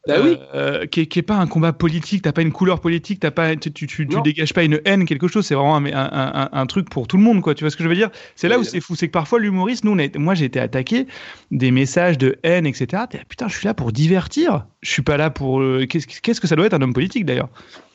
Bah 0.06 0.16
oui. 0.22 0.38
euh, 0.54 0.86
qui, 0.86 1.02
est, 1.02 1.06
qui 1.06 1.20
est 1.20 1.24
pas 1.24 1.36
un 1.38 1.48
combat 1.48 1.72
politique, 1.72 2.24
t'as 2.24 2.34
pas 2.34 2.42
une 2.42 2.52
couleur 2.52 2.82
politique, 2.82 3.22
t'as 3.22 3.32
pas, 3.32 3.56
tu, 3.56 3.72
tu, 3.72 3.88
tu, 3.88 4.06
dégages 4.22 4.54
pas 4.54 4.64
une 4.64 4.82
haine, 4.84 5.06
quelque 5.06 5.30
chose, 5.30 5.46
c'est 5.46 5.56
vraiment 5.56 5.78
un, 5.78 5.86
un, 5.86 5.90
un, 5.94 6.50
un 6.52 6.66
truc 6.66 6.90
pour 6.90 7.08
tout 7.08 7.16
le 7.16 7.24
monde, 7.24 7.42
quoi. 7.42 7.56
Tu 7.56 7.64
vois 7.64 7.72
ce 7.72 7.78
que 7.78 7.84
je 7.84 7.88
veux 7.90 7.96
dire? 7.96 8.10
C'est 8.36 8.50
là 8.50 8.60
où 8.60 8.64
c'est 8.66 8.82
fou, 8.82 8.96
c'est 8.96 9.08
que 9.08 9.14
parfois 9.14 9.40
l'humoriste, 9.40 9.86
nous, 9.86 9.98
on 9.98 10.20
moi 10.20 10.36
j'ai 10.36 10.44
été 10.46 10.60
attaqué 10.60 11.08
des 11.52 11.72
messages 11.72 12.18
de 12.18 12.38
haine, 12.44 12.66
etc. 12.66 12.88
Là, 12.92 13.20
putain, 13.30 13.48
je 13.48 13.56
suis 13.58 13.66
là 13.66 13.74
pour 13.74 13.94
divertir, 13.94 14.66
je 14.82 14.90
suis 14.92 15.04
pas 15.04 15.16
là 15.16 15.30
pour. 15.30 15.62
euh, 15.62 15.86
Qu'est-ce 15.88 16.06
qu'est-ce 16.08 16.42
que 16.42 16.48
ça 16.48 16.58
doit 16.58 16.66
être 16.66 16.74
un 16.74 16.82
homme 16.82 16.94
politique 16.94 17.26
d'ailleurs 17.26 17.48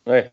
Ouais. 0.06 0.30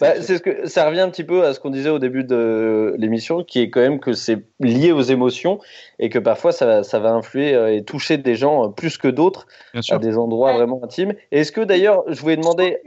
Bah, 0.00 0.14
c'est 0.20 0.38
ce 0.38 0.42
que 0.42 0.66
ça 0.68 0.86
revient 0.88 1.00
un 1.00 1.10
petit 1.10 1.24
peu 1.24 1.44
à 1.44 1.54
ce 1.54 1.60
qu'on 1.60 1.70
disait 1.70 1.90
au 1.90 1.98
début 1.98 2.24
de 2.24 2.94
l'émission, 2.98 3.44
qui 3.44 3.60
est 3.60 3.70
quand 3.70 3.80
même 3.80 4.00
que 4.00 4.12
c'est 4.12 4.44
lié 4.60 4.92
aux 4.92 5.02
émotions 5.02 5.60
et 5.98 6.08
que 6.08 6.18
parfois 6.18 6.52
ça, 6.52 6.82
ça 6.82 6.98
va 6.98 7.12
influer 7.12 7.54
euh, 7.54 7.74
et 7.74 7.84
toucher 7.84 8.16
des 8.16 8.34
gens 8.34 8.64
euh, 8.64 8.68
plus 8.68 8.98
que 8.98 9.08
d'autres 9.08 9.46
à 9.90 9.98
des 9.98 10.16
endroits 10.18 10.50
Ouais. 10.50 10.56
vraiment 10.56 10.80
intimes. 10.82 11.14
Et 11.32 11.40
est-ce 11.40 11.52
que 11.52 11.60
d'ailleurs, 11.60 12.02
je 12.08 12.20
voulais 12.20 12.36
demander, 12.36 12.78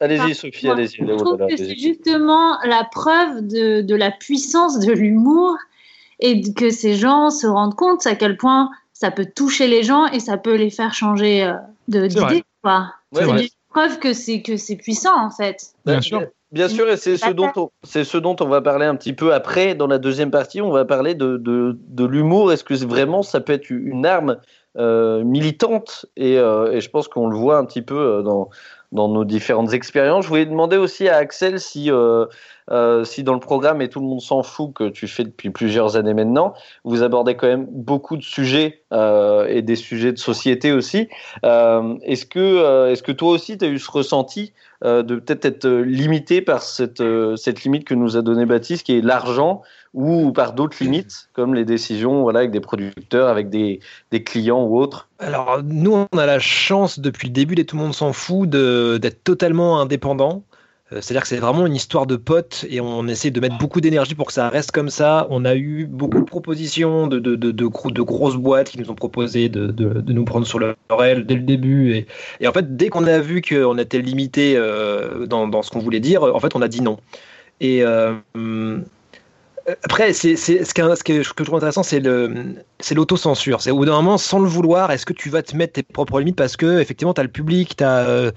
allez-y. 0.00 0.34
Sophie, 0.34 0.68
allez-y. 0.68 0.96
Je 0.98 1.14
trouve 1.14 1.38
que 1.38 1.56
c'est 1.56 1.76
justement 1.76 2.58
la 2.64 2.84
preuve 2.90 3.46
de, 3.46 3.80
de 3.82 3.94
la 3.94 4.10
puissance 4.10 4.78
de 4.78 4.92
l'humour 4.92 5.56
et 6.20 6.40
que 6.54 6.70
ces 6.70 6.94
gens 6.94 7.30
se 7.30 7.46
rendent 7.46 7.74
compte 7.74 8.06
à 8.06 8.14
quel 8.14 8.36
point 8.36 8.70
ça 8.92 9.10
peut 9.10 9.26
toucher 9.26 9.66
les 9.66 9.82
gens 9.82 10.06
et 10.06 10.20
ça 10.20 10.36
peut 10.36 10.54
les 10.54 10.70
faire 10.70 10.94
changer 10.94 11.42
euh, 11.44 11.54
de- 11.88 12.06
Preuve 13.72 13.98
que 13.98 14.12
c'est 14.12 14.42
que 14.42 14.56
c'est 14.56 14.76
puissant 14.76 15.16
en 15.16 15.30
fait. 15.30 15.72
Bien 15.86 16.00
sûr. 16.00 16.22
Bien 16.52 16.68
sûr, 16.68 16.86
et 16.90 16.98
c'est 16.98 17.16
ce, 17.16 17.30
dont 17.30 17.50
on, 17.56 17.70
c'est 17.82 18.04
ce 18.04 18.18
dont 18.18 18.36
on 18.40 18.46
va 18.46 18.60
parler 18.60 18.84
un 18.84 18.94
petit 18.94 19.14
peu 19.14 19.32
après, 19.32 19.74
dans 19.74 19.86
la 19.86 19.96
deuxième 19.96 20.30
partie. 20.30 20.60
On 20.60 20.70
va 20.70 20.84
parler 20.84 21.14
de, 21.14 21.38
de, 21.38 21.78
de 21.88 22.04
l'humour. 22.04 22.52
Est-ce 22.52 22.62
que 22.62 22.74
vraiment 22.74 23.22
ça 23.22 23.40
peut 23.40 23.54
être 23.54 23.70
une 23.70 24.04
arme 24.04 24.36
euh, 24.76 25.24
militante? 25.24 26.04
Et, 26.18 26.36
euh, 26.38 26.70
et 26.70 26.82
je 26.82 26.90
pense 26.90 27.08
qu'on 27.08 27.26
le 27.26 27.36
voit 27.38 27.56
un 27.56 27.64
petit 27.64 27.80
peu 27.80 27.98
euh, 27.98 28.22
dans, 28.22 28.50
dans 28.92 29.08
nos 29.08 29.24
différentes 29.24 29.72
expériences. 29.72 30.24
Je 30.24 30.28
voulais 30.28 30.46
demander 30.46 30.76
aussi 30.76 31.08
à 31.08 31.16
Axel 31.16 31.58
si, 31.58 31.90
euh, 31.90 32.26
euh, 32.70 33.04
si 33.04 33.24
dans 33.24 33.32
le 33.34 33.40
programme, 33.40 33.80
et 33.82 33.88
tout 33.88 34.00
le 34.00 34.06
monde 34.06 34.20
s'en 34.20 34.42
fout, 34.42 34.72
que 34.74 34.88
tu 34.88 35.08
fais 35.08 35.24
depuis 35.24 35.50
plusieurs 35.50 35.96
années 35.96 36.14
maintenant, 36.14 36.54
vous 36.84 37.02
abordez 37.02 37.34
quand 37.34 37.48
même 37.48 37.66
beaucoup 37.70 38.16
de 38.16 38.22
sujets 38.22 38.82
euh, 38.92 39.46
et 39.48 39.62
des 39.62 39.76
sujets 39.76 40.12
de 40.12 40.18
société 40.18 40.72
aussi. 40.72 41.08
Est-ce, 41.42 42.26
que, 42.26 42.90
est-ce 42.90 43.02
que 43.02 43.12
toi 43.12 43.30
aussi, 43.30 43.58
tu 43.58 43.64
as 43.64 43.68
eu 43.68 43.78
ce 43.78 43.90
ressenti 43.90 44.52
de 44.84 45.02
peut-être 45.02 45.44
être 45.44 45.68
limité 45.68 46.42
par 46.42 46.62
cette, 46.62 47.02
cette 47.36 47.62
limite 47.62 47.84
que 47.84 47.94
nous 47.94 48.16
a 48.16 48.22
donné 48.22 48.46
Baptiste, 48.46 48.84
qui 48.84 48.98
est 48.98 49.00
l'argent, 49.00 49.62
ou 49.94 50.32
par 50.32 50.54
d'autres 50.54 50.76
limites, 50.80 51.28
comme 51.34 51.54
les 51.54 51.64
décisions 51.64 52.22
voilà, 52.22 52.40
avec 52.40 52.50
des 52.50 52.60
producteurs, 52.60 53.28
avec 53.28 53.50
des, 53.50 53.80
des 54.10 54.22
clients 54.22 54.64
ou 54.64 54.78
autres 54.78 55.08
Alors, 55.18 55.60
nous, 55.62 56.06
on 56.10 56.18
a 56.18 56.26
la 56.26 56.38
chance 56.38 56.98
depuis 56.98 57.28
le 57.28 57.34
début, 57.34 57.54
et 57.58 57.64
tout 57.64 57.76
le 57.76 57.82
monde 57.82 57.94
s'en 57.94 58.12
fout, 58.12 58.48
d'être 58.48 59.22
totalement 59.22 59.80
indépendant. 59.80 60.44
Euh, 60.92 61.00
C'est-à-dire 61.00 61.22
que 61.22 61.28
c'est 61.28 61.38
vraiment 61.38 61.66
une 61.66 61.74
histoire 61.74 62.06
de 62.06 62.16
potes 62.16 62.64
et 62.68 62.80
on 62.80 63.06
essaie 63.06 63.30
de 63.30 63.40
mettre 63.40 63.58
beaucoup 63.58 63.80
d'énergie 63.80 64.14
pour 64.14 64.26
que 64.26 64.32
ça 64.32 64.48
reste 64.48 64.72
comme 64.72 64.90
ça. 64.90 65.26
On 65.30 65.44
a 65.44 65.54
eu 65.54 65.86
beaucoup 65.86 66.20
de 66.20 66.24
propositions 66.24 67.06
de, 67.06 67.18
de, 67.18 67.34
de, 67.34 67.50
de, 67.50 67.66
gros- 67.66 67.90
de 67.90 68.02
grosses 68.02 68.36
boîtes 68.36 68.70
qui 68.70 68.78
nous 68.78 68.90
ont 68.90 68.94
proposé 68.94 69.48
de, 69.48 69.66
de, 69.68 70.00
de 70.00 70.12
nous 70.12 70.24
prendre 70.24 70.46
sur 70.46 70.58
leur 70.58 70.76
aile 71.02 71.24
dès 71.26 71.34
le 71.34 71.42
début. 71.42 71.94
Et, 71.94 72.06
et 72.40 72.48
en 72.48 72.52
fait, 72.52 72.76
dès 72.76 72.88
qu'on 72.88 73.06
a 73.06 73.18
vu 73.20 73.42
qu'on 73.42 73.78
était 73.78 74.00
limité 74.00 74.54
euh, 74.56 75.26
dans, 75.26 75.48
dans 75.48 75.62
ce 75.62 75.70
qu'on 75.70 75.80
voulait 75.80 76.00
dire, 76.00 76.22
en 76.24 76.40
fait, 76.40 76.54
on 76.56 76.62
a 76.62 76.68
dit 76.68 76.82
non. 76.82 76.98
Et 77.60 77.82
euh, 77.84 78.12
après, 79.84 80.12
c'est, 80.12 80.36
c'est, 80.36 80.64
ce, 80.64 80.72
est- 80.72 80.96
ce 80.96 81.04
que 81.04 81.22
je 81.22 81.44
trouve 81.44 81.56
intéressant, 81.56 81.82
c'est, 81.82 82.00
le, 82.00 82.54
c'est 82.80 82.94
l'autocensure. 82.94 83.60
C'est 83.60 83.70
au 83.70 83.76
bout 83.76 83.84
d'un 83.84 83.92
moment, 83.92 84.18
sans 84.18 84.40
le 84.40 84.48
vouloir, 84.48 84.90
est-ce 84.90 85.06
que 85.06 85.12
tu 85.12 85.30
vas 85.30 85.42
te 85.42 85.56
mettre 85.56 85.74
tes 85.74 85.82
propres 85.82 86.18
limites 86.18 86.36
parce 86.36 86.56
que 86.56 86.80
effectivement, 86.80 87.14
tu 87.14 87.20
as 87.20 87.24
le 87.24 87.30
public, 87.30 87.76
tu 87.76 87.84
as. 87.84 88.32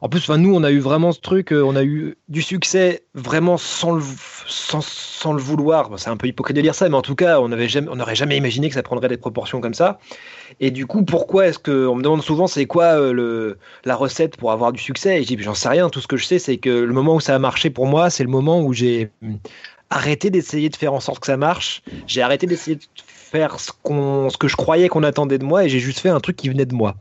en 0.00 0.08
plus, 0.08 0.28
nous, 0.30 0.54
on 0.54 0.64
a 0.64 0.70
eu 0.70 0.80
vraiment 0.80 1.12
ce 1.12 1.20
truc, 1.20 1.52
euh, 1.52 1.62
on 1.62 1.76
a 1.76 1.84
eu 1.84 2.16
du 2.28 2.42
succès 2.42 3.04
vraiment 3.14 3.56
sans 3.56 3.92
le, 3.92 4.02
sans, 4.46 4.82
sans 4.82 5.32
le 5.32 5.40
vouloir. 5.40 5.90
C'est 5.98 6.10
un 6.10 6.16
peu 6.16 6.26
hypocrite 6.26 6.56
de 6.56 6.62
dire 6.62 6.74
ça, 6.74 6.88
mais 6.88 6.96
en 6.96 7.02
tout 7.02 7.14
cas, 7.14 7.40
on 7.40 7.48
n'aurait 7.48 8.14
jamais 8.16 8.36
imaginé 8.36 8.68
que 8.68 8.74
ça 8.74 8.82
prendrait 8.82 9.08
des 9.08 9.16
proportions 9.18 9.60
comme 9.60 9.74
ça. 9.74 10.00
Et 10.60 10.70
du 10.70 10.86
coup, 10.86 11.04
pourquoi 11.04 11.46
est-ce 11.48 11.58
que. 11.58 11.86
On 11.86 11.94
me 11.96 12.02
demande 12.02 12.22
souvent, 12.22 12.46
c'est 12.46 12.66
quoi 12.66 12.84
euh, 12.98 13.12
le, 13.12 13.58
la 13.84 13.96
recette 13.96 14.36
pour 14.36 14.52
avoir 14.52 14.72
du 14.72 14.80
succès? 14.80 15.18
Et 15.20 15.22
je 15.22 15.28
dis, 15.28 15.42
j'en 15.42 15.54
sais 15.54 15.68
rien. 15.68 15.88
Tout 15.88 16.00
ce 16.00 16.06
que 16.08 16.16
je 16.16 16.24
sais, 16.26 16.38
c'est 16.38 16.58
que 16.58 16.70
le 16.70 16.92
moment 16.92 17.14
où 17.16 17.20
ça 17.20 17.34
a 17.34 17.38
marché 17.38 17.70
pour 17.70 17.86
moi, 17.86 18.10
c'est 18.10 18.24
le 18.24 18.30
moment 18.30 18.60
où 18.62 18.72
j'ai 18.72 19.10
arrêté 19.92 20.30
d'essayer 20.30 20.68
de 20.68 20.76
faire 20.76 20.92
en 20.92 21.00
sorte 21.00 21.20
que 21.20 21.26
ça 21.26 21.36
marche. 21.36 21.82
J'ai 22.06 22.22
arrêté 22.22 22.46
d'essayer 22.46 22.76
de 22.76 22.82
faire 23.06 23.60
ce, 23.60 23.70
qu'on, 23.82 24.30
ce 24.30 24.36
que 24.36 24.48
je 24.48 24.56
croyais 24.56 24.88
qu'on 24.88 25.02
attendait 25.02 25.38
de 25.38 25.44
moi 25.44 25.64
et 25.64 25.68
j'ai 25.68 25.80
juste 25.80 26.00
fait 26.00 26.08
un 26.08 26.20
truc 26.20 26.36
qui 26.36 26.48
venait 26.48 26.66
de 26.66 26.74
moi. 26.74 26.96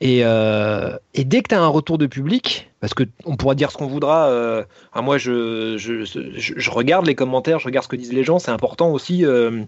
Et, 0.00 0.20
euh, 0.24 0.96
dès 1.14 1.42
que 1.42 1.48
tu 1.48 1.54
as 1.54 1.62
un 1.62 1.68
retour 1.68 1.96
de 1.96 2.06
public, 2.06 2.70
parce 2.80 2.92
que 2.92 3.04
on 3.24 3.36
pourra 3.36 3.54
dire 3.54 3.70
ce 3.70 3.78
qu'on 3.78 3.86
voudra, 3.86 4.28
euh, 4.28 4.62
moi 4.94 5.16
je, 5.16 5.76
je, 5.78 6.70
regarde 6.70 7.06
les 7.06 7.14
commentaires, 7.14 7.58
je 7.58 7.64
regarde 7.64 7.84
ce 7.84 7.88
que 7.88 7.96
disent 7.96 8.12
les 8.12 8.24
gens, 8.24 8.38
c'est 8.38 8.50
important 8.50 8.90
aussi, 8.90 9.24
euh, 9.24 9.64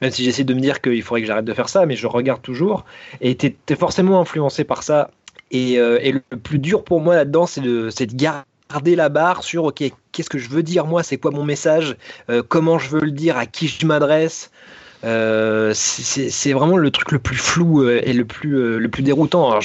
même 0.00 0.10
si 0.12 0.22
j'essaie 0.22 0.44
de 0.44 0.54
me 0.54 0.60
dire 0.60 0.80
qu'il 0.80 1.02
faudrait 1.02 1.22
que 1.22 1.26
j'arrête 1.26 1.44
de 1.44 1.54
faire 1.54 1.68
ça, 1.68 1.84
mais 1.84 1.96
je 1.96 2.06
regarde 2.06 2.42
toujours. 2.42 2.84
Et 3.20 3.36
tu 3.36 3.56
es, 3.68 3.74
forcément 3.74 4.20
influencé 4.20 4.62
par 4.62 4.84
ça. 4.84 5.10
Et, 5.50 5.74
et, 5.74 6.12
le 6.12 6.38
plus 6.38 6.58
dur 6.58 6.84
pour 6.84 7.00
moi 7.00 7.14
là-dedans, 7.16 7.46
c'est 7.46 7.60
de, 7.60 7.90
c'est 7.90 8.06
de 8.06 8.14
garder 8.14 8.46
la 8.84 9.08
barre 9.08 9.42
sur 9.42 9.64
ok 9.64 9.82
qu'est-ce 10.12 10.30
que 10.30 10.38
je 10.38 10.48
veux 10.48 10.62
dire 10.62 10.86
moi 10.86 11.02
c'est 11.02 11.18
quoi 11.18 11.30
mon 11.30 11.44
message 11.44 11.96
euh, 12.30 12.42
comment 12.46 12.78
je 12.78 12.88
veux 12.88 13.00
le 13.00 13.10
dire 13.10 13.36
à 13.36 13.46
qui 13.46 13.68
je 13.68 13.86
m'adresse 13.86 14.50
euh, 15.04 15.72
c'est 15.74 16.52
vraiment 16.52 16.76
le 16.76 16.90
truc 16.90 17.10
le 17.12 17.18
plus 17.18 17.36
flou 17.36 17.82
euh, 17.82 18.00
et 18.04 18.12
le 18.12 18.24
plus, 18.24 18.56
euh, 18.56 18.78
le 18.78 18.88
plus 18.88 19.02
déroutant. 19.02 19.58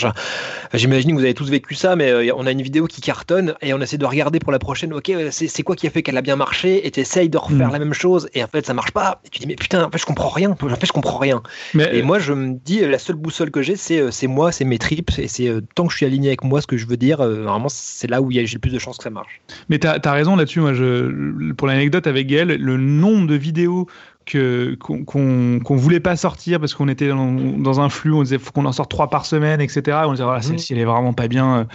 J'imagine 0.73 1.11
que 1.11 1.15
vous 1.15 1.23
avez 1.23 1.33
tous 1.33 1.49
vécu 1.49 1.75
ça, 1.75 1.95
mais 1.95 2.31
on 2.31 2.45
a 2.45 2.51
une 2.51 2.61
vidéo 2.61 2.87
qui 2.87 3.01
cartonne 3.01 3.55
et 3.61 3.73
on 3.73 3.81
essaie 3.81 3.97
de 3.97 4.05
regarder 4.05 4.39
pour 4.39 4.51
la 4.51 4.59
prochaine. 4.59 4.93
Ok, 4.93 5.11
c'est 5.31 5.63
quoi 5.63 5.75
qui 5.75 5.87
a 5.87 5.89
fait 5.89 6.01
qu'elle 6.01 6.17
a 6.17 6.21
bien 6.21 6.35
marché 6.35 6.85
Et 6.87 6.91
tu 6.91 6.99
essayes 6.99 7.29
de 7.29 7.37
refaire 7.37 7.69
mmh. 7.69 7.73
la 7.73 7.79
même 7.79 7.93
chose 7.93 8.29
et 8.33 8.43
en 8.43 8.47
fait 8.47 8.65
ça 8.65 8.73
marche 8.73 8.91
pas. 8.91 9.21
Et 9.25 9.29
tu 9.29 9.39
dis 9.39 9.47
mais 9.47 9.55
putain, 9.55 9.83
en 9.83 9.91
fait 9.91 9.97
je 9.97 10.05
comprends 10.05 10.29
rien. 10.29 10.51
En 10.51 10.55
fait 10.55 10.85
je 10.85 10.91
comprends 10.91 11.19
rien. 11.19 11.41
Mais 11.73 11.97
et 11.97 12.01
moi 12.01 12.19
je 12.19 12.33
me 12.33 12.53
dis 12.53 12.81
la 12.81 12.99
seule 12.99 13.15
boussole 13.15 13.51
que 13.51 13.61
j'ai 13.61 13.75
c'est 13.75 14.27
moi, 14.27 14.51
c'est 14.51 14.65
mes 14.65 14.77
tripes 14.77 15.11
et 15.17 15.27
c'est 15.27 15.51
tant 15.75 15.85
que 15.85 15.91
je 15.91 15.97
suis 15.97 16.05
aligné 16.05 16.29
avec 16.29 16.43
moi 16.43 16.61
ce 16.61 16.67
que 16.67 16.77
je 16.77 16.87
veux 16.87 16.97
dire. 16.97 17.17
vraiment 17.17 17.69
c'est 17.69 18.09
là 18.09 18.21
où 18.21 18.31
j'ai 18.31 18.41
le 18.41 18.59
plus 18.59 18.71
de 18.71 18.79
chances 18.79 18.97
que 18.97 19.03
ça 19.03 19.09
marche. 19.09 19.41
Mais 19.69 19.79
tu 19.79 19.87
as, 19.87 19.99
as, 20.03 20.11
raison 20.11 20.35
là-dessus. 20.35 20.59
Moi 20.59 20.73
je, 20.73 21.51
pour 21.53 21.67
l'anecdote 21.67 22.07
avec 22.07 22.27
Gaël, 22.27 22.47
le 22.47 22.77
nombre 22.77 23.27
de 23.27 23.35
vidéos 23.35 23.87
qu'on 24.31 25.05
qu 25.05 25.63
qu 25.63 25.75
voulait 25.75 25.99
pas 25.99 26.15
sortir 26.15 26.59
parce 26.59 26.73
qu'on 26.73 26.87
était 26.87 27.09
dans, 27.09 27.31
dans, 27.31 27.79
un 27.79 27.89
flux, 27.89 28.13
on 28.13 28.23
disait 28.23 28.37
faut 28.37 28.51
qu'on 28.51 28.65
en 28.65 28.71
sorte 28.71 28.91
trois 28.91 29.09
par 29.09 29.25
semaine, 29.25 29.61
etc. 29.61 29.81
Et 29.87 30.05
on 30.05 30.11
disait 30.11 30.23
voilà, 30.23 30.41
celle-ci 30.41 30.73
elle 30.73 30.79
est 30.79 30.85
vraiment 30.85 31.13
pas 31.13 31.27
bien. 31.27 31.67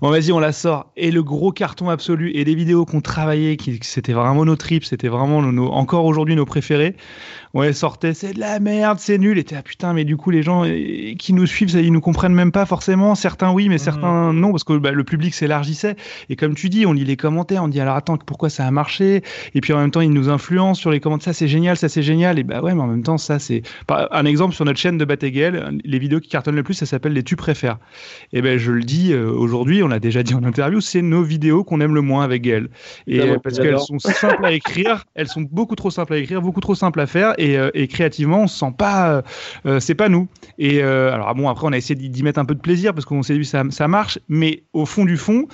Bon 0.00 0.10
vas-y 0.10 0.32
on 0.32 0.38
la 0.38 0.52
sort. 0.52 0.90
Et 0.96 1.10
le 1.10 1.22
gros 1.22 1.52
carton 1.52 1.90
absolu 1.90 2.32
et 2.34 2.44
des 2.44 2.54
vidéos 2.54 2.84
qu'on 2.84 3.00
travaillait, 3.00 3.56
qui 3.56 3.78
c'était 3.82 4.12
vraiment 4.12 4.44
nos 4.44 4.56
trips, 4.56 4.84
c'était 4.84 5.08
vraiment 5.08 5.42
nos, 5.42 5.68
encore 5.68 6.04
aujourd'hui 6.04 6.36
nos 6.36 6.46
préférés. 6.46 6.96
On 7.54 7.62
les 7.62 7.72
sortait, 7.72 8.12
c'est 8.12 8.34
de 8.34 8.40
la 8.40 8.60
merde, 8.60 8.98
c'est 9.00 9.16
nul. 9.16 9.38
Et 9.38 9.44
t'es 9.44 9.56
ah 9.56 9.62
putain, 9.62 9.94
mais 9.94 10.04
du 10.04 10.16
coup 10.16 10.30
les 10.30 10.42
gens 10.42 10.64
qui 11.18 11.32
nous 11.32 11.46
suivent, 11.46 11.70
ça, 11.70 11.80
ils 11.80 11.92
nous 11.92 12.00
comprennent 12.00 12.34
même 12.34 12.52
pas 12.52 12.66
forcément. 12.66 13.14
Certains 13.14 13.52
oui, 13.52 13.68
mais 13.68 13.78
certains 13.78 14.32
non 14.32 14.50
parce 14.50 14.64
que 14.64 14.76
bah, 14.76 14.92
le 14.92 15.04
public 15.04 15.34
s'élargissait. 15.34 15.96
Et 16.28 16.36
comme 16.36 16.54
tu 16.54 16.68
dis, 16.68 16.86
on 16.86 16.92
lit 16.92 17.04
les 17.04 17.16
commentaires, 17.16 17.64
on 17.64 17.68
dit 17.68 17.80
alors 17.80 17.96
attends 17.96 18.18
pourquoi 18.18 18.50
ça 18.50 18.66
a 18.66 18.70
marché? 18.70 19.22
Et 19.54 19.60
puis 19.60 19.72
en 19.72 19.78
même 19.78 19.90
temps 19.90 20.00
ils 20.00 20.12
nous 20.12 20.28
influencent 20.28 20.80
sur 20.80 20.90
les 20.90 21.00
commentaires, 21.00 21.32
ça 21.32 21.38
c'est 21.38 21.48
génial, 21.48 21.76
ça 21.76 21.88
c'est 21.88 21.97
génial. 22.02 22.38
Et 22.38 22.44
bah 22.44 22.60
ouais, 22.60 22.74
mais 22.74 22.82
en 22.82 22.86
même 22.86 23.02
temps, 23.02 23.18
ça 23.18 23.38
c'est. 23.38 23.62
Un 23.88 24.24
exemple 24.24 24.54
sur 24.54 24.64
notre 24.64 24.78
chaîne 24.78 24.98
de 24.98 25.04
Batéguel, 25.04 25.78
les 25.84 25.98
vidéos 25.98 26.20
qui 26.20 26.28
cartonnent 26.28 26.56
le 26.56 26.62
plus, 26.62 26.74
ça 26.74 26.86
s'appelle 26.86 27.12
les 27.12 27.22
tu 27.22 27.36
préfères. 27.36 27.78
Et 28.32 28.42
ben 28.42 28.58
je 28.58 28.72
le 28.72 28.82
dis 28.82 29.12
euh, 29.12 29.30
aujourd'hui, 29.30 29.82
on 29.82 29.88
l'a 29.88 30.00
déjà 30.00 30.22
dit 30.22 30.34
en 30.34 30.44
interview, 30.44 30.80
c'est 30.80 31.02
nos 31.02 31.22
vidéos 31.22 31.64
qu'on 31.64 31.80
aime 31.80 31.94
le 31.94 32.00
moins 32.00 32.24
avec 32.24 32.42
Gaël. 32.42 32.68
Et 33.06 33.20
euh, 33.20 33.38
parce 33.42 33.58
qu'elles 33.58 33.78
sont 33.78 33.98
simples 33.98 34.44
à 34.44 34.52
écrire, 34.52 35.04
elles 35.14 35.28
sont 35.28 35.42
beaucoup 35.42 35.76
trop 35.76 35.90
simples 35.90 36.14
à 36.14 36.18
écrire, 36.18 36.42
beaucoup 36.42 36.60
trop 36.60 36.74
simples 36.74 37.00
à 37.00 37.06
faire, 37.06 37.34
et, 37.38 37.58
euh, 37.58 37.70
et 37.74 37.88
créativement, 37.88 38.42
on 38.42 38.46
se 38.46 38.58
sent 38.58 38.72
pas. 38.76 39.22
euh, 39.66 39.80
c'est 39.80 39.94
pas 39.94 40.08
nous. 40.08 40.28
Et 40.58 40.82
alors 40.82 41.34
bon, 41.34 41.48
après, 41.48 41.66
on 41.66 41.72
a 41.72 41.76
essayé 41.76 41.94
d'y 41.94 42.22
mettre 42.22 42.38
un 42.38 42.44
peu 42.44 42.54
de 42.54 42.60
plaisir 42.60 42.94
parce 42.94 43.04
qu'on 43.04 43.22
s'est 43.22 43.36
dit 43.38 43.44
ça, 43.44 43.62
ça 43.70 43.88
marche, 43.88 44.18
mais 44.28 44.62
au 44.72 44.86
fond 44.86 45.04
du 45.04 45.16
fond 45.16 45.46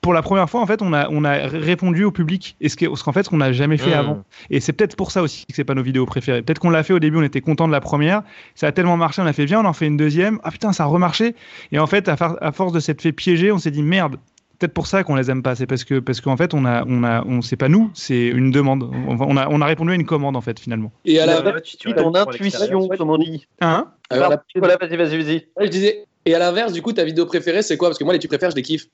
pour 0.00 0.14
la 0.14 0.22
première 0.22 0.48
fois, 0.48 0.60
en 0.60 0.66
fait, 0.66 0.82
on 0.82 0.92
a, 0.92 1.08
on 1.10 1.24
a 1.24 1.34
répondu 1.46 2.04
au 2.04 2.10
public, 2.10 2.56
et 2.60 2.68
ce 2.68 2.76
qu'en 2.76 2.94
qu 2.94 3.12
fait, 3.12 3.28
qu'on 3.28 3.36
n'a 3.36 3.52
jamais 3.52 3.76
fait 3.76 3.90
mmh. 3.90 3.98
avant. 3.98 4.24
Et 4.48 4.60
c'est 4.60 4.72
peut-être 4.72 4.96
pour 4.96 5.10
ça 5.10 5.22
aussi 5.22 5.46
que 5.46 5.54
c'est 5.54 5.64
pas 5.64 5.74
nos 5.74 5.82
vidéos 5.82 6.06
préférées. 6.06 6.42
Peut-être 6.42 6.58
qu'on 6.58 6.70
l'a 6.70 6.82
fait 6.82 6.92
au 6.92 6.98
début, 6.98 7.18
on 7.18 7.22
était 7.22 7.40
content 7.40 7.66
de 7.66 7.72
la 7.72 7.80
première, 7.80 8.22
ça 8.54 8.66
a 8.66 8.72
tellement 8.72 8.96
marché, 8.96 9.20
on 9.22 9.26
a 9.26 9.32
fait 9.32 9.44
bien, 9.44 9.60
on 9.60 9.66
en 9.66 9.72
fait 9.72 9.86
une 9.86 9.96
deuxième, 9.96 10.38
ah 10.42 10.50
putain, 10.50 10.72
ça 10.72 10.84
a 10.84 10.86
remarché. 10.86 11.34
Et 11.72 11.78
en 11.78 11.86
fait, 11.86 12.08
à, 12.08 12.16
à 12.40 12.52
force 12.52 12.72
de 12.72 12.80
s'être 12.80 13.02
fait 13.02 13.12
piéger, 13.12 13.52
on 13.52 13.58
s'est 13.58 13.70
dit 13.70 13.82
merde. 13.82 14.16
Peut-être 14.58 14.74
pour 14.74 14.86
ça 14.86 15.04
qu'on 15.04 15.14
les 15.14 15.30
aime 15.30 15.42
pas, 15.42 15.54
c'est 15.54 15.66
parce 15.66 15.84
que 15.84 16.00
parce 16.00 16.20
qu'en 16.20 16.36
fait 16.36 16.52
on 16.52 16.66
a 16.66 16.84
on 16.86 17.02
a 17.02 17.24
on 17.24 17.40
c'est 17.40 17.56
pas 17.56 17.70
nous, 17.70 17.90
c'est 17.94 18.26
une 18.26 18.50
demande. 18.50 18.90
On 19.08 19.38
a 19.38 19.48
on 19.48 19.60
a 19.62 19.64
répondu 19.64 19.92
à 19.92 19.94
une 19.94 20.04
commande 20.04 20.36
en 20.36 20.42
fait 20.42 20.60
finalement. 20.60 20.92
Et 21.06 21.18
à 21.18 21.24
la 21.24 21.40
ton 21.40 22.14
intuition, 22.14 22.88
comme 22.88 23.08
on 23.08 23.16
dit. 23.16 23.46
Hein 23.62 23.86
Alors, 24.10 24.34
voilà, 24.54 24.76
vas-y, 24.78 24.98
vas-y, 24.98 25.16
vas-y. 25.16 25.34
Ouais, 25.56 25.64
je 25.64 25.70
disais. 25.70 26.04
Et 26.26 26.34
à 26.34 26.38
l'inverse, 26.38 26.74
du 26.74 26.82
coup, 26.82 26.92
ta 26.92 27.04
vidéo 27.04 27.24
préférée, 27.24 27.62
c'est 27.62 27.78
quoi? 27.78 27.88
Parce 27.88 27.98
que 27.98 28.04
moi, 28.04 28.12
les 28.12 28.18
tu 28.18 28.28
préfères, 28.28 28.50
je 28.50 28.56
les 28.56 28.62
kiffe. 28.62 28.84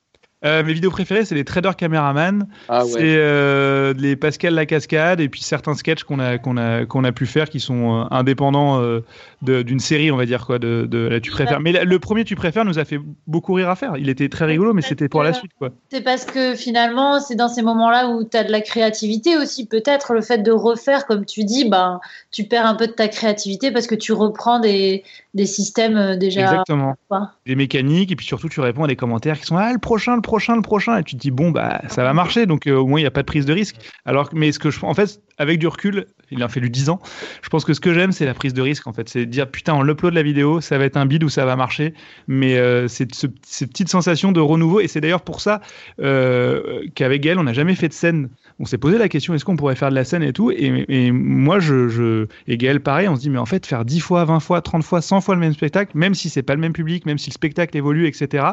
Euh, 0.47 0.63
mes 0.63 0.73
vidéos 0.73 0.91
préférées, 0.91 1.25
c'est 1.25 1.35
les 1.35 1.45
Trader 1.45 1.73
Cameraman, 1.77 2.47
ah 2.69 2.85
ouais. 2.85 2.91
c'est 2.93 3.17
euh, 3.17 3.93
les 3.99 4.15
Pascal 4.15 4.55
la 4.55 4.65
cascade 4.65 5.21
et 5.21 5.29
puis 5.29 5.41
certains 5.43 5.75
sketchs 5.75 6.05
qu'on 6.05 6.21
a 6.21 6.39
qu'on 6.39 6.57
a 6.57 6.87
qu'on 6.87 7.03
a 7.03 7.13
pu 7.13 7.27
faire 7.27 7.51
qui 7.51 7.59
sont 7.59 8.03
euh, 8.03 8.05
indépendants 8.11 8.81
d'une 9.47 9.81
série, 9.81 10.11
on 10.11 10.17
va 10.17 10.27
dire 10.27 10.47
quoi, 10.47 10.59
de, 10.59 10.87
de 10.89 10.99
la 10.99 11.21
tu 11.21 11.31
préfères. 11.31 11.61
Mais 11.61 11.73
le 11.73 11.99
premier 11.99 12.25
tu 12.25 12.37
préfères 12.37 12.65
nous 12.65 12.79
a 12.79 12.85
fait 12.85 13.01
beaucoup 13.27 13.55
rire 13.55 13.71
à 13.71 13.77
faire. 13.77 13.97
Il 13.97 14.09
était 14.09 14.29
très 14.29 14.45
rigolo, 14.45 14.73
mais 14.73 14.83
c'était 14.83 15.09
pour 15.09 15.23
la 15.23 15.33
suite 15.33 15.53
quoi. 15.59 15.71
C'est 15.91 16.03
parce 16.03 16.25
que 16.25 16.55
finalement, 16.55 17.21
c'est 17.21 17.35
dans 17.35 17.49
ces 17.49 17.63
moments-là 17.63 18.09
où 18.09 18.25
tu 18.25 18.37
as 18.37 18.45
de 18.45 18.53
la 18.53 18.61
créativité 18.61 19.37
aussi. 19.37 19.67
Peut-être 19.67 20.13
le 20.13 20.21
fait 20.21 20.39
de 20.39 20.53
refaire, 20.53 21.07
comme 21.07 21.25
tu 21.25 21.45
dis, 21.45 21.69
ben 21.69 22.01
tu 22.31 22.45
perds 22.45 22.67
un 22.67 22.75
peu 22.75 22.87
de 22.87 22.93
ta 22.93 23.09
créativité 23.09 23.71
parce 23.71 23.87
que 23.87 23.95
tu 23.95 24.13
reprends 24.13 24.61
des 24.61 25.05
des 25.35 25.47
systèmes 25.47 26.17
déjà. 26.17 26.43
Exactement. 26.43 26.97
Quoi. 27.09 27.33
Des 27.47 27.55
mécaniques 27.55 28.11
et 28.11 28.17
puis 28.17 28.27
surtout 28.27 28.49
tu 28.49 28.61
réponds 28.61 28.85
à 28.85 28.89
des 28.89 28.97
commentaires 28.97 29.39
qui 29.39 29.47
sont 29.47 29.57
ah 29.57 29.73
le 29.73 29.79
prochain, 29.79 30.17
le 30.17 30.23
prochain, 30.23 30.57
le 30.57 30.63
prochain 30.63 30.99
et 30.99 31.05
tu 31.05 31.15
te 31.15 31.21
dis 31.21 31.31
bon 31.31 31.51
bah 31.51 31.83
ça 31.89 32.03
va 32.03 32.13
marcher 32.13 32.47
donc 32.47 32.67
euh, 32.67 32.77
au 32.77 32.87
moins 32.87 32.99
il 32.99 33.03
n'y 33.03 33.09
a 33.09 33.11
pas 33.11 33.23
de 33.23 33.27
prise 33.27 33.47
de 33.47 33.53
risque. 33.53 33.77
Alors 34.05 34.31
mais 34.33 34.53
ce 34.53 34.59
que 34.59 34.71
je 34.71 34.85
en 34.85 34.95
fait 34.95 35.21
avec 35.39 35.59
du 35.59 35.67
recul, 35.67 36.07
il 36.31 36.43
a 36.43 36.49
fallu 36.49 36.71
10 36.71 36.89
ans. 36.89 37.01
Je 37.43 37.49
pense 37.49 37.65
que 37.65 37.75
ce 37.75 37.81
que 37.81 37.93
j'aime 37.93 38.13
c'est 38.13 38.25
la 38.25 38.35
prise 38.35 38.55
de 38.55 38.63
risque 38.63 38.87
en 38.87 38.93
fait, 38.93 39.09
c'est 39.09 39.27
dire 39.37 39.51
putain 39.51 39.75
on 39.75 39.87
upload 39.87 40.15
la 40.15 40.23
vidéo, 40.23 40.61
ça 40.61 40.79
va 40.79 40.85
être 40.85 40.97
un 40.97 41.07
bide 41.07 41.25
ou 41.25 41.29
ça 41.29 41.45
va 41.45 41.57
marcher, 41.57 41.95
mais 42.27 42.57
euh, 42.57 42.89
c'est 42.89 43.15
ce, 43.15 43.27
ces 43.43 43.67
petites 43.67 43.89
sensations 43.89 44.33
de 44.33 44.41
renouveau. 44.41 44.81
Et 44.81 44.89
c'est 44.89 45.01
d'ailleurs 45.01 45.23
pour 45.23 45.41
ça 45.41 45.61
euh, 46.01 46.83
qu'avec 46.95 47.25
elle 47.27 47.39
on 47.39 47.45
n'a 47.45 47.53
jamais 47.53 47.75
fait 47.75 47.89
de 47.89 47.93
scène. 47.93 48.29
On 48.59 48.65
s'est 48.65 48.79
posé 48.79 48.97
la 48.97 49.09
question 49.09 49.35
est-ce 49.35 49.45
qu'on 49.45 49.57
pourrait 49.57 49.77
faire 49.77 49.91
de 49.91 49.95
la 49.95 50.05
scène 50.05 50.23
et 50.23 50.33
tout? 50.33 50.51
Et, 50.51 50.87
et 50.89 51.11
moi, 51.11 51.61
je, 51.61 51.89
je, 51.89 52.27
et 52.49 52.57
Gaël, 52.57 52.81
pareil, 52.81 53.07
on 53.07 53.15
se 53.15 53.21
dit 53.21 53.29
mais 53.29 53.39
en 53.39 53.45
fait, 53.45 53.67
faire 53.67 53.85
10 53.85 54.01
fois, 54.01 54.25
20 54.25 54.41
fois, 54.41 54.63
30 54.63 54.83
fois, 54.83 55.03
100 55.03 55.21
fois 55.21 55.35
le 55.35 55.41
même 55.43 55.53
spectacle, 55.53 55.93
même 55.95 56.15
si 56.15 56.31
c'est 56.31 56.43
pas 56.43 56.55
le 56.55 56.61
même 56.61 56.73
public, 56.73 57.05
même 57.05 57.19
si 57.19 57.29
le 57.29 57.35
spectacle 57.35 57.77
évolue, 57.77 58.07
etc 58.07 58.47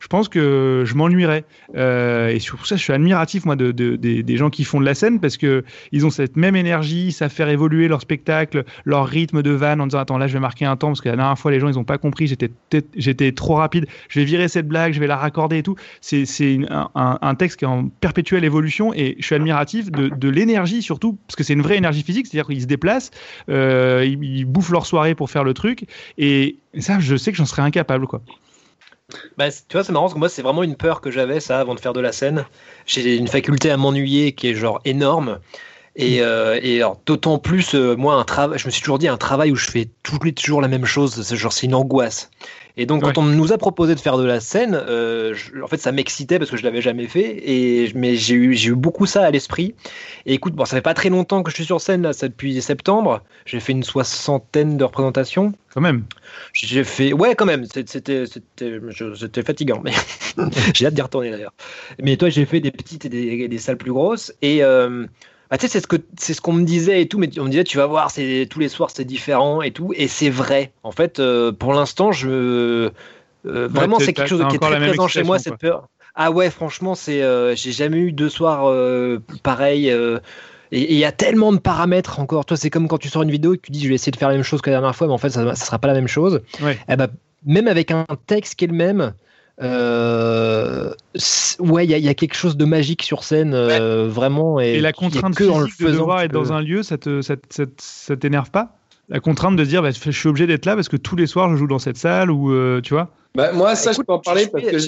je 0.00 0.06
pense 0.08 0.28
que 0.28 0.82
je 0.86 0.94
m'ennuierais. 0.94 1.44
Euh, 1.76 2.28
et 2.28 2.38
pour 2.50 2.66
ça, 2.66 2.76
je 2.76 2.82
suis 2.82 2.92
admiratif 2.92 3.44
moi 3.44 3.56
de, 3.56 3.72
de- 3.72 3.96
des- 3.96 4.36
gens 4.36 4.50
qui 4.50 4.64
font 4.64 4.80
de 4.80 4.84
la 4.84 4.94
scène 4.94 5.20
parce 5.20 5.36
que 5.36 5.64
ils 5.92 6.04
ont 6.04 6.10
cette 6.10 6.36
même 6.36 6.56
énergie, 6.56 7.12
savent 7.12 7.30
faire 7.30 7.48
évoluer 7.48 7.88
leur 7.88 8.00
spectacle, 8.00 8.64
leur 8.84 9.06
rythme 9.06 9.42
de 9.42 9.50
vanne 9.50 9.80
en 9.80 9.86
disant 9.86 9.98
attends 10.00 10.18
là 10.18 10.26
je 10.26 10.32
vais 10.34 10.40
marquer 10.40 10.64
un 10.64 10.76
temps 10.76 10.88
parce 10.88 11.00
que 11.00 11.08
la 11.08 11.16
dernière 11.16 11.38
fois 11.38 11.50
les 11.52 11.60
gens 11.60 11.68
ils 11.68 11.78
ont 11.78 11.84
pas 11.84 11.98
compris, 11.98 12.26
j'étais 12.96 13.32
trop 13.32 13.54
rapide, 13.54 13.86
je 14.08 14.18
vais 14.20 14.24
virer 14.24 14.48
cette 14.48 14.66
blague, 14.68 14.92
je 14.92 15.00
vais 15.00 15.06
la 15.06 15.16
raccorder 15.16 15.58
et 15.58 15.62
tout. 15.62 15.76
C'est 16.00 16.24
un, 16.70 16.90
un- 17.22 17.34
texte 17.34 17.58
qui 17.58 17.64
est 17.64 17.68
en 17.68 17.88
perpétuelle 17.88 18.44
évolution 18.44 18.92
et 18.94 19.16
je 19.18 19.24
suis 19.26 19.34
admiratif 19.34 19.90
de, 19.90 20.08
de 20.08 20.28
l'énergie 20.28 20.82
surtout 20.82 21.18
parce 21.26 21.36
que 21.36 21.42
c'est 21.44 21.52
une 21.54 21.62
vraie 21.62 21.76
énergie 21.76 22.02
physique, 22.02 22.26
c'est-à-dire 22.26 22.46
qu'ils 22.46 22.62
se 22.62 22.66
déplacent, 22.66 23.10
euh, 23.48 24.04
ils, 24.06 24.22
ils 24.22 24.44
bouffent 24.44 24.70
leur 24.70 24.86
soirée 24.86 25.14
pour 25.14 25.30
faire 25.30 25.44
le 25.44 25.54
truc 25.54 25.84
et 26.18 26.56
ça 26.78 26.98
je 27.00 27.16
sais 27.16 27.30
que 27.32 27.38
j'en 27.38 27.46
serais 27.46 27.62
incapable 27.62 28.06
quoi. 28.06 28.22
Bah, 29.36 29.50
tu 29.50 29.72
vois, 29.72 29.84
c'est 29.84 29.92
marrant 29.92 30.04
parce 30.04 30.14
que 30.14 30.18
moi, 30.18 30.28
c'est 30.28 30.42
vraiment 30.42 30.62
une 30.62 30.76
peur 30.76 31.00
que 31.00 31.10
j'avais, 31.10 31.40
ça, 31.40 31.60
avant 31.60 31.74
de 31.74 31.80
faire 31.80 31.92
de 31.92 32.00
la 32.00 32.12
scène. 32.12 32.46
J'ai 32.86 33.16
une 33.16 33.28
faculté 33.28 33.70
à 33.70 33.76
m'ennuyer 33.76 34.32
qui 34.32 34.48
est 34.48 34.54
genre 34.54 34.80
énorme. 34.84 35.40
Et, 35.96 36.22
euh, 36.22 36.58
et 36.60 36.82
d'autant 37.06 37.38
plus, 37.38 37.74
euh, 37.74 37.94
moi, 37.94 38.14
un 38.14 38.24
travail, 38.24 38.58
je 38.58 38.66
me 38.66 38.70
suis 38.70 38.80
toujours 38.80 38.98
dit, 38.98 39.06
un 39.06 39.16
travail 39.16 39.52
où 39.52 39.56
je 39.56 39.70
fais 39.70 39.88
tous 40.02 40.18
les 40.24 40.34
jours 40.36 40.60
la 40.60 40.68
même 40.68 40.86
chose, 40.86 41.34
genre, 41.34 41.52
c'est 41.52 41.66
une 41.66 41.74
angoisse. 41.74 42.30
Et 42.76 42.86
donc, 42.86 43.02
quand 43.02 43.18
on 43.18 43.22
nous 43.24 43.52
a 43.52 43.58
proposé 43.58 43.94
de 43.94 44.00
faire 44.00 44.18
de 44.18 44.24
la 44.24 44.40
scène, 44.40 44.74
euh, 44.74 45.32
je- 45.32 45.60
en 45.62 45.68
fait, 45.68 45.76
ça 45.76 45.92
m'excitait 45.92 46.40
parce 46.40 46.50
que 46.50 46.56
je 46.56 46.64
l'avais 46.64 46.80
jamais 46.82 47.06
fait. 47.06 47.40
Et, 47.48 47.92
mais 47.94 48.16
j'ai 48.16 48.34
eu, 48.34 48.54
j'ai 48.54 48.70
eu 48.70 48.74
beaucoup 48.74 49.06
ça 49.06 49.24
à 49.24 49.30
l'esprit. 49.30 49.74
Et 50.26 50.34
écoute, 50.34 50.54
bon, 50.54 50.64
ça 50.64 50.74
fait 50.76 50.82
pas 50.82 50.94
très 50.94 51.08
longtemps 51.08 51.44
que 51.44 51.50
je 51.50 51.54
suis 51.54 51.64
sur 51.64 51.80
scène, 51.80 52.02
là, 52.02 52.12
ça 52.12 52.26
depuis 52.26 52.60
septembre. 52.60 53.22
J'ai 53.46 53.60
fait 53.60 53.72
une 53.72 53.84
soixantaine 53.84 54.76
de 54.76 54.82
représentations. 54.82 55.52
Quand 55.72 55.80
même. 55.80 56.04
J'ai 56.52 56.82
fait, 56.82 57.12
ouais, 57.12 57.36
quand 57.36 57.46
même. 57.46 57.64
C'était, 57.64 58.26
c'était, 58.26 58.70
je- 58.90 59.14
c'était 59.14 59.42
fatigant, 59.42 59.80
mais 59.84 59.92
j'ai 60.74 60.86
hâte 60.86 60.94
d'y 60.94 61.02
retourner 61.02 61.30
d'ailleurs. 61.30 61.54
Mais 62.02 62.16
toi, 62.16 62.28
j'ai 62.28 62.44
fait 62.44 62.58
des 62.60 62.72
petites 62.72 63.04
et 63.04 63.08
des, 63.08 63.46
des 63.46 63.58
salles 63.58 63.76
plus 63.78 63.92
grosses. 63.92 64.32
Et 64.42 64.64
euh, 64.64 65.06
bah, 65.50 65.58
tu 65.58 65.66
sais, 65.66 65.72
c'est 65.72 65.80
ce 65.80 65.86
que, 65.86 65.96
c'est 66.18 66.34
ce 66.34 66.40
qu'on 66.40 66.52
me 66.52 66.64
disait 66.64 67.02
et 67.02 67.08
tout. 67.08 67.18
Mais 67.18 67.28
on 67.38 67.44
me 67.44 67.50
disait, 67.50 67.64
tu 67.64 67.76
vas 67.76 67.86
voir, 67.86 68.10
c'est 68.10 68.46
tous 68.50 68.60
les 68.60 68.68
soirs, 68.68 68.90
c'est 68.92 69.04
différent 69.04 69.62
et 69.62 69.70
tout. 69.70 69.92
Et 69.94 70.08
c'est 70.08 70.30
vrai. 70.30 70.72
En 70.82 70.92
fait, 70.92 71.20
euh, 71.20 71.52
pour 71.52 71.74
l'instant, 71.74 72.12
je, 72.12 72.28
euh, 72.30 72.90
vraiment, 73.44 73.98
c'est 73.98 74.12
quelque 74.12 74.28
chose 74.28 74.44
qui 74.48 74.56
est 74.56 74.58
très 74.58 74.76
présent 74.76 75.08
chez 75.08 75.22
moi, 75.22 75.38
cette 75.38 75.58
peur. 75.58 75.88
Ah 76.14 76.30
ouais, 76.30 76.48
franchement, 76.48 76.94
c'est, 76.94 77.22
euh, 77.22 77.56
j'ai 77.56 77.72
jamais 77.72 77.98
eu 77.98 78.12
deux 78.12 78.28
soirs 78.28 78.72
pareils. 79.42 79.88
et 79.88 80.92
il 80.92 80.98
y 80.98 81.04
a 81.04 81.12
tellement 81.12 81.52
de 81.52 81.58
paramètres 81.58 82.20
encore. 82.20 82.46
Toi, 82.46 82.56
c'est 82.56 82.70
comme 82.70 82.88
quand 82.88 82.98
tu 82.98 83.08
sors 83.08 83.22
une 83.22 83.30
vidéo 83.30 83.54
et 83.54 83.58
que 83.58 83.66
tu 83.66 83.72
dis 83.72 83.82
je 83.82 83.88
vais 83.88 83.94
essayer 83.94 84.12
de 84.12 84.16
faire 84.16 84.28
la 84.28 84.34
même 84.34 84.44
chose 84.44 84.62
que 84.62 84.70
la 84.70 84.76
dernière 84.76 84.96
fois, 84.96 85.06
mais 85.06 85.12
en 85.12 85.18
fait, 85.18 85.30
ça 85.30 85.44
ne 85.44 85.54
sera 85.54 85.78
pas 85.78 85.88
la 85.88 85.94
même 85.94 86.08
chose. 86.08 86.40
Ouais. 86.62 86.78
Eh 86.88 86.96
ben, 86.96 87.08
même 87.44 87.68
avec 87.68 87.90
un 87.90 88.06
texte 88.26 88.54
qui 88.54 88.64
est 88.64 88.68
le 88.68 88.74
même, 88.74 89.12
euh, 89.62 90.90
ouais, 91.60 91.84
il 91.84 91.90
y, 91.90 91.94
a- 91.94 91.98
il 91.98 92.04
y 92.04 92.08
a 92.08 92.14
quelque 92.14 92.34
chose 92.34 92.56
de 92.56 92.64
magique 92.64 93.02
sur 93.02 93.24
scène, 93.24 93.54
euh, 93.54 94.08
vraiment. 94.08 94.60
Et, 94.60 94.74
Et 94.74 94.80
la 94.80 94.92
contrainte 94.92 95.34
que 95.34 95.44
en 95.44 95.60
le 95.60 95.66
physique 95.66 95.80
de 95.80 95.86
faisant 95.86 95.98
devoir 96.00 96.22
être 96.22 96.30
tu 96.30 96.34
dans 96.34 96.44
peux- 96.44 96.52
un 96.52 96.60
lieu, 96.60 96.82
ça 96.82 96.98
te, 96.98 97.22
ça, 97.22 97.36
te- 97.36 97.42
ça 97.54 97.66
te- 97.66 97.72
ça 97.78 98.16
t'énerve 98.16 98.50
pas? 98.50 98.76
La 99.08 99.20
contrainte 99.20 99.56
de 99.56 99.64
dire, 99.64 99.82
bah, 99.82 99.90
je 99.90 100.10
suis 100.10 100.28
obligé 100.28 100.46
d'être 100.46 100.64
là 100.66 100.74
parce 100.74 100.88
que 100.88 100.96
tous 100.96 101.14
les 101.14 101.26
soirs 101.26 101.50
je 101.50 101.56
joue 101.56 101.66
dans 101.66 101.78
cette 101.78 101.98
salle 101.98 102.30
ou 102.30 102.52
euh, 102.52 102.80
tu 102.80 102.94
vois? 102.94 103.10
Bah, 103.34 103.52
moi, 103.52 103.74
ça, 103.74 103.90
Écoute, 103.90 104.02
je 104.02 104.06
peux 104.06 104.12
en 104.12 104.18
parler 104.20 104.46
parce 104.46 104.64
que 104.64 104.78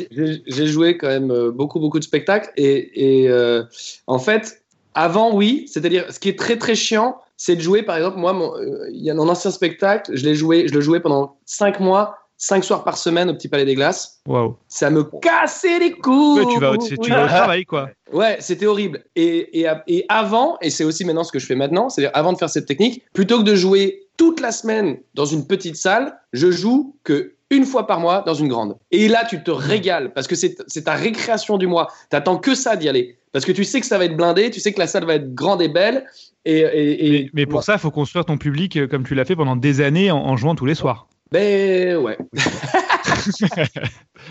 j'ai- 0.47 0.67
joué 0.67 0.97
quand 0.97 1.09
même 1.09 1.51
beaucoup, 1.51 1.81
beaucoup 1.81 1.99
de 1.99 2.05
spectacles. 2.05 2.51
Et, 2.57 3.23
et, 3.23 3.29
euh, 3.29 3.63
en 4.07 4.19
fait, 4.19 4.63
avant, 4.95 5.35
oui. 5.35 5.67
C'est-à-dire, 5.71 6.11
ce 6.11 6.19
qui 6.21 6.29
est 6.29 6.39
très, 6.39 6.57
très 6.57 6.75
chiant, 6.75 7.19
c'est 7.37 7.57
de 7.57 7.61
jouer, 7.61 7.83
par 7.83 7.97
exemple, 7.97 8.19
moi, 8.19 8.33
mon- 8.33 8.57
euh, 8.57 8.89
il 8.93 9.03
y 9.05 9.11
a 9.11 9.15
un 9.15 9.19
ancien 9.19 9.51
spectacle, 9.51 10.13
je 10.15 10.25
l'ai 10.25 10.35
joué, 10.35 10.69
je 10.69 10.75
le 10.75 10.81
jouais 10.81 11.01
pendant 11.01 11.37
cinq 11.45 11.81
mois, 11.81 12.17
cinq 12.39 12.65
soirs 12.65 12.85
par 12.85 12.97
semaine 12.99 13.31
au 13.31 13.35
Petit 13.35 13.49
Palais 13.49 13.65
des 13.65 13.75
Glaces. 13.75 14.21
Waouh. 14.27 14.57
Ça 14.69 14.91
me 14.91 15.05
cassait 15.21 15.79
les 15.79 15.93
couilles. 15.93 16.41
Ouais, 16.41 16.53
tu 16.53 16.61
vas, 16.61 16.77
tu, 16.77 16.99
tu 16.99 17.11
vas 17.11 17.25
au 17.25 17.29
travail 17.29 17.65
quoi. 17.65 17.89
Ouais, 18.13 18.37
c'était 18.41 18.67
horrible. 18.67 19.05
Et, 19.17 19.61
et, 19.63 19.67
et 19.87 20.05
avant, 20.09 20.57
et 20.61 20.71
c'est 20.71 20.85
aussi 20.85 21.05
maintenant 21.05 21.25
ce 21.25 21.33
que 21.33 21.39
je 21.39 21.47
fais 21.47 21.55
maintenant, 21.55 21.89
c'est-à-dire 21.89 22.11
avant 22.15 22.33
de 22.33 22.39
faire 22.39 22.51
cette 22.51 22.67
technique, 22.67 23.03
plutôt 23.13 23.39
que 23.39 23.45
de 23.45 23.55
jouer 23.55 24.03
toute 24.17 24.41
la 24.41 24.53
semaine 24.53 24.99
dans 25.15 25.25
une 25.27 25.47
petite 25.47 25.77
salle, 25.77 26.19
je 26.33 26.51
joue 26.51 26.97
que 27.05 27.33
une 27.51 27.65
fois 27.65 27.87
par 27.87 28.01
mois 28.01 28.23
dans 28.27 28.35
une 28.35 28.49
grande. 28.49 28.77
Et 28.91 29.07
là, 29.07 29.25
tu 29.25 29.43
te 29.43 29.51
régales 29.53 30.13
parce 30.13 30.27
que 30.27 30.35
c'est 30.35 30.57
ta 30.85 30.95
récréation 30.95 31.59
du 31.59 31.67
mois. 31.69 31.89
T'attends 32.11 32.39
que 32.39 32.55
ça 32.57 32.75
d'y 32.77 32.89
aller. 32.89 33.19
Parce 33.33 33.45
que 33.45 33.53
tu 33.53 33.65
sais 33.65 33.81
que 33.81 33.87
ça 33.87 33.99
va 33.99 34.07
être 34.07 34.17
blindé, 34.17 34.51
tu 34.51 34.59
sais 34.61 34.73
que 34.73 34.79
la 34.81 34.87
salle 34.89 35.05
va 35.05 35.15
être 35.15 35.33
grande 35.35 35.63
et 35.63 35.69
belle. 35.69 36.07
Et, 36.45 36.59
et, 36.59 37.07
et- 37.07 37.23
Mais, 37.25 37.31
mais 37.35 37.47
pour 37.47 37.63
ça, 37.63 37.75
il 37.75 37.79
faut 37.79 37.91
construire 37.91 38.25
ton 38.25 38.37
public 38.39 38.77
euh, 38.77 38.87
comme 38.89 39.05
tu 39.05 39.15
l'as 39.15 39.25
fait 39.25 39.37
pendant 39.37 39.55
des 39.57 39.81
années 39.81 40.11
en, 40.11 40.19
en 40.19 40.37
jouant 40.37 40.55
tous 40.57 40.67
les 40.67 40.75
soirs. 40.75 41.07
Ben 41.33 41.97
ouais. 41.97 42.17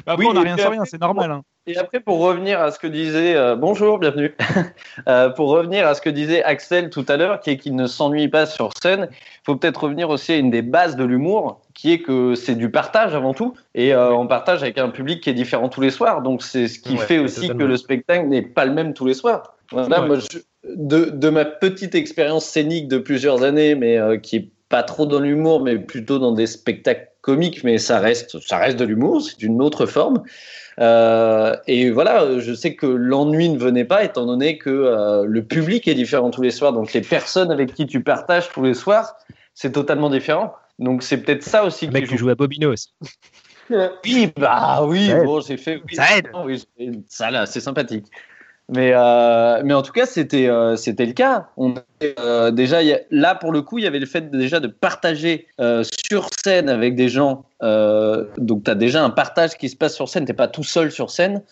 Bah, 0.06 0.14
après, 0.14 0.26
Oui, 0.26 0.28
on 0.30 0.34
n'a 0.34 0.41
rien 0.41 0.58
sans 0.58 0.70
rien, 0.72 0.84
c'est 0.86 1.00
normal. 1.00 1.32
hein. 1.32 1.41
Et 1.68 1.78
après, 1.78 2.00
pour 2.00 2.20
revenir 2.20 2.60
à 2.62 2.72
ce 2.72 2.80
que 2.80 2.88
disait, 2.88 3.36
euh, 3.36 3.56
bonjour, 3.56 3.98
bienvenue. 4.00 4.36
Euh, 5.08 5.30
pour 5.30 5.50
revenir 5.50 5.86
à 5.88 5.93
ce 5.93 6.02
que 6.02 6.10
disait 6.10 6.41
Axel 6.43 6.89
tout 6.89 7.06
à 7.10 7.18
l'heure, 7.18 7.39
qui 7.41 7.50
est 7.52 7.58
qu'il 7.58 7.76
ne 7.76 7.86
s'ennuie 7.86 8.28
pas 8.30 8.46
sur 8.46 8.72
scène, 8.82 9.10
il 9.12 9.41
faut 9.46 9.56
peut-être 9.56 9.84
revenir 9.84 10.10
aussi 10.10 10.32
à 10.32 10.38
une 10.38 10.50
des 10.50 10.62
bases 10.62 10.96
de 10.96 11.04
l'humour, 11.04 11.62
qui 11.74 11.91
est 11.93 12.00
que 12.00 12.34
c'est 12.34 12.56
du 12.56 12.72
partage 12.72 13.14
avant 13.14 13.34
tout, 13.34 13.54
et 13.76 13.93
euh, 13.93 14.12
on 14.14 14.26
partage 14.26 14.64
avec 14.64 14.78
un 14.78 14.89
public 14.89 15.22
qui 15.22 15.30
est 15.30 15.34
différent 15.34 15.68
tous 15.70 15.82
les 15.82 15.91
soirs. 15.91 16.22
Donc 16.22 16.41
c'est 16.43 16.68
ce 16.68 16.80
qui 16.80 16.93
Ouais, 16.93 17.06
fait 17.06 17.20
aussi 17.20 17.41
totalement. 17.41 17.60
que 17.60 17.66
le 17.66 17.78
spectacle 17.78 18.28
n'est 18.28 18.41
pas 18.41 18.66
le 18.66 18.74
même 18.74 18.93
tous 18.93 19.06
les 19.06 19.14
soirs. 19.14 19.56
Voilà, 19.72 20.02
Ouais. 20.02 20.08
moi, 20.08 20.18
je- 20.20 20.39
de, 20.76 21.06
de 21.12 21.30
ma 21.30 21.46
petite 21.46 21.93
expérience 21.93 22.46
scénique 22.46 22.88
de 22.88 22.98
plusieurs 22.98 23.43
années, 23.43 23.76
mais 23.76 24.00
qui 24.24 24.36
est 24.38 24.50
pas 24.70 24.84
trop 24.84 25.05
dans 25.05 25.20
l'humour, 25.20 25.61
mais 25.63 25.78
plutôt 25.78 26.20
dans 26.20 26.32
des 26.32 26.47
spectacles 26.47 27.09
comiques, 27.22 27.63
mais 27.63 27.78
ça 27.78 27.99
reste, 27.99 28.39
ça 28.39 28.57
reste 28.57 28.78
de 28.78 28.86
l'humour, 28.86 29.22
c'est 29.22 29.41
une 29.41 29.61
autre 29.61 29.86
forme. 29.86 30.24
Euh, 30.80 31.55
et 31.68 31.89
voilà, 31.89 32.39
je 32.39 32.53
sais 32.53 32.76
que 32.76 32.86
l'ennui 32.86 33.49
ne 33.49 33.57
venait 33.57 33.86
pas, 33.86 34.03
étant 34.03 34.26
donné 34.26 34.57
que 34.57 34.70
euh, 34.70 35.24
le 35.28 35.43
public 35.43 35.88
est 35.88 35.93
différent 35.95 36.30
tous 36.30 36.41
les 36.41 36.51
soirs. 36.51 36.74
Donc 36.74 36.93
les 36.93 37.01
personnes 37.01 37.51
avec 37.51 37.74
qui 37.74 37.88
tu 37.88 38.03
partages 38.03 38.49
tous 38.49 38.63
les 38.63 38.74
soirs, 38.74 39.16
c'est 39.53 39.72
totalement 39.72 40.09
différent. 40.09 40.53
Donc 40.80 41.01
c'est 41.03 41.18
peut-être 41.18 41.43
ça 41.43 41.63
aussi 41.63 41.88
Le 41.88 41.93
mec, 41.93 42.05
joue. 42.05 42.11
tu 42.11 42.18
joues 42.18 42.30
à 42.30 42.36
Bobino 42.36 42.72
aussi. 42.74 42.93
Oui, 44.03 44.32
bah 44.38 44.84
oui, 44.86 45.11
bon, 45.24 45.41
j'ai 45.41 45.57
fait. 45.57 45.82
oui, 45.89 45.95
Ça 45.95 46.18
aide. 46.18 46.28
oui, 46.45 46.63
ça 47.07 47.32
là, 47.32 47.45
c'est 47.47 47.61
sympathique. 47.61 48.05
Mais, 48.70 48.91
euh, 48.95 49.61
mais 49.63 49.74
en 49.76 49.84
tout 49.84 49.91
cas, 49.91 50.05
c'était 50.07 50.47
euh, 50.47 50.76
c'était 50.76 51.05
le 51.05 51.13
cas. 51.13 51.49
On, 51.55 51.76
euh, 52.20 52.49
déjà, 52.49 52.82
il 52.82 52.88
y 52.88 52.93
a- 52.93 53.01
là, 53.11 53.36
pour 53.36 53.51
le 53.51 53.61
coup, 53.61 53.78
il 53.78 53.84
y 53.84 53.88
avait 53.88 53.99
le 53.99 54.07
fait 54.07 54.32
déjà 54.32 54.59
de 54.59 54.68
partager 54.68 55.47
sur 55.84 56.30
scène 56.43 56.70
avec 56.70 56.95
des 56.95 57.09
gens. 57.09 57.45
Donc, 57.61 58.63
tu 58.63 58.72
as 58.72 58.76
déjà 58.76 59.03
un 59.03 59.11
partage 59.11 59.57
qui 59.57 59.70
se 59.70 59.76
passe 59.76 59.95
sur 59.95 60.09
scène. 60.09 60.26
Tu 60.26 60.34
pas 60.34 60.47
tout 60.47 60.63
seul 60.63 60.91
sur 60.91 61.11
scène. 61.11 61.43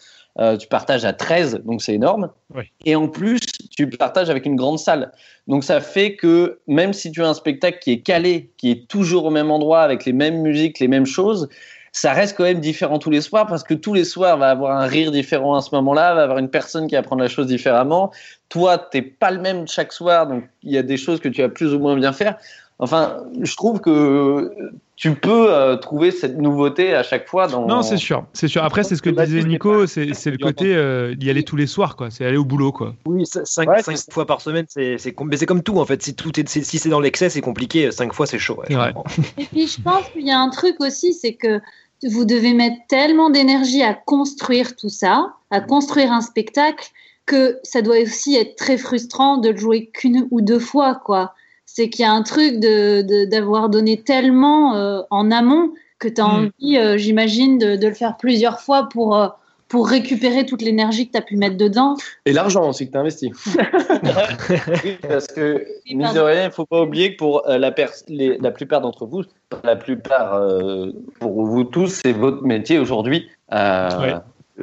Tu 0.60 0.68
partages 0.68 1.06
à 1.06 1.14
13, 1.14 1.62
donc 1.64 1.84
c'est 1.84 1.94
énorme. 1.94 2.32
Oui. 2.56 2.64
Et 2.86 2.96
en 2.96 3.08
plus, 3.08 3.40
tu 3.70 3.88
partages 3.88 4.32
avec 4.32 4.48
une 4.48 4.56
grande 4.56 4.80
salle. 4.80 5.12
Donc, 5.48 5.64
ça 5.64 5.82
fait 5.82 6.16
que 6.16 6.60
même 6.68 6.94
si 6.94 7.12
tu 7.12 7.22
as 7.24 7.30
un 7.30 7.36
spectacle 7.36 7.78
qui 7.80 7.92
est 7.92 8.02
calé, 8.02 8.50
qui 8.58 8.72
est 8.72 8.88
toujours 8.88 9.26
au 9.26 9.30
même 9.30 9.52
endroit, 9.52 9.82
avec 9.82 10.06
les 10.06 10.14
mêmes 10.14 10.42
musiques, 10.42 10.80
les 10.80 10.88
mêmes 10.88 11.06
choses, 11.06 11.48
ça 11.96 12.12
reste 12.12 12.36
quand 12.36 12.44
même 12.44 12.60
différent 12.60 12.98
tous 13.00 13.12
les 13.12 13.22
soirs 13.22 13.46
parce 13.46 13.64
que 13.64 13.76
tous 13.76 13.94
les 13.94 14.04
soirs 14.04 14.36
va 14.38 14.50
avoir 14.50 14.76
un 14.78 14.88
rire 14.88 15.12
différent 15.12 15.54
à 15.56 15.62
ce 15.62 15.74
moment-là, 15.76 16.16
va 16.16 16.24
avoir 16.24 16.40
une 16.40 16.50
personne 16.50 16.88
qui 16.88 16.96
va 16.96 17.04
prendre 17.04 17.22
la 17.22 17.30
chose 17.30 17.46
différemment. 17.48 18.12
Toi, 18.50 18.78
t'es 18.80 19.04
pas 19.04 19.30
le 19.32 19.40
même 19.40 19.68
chaque 19.68 19.94
soir, 19.94 20.26
donc 20.28 20.44
il 20.64 20.72
y 20.72 20.78
a 20.78 20.84
des 20.84 20.98
choses 20.98 21.20
que 21.20 21.30
tu 21.30 21.42
vas 21.42 21.50
plus 21.50 21.74
ou 21.74 21.80
moins 21.80 21.96
bien 21.96 22.12
faire. 22.12 22.36
Enfin, 22.80 23.18
je 23.40 23.56
trouve 23.56 23.80
que 23.80 24.52
tu 24.96 25.14
peux 25.14 25.54
euh, 25.54 25.76
trouver 25.78 26.12
cette 26.12 26.38
nouveauté 26.38 26.94
à 26.96 27.04
chaque 27.04 27.28
fois 27.28 27.48
dans. 27.48 27.68
Non, 27.68 27.82
c'est 27.84 27.98
sûr, 27.98 28.26
c'est 28.34 28.48
sûr. 28.48 28.64
Après, 28.64 28.84
c'est 28.84 28.96
ce 28.96 29.02
que 29.02 29.10
disait 29.12 29.44
Nico, 29.44 29.86
c'est 29.86 30.14
c'est 30.14 30.32
le 30.32 30.38
côté 30.38 30.76
euh, 30.76 31.16
y 31.20 31.30
aller 31.30 31.44
tous 31.44 31.56
les 31.56 31.68
soirs, 31.68 31.96
quoi. 31.96 32.10
C'est 32.10 32.26
aller 32.26 32.38
au 32.38 32.46
boulot, 32.46 32.72
quoi. 32.72 32.96
Oui, 33.06 33.24
5 33.26 33.70
Ouais, 33.70 33.84
c'est- 33.84 34.12
fois 34.12 34.26
par 34.26 34.42
semaine, 34.42 34.66
c'est 34.68 34.98
mais 35.24 35.38
c'est 35.38 35.46
comme 35.46 35.62
tout 35.64 35.78
en 35.80 35.86
fait. 35.86 36.02
Si, 36.02 36.16
tout 36.16 36.38
est, 36.40 36.48
si 36.50 36.64
si 36.64 36.80
c'est 36.80 36.90
dans 36.90 37.00
l'excès, 37.00 37.30
c'est 37.30 37.42
compliqué. 37.42 37.92
5 37.92 38.12
fois, 38.14 38.26
c'est 38.26 38.40
chaud. 38.40 38.60
ouais. 38.70 38.94
Et 39.38 39.46
puis 39.46 39.68
je 39.68 39.80
pense 39.82 40.10
qu'il 40.10 40.26
y 40.28 40.32
a 40.32 40.40
un 40.40 40.50
truc 40.50 40.76
aussi, 40.80 41.14
c'est 41.14 41.34
que 41.36 41.62
vous 42.10 42.26
devez 42.26 42.54
mettre 42.54 42.78
tellement 42.88 43.30
d'énergie 43.30 43.84
à 43.84 43.94
construire 43.94 44.76
tout 44.76 44.90
ça, 44.90 45.34
à 45.52 45.62
construire 45.62 46.12
un 46.12 46.22
spectacle, 46.22 46.90
que 47.26 47.60
ça 47.64 47.82
doit 47.82 48.00
aussi 48.02 48.36
être 48.36 48.56
très 48.56 48.78
frustrant 48.78 49.38
de 49.38 49.50
le 49.50 49.58
jouer 49.58 49.90
qu'une 49.94 50.28
ou 50.32 50.42
deux 50.42 50.60
fois, 50.60 50.96
quoi. 50.96 51.34
C'est 51.66 51.90
qu'il 51.90 52.04
y 52.04 52.06
a 52.06 52.12
un 52.12 52.24
truc 52.24 52.60
de 52.60 53.02
de- 53.02 53.26
d'avoir 53.26 53.70
donné 53.70 54.02
tellement 54.02 54.76
euh, 54.76 55.02
en 55.10 55.32
amont 55.32 55.72
que 56.00 56.08
tu 56.10 56.20
as 56.22 56.26
Mm. 56.28 56.52
envie, 56.60 56.78
euh, 56.78 56.98
j'imagine, 56.98 57.58
de, 57.58 57.76
de 57.78 57.88
le 57.88 57.94
faire 57.94 58.18
plusieurs 58.18 58.60
fois 58.60 58.90
pour, 58.90 59.16
euh, 59.16 59.28
pour 59.74 59.88
récupérer 59.90 60.46
toute 60.46 60.62
l'énergie 60.62 61.08
que 61.08 61.14
tu 61.14 61.18
as 61.18 61.22
pu 61.24 61.36
mettre 61.36 61.58
dedans. 61.58 61.96
Et 62.28 62.32
l'argent 62.32 62.70
aussi 62.70 62.86
que 62.86 62.92
tu 62.92 62.98
as 63.00 63.02
investi. 63.02 63.32
Oui, 64.84 64.98
parce 65.02 65.26
que, 65.26 65.66
Oui, 65.90 65.96
mine 65.96 66.14
de 66.14 66.20
rien, 66.20 66.44
il 66.44 66.46
ne 66.46 66.52
faut 66.52 66.68
pas 66.68 66.82
oublier 66.84 67.14
que 67.14 67.18
pour 67.18 67.50
euh, 67.50 67.58
la, 67.58 67.72
pers- 67.72 68.04
les- 68.08 68.38
la 68.38 68.52
plupart 68.52 68.82
d'entre 68.82 69.08
vous, 69.08 69.24
la 69.64 69.76
plupart, 69.76 70.36
euh, 70.36 70.92
pour 71.20 71.44
vous 71.44 71.64
tous, 71.64 71.88
c'est 71.88 72.12
votre 72.14 72.44
métier 72.44 72.78
aujourd'hui 72.78 73.28
euh, 73.52 73.90
Ouais. 74.00 74.14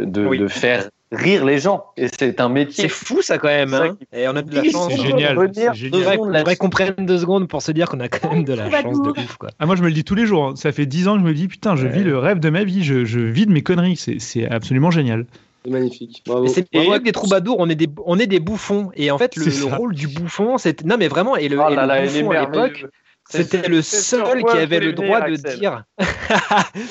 de, 0.07 0.27
Oui. 0.27 0.39
de 0.39 0.47
faire 0.47 0.89
rire 1.13 1.45
les 1.45 1.59
gens. 1.59 1.85
Et 1.97 2.07
c'est 2.09 2.41
un 2.41 2.49
métier. 2.49 2.83
C'est 2.85 2.89
fou 2.89 3.23
ça 3.23 3.39
quand 3.39 3.49
même. 3.49 3.71
C'est 3.71 3.77
ça 3.77 3.85
Hein 3.85 3.97
et 4.13 4.29
on 4.29 4.37
a 4.37 4.43
de 4.43 4.55
la 4.55 4.65
chance. 4.65 4.93
C'est 4.93 5.01
génial. 5.03 5.37
c'est. 5.55 5.91
Faudrait 6.17 6.43
secondes 6.45 6.57
qu'on 6.57 6.71
prenne 6.71 6.95
deux 7.01 7.19
secondes 7.19 7.49
pour 7.49 7.63
se 7.63 7.73
dire 7.73 7.89
qu'on 7.89 8.01
a 8.01 8.09
quand 8.09 8.33
même 8.33 8.45
de 8.45 8.53
la 8.55 8.71
chance 8.71 9.03
de 9.03 9.11
ouf. 9.11 9.37
Quoi. 9.37 9.51
Ah, 9.59 9.67
moi, 9.67 9.77
je 9.77 9.83
me 9.83 9.89
le 9.89 9.95
dis 9.95 10.05
tous 10.05 10.15
les 10.15 10.27
jours. 10.27 10.45
hein. 10.47 10.53
Ça 10.57 10.73
fait 10.73 10.87
10 10.87 11.09
ans 11.09 11.15
que 11.15 11.21
je 11.21 11.25
me 11.25 11.35
dis, 11.35 11.49
putain, 11.49 11.77
je 11.77 11.87
Ouais. 11.87 11.93
vis 11.93 12.05
le 12.05 12.19
rêve 12.19 12.39
de 12.41 12.51
ma 12.51 12.65
vie. 12.65 12.85
Je, 12.85 13.05
je 13.05 13.21
vis 13.21 13.47
de 13.47 13.53
mes 13.53 13.63
conneries. 13.63 13.97
C'est 13.97 14.21
c'est 14.21 14.49
absolument 14.49 14.91
génial. 14.91 15.27
C'est 15.65 15.71
magnifique. 15.71 16.23
Bravo. 16.27 16.47
C'est 16.47 16.63
que 17.01 17.05
des 17.05 17.13
troubadours, 17.13 17.57
on 17.59 17.69
est 17.69 17.75
des, 17.75 17.89
on 18.07 18.19
est 18.19 18.27
des 18.27 18.41
bouffons. 18.41 18.91
Et 18.97 19.11
en 19.11 19.19
fait, 19.19 19.37
le, 19.37 19.51
C'est 19.51 19.63
rôle 19.71 19.95
du 19.95 20.09
bouffon, 20.09 20.57
c'était. 20.59 20.85
Non, 20.87 20.97
mais 20.99 21.09
vraiment, 21.09 21.37
et 21.37 21.49
le, 21.49 21.59
Oh 21.61 21.69
et 21.71 21.75
là 21.75 21.83
le 21.83 21.89
là, 21.89 22.03
bouffon 22.07 22.31
à 22.31 22.41
l'époque. 22.41 22.79
C'est- 22.83 22.89
c'était 23.31 23.69
le 23.69 23.81
seul 23.83 24.45
qui 24.45 24.57
avait 24.57 24.81
le 24.81 24.93
droit 24.93 25.21
de 25.23 25.37
dire. 25.37 25.85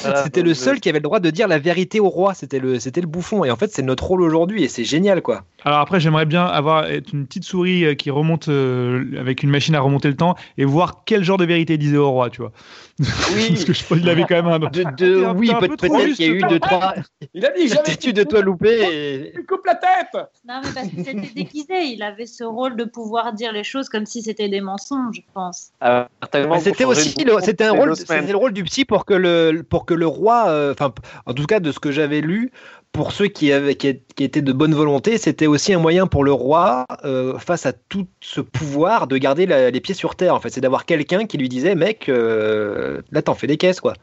Voilà, 0.02 0.24
c'était 0.24 0.42
le 0.42 0.50
donc, 0.50 0.56
seul 0.56 0.80
qui 0.80 0.90
avait 0.90 1.00
le 1.00 1.04
droit 1.04 1.20
de 1.20 1.30
dire 1.30 1.48
la 1.48 1.60
vérité 1.60 2.00
au 2.00 2.10
roi. 2.10 2.34
C'était 2.34 2.60
le, 2.60 2.80
c'était 2.80 3.02
le 3.02 3.08
bouffon. 3.08 3.44
Et 3.44 3.52
en 3.52 3.56
fait, 3.56 3.72
c'est 3.72 3.82
notre 3.82 4.06
rôle 4.06 4.22
aujourd'hui. 4.22 4.64
Et 4.64 4.68
c'est 4.68 4.84
génial, 4.84 5.22
quoi. 5.22 5.44
Alors 5.64 5.80
après, 5.80 6.00
j'aimerais 6.00 6.26
bien 6.26 6.46
avoir 6.46 6.86
être 6.86 7.14
une 7.14 7.26
petite 7.26 7.44
souris 7.44 7.86
euh, 7.86 7.94
qui 7.94 8.12
remonte 8.12 8.50
euh, 8.50 9.06
avec 9.20 9.44
une 9.44 9.50
machine 9.50 9.76
à 9.76 9.82
remonter 9.82 10.08
le 10.08 10.16
temps 10.16 10.36
et 10.58 10.66
voir 10.66 11.04
quel 11.06 11.24
genre 11.24 11.38
de 11.38 11.46
vérité 11.46 11.78
disait 11.78 11.98
au 11.98 12.12
roi, 12.12 12.30
tu 12.30 12.42
vois. 12.42 12.52
Oui. 13.00 13.50
Parce 13.50 13.66
que 13.66 13.74
je 13.74 13.86
pense 13.86 13.97
qu'il 14.00 14.10
avait 14.10 14.24
quand 14.24 14.36
même 14.43 14.47
un. 14.47 14.60
De, 14.60 14.84
de, 14.97 15.26
un- 15.26 15.34
oui, 15.36 15.52
peut- 15.60 15.68
peut-être 15.76 16.16
qu'il 16.16 16.26
y 16.26 16.30
a 16.30 16.34
eu 16.34 16.41
deux, 16.41 16.60
trois 16.60 16.93
Il 17.34 17.45
a 17.45 17.52
dit 17.52 17.68
jamais 17.68 17.82
statues 17.86 18.14
de 18.14 18.24
toi 18.24 18.41
loupées. 18.41 19.28
Et... 19.28 19.32
tu 19.34 19.45
coupe 19.45 19.66
la 19.66 19.76
tête. 19.76 20.22
Non, 20.47 20.62
mais 20.64 20.70
parce 20.74 20.88
que 20.88 20.97
c'était 20.97 21.14
déguisé. 21.34 21.84
Il 21.86 22.04
avait 22.04 22.26
ce 22.26 22.43
rôle 22.43 22.76
de 22.76 22.84
pouvoir 22.84 23.34
dire 23.34 23.52
les 23.54 23.64
choses 23.64 23.89
comme 23.89 24.06
si 24.06 24.22
c'était 24.22 24.50
des 24.50 24.62
mensonges, 24.62 25.16
je 25.18 25.22
pense. 25.34 25.70
euh, 25.84 26.04
Bah, 26.34 26.60
c'était 26.60 26.86
aussi 26.86 27.16
c'était 27.41 27.64
un 27.66 27.72
rôle 27.72 27.93
le 28.30 28.36
rôle 28.36 28.54
du 28.54 28.64
psy 28.64 28.86
pour 28.86 29.06
que 29.06 29.14
le 29.14 29.64
pour 29.68 29.86
que 29.86 29.93
le 29.93 30.08
roi 30.08 30.45
euh, 30.50 30.74
enfin 30.74 30.93
en 31.26 31.34
tout 31.34 31.45
cas 31.45 31.60
de 31.60 31.72
ce 31.72 31.80
que 31.80 31.91
j'avais 31.91 32.22
lu 32.22 32.52
pour 32.92 33.12
ceux 33.12 33.28
qui 33.28 33.52
avaient 33.52 33.76
qui, 33.76 34.00
qui 34.16 34.24
étaient 34.24 34.42
de 34.42 34.52
bonne 34.52 34.74
volonté 34.74 35.18
c'était 35.18 35.48
aussi 35.48 35.74
un 35.74 35.80
moyen 35.80 36.08
pour 36.08 36.24
le 36.24 36.34
roi 36.34 36.86
euh, 37.06 37.38
face 37.38 37.66
à 37.66 37.74
tout 37.74 38.08
ce 38.20 38.42
pouvoir 38.42 39.08
de 39.08 39.18
garder 39.18 39.46
la- 39.46 39.70
les 39.72 39.80
pieds 39.80 39.94
sur 39.94 40.16
terre 40.16 40.34
en 40.36 40.40
fait 40.40 40.50
c'est 40.50 40.62
d'avoir 40.62 40.86
quelqu'un 40.86 41.26
qui 41.26 41.38
lui 41.38 41.50
disait 41.50 41.76
mec 41.76 42.10
euh, 42.10 43.02
là 43.12 43.22
t'en 43.22 43.36
fais 43.36 43.48
des 43.48 43.58
caisses 43.58 43.80
quoi 43.80 43.94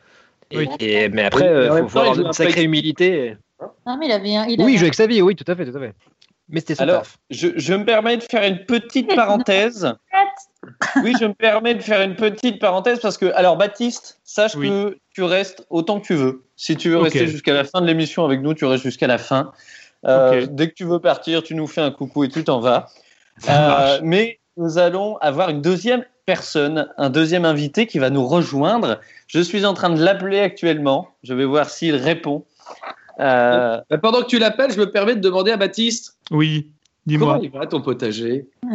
et, 0.51 0.59
Oui. 0.59 0.68
et- 0.80 1.09
mais 1.09 1.24
après 1.24 1.43
Oui, 1.43 1.49
euh, 1.49 1.70
en 1.70 1.74
même 1.74 1.89
faut, 1.89 1.99
il 1.99 2.03
avoir 2.03 2.20
une 2.20 2.26
un 2.28 2.32
sacrée 2.32 2.62
humilité 2.62 3.37
Non, 3.87 3.97
mais 3.99 4.07
il 4.07 4.12
avait 4.12 4.37
un. 4.37 4.47
Il 4.47 4.62
oui 4.62 4.76
je 4.76 4.82
avec 4.82 4.95
sa 4.95 5.07
vie 5.07 5.20
oui 5.20 5.34
tout 5.34 5.45
à 5.51 5.57
fait 5.57 5.64
tout 5.70 5.76
à 5.76 5.80
fait 5.80 5.93
mais 6.49 6.61
c'était 6.61 6.74
son 6.76 6.82
Alors, 6.84 7.03
taf. 7.03 7.18
je, 7.30 7.49
je 7.57 7.74
me 7.74 7.84
permets 7.84 8.16
de 8.16 8.22
faire 8.22 8.44
une 8.44 8.64
petite 8.64 9.14
parenthèse. 9.14 9.92
Oui, 11.05 11.14
je 11.20 11.26
me 11.26 11.34
permets 11.34 11.74
de 11.74 11.80
faire 11.82 12.03
une 12.03 12.16
petite 12.16 12.59
parenthèse 12.59 12.99
parce 12.99 13.16
que, 13.18 13.26
alors, 13.36 13.57
Baptiste, 13.57 14.18
sache 14.24 14.57
Oui. 14.57 14.68
que 14.68 14.99
tu 15.14 15.22
restes 15.22 15.64
autant 15.70 16.01
que 16.01 16.07
tu 16.07 16.14
veux. 16.14 16.42
Si 16.57 16.76
tu 16.76 16.90
veux 16.90 16.99
rester 16.99 17.28
jusqu'à 17.28 17.55
la 17.55 17.62
fin 17.62 17.80
de 17.80 17.86
l'émission 17.86 18.24
avec 18.24 18.40
nous, 18.40 18.53
tu 18.53 18.64
restes 18.64 18.82
jusqu'à 18.82 19.07
la 19.07 19.18
fin. 19.18 19.53
Euh. 20.07 20.47
Dès 20.51 20.68
que 20.68 20.74
tu 20.74 20.84
veux 20.84 20.99
partir, 20.99 21.44
tu 21.44 21.55
nous 21.55 21.68
fais 21.68 21.82
un 21.82 21.92
coucou 21.92 22.24
et 22.24 22.28
tu 22.28 22.42
t'en 22.44 22.61
vas. 22.61 22.88
Euh, 23.51 24.01
mais 24.03 24.40
nous 24.57 24.78
allons 24.78 25.18
avoir 25.18 25.51
une 25.51 25.61
deuxième 25.61 26.07
personne, 26.24 26.88
un 26.97 27.11
deuxième 27.11 27.44
invité 27.44 27.86
qui 27.86 27.99
va 27.99 28.09
nous 28.09 28.26
rejoindre. 28.26 28.99
Je 29.26 29.40
suis 29.40 29.66
en 29.66 29.74
train 29.74 29.90
de 29.90 30.03
l'appeler 30.03 30.40
actuellement. 30.40 31.11
Je 31.22 31.34
vais 31.34 31.44
voir 31.44 31.68
s'il 31.68 31.97
répond. 31.97 32.47
Euh, 33.21 33.81
Bah, 33.89 33.99
pendant 33.99 34.21
que 34.23 34.27
tu 34.27 34.39
l'appelles, 34.39 34.73
je 34.73 34.79
me 34.79 34.91
permets 34.91 35.17
de 35.17 35.21
demander 35.21 35.51
à 35.51 35.57
Baptiste. 35.57 36.19
Oui, 36.31 36.71
comment 37.07 37.38
dis-moi. 37.38 37.40
il 37.42 37.50
va 37.50 37.66
ton 37.66 37.80
potager 37.80 38.46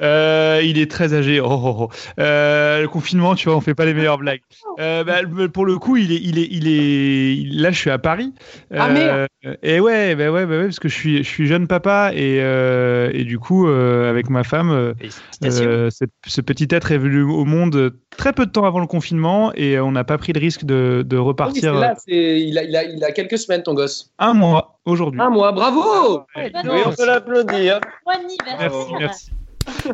Euh, 0.00 0.60
il 0.64 0.78
est 0.78 0.90
très 0.90 1.14
âgé. 1.14 1.40
Oh, 1.40 1.46
oh, 1.50 1.76
oh. 1.80 1.88
Euh, 2.20 2.82
le 2.82 2.88
confinement, 2.88 3.34
tu 3.34 3.48
vois, 3.48 3.56
on 3.56 3.60
fait 3.60 3.74
pas 3.74 3.84
les 3.84 3.94
meilleures 3.94 4.18
blagues. 4.18 4.40
Euh, 4.80 5.04
bah, 5.04 5.20
pour 5.52 5.66
le 5.66 5.78
coup, 5.78 5.96
il 5.96 6.12
est, 6.12 6.20
il 6.22 6.38
est, 6.38 6.48
il 6.50 6.68
est. 6.68 7.52
Là, 7.60 7.70
je 7.70 7.78
suis 7.78 7.90
à 7.90 7.98
Paris. 7.98 8.32
Ah, 8.74 8.88
merde. 8.90 9.28
Et 9.62 9.80
ouais, 9.80 10.14
bah 10.16 10.30
ouais, 10.30 10.46
bah 10.46 10.58
ouais, 10.58 10.64
parce 10.64 10.80
que 10.80 10.88
je 10.88 10.94
suis, 10.94 11.18
je 11.18 11.28
suis 11.28 11.46
jeune 11.46 11.68
papa 11.68 12.10
et, 12.14 12.40
euh, 12.40 13.10
et 13.12 13.24
du 13.24 13.38
coup, 13.38 13.68
euh, 13.68 14.10
avec 14.10 14.30
ma 14.30 14.42
femme, 14.42 14.94
ce 15.40 16.40
petit 16.40 16.68
être 16.70 16.90
est 16.92 16.98
venu 16.98 17.22
au 17.22 17.44
monde 17.44 17.92
très 18.16 18.32
peu 18.32 18.46
de 18.46 18.50
temps 18.50 18.64
avant 18.64 18.80
le 18.80 18.86
confinement 18.86 19.52
et 19.54 19.78
on 19.78 19.92
n'a 19.92 20.04
pas 20.04 20.18
pris 20.18 20.32
le 20.32 20.40
risque 20.40 20.64
de, 20.64 21.04
de 21.06 21.16
oui, 21.16 21.22
repartir 21.22 21.74
là, 21.74 21.94
il, 22.08 22.58
a, 22.58 22.64
il, 22.64 22.76
a, 22.76 22.84
il 22.84 23.04
a 23.04 23.12
quelques 23.12 23.38
semaines 23.38 23.62
ton 23.62 23.74
gosse. 23.74 24.12
un 24.18 24.34
mois 24.34 24.77
aujourd'hui. 24.88 25.20
Un 25.20 25.30
mois, 25.30 25.52
bravo 25.52 26.22
Ouais. 26.36 26.50
Bonne 26.50 26.70
oui, 26.72 26.80
on 26.86 26.90
peut 26.92 27.06
l'applaudir. 27.06 27.80
Bon 28.04 28.12
anniversaire. 28.12 28.58
Merci, 28.60 28.92
merci. 28.98 29.30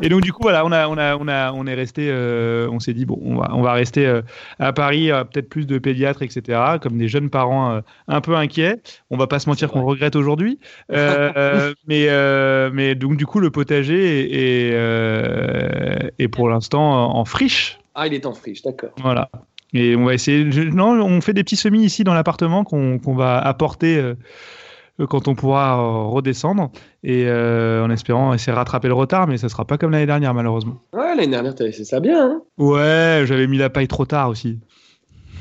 Et 0.01 0.07
donc 0.07 0.21
du 0.21 0.31
coup 0.31 0.41
voilà, 0.41 0.65
on 0.65 0.71
a, 0.71 0.87
on 0.87 0.97
a, 0.97 1.17
on 1.17 1.27
a, 1.27 1.51
on 1.51 1.67
est 1.67 1.73
resté, 1.73 2.07
euh, 2.09 2.69
on 2.71 2.79
s'est 2.79 2.93
dit 2.93 3.05
bon, 3.05 3.19
on 3.21 3.35
va, 3.35 3.49
on 3.53 3.61
va 3.61 3.73
rester 3.73 4.05
euh, 4.07 4.21
à 4.57 4.71
Paris, 4.71 5.11
euh, 5.11 5.25
peut-être 5.25 5.49
plus 5.49 5.67
de 5.67 5.77
pédiatres, 5.79 6.21
etc. 6.21 6.77
Comme 6.81 6.97
des 6.97 7.09
jeunes 7.09 7.29
parents 7.29 7.71
euh, 7.73 7.81
un 8.07 8.21
peu 8.21 8.37
inquiets. 8.37 8.77
On 9.11 9.17
va 9.17 9.27
pas 9.27 9.37
se 9.39 9.49
mentir 9.49 9.69
qu'on 9.69 9.83
regrette 9.83 10.15
aujourd'hui, 10.15 10.59
Euh, 10.93 11.29
euh, 11.35 11.73
mais, 11.89 12.05
euh, 12.07 12.69
mais 12.71 12.95
donc 12.95 13.17
du 13.17 13.25
coup 13.25 13.41
le 13.41 13.51
potager 13.51 14.21
est, 14.21 14.69
est, 14.69 14.71
euh, 14.73 16.09
est 16.19 16.29
pour 16.29 16.47
l'instant 16.49 17.13
en 17.13 17.25
friche, 17.25 17.77
Ah, 17.95 18.07
il 18.07 18.13
est 18.13 18.25
en 18.25 18.33
friche, 18.33 18.61
d'accord. 18.61 18.91
voilà. 19.01 19.29
Et 19.73 19.97
on 19.97 20.05
va 20.05 20.13
essayer. 20.13 20.49
je- 20.53 20.61
non, 20.61 20.91
on 21.03 21.19
fait 21.19 21.33
des 21.33 21.43
petits 21.43 21.57
semis 21.57 21.83
ici 21.83 22.05
dans 22.05 22.13
l'appartement 22.13 22.63
qu'on 22.63 22.97
qu'on 22.97 23.13
va 23.13 23.37
apporter. 23.39 24.13
Euh, 24.99 25.07
quand 25.07 25.27
on 25.27 25.35
pourra 25.35 25.79
euh, 25.79 26.03
redescendre 26.09 26.71
et 27.03 27.25
euh, 27.27 27.83
en 27.83 27.89
espérant 27.89 28.33
essayer 28.33 28.51
de 28.53 28.57
rattraper 28.57 28.87
le 28.87 28.93
retard 28.93 29.27
mais 29.27 29.37
ça 29.37 29.49
sera 29.49 29.65
pas 29.65 29.77
comme 29.77 29.91
l'année 29.91 30.05
dernière 30.05 30.33
malheureusement 30.33 30.81
Ouais, 30.93 31.15
l'année 31.15 31.27
dernière, 31.27 31.55
t'avais 31.55 31.71
fait 31.71 31.83
ça 31.83 31.99
bien. 31.99 32.25
Hein 32.31 32.41
Ouais, 32.57 33.23
j'avais 33.25 33.47
mis 33.47 33.57
la 33.57 33.69
paille 33.69 33.87
trop 33.87 34.05
tard 34.05 34.29
aussi. 34.29 34.59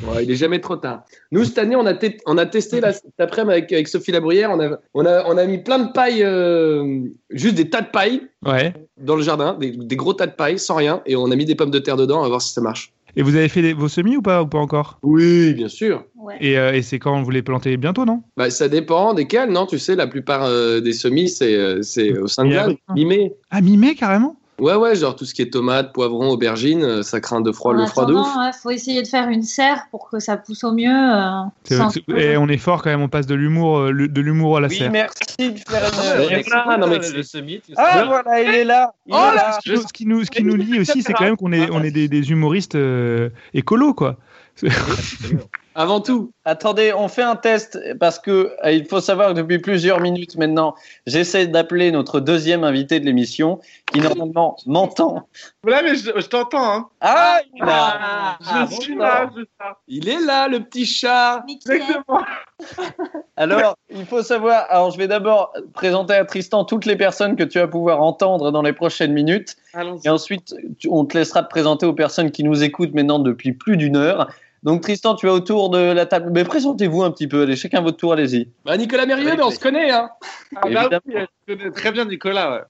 Ouais, 0.09 0.25
il 0.25 0.31
est 0.31 0.37
jamais 0.37 0.61
trop 0.61 0.77
tard. 0.77 1.05
Nous, 1.31 1.45
cette 1.45 1.57
année, 1.57 1.77
on 1.77 1.87
a, 1.87 1.95
te- 1.95 2.17
on 2.27 2.37
a 2.37 2.47
testé 2.47 2.81
là, 2.81 2.93
cet 2.93 3.05
après-midi 3.19 3.53
avec, 3.53 3.73
avec 3.73 3.87
Sophie 3.89 4.11
Labruyère. 4.11 4.51
On 4.51 4.61
a, 4.61 4.77
on, 4.93 5.07
a, 5.07 5.25
on 5.27 5.37
a 5.39 5.47
mis 5.47 5.59
plein 5.59 5.79
de 5.79 5.93
paille, 5.93 6.23
euh, 6.23 6.99
juste 7.31 7.55
des 7.55 7.71
tas 7.71 7.81
de 7.81 7.87
paille 7.87 8.23
Ouais. 8.45 8.75
dans 8.99 9.15
le 9.15 9.23
jardin, 9.23 9.55
des, 9.55 9.71
des 9.71 9.97
gros 9.97 10.13
tas 10.13 10.27
de 10.27 10.33
paille 10.33 10.59
sans 10.59 10.75
rien, 10.75 11.01
et 11.07 11.15
on 11.15 11.31
a 11.31 11.37
mis 11.37 11.45
des 11.45 11.55
pommes 11.55 11.71
de 11.71 11.79
terre 11.79 11.97
dedans. 11.97 12.19
On 12.19 12.23
va 12.23 12.29
voir 12.29 12.43
si 12.43 12.53
ça 12.53 12.61
marche. 12.61 12.93
Et 13.17 13.23
vous 13.23 13.37
avez 13.37 13.49
fait 13.49 13.73
vos 13.73 13.89
semis 13.89 14.17
ou 14.17 14.23
pas, 14.23 14.43
ou 14.43 14.47
pas 14.47 14.59
encore? 14.59 14.99
Oui, 15.03 15.55
bien 15.55 15.69
sûr. 15.69 16.05
Ouais. 16.17 16.37
Et, 16.41 16.59
euh, 16.59 16.73
et 16.73 16.83
c'est 16.83 16.99
quand 16.99 17.23
vous 17.23 17.31
les 17.31 17.43
plantez? 17.43 17.77
Bientôt, 17.77 18.05
non? 18.05 18.23
Bah, 18.37 18.51
ça 18.51 18.69
dépend 18.69 19.15
desquels, 19.15 19.51
non? 19.51 19.67
Tu 19.67 19.79
sais, 19.79 19.95
la 19.95 20.07
plupart 20.07 20.45
euh, 20.45 20.81
des 20.81 20.93
semis, 20.93 21.29
c'est 21.29 21.55
euh, 21.55 21.83
c'est 21.83 22.19
au 22.19 22.27
sein 22.27 22.45
de 22.45 22.77
mi-mai. 22.95 23.35
Ah, 23.51 23.61
mi-mai 23.61 23.95
carrément? 23.95 24.37
Ouais, 24.61 24.75
ouais, 24.77 24.95
genre 24.95 25.17
tout 25.17 25.25
ce 25.25 25.35
qui 25.35 25.43
est 25.43 25.51
tomates, 25.53 25.93
poivrons, 25.93 26.31
aubergines, 26.31 26.85
euh, 26.85 27.03
ça 27.03 27.21
craint 27.21 27.41
de 27.41 27.51
froid, 27.51 27.75
En 27.75 27.77
le 27.79 27.87
froid 27.87 28.07
de 28.07 28.15
ouf. 28.15 28.27
il 28.37 28.53
faut 28.63 28.71
essayer 28.71 29.03
de 29.03 29.09
faire 29.09 29.29
une 29.29 29.43
serre 29.43 29.87
pour 29.91 30.09
que 30.09 30.21
ça 30.21 30.37
pousse 30.37 30.63
au 30.63 30.73
mieux. 30.73 30.89
euh, 30.89 31.41
C'est- 31.65 31.77
sans- 31.77 31.91
c'est- 31.91 32.05
Et 32.17 32.37
on 32.37 32.47
est 32.49 32.57
fort 32.59 32.81
quand 32.83 32.91
même, 32.91 33.01
on 33.03 33.09
passe 33.09 33.27
de 33.27 33.35
l'humour 33.35 33.79
euh, 33.79 33.93
de 34.07 34.21
l'humour 34.21 34.59
à 34.59 34.61
la 34.61 34.69
Oui, 34.69 34.77
serre. 34.77 34.93
merci 34.93 35.17
de 35.39 35.59
faire 35.69 35.83
Ouais, 35.83 36.39
une. 36.39 36.45
tout 36.45 37.73
Ah, 37.77 37.93
ça. 37.95 38.05
voilà, 38.05 38.43
il 38.43 38.55
est 38.55 38.65
là. 38.65 38.93
Il 39.07 39.15
Oh 39.15 39.19
est 39.33 39.35
là. 39.37 39.59
Ce 39.61 39.61
qui 39.61 39.73
nous- 39.73 39.83
ce 39.83 39.93
qui 39.93 40.07
nous, 40.07 40.25
ce 40.25 40.31
qui 40.31 40.45
nous 40.45 40.55
lie 40.55 40.79
aussi, 40.79 41.03
c'est 41.03 41.13
quand 41.15 41.25
même 41.25 41.37
qu'on 41.37 41.53
est, 41.53 41.69
on 41.73 41.83
est 41.83 41.91
des, 41.91 42.07
des 42.09 42.31
humoristes 42.31 42.77
euh, 42.77 43.31
écolos, 43.55 43.95
quoi. 43.95 44.19
Avant 45.77 46.01
tout. 46.01 46.31
Attendez, 46.45 46.93
on 46.93 47.09
fait 47.09 47.22
un 47.22 47.37
test 47.37 47.79
parce 47.99 48.18
que 48.18 48.53
euh, 48.64 48.72
il 48.72 48.85
faut 48.87 49.01
savoir 49.01 49.31
que 49.31 49.35
depuis 49.35 49.59
plusieurs 49.59 50.01
minutes 50.01 50.37
maintenant, 50.37 50.75
j'essaie 51.07 51.47
d'appeler 51.47 51.91
notre 51.91 52.20
deuxième 52.20 52.62
invité 52.64 53.01
de 53.01 53.05
l'émission 53.07 53.61
qui 53.93 54.01
normalement 54.01 54.57
m'entend. 54.66 55.27
Là, 55.64 55.83
mais 55.83 55.97
je, 55.97 56.11
je 56.14 56.27
t'entends, 56.27 56.72
hein. 56.72 56.89
Ah, 57.01 57.41
il 57.53 57.62
est 57.62 57.66
là. 57.66 58.39
je 58.41 58.75
suis 58.77 58.95
là, 58.95 59.29
je 59.35 59.41
suis 59.41 59.49
là. 59.59 59.79
Il 59.89 60.09
est 60.09 60.20
là, 60.25 60.49
le 60.49 60.61
petit 60.61 60.87
chat. 60.87 61.45
Exactement. 61.49 62.20
Alors, 63.37 63.77
il 63.91 64.07
faut 64.07 64.22
savoir. 64.22 64.66
Alors, 64.68 64.91
je 64.93 64.99
vais 64.99 65.09
d'abord 65.09 65.53
présenter 65.72 66.14
à 66.14 66.25
Tristan 66.25 66.64
toutes 66.64 66.87
les 66.87 66.97
personnes 66.97 67.35
que 67.37 67.43
tu 67.43 67.59
vas 67.59 67.66
pouvoir 67.66 68.01
entendre 68.03 68.53
dans 68.53 68.62
les 68.62 68.72
prochaines 68.72 69.12
minutes, 69.12 69.57
Allons-y. 69.72 70.07
et 70.07 70.11
ensuite 70.11 70.55
tu- 70.79 70.89
on 70.91 71.05
te 71.05 71.18
laissera 71.18 71.43
te 71.43 71.49
présenter 71.49 71.85
aux 71.87 71.93
personnes 71.93 72.31
qui 72.31 72.45
nous 72.45 72.62
écoutent 72.62 72.95
maintenant 72.95 73.18
depuis 73.18 73.53
plus 73.53 73.77
d'une 73.77 73.97
heure. 73.97 74.31
Donc, 74.65 74.81
Tristan, 74.81 75.15
tu 75.15 75.27
es 75.27 75.31
autour 75.31 75.69
de 75.71 75.79
la 75.79 76.07
table. 76.07 76.31
Mais 76.33 76.43
présentez-vous 76.45 77.03
un 77.03 77.11
petit 77.11 77.29
peu. 77.29 77.43
Allez, 77.43 77.55
chacun 77.57 77.83
votre 77.83 77.99
tour. 77.99 78.15
Allez-y. 78.15 78.49
Bah, 78.65 78.77
Nicolas 78.77 79.05
Mérieux, 79.07 79.31
Oui, 79.31 79.37
mais 79.37 79.43
on 79.43 79.51
se 79.51 79.61
connaît, 79.61 79.91
hein. 79.91 80.09
Ah, 80.57 80.61
bah 80.62 80.69
Évidemment. 80.71 81.01
oui, 81.07 81.15
je 81.47 81.55
connais 81.55 81.71
très 81.71 81.93
bien 81.93 82.05
Nicolas. 82.07 82.51
ouais. 82.53 82.61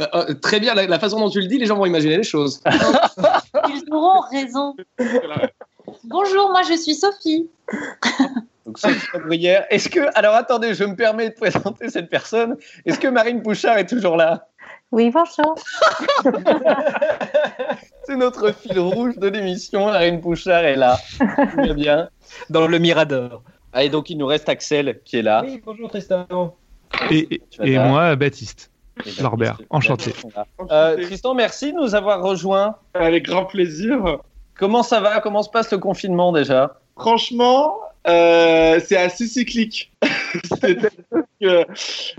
Euh, 0.00 0.06
euh, 0.14 0.34
très 0.34 0.58
bien, 0.58 0.74
la, 0.74 0.86
la 0.86 0.98
façon 0.98 1.20
dont 1.20 1.28
tu 1.28 1.40
le 1.40 1.46
dis, 1.46 1.58
les 1.58 1.66
gens 1.66 1.76
vont 1.76 1.84
imaginer 1.84 2.16
les 2.16 2.22
choses. 2.22 2.62
Ils 3.68 3.84
auront 3.92 4.20
raison. 4.30 4.74
Bonjour, 6.04 6.50
moi 6.50 6.62
je 6.66 6.74
suis 6.78 6.94
Sophie. 6.94 7.50
Donc, 8.64 8.78
Sophie 8.78 9.06
Labruyère. 9.12 9.66
Est-ce 9.68 9.90
que. 9.90 10.00
Alors, 10.14 10.34
attendez, 10.34 10.72
je 10.72 10.84
me 10.84 10.96
permets 10.96 11.28
de 11.28 11.34
présenter 11.34 11.90
cette 11.90 12.08
personne. 12.08 12.56
Est-ce 12.86 12.98
que 12.98 13.08
Marine 13.08 13.42
Pouchard 13.42 13.76
est 13.76 13.84
toujours 13.86 14.16
là? 14.16 14.46
Oui, 14.92 15.10
bonjour. 15.10 15.54
C'est 18.04 18.16
notre 18.16 18.52
fil 18.52 18.78
rouge 18.78 19.16
de 19.16 19.28
l'émission. 19.28 19.86
Marine 19.86 20.20
Pouchard 20.20 20.64
est 20.64 20.76
là. 20.76 20.98
Tout 21.18 21.56
va 21.56 21.74
bien. 21.74 22.08
Dans 22.50 22.66
le 22.66 22.78
Mirador. 22.78 23.42
Ah, 23.72 23.84
et 23.84 23.88
donc, 23.88 24.10
il 24.10 24.18
nous 24.18 24.26
reste 24.26 24.48
Axel 24.48 25.00
qui 25.04 25.18
est 25.18 25.22
là. 25.22 25.42
Oui, 25.44 25.62
bonjour 25.64 25.88
Tristan. 25.88 26.26
Et, 27.10 27.40
moi, 27.78 28.16
Baptiste. 28.16 28.70
Et 29.06 29.22
Norbert, 29.22 29.58
enchanté. 29.70 30.12
Euh, 30.70 31.02
Tristan, 31.02 31.34
merci 31.34 31.72
de 31.72 31.78
nous 31.78 31.94
avoir 31.94 32.22
rejoints. 32.22 32.76
Avec 32.94 33.24
grand 33.24 33.46
plaisir. 33.46 34.18
Comment 34.58 34.82
ça 34.82 35.00
va? 35.00 35.20
Comment 35.20 35.42
se 35.42 35.50
passe 35.50 35.72
le 35.72 35.78
confinement 35.78 36.32
déjà? 36.32 36.78
Franchement, 36.98 37.76
euh, 38.08 38.80
c'est 38.84 38.96
assez 38.96 39.26
cyclique. 39.26 39.92
C'est-à-dire 40.44 40.90
que 41.40 41.64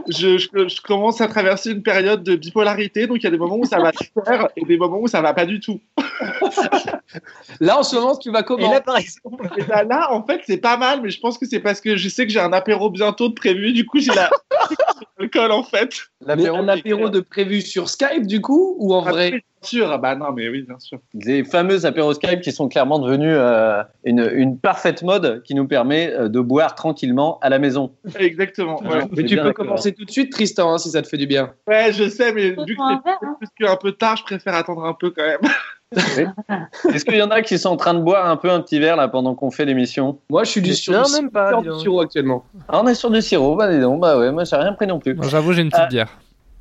je, 0.07 0.37
je- 0.37 0.67
je 0.67 0.81
commence 0.81 1.19
à 1.21 1.27
traverser 1.27 1.71
une 1.71 1.83
période 1.83 2.23
de 2.23 2.35
bipolarité, 2.35 3.07
donc 3.07 3.17
il 3.17 3.23
y 3.23 3.27
a 3.27 3.31
des 3.31 3.37
moments 3.37 3.57
où 3.57 3.65
ça 3.65 3.79
va 3.79 3.91
super 3.93 4.49
et 4.55 4.63
des 4.65 4.77
moments 4.77 4.99
où 4.99 5.07
ça 5.07 5.21
va 5.21 5.33
pas 5.33 5.45
du 5.45 5.59
tout. 5.59 5.79
Là, 7.59 7.79
en 7.79 7.83
ce 7.83 7.95
moment, 7.95 8.15
tu 8.17 8.31
vas 8.31 8.41
Et 8.41 8.43
comment 8.43 8.71
là, 8.71 8.81
par 8.81 8.97
exemple, 8.97 9.47
Et 9.57 9.65
là, 9.65 9.83
là, 9.83 10.11
en 10.11 10.25
fait, 10.25 10.41
c'est 10.45 10.57
pas 10.57 10.77
mal, 10.77 11.01
mais 11.01 11.09
je 11.09 11.19
pense 11.19 11.37
que 11.37 11.45
c'est 11.45 11.59
parce 11.59 11.81
que 11.81 11.95
je 11.97 12.09
sais 12.09 12.25
que 12.25 12.31
j'ai 12.31 12.39
un 12.39 12.53
apéro 12.53 12.89
bientôt 12.89 13.29
de 13.29 13.33
prévu, 13.33 13.73
du 13.73 13.85
coup, 13.85 13.99
j'ai 13.99 14.13
la 14.13 14.29
l'alcool 15.19 15.51
en 15.51 15.63
fait. 15.63 15.89
Mais 16.25 16.47
un 16.47 16.67
apéro 16.67 17.09
de 17.09 17.19
prévu 17.19 17.61
sur 17.61 17.89
Skype, 17.89 18.25
du 18.25 18.41
coup, 18.41 18.75
ou 18.79 18.93
en 18.93 19.01
vrai? 19.01 19.43
Sûr, 19.63 19.91
ah 19.91 19.97
bah 19.97 20.15
non, 20.15 20.31
mais 20.31 20.49
oui, 20.49 20.61
bien 20.63 20.77
sûr. 20.79 20.99
Des 21.13 21.43
fameux 21.43 21.85
apéros 21.85 22.13
Skype 22.13 22.41
qui 22.41 22.51
sont 22.51 22.67
clairement 22.67 22.99
devenus 22.99 23.35
euh, 23.37 23.83
une, 24.03 24.29
une 24.33 24.59
parfaite 24.59 25.03
mode 25.03 25.41
qui 25.43 25.55
nous 25.55 25.67
permet 25.67 26.11
euh, 26.13 26.29
de 26.29 26.39
boire 26.39 26.75
tranquillement 26.75 27.39
à 27.41 27.49
la 27.49 27.59
maison. 27.59 27.91
Exactement. 28.19 28.81
Ouais, 28.83 28.99
Mais 29.15 29.23
tu 29.23 29.35
peux 29.37 29.53
commencer 29.53 29.93
tout 29.93 30.05
de 30.05 30.11
suite, 30.11 30.31
Tristan, 30.31 30.73
hein, 30.73 30.77
si 30.77 30.89
ça 30.89 31.01
te 31.01 31.07
fait 31.07 31.17
du 31.17 31.27
bien. 31.27 31.51
Ouais, 31.67 31.91
je 31.91 32.07
sais, 32.09 32.31
mais 32.33 32.49
vu 32.51 32.55
que 32.55 32.73
prends 32.75 32.89
un 32.91 33.01
c'est 33.41 33.67
hein. 33.67 33.77
peu 33.81 33.91
tard, 33.93 34.17
je 34.17 34.23
préfère 34.23 34.55
attendre 34.55 34.85
un 34.85 34.93
peu 34.93 35.11
quand 35.11 35.23
même. 35.23 35.39
Est-ce 36.93 37.05
qu'il 37.05 37.15
y 37.17 37.21
en 37.21 37.29
a 37.29 37.41
qui 37.41 37.57
sont 37.57 37.69
en 37.69 37.77
train 37.77 37.93
de 37.93 37.99
boire 38.01 38.27
un 38.27 38.35
peu 38.37 38.49
un 38.49 38.61
petit 38.61 38.79
verre 38.79 38.95
là 38.95 39.07
pendant 39.07 39.35
qu'on 39.35 39.51
fait 39.51 39.65
l'émission? 39.65 40.19
Moi, 40.29 40.43
je 40.43 40.49
suis 40.51 40.61
du 40.61 40.73
sur 40.73 40.93
Non, 40.93 41.03
du 41.03 41.11
même 41.13 41.29
pas, 41.29 41.61
du 41.61 41.69
sirop 41.79 42.01
actuellement. 42.01 42.43
ah, 42.67 42.81
On 42.83 42.87
est 42.87 42.95
sur 42.95 43.11
du 43.11 43.21
sirop, 43.21 43.55
bah 43.55 43.71
dis 43.71 43.79
donc, 43.79 44.01
bah 44.01 44.17
ouais, 44.17 44.31
moi 44.31 44.43
j'ai 44.43 44.55
rien 44.55 44.73
pris 44.73 44.87
non 44.87 44.99
plus. 44.99 45.15
J'avoue, 45.29 45.53
j'ai 45.53 45.61
une 45.61 45.69
petite 45.69 45.83
Ah. 45.85 45.89
bière. 45.89 46.09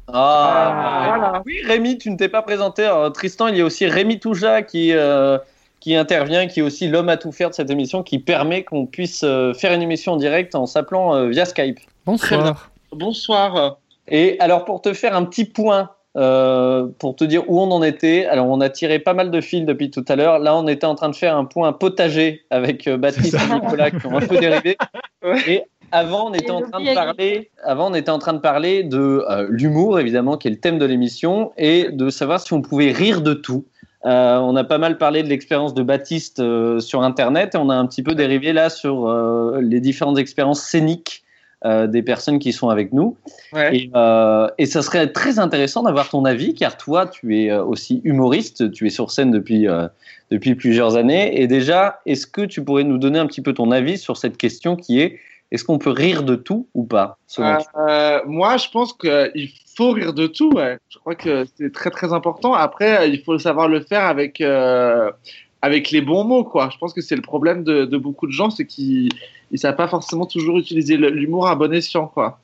Ah, 0.08 1.04
voilà. 1.08 1.42
Oui, 1.46 1.60
Rémi, 1.64 1.98
tu 1.98 2.10
ne 2.10 2.16
t'es 2.16 2.28
pas 2.28 2.42
présenté. 2.42 2.84
Alors, 2.84 3.12
Tristan, 3.12 3.48
il 3.48 3.56
y 3.56 3.60
a 3.60 3.64
aussi 3.64 3.86
Rémi 3.86 4.18
Touja 4.18 4.62
qui, 4.62 4.92
euh, 4.92 5.38
qui 5.80 5.94
intervient, 5.94 6.46
qui 6.46 6.60
est 6.60 6.62
aussi 6.62 6.88
l'homme 6.88 7.08
à 7.08 7.16
tout 7.16 7.32
faire 7.32 7.50
de 7.50 7.54
cette 7.54 7.70
émission, 7.70 8.02
qui 8.02 8.18
permet 8.18 8.64
qu'on 8.64 8.86
puisse 8.86 9.22
euh, 9.24 9.54
faire 9.54 9.72
une 9.72 9.82
émission 9.82 10.12
en 10.12 10.16
direct 10.16 10.54
en 10.54 10.66
s'appelant 10.66 11.14
euh, 11.14 11.28
via 11.28 11.44
Skype. 11.44 11.80
Bonsoir. 12.06 12.70
Bonsoir. 12.92 13.78
Et 14.08 14.36
alors, 14.40 14.64
pour 14.64 14.82
te 14.82 14.92
faire 14.92 15.16
un 15.16 15.24
petit 15.24 15.44
point, 15.44 15.90
euh, 16.14 16.88
pour 16.98 17.16
te 17.16 17.24
dire 17.24 17.48
où 17.48 17.58
on 17.58 17.70
en 17.70 17.82
était, 17.82 18.26
alors 18.26 18.46
on 18.48 18.60
a 18.60 18.68
tiré 18.68 18.98
pas 18.98 19.14
mal 19.14 19.30
de 19.30 19.40
fils 19.40 19.64
depuis 19.64 19.90
tout 19.90 20.04
à 20.08 20.16
l'heure. 20.16 20.38
Là, 20.38 20.54
on 20.54 20.68
était 20.68 20.84
en 20.84 20.94
train 20.94 21.08
de 21.08 21.16
faire 21.16 21.36
un 21.36 21.46
point 21.46 21.72
potager 21.72 22.44
avec 22.50 22.86
euh, 22.86 22.98
Baptiste 22.98 23.34
et 23.34 23.54
Nicolas 23.54 23.90
qui 23.90 24.06
ont 24.06 24.16
un 24.16 24.26
peu 24.26 24.38
dérivé. 24.38 24.76
Ouais. 25.24 25.38
Et 25.46 25.62
avant, 25.92 26.30
on 26.30 26.34
était 26.34 26.50
en 26.50 26.62
train 26.62 26.80
de 26.80 26.94
parler. 26.94 27.50
Avant, 27.62 27.90
on 27.90 27.94
était 27.94 28.10
en 28.10 28.18
train 28.18 28.32
de 28.32 28.40
parler 28.40 28.82
de 28.82 29.24
euh, 29.28 29.46
l'humour, 29.50 30.00
évidemment, 30.00 30.36
qui 30.36 30.48
est 30.48 30.50
le 30.50 30.58
thème 30.58 30.78
de 30.78 30.86
l'émission, 30.86 31.52
et 31.56 31.90
de 31.92 32.10
savoir 32.10 32.40
si 32.40 32.52
on 32.52 32.62
pouvait 32.62 32.90
rire 32.90 33.20
de 33.20 33.34
tout. 33.34 33.64
Euh, 34.04 34.36
on 34.38 34.56
a 34.56 34.64
pas 34.64 34.78
mal 34.78 34.98
parlé 34.98 35.22
de 35.22 35.28
l'expérience 35.28 35.74
de 35.74 35.82
Baptiste 35.84 36.40
euh, 36.40 36.80
sur 36.80 37.02
Internet, 37.02 37.54
et 37.54 37.58
on 37.58 37.68
a 37.68 37.74
un 37.74 37.86
petit 37.86 38.02
peu 38.02 38.16
dérivé 38.16 38.52
là 38.52 38.68
sur 38.68 39.06
euh, 39.06 39.60
les 39.62 39.80
différentes 39.80 40.18
expériences 40.18 40.62
scéniques 40.62 41.22
euh, 41.64 41.86
des 41.86 42.02
personnes 42.02 42.40
qui 42.40 42.52
sont 42.52 42.68
avec 42.68 42.92
nous. 42.92 43.16
Ouais. 43.52 43.76
Et, 43.76 43.90
euh, 43.94 44.48
et 44.58 44.66
ça 44.66 44.82
serait 44.82 45.12
très 45.12 45.38
intéressant 45.38 45.84
d'avoir 45.84 46.08
ton 46.08 46.24
avis, 46.24 46.54
car 46.54 46.76
toi, 46.76 47.06
tu 47.06 47.38
es 47.38 47.52
aussi 47.52 48.00
humoriste, 48.02 48.72
tu 48.72 48.88
es 48.88 48.90
sur 48.90 49.12
scène 49.12 49.30
depuis, 49.30 49.68
euh, 49.68 49.86
depuis 50.32 50.56
plusieurs 50.56 50.96
années. 50.96 51.40
Et 51.40 51.46
déjà, 51.46 52.00
est-ce 52.04 52.26
que 52.26 52.42
tu 52.42 52.64
pourrais 52.64 52.82
nous 52.82 52.98
donner 52.98 53.20
un 53.20 53.26
petit 53.26 53.42
peu 53.42 53.52
ton 53.52 53.70
avis 53.70 53.98
sur 53.98 54.16
cette 54.16 54.36
question 54.36 54.74
qui 54.74 55.00
est 55.00 55.20
est-ce 55.52 55.64
qu'on 55.64 55.78
peut 55.78 55.90
rire 55.90 56.22
de 56.22 56.34
tout 56.34 56.66
ou 56.72 56.84
pas 56.84 57.18
Euh, 57.38 58.20
moi, 58.26 58.56
je 58.56 58.68
pense 58.70 58.94
qu'il 58.94 59.50
faut 59.76 59.90
rire 59.90 60.14
de 60.14 60.26
tout. 60.26 60.52
Je 60.88 60.98
crois 60.98 61.14
que 61.14 61.44
c'est 61.56 61.70
très 61.70 61.90
très 61.90 62.14
important. 62.14 62.54
Après, 62.54 63.02
euh, 63.02 63.06
il 63.06 63.22
faut 63.22 63.38
savoir 63.38 63.68
le 63.68 63.80
faire 63.80 64.04
avec 64.06 64.40
euh, 64.40 65.12
avec 65.60 65.90
les 65.90 66.00
bons 66.00 66.24
mots, 66.24 66.42
quoi. 66.42 66.70
Je 66.72 66.78
pense 66.78 66.94
que 66.94 67.02
c'est 67.02 67.16
le 67.16 67.22
problème 67.22 67.64
de, 67.64 67.96
beaucoup 67.98 68.26
de 68.26 68.32
gens, 68.32 68.48
c'est 68.48 68.64
qu'ils 68.64 69.10
ne 69.50 69.56
savent 69.58 69.76
pas 69.76 69.88
forcément 69.88 70.24
toujours 70.24 70.58
utiliser 70.58 70.96
l'humour 70.96 71.46
à 71.46 71.54
bon 71.54 71.72
escient, 71.72 72.06
quoi. 72.06 72.40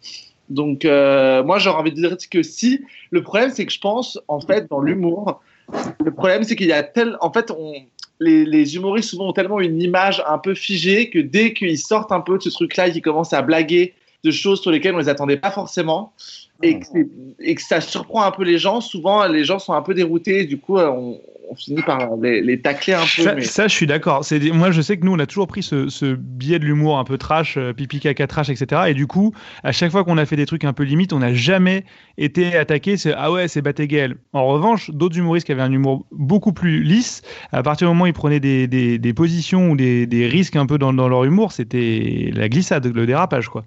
Donc, 0.50 0.84
euh, 0.84 1.42
moi, 1.42 1.58
j'aurais 1.58 1.78
envie 1.78 1.92
de 1.92 1.96
dire 1.96 2.16
que 2.30 2.42
si. 2.42 2.84
Le 3.10 3.22
problème, 3.22 3.50
c'est 3.50 3.64
que 3.64 3.72
je 3.72 3.80
pense, 3.80 4.20
en 4.28 4.40
fait, 4.40 4.68
dans 4.68 4.80
l'humour, 4.80 5.40
le 6.04 6.12
problème, 6.12 6.44
c'est 6.44 6.56
qu'il 6.56 6.68
y 6.68 6.72
a 6.72 6.82
tel. 6.82 7.16
En 7.22 7.32
fait, 7.32 7.50
on, 7.50 7.72
les, 8.20 8.44
les 8.44 8.74
humoristes 8.76 9.10
souvent 9.10 9.28
ont 9.28 9.32
tellement 9.32 9.60
une 9.60 9.80
image 9.80 10.22
un 10.26 10.38
peu 10.38 10.54
figée 10.54 11.08
que 11.10 11.18
dès 11.18 11.52
qu'ils 11.52 11.78
sortent 11.78 12.12
un 12.12 12.20
peu 12.20 12.36
de 12.38 12.42
ce 12.42 12.50
truc-là, 12.50 12.90
qu'ils 12.90 13.02
commencent 13.02 13.32
à 13.32 13.42
blaguer 13.42 13.94
de 14.24 14.30
choses 14.30 14.60
sur 14.60 14.70
lesquelles 14.72 14.94
on 14.94 14.98
les 14.98 15.08
attendait 15.08 15.36
pas 15.36 15.50
forcément 15.52 16.12
et 16.62 16.80
que, 16.80 16.86
c'est- 16.86 17.08
et 17.40 17.54
que 17.54 17.62
ça 17.62 17.80
surprend 17.80 18.24
un 18.24 18.32
peu 18.32 18.42
les 18.42 18.58
gens. 18.58 18.80
Souvent, 18.80 19.26
les 19.28 19.44
gens 19.44 19.60
sont 19.60 19.72
un 19.72 19.82
peu 19.82 19.94
déroutés. 19.94 20.44
Du 20.44 20.58
coup, 20.58 20.78
euh, 20.78 20.88
on, 20.90 21.20
on 21.50 21.54
finit 21.54 21.82
par 21.82 22.16
les, 22.16 22.42
les 22.42 22.60
tacler 22.60 22.92
un 22.94 23.00
peu. 23.00 23.22
Ça, 23.22 23.34
mais- 23.34 23.42
ça, 23.42 23.68
je 23.68 23.74
suis 23.74 23.86
d'accord. 23.86 24.24
C'est 24.24 24.38
des- 24.38 24.52
Moi, 24.52 24.70
je 24.70 24.82
sais 24.82 24.96
que 24.98 25.04
nous, 25.04 25.12
on 25.12 25.18
a 25.18 25.26
toujours 25.26 25.46
pris 25.46 25.62
ce, 25.62 25.88
ce 25.88 26.14
biais 26.14 26.58
de 26.58 26.64
l'humour 26.64 26.98
un 26.98 27.04
peu 27.04 27.16
trash, 27.18 27.56
euh, 27.56 27.72
pipi 27.72 28.00
caca 28.00 28.26
trash, 28.26 28.50
etc. 28.50 28.82
Et 28.88 28.94
du 28.94 29.06
coup, 29.06 29.32
à 29.64 29.72
chaque 29.72 29.90
fois 29.90 30.04
qu'on 30.04 30.18
a 30.18 30.26
fait 30.26 30.36
des 30.36 30.46
trucs 30.46 30.64
un 30.64 30.72
peu 30.72 30.82
limites, 30.82 31.12
on 31.12 31.20
n'a 31.20 31.32
jamais 31.32 31.84
été 32.18 32.54
attaqué. 32.56 32.96
C'est 32.96 33.14
ah 33.16 33.32
ouais, 33.32 33.48
c'est 33.48 33.62
Batégaël. 33.62 34.16
En 34.32 34.46
revanche, 34.46 34.90
d'autres 34.90 35.16
humoristes 35.18 35.46
qui 35.46 35.52
avaient 35.52 35.62
un 35.62 35.72
humour 35.72 36.06
beaucoup 36.12 36.52
plus 36.52 36.82
lisse, 36.82 37.22
à 37.52 37.62
partir 37.62 37.88
du 37.88 37.94
moment 37.94 38.04
où 38.04 38.08
ils 38.08 38.12
prenaient 38.12 38.40
des, 38.40 38.66
des, 38.66 38.98
des 38.98 39.12
positions 39.14 39.70
ou 39.70 39.76
des, 39.76 40.06
des 40.06 40.26
risques 40.26 40.56
un 40.56 40.66
peu 40.66 40.78
dans, 40.78 40.92
dans 40.92 41.08
leur 41.08 41.24
humour, 41.24 41.52
c'était 41.52 42.30
la 42.34 42.48
glissade, 42.48 42.86
le 42.86 43.06
dérapage, 43.06 43.48
quoi. 43.48 43.64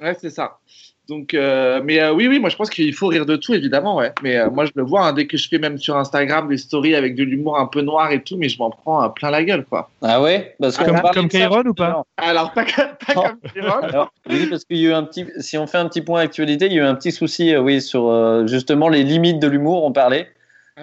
Ouais, 0.00 0.16
c'est 0.20 0.30
ça. 0.30 0.58
Donc, 1.08 1.32
euh, 1.32 1.80
mais 1.82 2.00
euh, 2.00 2.12
oui, 2.12 2.28
oui, 2.28 2.38
moi 2.38 2.50
je 2.50 2.56
pense 2.56 2.68
qu'il 2.68 2.92
faut 2.94 3.06
rire 3.06 3.24
de 3.24 3.36
tout, 3.36 3.54
évidemment, 3.54 3.96
ouais. 3.96 4.12
Mais 4.22 4.36
euh, 4.36 4.50
moi 4.50 4.66
je 4.66 4.72
le 4.74 4.82
vois, 4.82 5.06
hein, 5.06 5.12
dès 5.14 5.26
que 5.26 5.38
je 5.38 5.48
fais 5.48 5.58
même 5.58 5.78
sur 5.78 5.96
Instagram 5.96 6.48
des 6.48 6.58
stories 6.58 6.94
avec 6.94 7.14
de 7.14 7.24
l'humour 7.24 7.58
un 7.58 7.64
peu 7.66 7.80
noir 7.80 8.12
et 8.12 8.22
tout, 8.22 8.36
mais 8.36 8.50
je 8.50 8.58
m'en 8.58 8.68
prends 8.70 9.02
euh, 9.02 9.08
plein 9.08 9.30
la 9.30 9.42
gueule, 9.42 9.64
quoi. 9.64 9.88
Ah 10.02 10.20
ouais? 10.20 10.54
Parce 10.60 10.76
qu'on 10.76 10.84
Comme, 10.84 10.94
parlait 10.96 11.14
comme 11.14 11.28
Kairon 11.28 11.62
tout 11.62 11.68
ou 11.70 11.74
pas? 11.74 12.02
Alors, 12.18 12.52
pas, 12.52 12.64
comme- 12.64 12.84
pas 13.06 13.14
Oh. 13.16 13.22
comme. 13.54 13.68
Alors, 13.84 14.12
oui, 14.28 14.46
parce 14.50 14.64
qu'il 14.66 14.76
y 14.76 14.86
a 14.86 14.90
eu 14.90 14.92
un 14.92 15.02
petit. 15.04 15.24
Si 15.38 15.56
on 15.56 15.66
fait 15.66 15.78
un 15.78 15.88
petit 15.88 16.02
point 16.02 16.20
actualité, 16.20 16.66
il 16.66 16.72
y 16.74 16.78
a 16.78 16.82
eu 16.82 16.86
un 16.86 16.94
petit 16.94 17.12
souci, 17.12 17.54
euh, 17.54 17.60
oui, 17.60 17.80
sur 17.80 18.08
euh, 18.08 18.46
justement 18.46 18.88
les 18.90 19.02
limites 19.02 19.38
de 19.40 19.48
l'humour. 19.48 19.84
On 19.84 19.92
parlait. 19.92 20.28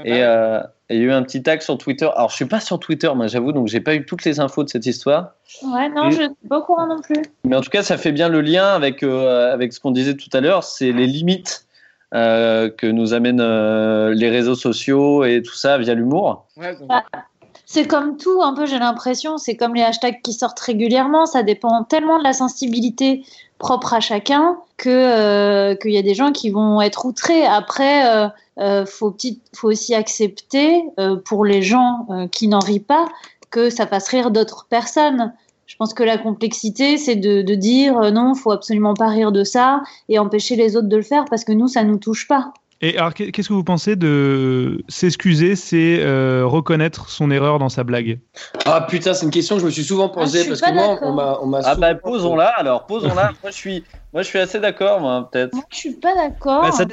Et 0.03 0.23
euh, 0.23 0.59
il 0.89 0.97
y 0.97 0.99
a 0.99 1.03
eu 1.03 1.11
un 1.11 1.23
petit 1.23 1.41
tag 1.41 1.61
sur 1.61 1.77
Twitter. 1.77 2.09
Alors, 2.15 2.29
je 2.29 2.35
suis 2.35 2.45
pas 2.45 2.59
sur 2.59 2.79
Twitter, 2.79 3.09
moi, 3.15 3.27
j'avoue, 3.27 3.51
donc 3.51 3.67
j'ai 3.67 3.79
pas 3.79 3.95
eu 3.95 4.05
toutes 4.05 4.23
les 4.25 4.39
infos 4.39 4.63
de 4.63 4.69
cette 4.69 4.85
histoire. 4.85 5.31
Ouais, 5.63 5.89
non, 5.89 6.09
Et- 6.09 6.11
je 6.11 6.15
suis 6.21 6.29
pas 6.49 6.59
au 6.59 6.63
courant 6.63 6.87
non 6.87 7.01
plus. 7.01 7.21
Mais 7.43 7.55
en 7.55 7.61
tout 7.61 7.69
cas, 7.69 7.81
ça 7.83 7.97
fait 7.97 8.11
bien 8.11 8.29
le 8.29 8.41
lien 8.41 8.67
avec, 8.67 9.01
euh, 9.03 9.53
avec 9.53 9.73
ce 9.73 9.79
qu'on 9.79 9.91
disait 9.91 10.15
tout 10.15 10.29
à 10.33 10.41
l'heure, 10.41 10.63
c'est 10.63 10.91
les 10.91 11.07
limites 11.07 11.65
euh, 12.13 12.69
que 12.69 12.87
nous 12.87 13.13
amènent 13.13 13.41
euh, 13.41 14.13
les 14.13 14.29
réseaux 14.29 14.55
sociaux 14.55 15.23
et 15.25 15.41
tout 15.41 15.55
ça 15.55 15.77
via 15.77 15.93
l'humour. 15.95 16.45
Ouais, 16.55 16.75
donc- 16.77 16.87
Bah, 16.87 17.03
C'est 17.65 17.87
comme 17.87 18.17
tout, 18.17 18.41
un 18.43 18.53
peu, 18.53 18.65
j'ai 18.65 18.79
l'impression. 18.79 19.37
C'est 19.37 19.55
comme 19.55 19.73
les 19.73 19.81
hashtags 19.81 20.21
qui 20.21 20.33
sortent 20.33 20.59
régulièrement. 20.59 21.25
Ça 21.25 21.43
dépend 21.43 21.83
tellement 21.83 22.19
de 22.19 22.23
la 22.23 22.33
sensibilité 22.33 23.23
propre 23.57 23.93
à 23.93 23.99
chacun 23.99 24.57
que 24.77 24.89
euh, 24.89 25.75
qu'il 25.75 25.91
y 25.91 25.97
a 25.97 26.01
des 26.01 26.13
gens 26.13 26.31
qui 26.31 26.49
vont 26.49 26.81
être 26.81 27.05
outrés. 27.05 27.45
Après, 27.45 28.07
euh, 28.13 28.27
euh, 28.57 28.85
faut, 28.85 29.15
aussi 29.63 29.93
accepter 29.93 30.83
euh, 30.97 31.17
pour 31.17 31.43
les 31.43 31.61
gens 31.61 32.05
euh, 32.09 32.27
qui 32.27 32.47
n'en 32.47 32.59
rient 32.59 32.79
pas 32.79 33.09
que 33.51 33.69
ça 33.69 33.85
fasse 33.85 34.07
rire 34.07 34.31
d'autres 34.31 34.65
personnes. 34.69 35.33
Je 35.65 35.75
pense 35.75 35.93
que 35.93 36.03
la 36.03 36.17
complexité, 36.17 36.97
c'est 36.97 37.15
de, 37.15 37.41
de 37.41 37.55
dire 37.55 38.11
non, 38.11 38.33
faut 38.33 38.51
absolument 38.51 38.93
pas 38.93 39.07
rire 39.07 39.31
de 39.31 39.43
ça 39.43 39.81
et 40.07 40.19
empêcher 40.19 40.55
les 40.55 40.77
autres 40.77 40.87
de 40.87 40.95
le 40.95 41.03
faire 41.03 41.25
parce 41.25 41.43
que 41.43 41.51
nous, 41.51 41.67
ça 41.67 41.83
nous 41.83 41.97
touche 41.97 42.27
pas. 42.27 42.53
Et 42.81 42.97
alors, 42.97 43.13
qu'est- 43.13 43.31
qu'est-ce 43.31 43.47
que 43.47 43.53
vous 43.53 43.63
pensez 43.63 43.95
de 43.95 44.83
s'excuser, 44.89 45.55
c'est 45.55 45.99
euh, 46.01 46.45
reconnaître 46.45 47.09
son 47.09 47.31
erreur 47.31 47.57
dans 47.57 47.69
sa 47.69 47.83
blague? 47.83 48.19
Ah 48.65 48.81
putain, 48.81 49.13
c'est 49.13 49.25
une 49.25 49.31
question 49.31 49.55
que 49.55 49.61
je 49.61 49.65
me 49.65 49.71
suis 49.71 49.83
souvent 49.83 50.11
Ah, 50.13 50.19
posée 50.19 50.41
suis 50.41 50.49
parce 50.49 50.61
que 50.61 50.73
moi, 50.73 50.99
on 51.01 51.13
m'a, 51.13 51.39
on 51.41 51.45
m'a 51.47 51.59
Ah 51.63 51.75
bah 51.75 51.95
posons-la 51.95 52.47
alors, 52.49 52.85
posons-la. 52.85 53.31
moi 53.41 53.51
je 53.51 53.55
suis, 53.55 53.85
moi 54.11 54.23
je 54.23 54.27
suis 54.27 54.39
assez 54.39 54.59
d'accord, 54.59 54.99
moi 54.99 55.29
peut-être. 55.31 55.53
Moi, 55.53 55.63
je 55.71 55.77
suis 55.77 55.93
pas 55.93 56.13
d'accord. 56.15 56.61
Bah, 56.63 56.71
ça- 56.73 56.85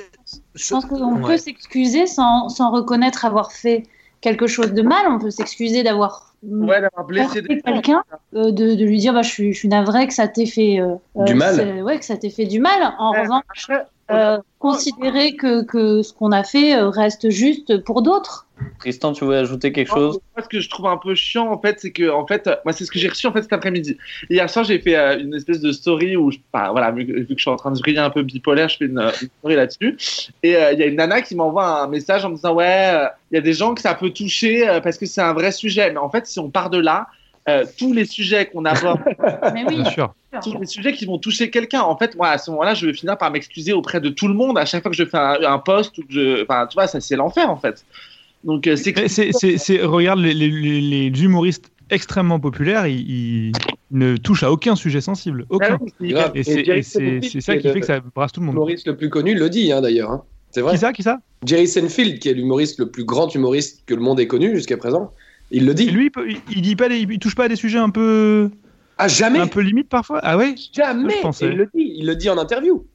Je 0.55 0.71
pense 0.71 0.85
qu'on 0.87 1.17
Ouais. 1.17 1.23
peut 1.33 1.37
s'excuser 1.37 2.07
sans, 2.07 2.49
sans 2.49 2.71
reconnaître 2.71 3.25
avoir 3.25 3.51
fait 3.53 3.83
quelque 4.21 4.47
chose 4.47 4.73
de 4.73 4.83
mal. 4.83 5.05
On 5.09 5.19
peut 5.19 5.31
s'excuser 5.31 5.83
d'avoir 5.83 6.37
mm, 6.45 6.69
ouais, 6.69 6.81
d'avoir 6.81 7.05
blessé 7.07 7.43
quelqu'un, 7.43 8.05
euh, 8.37 8.53
de, 8.53 8.77
de 8.77 8.85
lui 8.85 8.99
dire 8.99 9.13
bah, 9.13 9.23
je, 9.23 9.31
suis, 9.31 9.53
je 9.53 9.59
suis 9.59 9.69
navré 9.69 10.07
que 10.07 10.15
ça 10.15 10.29
t'ait 10.29 10.47
fait 10.47 10.79
euh, 10.81 10.95
Du 11.17 11.35
mal. 11.35 11.83
Ouais, 11.83 11.99
que 11.99 12.05
ça 12.05 12.17
t'ait 12.17 12.31
fait 12.31 12.47
du 12.47 12.61
mal. 12.61 12.95
En 13.01 13.11
Ouais, 13.13 13.23
revanche, 13.23 13.43
après, 13.69 13.85
euh, 14.13 14.39
considérer 14.59 15.35
que, 15.37 15.65
que 15.65 16.03
ce 16.03 16.13
qu'on 16.13 16.33
a 16.33 16.45
fait 16.45 16.77
euh, 16.77 16.89
reste 16.89 17.31
juste 17.31 17.83
pour 17.85 18.03
d'autres. 18.03 18.47
Tristan, 18.79 19.13
tu 19.13 19.25
voulais 19.25 19.39
ajouter 19.39 19.73
quelque 19.73 19.89
chose 19.89 20.21
Moi, 20.37 20.45
ce 20.45 20.49
que 20.49 20.61
je 20.61 20.69
trouve 20.69 20.87
un 20.87 20.97
peu 20.97 21.15
chiant, 21.15 21.51
en 21.51 21.59
fait, 21.59 21.81
c'est 21.81 21.91
que, 21.91 22.11
en 22.11 22.27
fait, 22.27 22.47
euh, 22.47 22.57
moi, 22.65 22.73
c'est 22.73 22.85
ce 22.85 22.91
que 22.91 22.99
j'ai 22.99 23.09
reçu 23.09 23.27
en 23.27 23.33
fait 23.33 23.43
cet 23.43 23.53
après-midi. 23.53 23.97
Hier 24.31 24.49
soir, 24.49 24.65
j'ai 24.65 24.79
fait 24.79 24.97
euh, 24.97 25.19
une 25.19 25.35
espèce 25.35 25.61
de 25.61 25.73
story 25.73 26.17
où, 26.17 26.31
je, 26.31 26.39
voilà, 26.53 26.91
vu 26.91 27.07
que, 27.07 27.13
vu 27.13 27.27
que 27.27 27.35
je 27.37 27.43
suis 27.43 27.51
en 27.51 27.57
train 27.57 27.73
de 27.73 27.79
briller 27.79 27.99
un 27.99 28.11
peu 28.11 28.23
bipolaire, 28.23 28.69
je 28.69 28.79
fais 28.79 28.85
une, 28.87 29.01
une 29.01 29.29
story 29.39 29.57
là-dessus. 29.57 29.97
Et 30.43 30.57
euh, 30.57 30.73
il 30.73 30.79
y 30.79 30.83
a 30.83 30.87
une 30.87 30.97
nana 30.97 31.23
qui 31.23 31.35
m'envoie 31.35 31.83
un 31.83 31.89
message 31.89 32.25
en 32.25 32.31
me 32.31 32.37
disant, 32.37 32.55
ouais, 32.55 32.91
euh, 32.95 33.09
il 33.31 33.37
y 33.37 33.39
a 33.39 33.43
des 33.43 33.53
gens 33.53 33.75
que 33.75 33.81
ça 33.81 33.95
peut 33.95 34.11
toucher 34.11 34.69
euh, 34.69 34.81
parce 34.81 34.99
que 34.99 35.07
c'est 35.07 35.23
un 35.23 35.33
vrai 35.33 35.53
sujet. 35.53 35.91
Mais 35.91 35.99
en 35.99 36.11
fait, 36.11 36.27
si 36.27 36.39
on 36.39 36.51
part 36.51 36.71
de 36.71 36.79
là, 36.79 37.07
euh, 37.49 37.65
tous 37.79 37.93
les 37.93 38.05
sujets 38.05 38.47
qu'on 38.47 38.65
aborde, 38.65 39.01
Mais 39.53 39.65
oui, 39.69 39.77
Bien 39.77 39.91
sûr. 39.91 40.15
Tous 40.41 40.59
les 40.59 40.67
sujets 40.67 40.93
qui 40.93 41.05
vont 41.05 41.19
toucher 41.19 41.51
quelqu'un. 41.51 41.83
En 41.83 41.97
fait, 41.97 42.17
moi, 42.17 42.29
à 42.29 42.39
ce 42.39 42.51
moment-là, 42.53 42.75
je 42.75 42.87
vais 42.87 42.95
finir 42.95 43.19
par 43.19 43.31
m'excuser 43.31 43.73
auprès 43.73 44.01
de 44.01 44.09
tout 44.09 44.29
le 44.29 44.35
monde 44.35 44.57
à 44.59 44.65
chaque 44.65 44.83
fois 44.83 44.91
que 44.91 44.97
je 44.97 45.05
fais 45.05 45.19
un, 45.19 45.39
un 45.43 45.59
post 45.59 45.99
ou 45.99 46.03
que 46.03 46.13
je, 46.13 46.43
enfin, 46.43 46.67
tu 46.67 46.75
vois, 46.75 46.87
ça 46.87 47.01
c'est 47.01 47.17
l'enfer 47.17 47.51
en 47.51 47.57
fait. 47.57 47.85
Donc, 48.45 48.67
euh, 48.67 48.77
c'est 48.77 49.83
regarde 49.83 50.19
les, 50.21 50.35
les- 50.35 50.51
les- 50.51 51.11
les 51.11 51.23
humoristes 51.25 51.71
extrêmement 51.91 52.41
populaire, 52.41 52.87
il, 52.87 53.01
il 53.09 53.53
ne 53.91 54.17
touche 54.17 54.43
à 54.43 54.51
aucun 54.51 54.75
sujet 54.75 55.01
sensible. 55.01 55.45
Aucun. 55.51 55.79
Ah 55.81 55.85
oui, 56.01 56.09
grave. 56.09 56.33
Et 56.35 56.43
c'est 56.43 57.41
ça 57.41 57.57
qui 57.57 57.69
fait 57.69 57.81
que 57.81 57.87
ça 57.87 58.01
brasse 58.15 58.33
tout 58.33 58.41
le 58.41 58.47
monde. 58.47 58.55
L'humoriste 58.55 58.87
le 58.87 58.97
plus 58.97 59.11
connu 59.11 59.35
le 59.35 59.51
dit, 59.51 59.71
hein, 59.71 59.81
d'ailleurs. 59.81 60.11
hein. 60.11 60.23
C'est 60.51 60.61
vrai. 60.61 60.73
Qui 60.73 60.79
ça 60.79 60.93
Qui 60.93 61.03
ça? 61.03 61.19
Jerry 61.47 61.67
Seinfeld, 61.67 62.19
qui 62.19 62.29
est 62.29 62.35
l'humoriste 62.35 62.79
le 62.79 62.91
plus 62.91 63.05
grand 63.05 63.33
humoriste 63.35 63.83
que 63.87 63.95
le 63.95 64.01
monde 64.01 64.21
ait 64.21 64.27
connu 64.27 64.55
jusqu'à 64.55 64.77
présent, 64.77 65.13
il 65.51 65.67
le 65.67 65.75
dit. 65.75 65.89
Et 65.89 65.91
lui, 65.91 66.07
il, 66.07 66.11
peut- 66.11 66.29
il- 66.31 66.41
il 66.57 66.63
dit 66.63 66.77
pas, 66.77 66.89
des- 66.89 66.99
il 67.01 67.19
touche 67.19 67.35
pas 67.35 67.45
à 67.45 67.49
des 67.49 67.57
sujets 67.57 67.79
un 67.79 67.91
peu, 67.91 68.51
Ah, 68.99 69.09
jamais 69.09 69.41
un 69.41 69.47
peu 69.47 69.61
limite 69.61 69.89
parfois. 69.89 70.21
Ah 70.23 70.37
ouais 70.37 70.55
Jamais 70.73 71.17
Je 71.17 71.23
pensais. 71.23 71.47
Et 71.47 71.51
Il 71.51 71.57
le 71.57 71.67
dit, 71.67 71.95
il 71.97 72.07
le 72.07 72.17
dit 72.17 72.31
en 72.31 72.39
interview. 72.39 72.87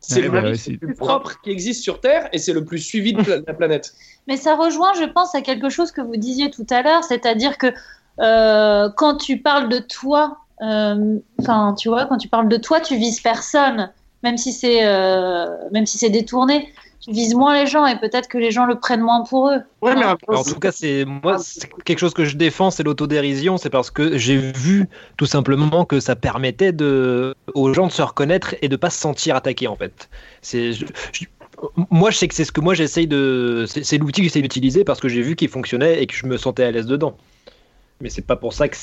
C'est 0.00 0.16
Ouais, 0.16 0.22
le 0.22 0.30
bah, 0.30 0.42
ouais, 0.42 0.52
le 0.52 0.78
plus 0.78 0.94
propre 0.94 1.40
qui 1.42 1.50
existe 1.50 1.82
sur 1.82 2.00
Terre 2.00 2.28
et 2.32 2.38
c'est 2.38 2.52
le 2.52 2.64
plus 2.64 2.78
suivi 2.78 3.12
de 3.12 3.44
la 3.46 3.54
planète. 3.54 3.92
Mais 4.28 4.36
ça 4.36 4.54
rejoint, 4.54 4.92
je 4.94 5.04
pense, 5.04 5.34
à 5.34 5.42
quelque 5.42 5.68
chose 5.70 5.90
que 5.90 6.00
vous 6.00 6.16
disiez 6.16 6.50
tout 6.50 6.66
à 6.70 6.82
l'heure, 6.82 7.02
c'est-à-dire 7.02 7.58
que 7.58 7.72
euh, 8.20 8.88
quand 8.96 9.16
tu 9.16 9.38
parles 9.40 9.68
de 9.68 9.78
toi, 9.78 10.38
euh, 10.62 11.18
enfin, 11.40 11.74
tu 11.78 11.88
vois, 11.88 12.06
quand 12.06 12.18
tu 12.18 12.28
parles 12.28 12.48
de 12.48 12.56
toi, 12.56 12.80
tu 12.80 12.96
vises 12.96 13.20
personne, 13.20 13.90
même 14.22 14.36
si 14.36 14.52
c'est, 14.52 14.86
euh, 14.86 15.46
même 15.72 15.86
si 15.86 15.98
c'est 15.98 16.10
détourné. 16.10 16.68
Tu 17.08 17.14
vises 17.14 17.34
moins 17.34 17.58
les 17.58 17.66
gens 17.66 17.86
et 17.86 17.98
peut-être 17.98 18.28
que 18.28 18.36
les 18.36 18.50
gens 18.50 18.66
le 18.66 18.78
prennent 18.78 19.00
moins 19.00 19.24
pour 19.24 19.48
eux. 19.48 19.60
Ouais, 19.80 19.94
mais 19.94 20.02
Alors, 20.02 20.18
en 20.28 20.44
tout 20.44 20.58
cas, 20.58 20.72
c'est 20.72 21.06
moi, 21.06 21.38
c'est 21.38 21.66
quelque 21.84 21.98
chose 21.98 22.12
que 22.12 22.26
je 22.26 22.36
défends, 22.36 22.70
c'est 22.70 22.82
l'autodérision. 22.82 23.56
C'est 23.56 23.70
parce 23.70 23.90
que 23.90 24.18
j'ai 24.18 24.36
vu 24.36 24.90
tout 25.16 25.24
simplement 25.24 25.86
que 25.86 26.00
ça 26.00 26.16
permettait 26.16 26.72
de, 26.72 27.34
aux 27.54 27.72
gens 27.72 27.86
de 27.86 27.92
se 27.92 28.02
reconnaître 28.02 28.56
et 28.60 28.68
de 28.68 28.76
pas 28.76 28.90
se 28.90 29.00
sentir 29.00 29.36
attaqués 29.36 29.68
en 29.68 29.76
fait. 29.76 30.10
C'est, 30.42 30.72
moi, 31.90 32.10
je 32.10 32.18
sais 32.18 32.28
que 32.28 32.34
c'est 32.34 32.44
ce 32.44 32.52
que 32.52 32.60
moi 32.60 32.74
j'essaye 32.74 33.06
de, 33.06 33.64
c'est 33.66 33.84
c'est 33.84 33.96
l'outil 33.96 34.20
que 34.20 34.26
j'essaye 34.26 34.42
d'utiliser 34.42 34.84
parce 34.84 35.00
que 35.00 35.08
j'ai 35.08 35.22
vu 35.22 35.34
qu'il 35.34 35.48
fonctionnait 35.48 36.02
et 36.02 36.06
que 36.06 36.14
je 36.14 36.26
me 36.26 36.36
sentais 36.36 36.64
à 36.64 36.70
l'aise 36.70 36.86
dedans. 36.86 37.16
Mais 38.02 38.10
c'est 38.10 38.26
pas 38.26 38.36
pour 38.36 38.52
ça 38.52 38.68
que 38.68 38.76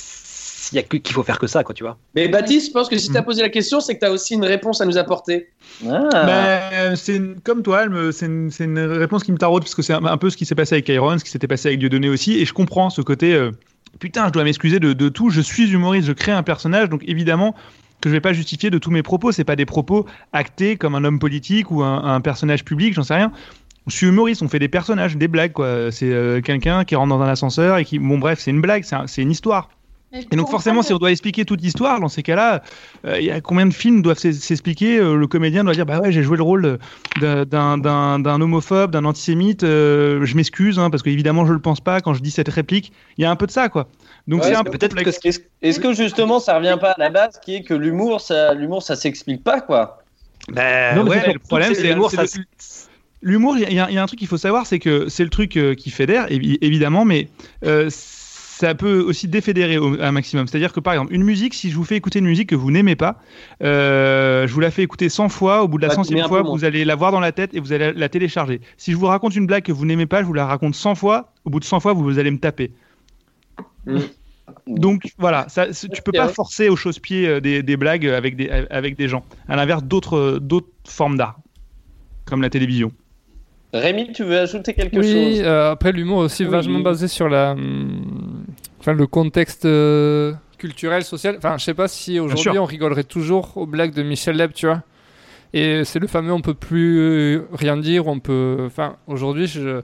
s'il 0.67 0.77
y 0.77 0.79
a 0.79 0.83
qu'il 0.83 1.13
faut 1.13 1.23
faire 1.23 1.37
que 1.39 1.47
ça, 1.47 1.63
quoi, 1.63 1.73
tu 1.75 1.83
vois. 1.83 1.97
Mais 2.15 2.27
Baptiste, 2.27 2.67
je 2.67 2.71
pense 2.71 2.89
que 2.89 2.97
si 2.97 3.09
tu 3.11 3.17
as 3.17 3.21
posé 3.23 3.41
la 3.41 3.49
question, 3.49 3.79
c'est 3.79 3.93
que 3.95 3.99
tu 3.99 4.05
as 4.05 4.11
aussi 4.11 4.33
une 4.33 4.45
réponse 4.45 4.81
à 4.81 4.85
nous 4.85 4.97
apporter. 4.97 5.49
Ah. 5.87 6.09
Ben, 6.11 6.95
c'est 6.95 7.15
une- 7.17 7.39
comme 7.41 7.61
toi, 7.61 7.83
elle 7.83 7.89
me- 7.89 8.11
c'est 8.11 8.25
une, 8.25 8.49
c'est 8.51 8.63
une 8.65 8.79
réponse 8.79 9.23
qui 9.23 9.31
me 9.31 9.37
taraude 9.37 9.61
parce 9.63 9.75
que 9.75 9.81
c'est 9.81 9.93
un, 9.93 10.03
un 10.05 10.17
peu 10.17 10.29
ce 10.29 10.37
qui 10.37 10.45
s'est 10.45 10.55
passé 10.55 10.75
avec 10.75 10.89
Iron, 10.89 11.17
ce 11.17 11.23
qui 11.23 11.29
s'était 11.29 11.47
passé 11.47 11.67
avec 11.69 11.79
Dieudonné 11.79 12.09
aussi, 12.09 12.37
et 12.39 12.45
je 12.45 12.53
comprends 12.53 12.89
ce 12.89 13.01
côté. 13.01 13.33
euh, 13.33 13.51
putain, 13.99 14.27
je 14.27 14.31
dois 14.31 14.43
m'excuser 14.43 14.79
de, 14.79 14.93
de 14.93 15.09
tout. 15.09 15.29
Je 15.29 15.41
suis 15.41 15.71
humoriste, 15.71 16.07
je 16.07 16.13
crée 16.13 16.31
un 16.31 16.43
personnage, 16.43 16.89
donc 16.89 17.03
évidemment 17.07 17.55
que 18.01 18.09
je 18.09 18.13
vais 18.15 18.21
pas 18.21 18.33
justifier 18.33 18.69
de 18.69 18.77
tous 18.77 18.91
mes 18.91 19.03
propos. 19.03 19.31
C'est 19.31 19.43
pas 19.45 19.55
des 19.55 19.65
propos 19.65 20.05
actés 20.33 20.75
comme 20.77 20.95
un 20.95 21.03
homme 21.03 21.19
politique 21.19 21.71
ou 21.71 21.81
un, 21.83 22.03
un 22.03 22.21
personnage 22.21 22.65
public, 22.65 22.93
j'en 22.93 23.03
sais 23.03 23.15
rien. 23.15 23.31
Je 23.87 23.95
suis 23.95 24.07
humoriste, 24.07 24.41
on 24.41 24.47
fait 24.47 24.57
des 24.59 24.67
personnages, 24.67 25.15
des 25.15 25.27
blagues, 25.27 25.51
quoi. 25.53 25.91
C'est 25.91 26.11
euh, 26.11 26.41
quelqu'un 26.41 26.83
qui 26.85 26.95
rentre 26.95 27.09
dans 27.15 27.21
un 27.21 27.27
ascenseur 27.29 27.77
et 27.77 27.85
qui, 27.85 27.99
bon, 27.99 28.17
bref, 28.17 28.39
c'est 28.41 28.49
une 28.49 28.59
blague, 28.61 28.83
c'est 28.83 28.95
un- 28.95 29.05
c'est 29.07 29.21
une 29.21 29.29
histoire. 29.31 29.69
Et 30.31 30.35
donc 30.35 30.49
forcément, 30.49 30.81
si 30.81 30.93
on 30.93 30.97
doit 30.97 31.11
expliquer 31.11 31.45
toute 31.45 31.61
l'histoire, 31.61 31.99
dans 31.99 32.07
ces 32.07 32.23
cas-là, 32.23 32.61
euh, 33.05 33.19
il 33.19 33.25
y 33.25 33.31
a 33.31 33.41
combien 33.41 33.65
de 33.65 33.73
films 33.73 34.01
doivent 34.01 34.17
s'expliquer 34.17 34.97
euh, 34.99 35.15
Le 35.15 35.27
comédien 35.27 35.63
doit 35.63 35.73
dire, 35.73 35.85
bah 35.85 35.99
ouais, 35.99 36.11
j'ai 36.11 36.23
joué 36.23 36.37
le 36.37 36.43
rôle 36.43 36.77
d'un- 37.19 38.41
homophobe, 38.41 38.91
d'un 38.91 39.05
antisémite. 39.05 39.63
euh, 39.63 40.25
je 40.25 40.35
m'excuse 40.35 40.79
hein, 40.79 40.89
parce 40.89 41.03
qu'évidemment, 41.03 41.45
je 41.45 41.53
le 41.53 41.59
pense 41.59 41.81
pas 41.81 42.01
quand 42.01 42.13
je 42.13 42.21
dis 42.21 42.31
cette 42.31 42.49
réplique. 42.49 42.91
Il 43.17 43.21
y 43.21 43.25
a 43.25 43.31
un 43.31 43.35
peu 43.35 43.45
de 43.47 43.51
ça, 43.51 43.69
quoi. 43.69 43.87
Donc 44.27 44.41
Ouais, 44.41 44.47
c'est 44.49 44.55
un 44.55 44.61
est-ce 44.61 44.71
peu 44.71 44.77
que- 44.77 44.87
complexe. 44.87 45.39
Est-ce 45.61 45.79
que 45.79 45.93
justement 45.93 46.39
ça 46.39 46.57
revient 46.57 46.77
pas 46.79 46.91
à 46.91 46.99
la 46.99 47.09
base 47.09 47.39
qui 47.43 47.55
est 47.55 47.63
que 47.63 47.73
l'humour 47.73 48.21
ça 48.21 48.53
l'humour 48.53 48.81
ça 48.83 48.95
s'explique 48.95 49.43
pas 49.43 49.61
quoi? 49.61 49.99
Bah, 50.51 50.95
Non, 50.95 51.03
mais 51.03 51.09
ouais, 51.11 51.33
le 51.33 51.39
problème, 51.39 51.69
que 51.69 51.75
c'est 51.75 51.83
l'humour, 51.93 52.11
ça 52.11 52.23
L'humour, 53.21 53.57
il 53.57 53.71
y, 53.71 53.75
y 53.75 53.79
a 53.79 54.03
un 54.03 54.05
truc 54.05 54.19
qu'il 54.19 54.27
faut 54.27 54.37
savoir, 54.37 54.67
c'est 54.67 54.77
que 54.77 55.09
c'est 55.09 55.23
le 55.23 55.31
truc 55.31 55.57
euh, 55.57 55.73
qui 55.73 55.89
fédère, 55.89 56.27
évi- 56.27 56.59
évidemment, 56.61 57.05
mais 57.05 57.27
euh, 57.65 57.89
ça 58.57 58.73
peut 58.73 59.01
aussi 59.01 59.27
défédérer 59.27 59.77
au, 59.77 60.01
un 60.01 60.11
maximum. 60.13 60.47
C'est-à-dire 60.47 60.71
que 60.71 60.79
par 60.79 60.93
exemple, 60.93 61.13
une 61.13 61.23
musique, 61.23 61.53
si 61.53 61.69
je 61.69 61.75
vous 61.75 61.83
fais 61.83 61.97
écouter 61.97 62.19
une 62.19 62.25
musique 62.25 62.47
que 62.49 62.55
vous 62.55 62.71
n'aimez 62.71 62.95
pas, 62.95 63.19
euh, 63.61 64.47
je 64.47 64.53
vous 64.53 64.61
la 64.61 64.71
fais 64.71 64.81
écouter 64.81 65.09
100 65.09 65.27
fois, 65.27 65.61
au 65.61 65.67
bout 65.67 65.77
de 65.77 65.81
la 65.81 65.89
Bah, 65.89 65.95
mais 65.97 66.03
centième 66.03 66.21
un 66.21 66.27
fois, 66.29 66.37
peu 66.39 66.43
moins. 66.43 66.55
vous 66.57 66.63
allez 66.63 66.85
la 66.85 66.95
voir 66.95 67.11
dans 67.11 67.19
la 67.19 67.33
tête 67.33 67.53
et 67.53 67.59
vous 67.59 67.73
allez 67.73 67.91
la 67.91 68.07
télécharger. 68.07 68.61
Si 68.77 68.93
je 68.93 68.97
vous 68.97 69.07
raconte 69.07 69.35
une 69.35 69.45
blague 69.45 69.63
que 69.63 69.73
vous 69.73 69.85
n'aimez 69.85 70.05
pas, 70.05 70.21
je 70.21 70.25
vous 70.25 70.33
la 70.33 70.45
raconte 70.45 70.73
100 70.73 70.95
fois, 70.95 71.33
au 71.43 71.49
bout 71.49 71.59
de 71.59 71.65
100 71.65 71.81
fois, 71.81 71.91
vous 71.91 72.17
allez 72.17 72.31
me 72.31 72.39
taper. 72.39 72.71
Mm. 73.85 73.99
Donc 74.67 75.13
voilà, 75.17 75.49
ça, 75.49 75.67
tu 75.73 76.01
peux 76.01 76.13
pas 76.13 76.29
forcer 76.29 76.69
au 76.69 76.77
chausse-pied 76.77 77.27
euh, 77.27 77.41
des, 77.41 77.61
des 77.61 77.75
blagues 77.77 78.07
avec 78.07 78.37
des, 78.37 78.49
avec 78.49 78.95
des 78.95 79.09
gens. 79.09 79.25
À 79.49 79.57
l'inverse 79.57 79.83
d'autres 79.83 80.39
formes 80.87 81.17
d'art, 81.17 81.39
comme 82.23 82.41
la 82.41 82.49
télévision. 82.49 82.93
Rémi, 83.79 84.11
tu 84.13 84.23
veux 84.23 84.37
ajouter 84.39 84.73
quelque 84.73 84.97
Oui, 84.97 85.11
chose? 85.37 85.41
euh, 85.45 85.71
après 85.71 85.91
l'humour 85.91 86.21
est 86.21 86.25
aussi 86.25 86.43
Oui. 86.43 86.49
vachement 86.51 86.79
basé 86.79 87.07
sur 87.07 87.27
la, 87.29 87.51
hum, 87.51 88.45
enfin 88.79 88.93
le 88.93 89.07
contexte 89.07 89.65
euh, 89.65 90.33
culturel, 90.57 91.03
social. 91.03 91.35
Enfin, 91.37 91.57
je 91.57 91.63
sais 91.63 91.73
pas 91.73 91.87
si 91.87 92.19
aujourd'hui 92.19 92.57
on 92.59 92.65
rigolerait 92.65 93.03
toujours 93.03 93.51
aux 93.57 93.65
blagues 93.65 93.93
de 93.93 94.03
Michel 94.03 94.37
Leb, 94.37 94.51
tu 94.53 94.65
vois. 94.67 94.81
Et 95.53 95.83
c'est 95.85 95.99
le 95.99 96.07
fameux 96.07 96.33
on 96.33 96.41
peut 96.41 96.53
plus 96.53 96.99
euh, 96.99 97.41
rien 97.53 97.77
dire, 97.77 98.07
on 98.07 98.19
peut. 98.19 98.57
Enfin, 98.65 98.97
aujourd'hui, 99.07 99.47
je, 99.47 99.81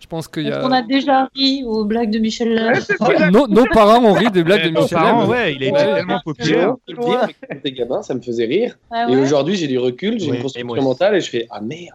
je 0.00 0.06
pense 0.08 0.26
qu'il 0.26 0.48
y 0.48 0.50
a. 0.52 0.64
On 0.66 0.72
a 0.72 0.82
déjà 0.82 1.28
ri 1.36 1.62
aux 1.64 1.84
blagues 1.84 2.10
de 2.10 2.18
Michel 2.18 2.54
Leb? 2.54 2.74
Ah, 3.00 3.30
nos, 3.30 3.46
nos 3.46 3.66
parents 3.66 4.02
ont 4.04 4.14
ri 4.14 4.30
des 4.30 4.42
blagues 4.42 4.64
de 4.64 4.70
Michel 4.70 4.98
parents, 4.98 5.20
Leb. 5.22 5.30
ouais, 5.30 5.54
il 5.54 5.62
a 5.62 5.66
été 5.66 5.72
Ouais. 5.72 5.94
tellement 5.94 6.20
populaire. 6.24 6.74
Quand 6.96 7.26
j'étais 7.52 7.72
gamin, 7.72 8.02
ça 8.02 8.14
me 8.14 8.20
faisait 8.20 8.46
rire. 8.46 8.76
Ah 8.90 9.06
Et 9.08 9.16
aujourd'hui, 9.16 9.54
j'ai 9.56 9.68
du 9.68 9.78
recul, 9.78 10.18
j'ai 10.18 10.30
Oui, 10.30 10.36
une 10.38 10.42
construction 10.42 10.82
mentale 10.82 11.14
et 11.16 11.20
je 11.20 11.30
fais 11.30 11.46
Ah 11.50 11.60
merde 11.60 11.94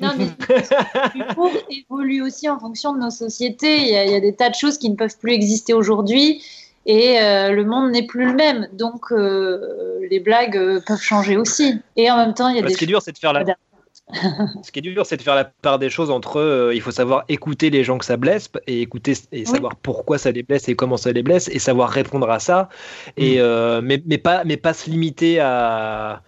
Non, 0.00 0.10
mais 0.16 0.26
l'humour 1.14 1.50
évolue 1.70 2.22
aussi 2.22 2.48
en 2.48 2.58
fonction 2.58 2.94
de 2.94 3.00
nos 3.00 3.10
sociétés. 3.10 3.76
Il 3.82 3.88
y, 3.88 3.96
a, 3.96 4.04
il 4.04 4.10
y 4.10 4.14
a 4.14 4.20
des 4.20 4.34
tas 4.34 4.48
de 4.50 4.54
choses 4.54 4.78
qui 4.78 4.90
ne 4.90 4.96
peuvent 4.96 5.16
plus 5.18 5.32
exister 5.32 5.74
aujourd'hui 5.74 6.42
et 6.86 7.20
euh, 7.20 7.50
le 7.52 7.64
monde 7.64 7.90
n'est 7.90 8.06
plus 8.06 8.26
le 8.26 8.34
même. 8.34 8.68
Donc, 8.72 9.12
euh, 9.12 9.98
les 10.10 10.20
blagues 10.20 10.56
euh, 10.56 10.80
peuvent 10.86 11.00
changer 11.00 11.36
aussi. 11.36 11.80
Et 11.96 12.10
en 12.10 12.16
même 12.16 12.34
temps, 12.34 12.48
il 12.48 12.56
y 12.56 12.58
a 12.58 12.62
Bah, 12.62 12.68
des 12.68 12.74
ce 12.74 12.78
qui 12.78 12.84
est 12.84 12.88
dur, 12.88 13.02
c'est 13.02 13.12
de 13.12 13.18
faire 13.18 13.32
la. 13.32 13.44
Ce 14.64 14.72
qui 14.72 14.80
est 14.80 14.82
dur, 14.82 15.06
c'est 15.06 15.16
de 15.18 15.22
faire 15.22 15.36
la 15.36 15.44
part 15.44 15.78
des 15.78 15.88
choses 15.88 16.10
entre. 16.10 16.40
euh, 16.40 16.74
il 16.74 16.80
faut 16.80 16.90
savoir 16.90 17.24
écouter 17.28 17.70
les 17.70 17.84
gens 17.84 17.96
que 17.96 18.04
ça 18.04 18.16
blesse 18.16 18.50
et 18.66 18.80
écouter 18.82 19.14
et 19.30 19.44
savoir 19.44 19.76
pourquoi 19.76 20.18
ça 20.18 20.32
les 20.32 20.42
blesse 20.42 20.68
et 20.68 20.74
comment 20.74 20.96
ça 20.96 21.12
les 21.12 21.22
blesse 21.22 21.48
et 21.48 21.60
savoir 21.60 21.90
répondre 21.90 22.28
à 22.28 22.40
ça. 22.40 22.68
Et 23.16 23.40
euh, 23.40 23.80
mais, 23.84 24.02
mais 24.06 24.18
pas 24.18 24.42
mais 24.44 24.56
pas 24.56 24.72
se 24.72 24.90
limiter 24.90 25.38
à, 25.38 26.22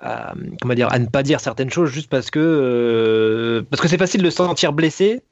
à 0.00 0.34
comment 0.60 0.74
dire 0.74 0.88
à 0.92 0.98
ne 0.98 1.06
pas 1.06 1.22
dire 1.22 1.40
certaines 1.40 1.70
choses 1.70 1.90
juste 1.90 2.10
parce 2.10 2.30
que 2.30 2.38
euh, 2.40 3.62
parce 3.70 3.80
que 3.80 3.88
c'est 3.88 3.98
facile 3.98 4.22
de 4.22 4.30
se 4.30 4.36
sentir 4.36 4.72
blessé. 4.72 5.22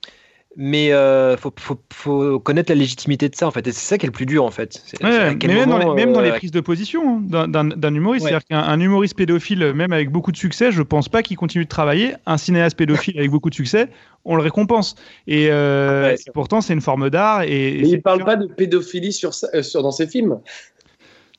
Mais 0.61 0.93
euh, 0.93 1.37
faut, 1.37 1.53
faut, 1.57 1.79
faut 1.93 2.41
connaître 2.41 2.73
la 2.73 2.75
légitimité 2.75 3.29
de 3.29 3.37
ça 3.37 3.47
en 3.47 3.53
fait 3.53 3.65
et 3.69 3.71
c'est 3.71 3.87
ça 3.87 3.97
qui 3.99 4.07
est 4.07 4.09
le 4.09 4.13
plus 4.13 4.27
dur 4.27 4.45
en 4.45 4.51
fait. 4.51 4.83
Ouais, 5.05 5.35
mais 5.35 5.47
même, 5.47 5.69
dans 5.69 5.79
les, 5.79 5.85
moment, 5.85 5.95
même 5.95 6.13
dans 6.13 6.21
les 6.21 6.31
euh, 6.31 6.37
prises 6.37 6.51
de 6.51 6.61
position 6.61 7.23
hein, 7.33 7.47
d'un- 7.47 7.95
humoriste, 7.95 8.25
Ouais. 8.25 8.31
c'est-à-dire 8.31 8.47
qu'un 8.49 8.63
un 8.63 8.81
humoriste 8.81 9.15
pédophile, 9.15 9.73
même 9.75 9.93
avec 9.93 10.11
beaucoup 10.11 10.33
de 10.33 10.37
succès, 10.37 10.73
je 10.73 10.83
pense 10.83 11.09
pas 11.09 11.23
qu'il 11.23 11.37
continue 11.37 11.65
de 11.65 11.69
travailler. 11.69 12.15
Un 12.27 12.39
cinéaste 12.39 12.77
pédophile 12.77 13.17
avec 13.19 13.31
beaucoup 13.31 13.51
de 13.51 13.55
succès, 13.55 13.89
on 14.25 14.35
le 14.35 14.43
récompense. 14.43 14.97
Et, 15.29 15.49
euh, 15.51 16.09
Ouais, 16.09 16.17
c'est 16.17 16.31
et 16.31 16.33
pourtant, 16.33 16.61
c'est 16.61 16.73
une 16.73 16.81
forme 16.81 17.09
d'art. 17.09 17.43
Et, 17.43 17.79
et 17.79 17.83
Mais 17.83 17.89
il 17.91 18.03
parle 18.03 18.25
pas 18.25 18.35
de 18.37 18.47
pédophilie 18.47 19.17
euh, 19.55 19.63
sur, 19.63 19.83
dans 19.83 19.93
ses 19.93 20.09
films. 20.09 20.41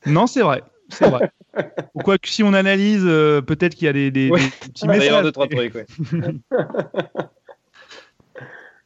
Non, 0.05 0.27
c'est 0.27 0.43
vrai. 0.43 0.61
C'est 0.89 1.09
vrai. 1.09 1.31
Ou 1.95 1.99
quoi 1.99 2.17
que 2.17 2.27
si 2.29 2.43
on 2.43 2.53
analyse, 2.53 3.03
euh, 3.05 3.41
peut-être 3.41 3.75
qu'il 3.75 3.85
y 3.85 3.89
a 3.89 3.93
des, 3.93 4.11
des- 4.11 4.29
Ouais. 4.29 4.39
des 4.41 4.49
petits 4.49 4.83
il 4.85 4.87
va 4.87 4.95
y 4.95 4.99
messages. 4.99 5.23
deux 5.23 5.31
trois 5.31 5.47
trucs. 5.47 5.75
ouais. 5.75 5.85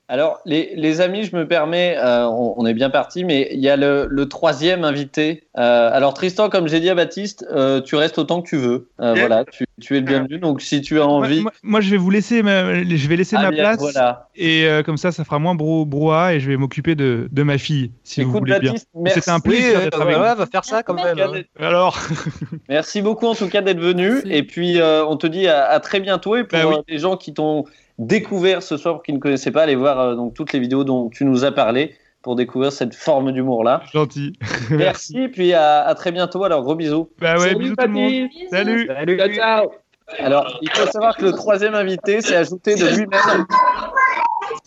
Alors, 0.09 0.41
les, 0.45 0.73
les 0.75 0.99
amis, 1.01 1.23
je 1.23 1.35
me 1.35 1.47
permets, 1.47 1.95
euh, 1.97 2.27
on, 2.27 2.53
on 2.57 2.65
est 2.65 2.73
bien 2.73 2.89
parti, 2.89 3.23
mais 3.23 3.49
il 3.53 3.59
y 3.61 3.69
a 3.69 3.77
le, 3.77 4.05
le 4.09 4.27
troisième 4.27 4.83
invité. 4.83 5.45
Euh, 5.57 5.89
alors, 5.93 6.13
Tristan, 6.13 6.49
comme 6.49 6.67
j'ai 6.67 6.81
dit 6.81 6.89
à 6.89 6.95
Baptiste, 6.95 7.45
euh, 7.51 7.79
tu 7.81 7.95
restes 7.95 8.17
autant 8.17 8.41
que 8.41 8.49
tu 8.49 8.57
veux. 8.57 8.89
Euh, 8.99 9.13
Bien. 9.13 9.21
voilà, 9.27 9.45
tu, 9.45 9.65
tu 9.81 9.95
es 9.95 10.01
le 10.01 10.05
bienvenu. 10.05 10.39
Donc, 10.39 10.61
si 10.61 10.81
tu 10.81 10.99
as 10.99 11.05
Moi, 11.05 11.13
envie. 11.15 11.41
moi- 11.41 11.51
moi, 11.63 11.81
je 11.81 11.89
vais 11.89 11.97
vous 11.97 12.09
laisser 12.09 12.43
ma, 12.43 12.83
je 12.83 13.07
vais 13.07 13.15
laisser 13.15 13.37
Ah 13.39 13.43
ma 13.43 13.51
bien, 13.51 13.63
place. 13.63 13.79
Voilà. 13.79 14.27
Et 14.35 14.67
euh, 14.67 14.83
comme 14.83 14.97
ça, 14.97 15.11
ça 15.13 15.23
fera 15.23 15.39
moins 15.39 15.55
brou 15.55 15.85
brouhaha 15.85 16.33
et 16.33 16.39
je 16.41 16.49
vais 16.49 16.57
m'occuper 16.57 16.95
de, 16.95 17.29
de 17.31 17.43
ma 17.43 17.57
fille, 17.57 17.91
si 18.03 18.23
vous 18.23 18.31
voulez 18.31 18.59
bien. 18.59 18.71
Baptiste, 18.73 18.89
merci. 18.95 19.19
C'était 19.21 19.31
un 19.31 19.35
Oui, 19.35 19.41
plaisir 19.41 19.77
euh, 19.79 19.83
d'être 19.85 20.01
avec 20.01 20.17
ouais, 20.17 20.35
va 20.35 20.45
faire 20.45 20.65
ça 20.65 20.83
quand 20.83 20.95
même. 20.95 21.17
hein. 21.17 21.41
Alors, 21.59 21.97
Merci 22.69 23.01
beaucoup 23.01 23.27
en 23.27 23.35
tout 23.35 23.47
cas 23.47 23.61
d'être 23.61 23.79
venu. 23.79 24.09
Merci. 24.11 24.31
Et 24.31 24.43
puis 24.43 24.79
euh, 24.81 25.05
on 25.05 25.17
te 25.17 25.27
dit 25.27 25.47
à, 25.47 25.65
à 25.65 25.79
très 25.79 25.99
bientôt. 25.99 26.35
Et 26.35 26.43
pour 26.43 26.59
Bah 26.59 26.67
oui. 26.67 26.75
euh, 26.75 26.81
les 26.87 26.97
gens 26.99 27.15
qui 27.17 27.33
t'ont 27.33 27.65
découvert 27.99 28.63
ce 28.63 28.77
soir, 28.77 28.95
pour 28.95 29.03
qui 29.03 29.13
ne 29.13 29.19
connaissaient 29.19 29.51
pas, 29.51 29.63
allez 29.63 29.75
voir 29.75 29.99
euh, 29.99 30.15
donc 30.15 30.33
toutes 30.33 30.53
les 30.53 30.59
vidéos 30.59 30.83
dont 30.83 31.09
tu 31.09 31.25
nous 31.25 31.45
as 31.45 31.51
parlé 31.51 31.95
pour 32.21 32.35
découvrir 32.35 32.71
cette 32.71 32.95
forme 32.95 33.31
d'humour 33.31 33.63
là. 33.63 33.83
gentil. 33.91 34.33
Merci. 34.69 35.27
Puis 35.27 35.53
à, 35.53 35.81
à 35.81 35.93
très 35.95 36.11
bientôt. 36.11 36.43
Alors 36.43 36.63
gros 36.63 36.75
bisous. 36.75 37.09
Bah 37.19 37.33
ouais, 37.33 37.49
Salut, 37.49 37.55
bisous 37.57 37.75
tout 37.75 37.85
le 37.85 37.89
monde. 37.89 38.29
Salut. 38.49 38.87
Salut. 38.87 39.17
Ciao, 39.17 39.29
ciao. 39.33 39.71
Alors 40.19 40.59
il 40.61 40.69
faut 40.71 40.87
savoir 40.87 41.17
que 41.17 41.25
le 41.25 41.33
troisième 41.33 41.75
invité 41.75 42.21
s'est 42.21 42.35
ajouté 42.35 42.75
de 42.75 42.85
lui-même. 42.85 43.45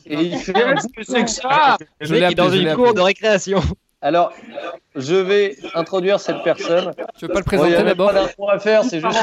Et 0.06 0.20
il 0.20 0.36
fait 0.38 0.62
un 0.62 0.74
Qu'est-ce 0.74 0.88
que 0.88 1.04
c'est 1.04 1.24
que 1.24 1.30
ça 1.30 1.76
Je 2.00 2.14
l'ai 2.14 2.34
dans 2.34 2.50
une 2.50 2.74
cour 2.74 2.94
de 2.94 3.00
récréation. 3.00 3.60
Alors, 4.02 4.32
je 4.94 5.16
vais 5.16 5.56
introduire 5.74 6.20
cette 6.20 6.42
personne. 6.44 6.92
Tu 7.18 7.26
veux 7.26 7.32
pas 7.32 7.40
le 7.40 7.44
Bon, 7.44 7.64
il 7.64 7.70
y 7.70 7.74
présenter 7.74 7.76
a 7.76 7.82
d'abord 7.82 8.12
pas 8.12 8.22
d'intro 8.22 8.50
à 8.50 8.58
faire, 8.58 8.84
c'est 8.84 9.00
juste. 9.00 9.18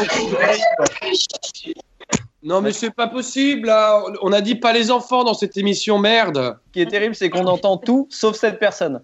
Non, 2.43 2.61
mais 2.61 2.73
c'est 2.73 2.91
pas 2.91 3.07
possible, 3.07 3.67
là. 3.67 4.03
On 4.21 4.33
a 4.33 4.41
dit 4.41 4.55
pas 4.55 4.73
les 4.73 4.91
enfants 4.91 5.23
dans 5.23 5.33
cette 5.33 5.55
émission, 5.55 5.97
merde. 5.97 6.57
Ce 6.67 6.71
qui 6.73 6.81
est 6.81 6.87
terrible, 6.87 7.15
c'est 7.15 7.29
qu'on 7.29 7.45
entend 7.45 7.77
tout 7.77 8.07
sauf 8.09 8.35
cette 8.35 8.59
personne. 8.59 9.01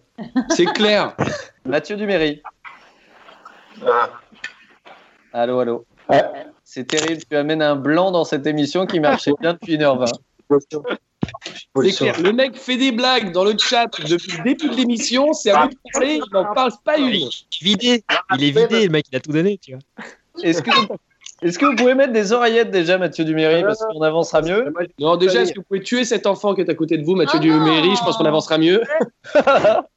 C'est 0.49 0.65
clair. 0.65 1.15
Mathieu 1.65 1.95
Duméry. 1.95 2.41
Allô, 5.31 5.59
allô. 5.59 5.85
C'est 6.65 6.85
terrible, 6.85 7.21
tu 7.29 7.35
amènes 7.35 7.61
un 7.61 7.75
blanc 7.75 8.11
dans 8.11 8.25
cette 8.25 8.45
émission 8.45 8.85
qui 8.85 8.99
marchait 8.99 9.31
bien 9.39 9.53
depuis 9.53 9.77
1h20. 9.77 10.11
C'est 11.81 11.91
clair. 11.91 12.21
Le 12.21 12.33
mec 12.33 12.57
fait 12.57 12.77
des 12.77 12.91
blagues 12.91 13.31
dans 13.31 13.43
le 13.43 13.55
chat 13.57 13.87
depuis 14.07 14.37
le 14.37 14.43
début 14.43 14.69
de 14.69 14.75
l'émission. 14.75 15.31
C'est 15.33 15.51
à 15.51 15.65
lui 15.65 15.75
de 15.75 15.79
parler. 15.93 16.19
Il 16.25 16.33
n'en 16.33 16.53
parle 16.53 16.71
pas 16.83 16.97
une. 16.97 17.29
Vidé. 17.61 18.03
Il 18.35 18.43
est 18.43 18.51
vidé, 18.51 18.85
le 18.85 18.89
mec, 18.89 19.05
il 19.11 19.15
a 19.15 19.19
tout 19.19 19.31
donné, 19.31 19.57
tu 19.57 19.71
vois. 19.71 19.81
Est-ce 20.43 20.61
que, 20.61 20.71
est-ce 21.41 21.57
que 21.57 21.65
vous 21.65 21.75
pouvez 21.75 21.95
mettre 21.95 22.13
des 22.13 22.33
oreillettes 22.33 22.71
déjà, 22.71 22.97
Mathieu 22.97 23.23
Duméry, 23.23 23.63
parce 23.63 23.79
qu'on 23.79 24.01
avancera 24.01 24.41
mieux 24.41 24.73
Non, 24.99 25.15
déjà, 25.15 25.41
est-ce 25.41 25.53
que 25.53 25.59
vous 25.59 25.65
pouvez 25.65 25.81
tuer 25.81 26.05
cet 26.05 26.27
enfant 26.27 26.53
qui 26.53 26.61
est 26.61 26.69
à 26.69 26.75
côté 26.75 26.97
de 26.97 27.05
vous, 27.05 27.15
Mathieu 27.15 27.39
Duméry 27.39 27.95
Je 27.95 28.03
pense 28.03 28.17
qu'on 28.17 28.25
avancera 28.25 28.57
mieux. 28.57 28.83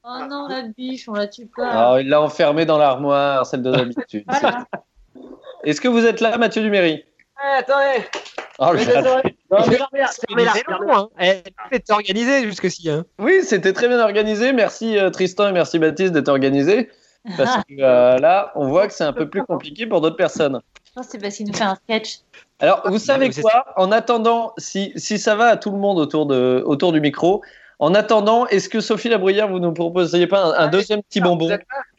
Oh 0.05 0.27
non, 0.28 0.47
la 0.48 0.62
biche, 0.62 1.09
on 1.09 1.14
la 1.14 1.27
tue 1.27 1.47
pas. 1.47 1.94
Ah, 1.94 2.01
Il 2.01 2.09
l'a 2.09 2.20
enfermé 2.20 2.66
dans 2.66 2.77
l'armoire, 2.77 3.47
celle 3.47 3.62
de 3.62 3.70
l'habitude. 3.70 4.24
Voilà. 4.28 4.66
Est-ce 5.64 5.81
que 5.81 5.89
vous 5.89 6.05
êtes 6.05 6.20
là, 6.20 6.36
Mathieu 6.39 6.60
Duméry? 6.60 7.05
Attendez. 7.43 8.05
Oh, 8.59 8.73
long, 8.73 10.89
hein. 10.94 11.09
Eh, 11.20 11.43
organisé 11.90 12.44
jusque-ci. 12.44 12.90
Hein. 12.90 13.05
Oui, 13.19 13.40
c'était 13.43 13.73
très 13.73 13.89
bien 13.89 14.01
organisé. 14.01 14.52
Merci 14.52 14.98
euh, 14.98 15.10
Tristan 15.10 15.48
et 15.48 15.52
merci 15.52 15.78
Baptiste 15.78 16.12
d'être 16.12 16.28
organisés. 16.28 16.90
Parce 17.36 17.56
que 17.69 17.81
euh, 17.81 18.19
là, 18.19 18.52
on 18.55 18.69
voit 18.69 18.86
que 18.86 18.93
c'est 18.93 19.05
un 19.05 19.12
peu 19.12 19.28
plus 19.28 19.44
compliqué 19.44 19.86
pour 19.86 20.01
d'autres 20.01 20.16
personnes. 20.16 20.60
Je 20.93 21.01
pense 21.01 21.06
que 21.06 21.12
c'est 21.12 21.19
parce 21.23 21.36
qu'il 21.36 21.47
nous 21.47 21.55
fait 21.55 21.64
un 21.64 21.74
sketch. 21.74 22.19
Alors, 22.60 22.82
vous 22.85 22.98
savez 22.98 23.31
vous 23.31 23.39
êtes- 23.39 23.43
quoi 23.43 23.64
En 23.78 23.90
attendant, 23.93 24.52
si, 24.59 24.93
si 24.97 25.19
ça 25.19 25.35
va 25.36 25.47
à 25.47 25.56
tout 25.56 25.70
le 25.70 25.78
monde 25.78 25.98
autour, 25.98 26.27
de, 26.27 26.62
autour 26.66 26.93
du 26.93 27.01
micro, 27.01 27.43
en 27.78 27.94
attendant, 27.94 28.47
est-ce 28.48 28.69
que 28.69 28.81
Sophie 28.81 29.09
Labruyère, 29.09 29.48
vous 29.48 29.59
nous 29.59 29.73
proposiez 29.73 30.27
pas 30.27 30.44
un, 30.44 30.66
un 30.66 30.69
deuxième 30.69 31.02
petit 31.02 31.23
bonbon 31.23 31.48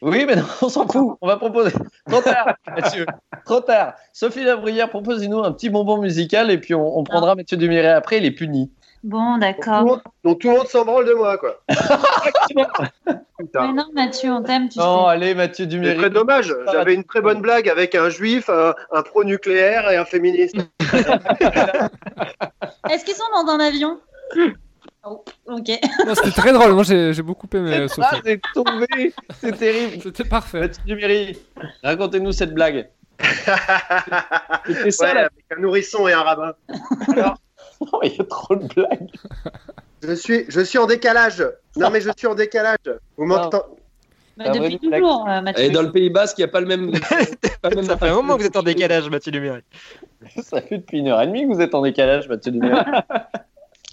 Oui, 0.00 0.24
mais 0.26 0.36
non, 0.36 0.44
on 0.62 0.68
s'en 0.68 0.86
fout. 0.86 1.18
On 1.20 1.26
va 1.26 1.36
proposer. 1.38 1.72
Trop 2.08 2.20
tard, 2.22 2.54
Mathieu. 2.68 3.04
Trop 3.44 3.60
tard. 3.60 3.94
Sophie 4.12 4.44
Labruyère, 4.44 4.88
proposez-nous 4.88 5.42
un 5.42 5.50
petit 5.50 5.70
bonbon 5.70 5.98
musical 5.98 6.52
et 6.52 6.58
puis 6.58 6.74
on, 6.76 6.96
on 6.96 7.02
prendra 7.02 7.34
Mathieu 7.34 7.56
Duméret 7.56 7.88
après, 7.90 8.18
il 8.18 8.24
est 8.24 8.30
puni. 8.30 8.70
Bon, 9.04 9.36
d'accord. 9.36 10.00
Donc 10.24 10.40
tout 10.40 10.48
le 10.50 10.56
monde 10.56 10.66
s'en 10.66 10.84
branle 10.84 11.04
de 11.06 11.12
moi, 11.12 11.36
quoi. 11.36 11.60
Mais 13.38 13.72
non, 13.74 13.84
Mathieu, 13.94 14.30
on 14.32 14.42
t'aime, 14.42 14.68
tu 14.70 14.78
Non, 14.78 15.04
sais. 15.04 15.10
allez, 15.10 15.34
Mathieu 15.34 15.64
C'est 15.64 15.68
Duméry. 15.68 15.98
très 15.98 16.08
dommage. 16.10 16.54
J'avais 16.72 16.94
une 16.94 17.04
très 17.04 17.20
bonne 17.20 17.42
blague 17.42 17.68
avec 17.68 17.94
un 17.94 18.08
juif, 18.08 18.48
un, 18.48 18.74
un 18.92 19.02
pro-nucléaire 19.02 19.90
et 19.90 19.96
un 19.98 20.06
féministe. 20.06 20.56
Est-ce 22.90 23.04
qu'ils 23.04 23.14
sont 23.14 23.24
dans 23.34 23.46
un 23.52 23.60
avion 23.60 24.00
Oh, 25.06 25.22
Ok. 25.46 25.66
C'était 26.14 26.30
très 26.30 26.52
drôle. 26.54 26.72
Moi, 26.72 26.82
j'ai 26.82 27.12
j'ai 27.12 27.20
beaucoup 27.22 27.46
aimé 27.52 27.72
Cette 27.72 27.88
Sophie. 27.90 28.00
phrase 28.08 28.20
est 28.24 28.40
tombée. 28.54 29.12
C'est 29.38 29.52
terrible. 29.58 30.02
C'était 30.02 30.24
parfait. 30.24 30.60
Mathieu 30.60 30.82
Duméry, 30.86 31.38
racontez-nous 31.82 32.32
cette 32.32 32.54
blague. 32.54 32.88
C'était 34.66 34.90
ça, 34.90 35.04
Ouais, 35.12 35.18
avec 35.18 35.44
un 35.54 35.60
nourrisson 35.60 36.08
et 36.08 36.14
un 36.14 36.22
rabbin. 36.22 36.54
Oh, 37.92 38.00
il 38.02 38.14
y 38.14 38.20
a 38.20 38.24
trop 38.24 38.56
de 38.56 38.66
blagues. 38.66 39.10
Je 40.02 40.12
suis, 40.12 40.44
je 40.48 40.60
suis 40.60 40.78
en 40.78 40.86
décalage. 40.86 41.44
Non, 41.76 41.90
mais 41.90 42.00
je 42.00 42.10
suis 42.16 42.26
en 42.26 42.34
décalage. 42.34 42.78
Vous 43.16 43.24
m'entendez 43.24 43.64
Bah, 44.36 44.44
Ah, 44.48 44.50
depuis 44.50 44.78
ouais, 44.88 44.98
toujours, 44.98 45.28
euh, 45.28 45.40
Mathieu. 45.40 45.64
Et 45.64 45.70
dans 45.70 45.82
le 45.82 45.92
Pays 45.92 46.10
Basque, 46.10 46.38
il 46.38 46.42
n'y 46.42 46.48
a 46.48 46.48
pas 46.48 46.60
le 46.60 46.66
même. 46.66 46.92
pas 47.62 47.70
le 47.70 47.76
même 47.76 47.84
Ça 47.84 47.96
fait 47.96 48.08
un 48.08 48.14
moment 48.14 48.36
que 48.36 48.42
vous 48.42 48.46
êtes 48.46 48.56
en 48.56 48.62
décalage, 48.62 49.08
Mathieu 49.08 49.32
Lumière. 49.32 49.60
Ça 50.42 50.60
fait 50.60 50.78
depuis 50.78 50.98
une 50.98 51.08
heure 51.08 51.20
et 51.22 51.26
demie 51.26 51.48
que 51.48 51.54
vous 51.54 51.60
êtes 51.60 51.74
en 51.74 51.82
décalage, 51.82 52.28
Mathieu 52.28 52.52
Duméry. 52.52 52.80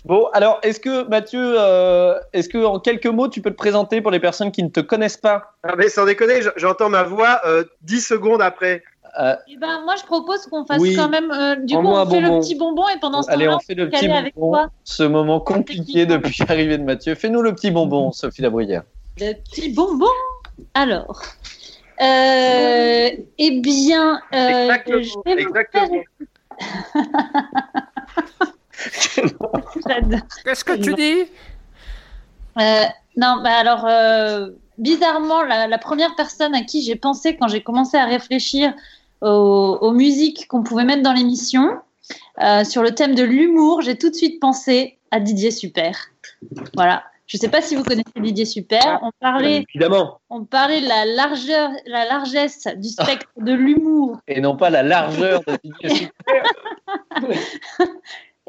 Bon, 0.06 0.28
alors, 0.34 0.60
est-ce 0.64 0.80
que, 0.80 1.08
Mathieu, 1.08 1.56
euh, 1.60 2.16
est-ce 2.34 2.50
que 2.50 2.58
en 2.58 2.80
quelques 2.80 3.06
mots, 3.06 3.28
tu 3.28 3.42
peux 3.42 3.52
te 3.52 3.56
présenter 3.56 4.02
pour 4.02 4.10
les 4.10 4.20
personnes 4.20 4.52
qui 4.52 4.64
ne 4.64 4.70
te 4.70 4.80
connaissent 4.80 5.18
pas? 5.18 5.54
Ah, 5.64 5.76
mais 5.78 5.90
sans 5.90 6.06
déconner, 6.06 6.40
j'entends 6.56 6.90
ma 6.90 7.04
voix 7.04 7.40
euh, 7.46 7.64
10 7.84 8.02
secondes 8.02 8.42
après. 8.42 8.84
Euh, 9.20 9.36
Eh 9.48 9.58
ben, 9.58 9.82
moi, 9.84 9.96
je 10.00 10.04
propose 10.06 10.46
qu'on 10.48 10.64
fasse 10.66 10.80
Oui. 10.82 10.96
quand 10.96 11.10
même. 11.10 11.32
euh, 11.32 11.56
du 11.56 11.76
coup, 11.76 11.82
on 11.86 12.06
fait 12.10 12.22
bonbon. 12.22 12.36
le 12.36 12.40
petit 12.42 12.56
bonbon 12.56 12.88
et 12.88 13.00
pendant 13.00 13.22
ce 13.24 13.30
Allez, 13.32 13.50
on 13.50 13.60
fait 13.60 13.74
le 13.76 13.90
petit 13.90 14.08
avec 14.08 14.36
bonbon. 14.36 14.52
toi. 14.54 14.70
Ce 14.86 15.04
moment 15.04 15.40
compliqué 15.42 16.06
depuis 16.06 16.36
l'arrivée 16.48 16.78
de 16.78 16.84
Mathieu. 16.84 17.16
Fais-nous 17.16 17.42
le 17.42 17.54
petit 17.54 17.72
bonbon, 17.72 18.12
Sophie 18.12 18.42
Labruyère. 18.42 18.84
Le 19.20 19.34
petit 19.34 19.70
bonbon. 19.74 20.06
Alors. 20.74 21.22
Euh, 22.02 23.10
eh 23.38 23.52
bien, 23.60 24.22
euh, 24.34 24.48
Exactement, 24.64 25.02
je 25.04 25.14
vais 25.26 25.44
vous 25.44 25.50
exactement. 25.50 26.02
J'adore. 29.88 30.20
Qu'est-ce 30.44 30.64
que 30.64 30.74
tu 30.74 30.94
dis? 30.94 31.24
Euh, 32.60 32.84
non, 33.18 33.42
bah 33.44 33.52
alors, 33.60 33.86
euh, 33.88 34.50
bizarrement, 34.78 35.44
la, 35.44 35.68
la 35.68 35.78
première 35.78 36.16
personne 36.16 36.56
à 36.56 36.62
qui 36.64 36.82
j'ai 36.82 36.96
pensé 36.96 37.36
quand 37.38 37.48
j'ai 37.48 37.62
commencé 37.62 37.98
à 37.98 38.06
réfléchir 38.06 38.74
aux, 39.22 39.77
aux 39.81 39.91
musiques 39.91 40.48
qu'on 40.48 40.64
pouvait 40.64 40.85
mettre 40.85 41.03
dans 41.03 41.14
l'émission, 41.14 41.80
euh, 42.41 42.64
sur 42.64 42.81
le 42.81 42.93
thème 42.93 43.15
de 43.15 43.23
l'humour, 43.23 43.81
j'ai 43.81 43.98
tout 43.98 44.10
de 44.10 44.15
suite 44.15 44.39
pensé 44.39 44.98
à 45.11 45.19
Didier 45.19 45.52
Super. 45.52 45.95
Voilà. 46.76 47.03
Je 47.27 47.38
ne 47.38 47.41
sais 47.41 47.49
pas 47.49 47.61
si 47.61 47.76
vous 47.76 47.84
connaissez 47.84 48.11
Didier 48.19 48.45
Super. 48.45 48.99
On 49.03 49.11
parlait, 49.22 49.64
Évidemment. 49.73 50.19
on 50.30 50.43
parlait 50.43 50.81
de 50.81 50.88
la 50.88 51.06
largeur, 51.06 51.69
la 51.85 52.06
largesse 52.06 52.68
du 52.76 52.89
spectre 52.89 53.27
de 53.38 53.53
l'humour 53.53 54.18
Et 54.27 54.41
non 54.41 54.57
pas 54.57 54.69
la 54.69 54.84
largeur 54.84 55.41
de 55.48 55.57
Didier 55.64 55.89
Super. 56.11 56.43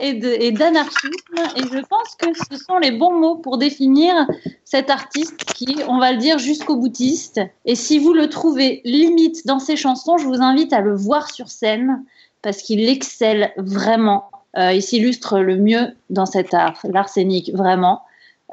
et 0.02 0.52
d'anarchisme. 0.52 1.36
Et 1.56 1.62
je 1.62 1.86
pense 1.86 2.14
que 2.18 2.26
ce 2.34 2.62
sont 2.62 2.78
les 2.78 2.90
bons 2.90 3.18
mots 3.18 3.36
pour 3.36 3.56
définir 3.56 4.26
cet 4.64 4.90
artiste 4.90 5.44
qui, 5.54 5.78
on 5.88 5.98
va 5.98 6.12
le 6.12 6.18
dire, 6.18 6.38
jusqu'au 6.38 6.76
boutiste. 6.76 7.40
Et 7.64 7.74
si 7.74 7.98
vous 7.98 8.12
le 8.12 8.28
trouvez 8.28 8.80
limite 8.84 9.46
dans 9.46 9.60
ses 9.60 9.76
chansons, 9.76 10.18
je 10.18 10.26
vous 10.26 10.42
invite 10.42 10.72
à 10.72 10.80
le 10.80 10.94
voir 10.94 11.30
sur 11.30 11.48
scène 11.48 12.04
parce 12.42 12.62
qu'il 12.62 12.88
excelle 12.88 13.52
vraiment. 13.56 14.30
Euh, 14.58 14.72
il 14.72 14.82
s'illustre 14.82 15.38
le 15.38 15.56
mieux 15.56 15.96
dans 16.10 16.26
cet 16.26 16.52
art, 16.52 16.78
l'arsenic, 16.84 17.52
vraiment. 17.54 18.02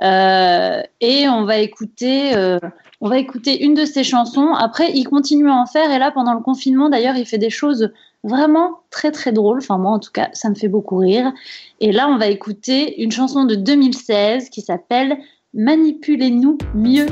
Euh, 0.02 0.82
et 1.02 1.28
on 1.28 1.44
va 1.44 1.58
écouter. 1.58 2.36
euh, 2.36 2.60
on 3.02 3.10
va 3.10 3.18
écouter 3.18 3.64
une 3.64 3.74
de 3.74 3.86
ses 3.86 4.04
chansons. 4.04 4.54
Après, 4.54 4.92
il 4.94 5.06
continue 5.06 5.50
à 5.50 5.56
en 5.56 5.66
faire. 5.66 5.92
Et 5.92 6.00
là, 6.00 6.12
pendant 6.12 6.34
le 6.34 6.42
confinement, 6.42 6.90
d'ailleurs, 6.90 7.16
il 7.16 7.26
fait 7.26 7.38
des 7.38 7.50
choses 7.50 7.92
vraiment 8.24 8.82
très 8.90 9.12
très 9.12 9.32
drôles. 9.32 9.60
Enfin, 9.60 9.78
moi, 9.78 9.92
en 9.92 10.00
tout 10.00 10.12
cas, 10.12 10.30
ça 10.34 10.50
me 10.50 10.56
fait 10.56 10.68
beaucoup 10.68 10.98
rire. 10.98 11.32
Et 11.80 11.92
là, 11.92 12.10
on 12.10 12.18
va 12.18 12.28
écouter 12.28 13.02
une 13.02 13.12
chanson 13.12 13.46
de 13.46 13.56
2016 13.56 14.50
qui 14.50 14.62
s'appelle 14.62 15.18
Manipulez-nous 15.54 16.58
mieux. 16.76 17.08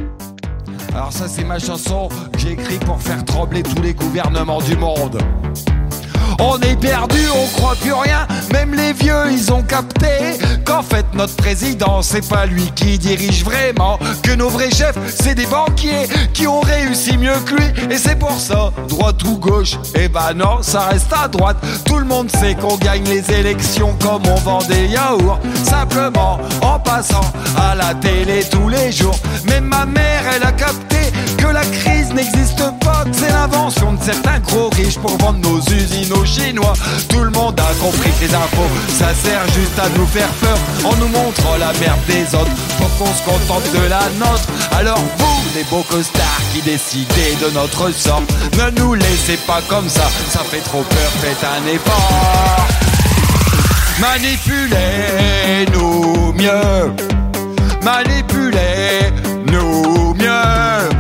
Alors 0.93 1.11
ça 1.11 1.27
c'est 1.27 1.43
ma 1.43 1.59
chanson 1.59 2.07
que 2.31 2.39
j'ai 2.39 2.51
écrite 2.51 2.83
pour 2.85 2.99
faire 3.01 3.23
trembler 3.25 3.61
tous 3.61 3.81
les 3.81 3.93
gouvernements 3.93 4.61
du 4.61 4.75
monde. 4.75 5.19
On 6.39 6.59
est 6.59 6.79
perdu, 6.79 7.19
on 7.33 7.47
croit 7.57 7.75
plus 7.75 7.93
rien, 7.93 8.27
même 8.51 8.73
les 8.73 8.93
vieux 8.93 9.31
ils 9.31 9.51
ont 9.51 9.63
capté 9.63 10.07
qu'en 10.65 10.83
fait 10.83 11.05
notre 11.13 11.35
président 11.35 12.01
c'est 12.01 12.27
pas 12.27 12.45
lui 12.45 12.71
qui 12.75 12.99
dirige 12.99 13.43
vraiment, 13.43 13.97
que 14.21 14.31
nos 14.31 14.49
vrais 14.49 14.69
chefs 14.69 14.97
c'est 15.07 15.35
des 15.35 15.47
banquiers 15.47 16.07
qui 16.33 16.45
ont 16.45 16.59
réussi 16.59 17.17
mieux 17.17 17.39
que 17.45 17.55
lui. 17.55 17.65
Et 17.91 17.97
c'est 17.97 18.17
pour 18.19 18.39
ça, 18.39 18.71
droite 18.87 19.23
ou 19.23 19.37
gauche, 19.37 19.77
eh 19.95 20.07
ben 20.07 20.33
non 20.35 20.61
ça 20.61 20.81
reste 20.81 21.11
à 21.11 21.27
droite, 21.27 21.57
tout 21.85 21.97
le 21.97 22.05
monde 22.05 22.29
sait 22.29 22.55
qu'on 22.55 22.77
gagne 22.77 23.05
les 23.05 23.31
élections 23.31 23.95
comme 24.01 24.21
on 24.27 24.35
vend 24.35 24.59
des 24.67 24.87
yaourts, 24.87 25.39
simplement 25.63 26.39
en 26.61 26.79
passant 26.79 27.31
à 27.57 27.73
la 27.73 27.95
télé 27.95 28.43
tous 28.49 28.69
les 28.69 28.91
jours, 28.91 29.17
même 29.49 29.65
ma 29.65 29.85
mère 29.85 30.23
elle 30.35 30.43
a 30.43 30.51
capté 30.51 30.97
que 31.37 31.47
la 31.47 31.65
crise 31.65 32.13
n'existe 32.13 32.63
pas, 32.83 33.05
que 33.05 33.15
c'est 33.15 33.31
l'invention 33.31 33.93
de 33.93 34.03
certains 34.03 34.39
gros 34.39 34.69
riches 34.69 34.97
pour 34.97 35.15
vendre 35.17 35.39
nos 35.39 35.59
usines 35.59 36.11
aux 36.13 36.25
Chinois. 36.25 36.73
Tout 37.09 37.23
le 37.23 37.29
monde 37.31 37.59
a 37.59 37.73
compris 37.81 38.11
que 38.11 38.25
les 38.25 38.33
infos, 38.33 38.69
ça 38.97 39.13
sert 39.13 39.45
juste 39.53 39.77
à 39.79 39.89
nous 39.97 40.07
faire 40.07 40.29
peur 40.41 40.57
en 40.83 40.95
nous 40.97 41.07
montrant 41.07 41.55
la 41.57 41.71
merde 41.79 41.99
des 42.07 42.35
autres 42.35 42.51
pour 42.77 42.89
qu'on 42.97 43.13
se 43.13 43.23
contente 43.23 43.63
de 43.73 43.87
la 43.89 44.09
nôtre. 44.19 44.49
Alors 44.77 44.99
vous, 45.17 45.41
les 45.55 45.63
beaux 45.65 45.83
costards 45.83 46.41
qui 46.53 46.61
décidez 46.61 47.35
de 47.41 47.49
notre 47.53 47.91
sort, 47.91 48.23
ne 48.57 48.69
nous 48.79 48.95
laissez 48.95 49.37
pas 49.47 49.61
comme 49.69 49.89
ça, 49.89 50.09
ça 50.29 50.39
fait 50.39 50.61
trop 50.61 50.83
peur, 50.83 51.11
faites 51.21 51.43
un 51.43 51.65
effort. 51.67 52.67
Manipulez-nous 53.99 56.33
mieux, 56.33 56.93
manipulez-nous 57.83 60.13
mieux. 60.13 60.96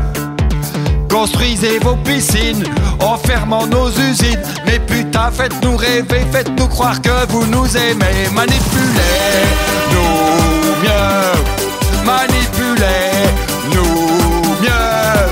Construisez 1.09 1.79
vos 1.79 1.95
piscines 1.95 2.63
en 2.99 3.17
fermant 3.17 3.65
nos 3.67 3.89
usines. 3.89 4.41
Mais 4.65 4.79
putain, 4.79 5.31
faites-nous 5.31 5.77
rêver, 5.77 6.25
faites-nous 6.31 6.67
croire 6.67 7.01
que 7.01 7.25
vous 7.29 7.45
nous 7.47 7.77
aimez. 7.77 8.29
Manipulez-nous 8.33 9.97
mieux. 10.83 12.05
Manipulez-nous 12.05 13.85
mieux. 14.61 15.27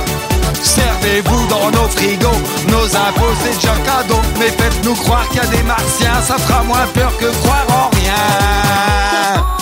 Servez-vous 0.64 1.48
dans 1.48 1.72
nos 1.72 1.88
frigos, 1.90 2.42
nos 2.70 2.96
impôts 2.96 3.36
c'est 3.44 3.56
déjà 3.56 3.76
cadeau. 3.86 4.22
Mais 4.40 4.50
faites-nous 4.50 4.96
croire 4.96 5.28
qu'il 5.30 5.38
y 5.38 5.40
a 5.42 5.46
des 5.46 5.64
martiens, 5.64 6.22
ça 6.22 6.38
fera 6.38 6.64
moins 6.64 6.88
peur 6.94 7.12
que 7.18 7.28
croire 7.42 7.66
en 7.70 7.90
rien. 7.96 9.55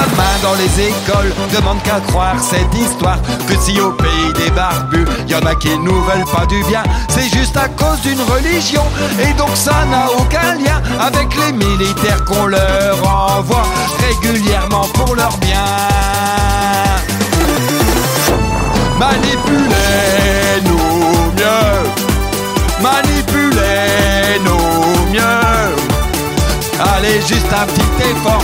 Gamins 0.00 0.38
dans 0.42 0.54
les 0.54 0.80
écoles. 0.88 1.32
Demandent 1.54 1.82
qu'à 1.82 2.00
croire 2.00 2.36
cette 2.40 2.74
histoire. 2.74 3.18
Que 3.46 3.54
si 3.60 3.78
au 3.80 3.92
pays 3.92 4.32
des 4.36 4.50
barbus, 4.50 5.04
y 5.28 5.34
en 5.34 5.44
a 5.46 5.54
qui 5.54 5.78
nous 5.78 6.02
veulent 6.02 6.24
pas 6.32 6.46
du 6.46 6.62
bien 6.64 6.82
C'est 7.08 7.28
juste 7.28 7.56
à 7.56 7.68
cause 7.68 8.00
d'une 8.02 8.20
religion. 8.20 8.82
Et 9.20 9.32
donc 9.34 9.50
ça 9.54 9.84
n'a 9.90 10.06
aucun 10.18 10.54
lien 10.54 10.82
Avec 11.00 11.28
les 11.36 11.52
militaires 11.52 12.24
qu'on 12.24 12.46
leur 12.46 12.96
envoie 13.04 13.62
Régulièrement 14.08 14.86
pour 14.94 15.14
leur 15.14 15.36
bien. 15.38 15.64
Manipulez-nous 18.98 21.32
mieux. 21.36 21.90
Manipulez-nous 22.82 25.12
mieux. 25.12 25.74
Allez, 26.94 27.20
juste 27.26 27.52
un 27.52 27.66
petit 27.66 27.92
effort, 28.10 28.42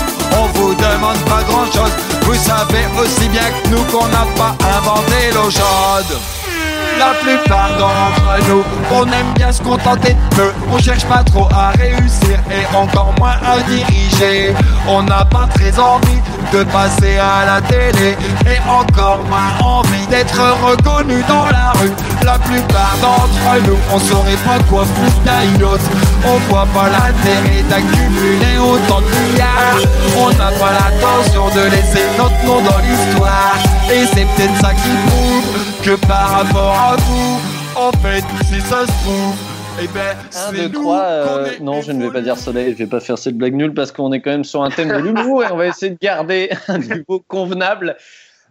vous 0.56 0.74
demande 0.74 1.18
pas 1.28 1.42
grand 1.48 1.66
chose. 1.66 1.92
Vous 2.22 2.34
savez 2.34 2.84
aussi 3.00 3.28
bien 3.28 3.42
que 3.42 3.68
nous 3.68 3.84
qu'on 3.84 4.06
n'a 4.08 4.26
pas 4.36 4.56
inventé 4.78 5.30
l'eau 5.34 5.50
chaude. 5.50 6.18
La 6.98 7.12
plupart 7.20 7.70
d'entre 7.78 8.48
nous, 8.48 8.64
on 8.90 9.04
aime 9.04 9.32
bien 9.34 9.52
se 9.52 9.60
contenter 9.60 10.14
de 10.14 10.36
peu. 10.36 10.52
On 10.72 10.78
cherche 10.78 11.04
pas 11.04 11.22
trop 11.24 11.46
à 11.52 11.70
réussir 11.70 12.38
et 12.50 12.76
encore 12.76 13.12
moins 13.18 13.36
à 13.44 13.60
diriger. 13.68 14.54
On 14.88 15.02
n'a 15.02 15.24
pas 15.24 15.46
très 15.54 15.78
envie 15.78 16.20
de 16.52 16.64
passer 16.64 17.18
à 17.18 17.44
la 17.44 17.60
télé 17.60 18.16
et 18.46 18.58
encore 18.68 19.20
moins 19.28 19.52
envie 19.60 20.06
d'être 20.06 20.40
reconnu 20.64 21.22
dans 21.28 21.44
la 21.46 21.72
rue. 21.78 21.92
La 22.24 22.38
plupart 22.38 22.96
d'entre 23.02 23.66
nous, 23.66 23.78
on 23.92 23.98
saurait 23.98 24.42
pas 24.44 24.58
quoi 24.70 24.84
foutre 24.84 25.20
d'un 25.24 25.64
autre. 25.64 25.84
On 26.24 26.38
voit 26.48 26.66
pas 26.74 26.88
l'intérêt 26.88 27.62
d'accumuler 27.68 28.58
autant 28.58 29.00
de 29.00 29.06
milliards. 29.06 29.80
On 30.18 30.30
n'a 30.30 30.50
pas 30.58 30.72
l'intention 30.72 31.48
de 31.54 31.70
laisser 31.70 32.06
notre 32.16 32.44
nom 32.44 32.62
dans 32.62 32.78
l'histoire. 32.78 33.75
Et 33.88 34.04
c'est 34.04 34.24
peut-être 34.24 34.56
ça 34.56 34.74
qui 34.74 34.88
prouve 35.06 35.82
que 35.84 36.06
par 36.08 36.30
rapport 36.30 36.74
à 36.74 36.96
vous, 36.96 37.40
en 37.76 37.92
fait, 37.92 38.24
si 38.46 38.60
ça 38.60 38.84
se 38.84 39.04
trouve, 39.04 39.34
eh 39.80 39.86
ben, 39.86 40.16
1, 40.34 40.54
c'est 40.54 40.56
2, 40.56 40.68
nous 40.68 40.82
3. 40.82 40.98
qu'on 40.98 41.44
est 41.44 41.48
euh, 41.48 41.50
non, 41.60 41.82
je 41.82 41.92
ne 41.92 42.04
vais 42.04 42.12
pas 42.12 42.20
dire 42.20 42.36
soleil, 42.36 42.72
je 42.72 42.78
vais 42.78 42.86
pas 42.86 42.98
faire 42.98 43.16
cette 43.16 43.36
blague 43.36 43.54
nulle 43.54 43.74
parce 43.74 43.92
qu'on 43.92 44.12
est 44.12 44.20
quand 44.20 44.32
même 44.32 44.42
sur 44.42 44.64
un 44.64 44.70
thème 44.70 44.88
de 44.88 44.98
l'humour 44.98 45.44
et 45.44 45.52
on 45.52 45.56
va 45.56 45.68
essayer 45.68 45.92
de 45.92 45.98
garder 46.02 46.50
un 46.68 46.78
niveau 46.78 47.22
convenable. 47.28 47.96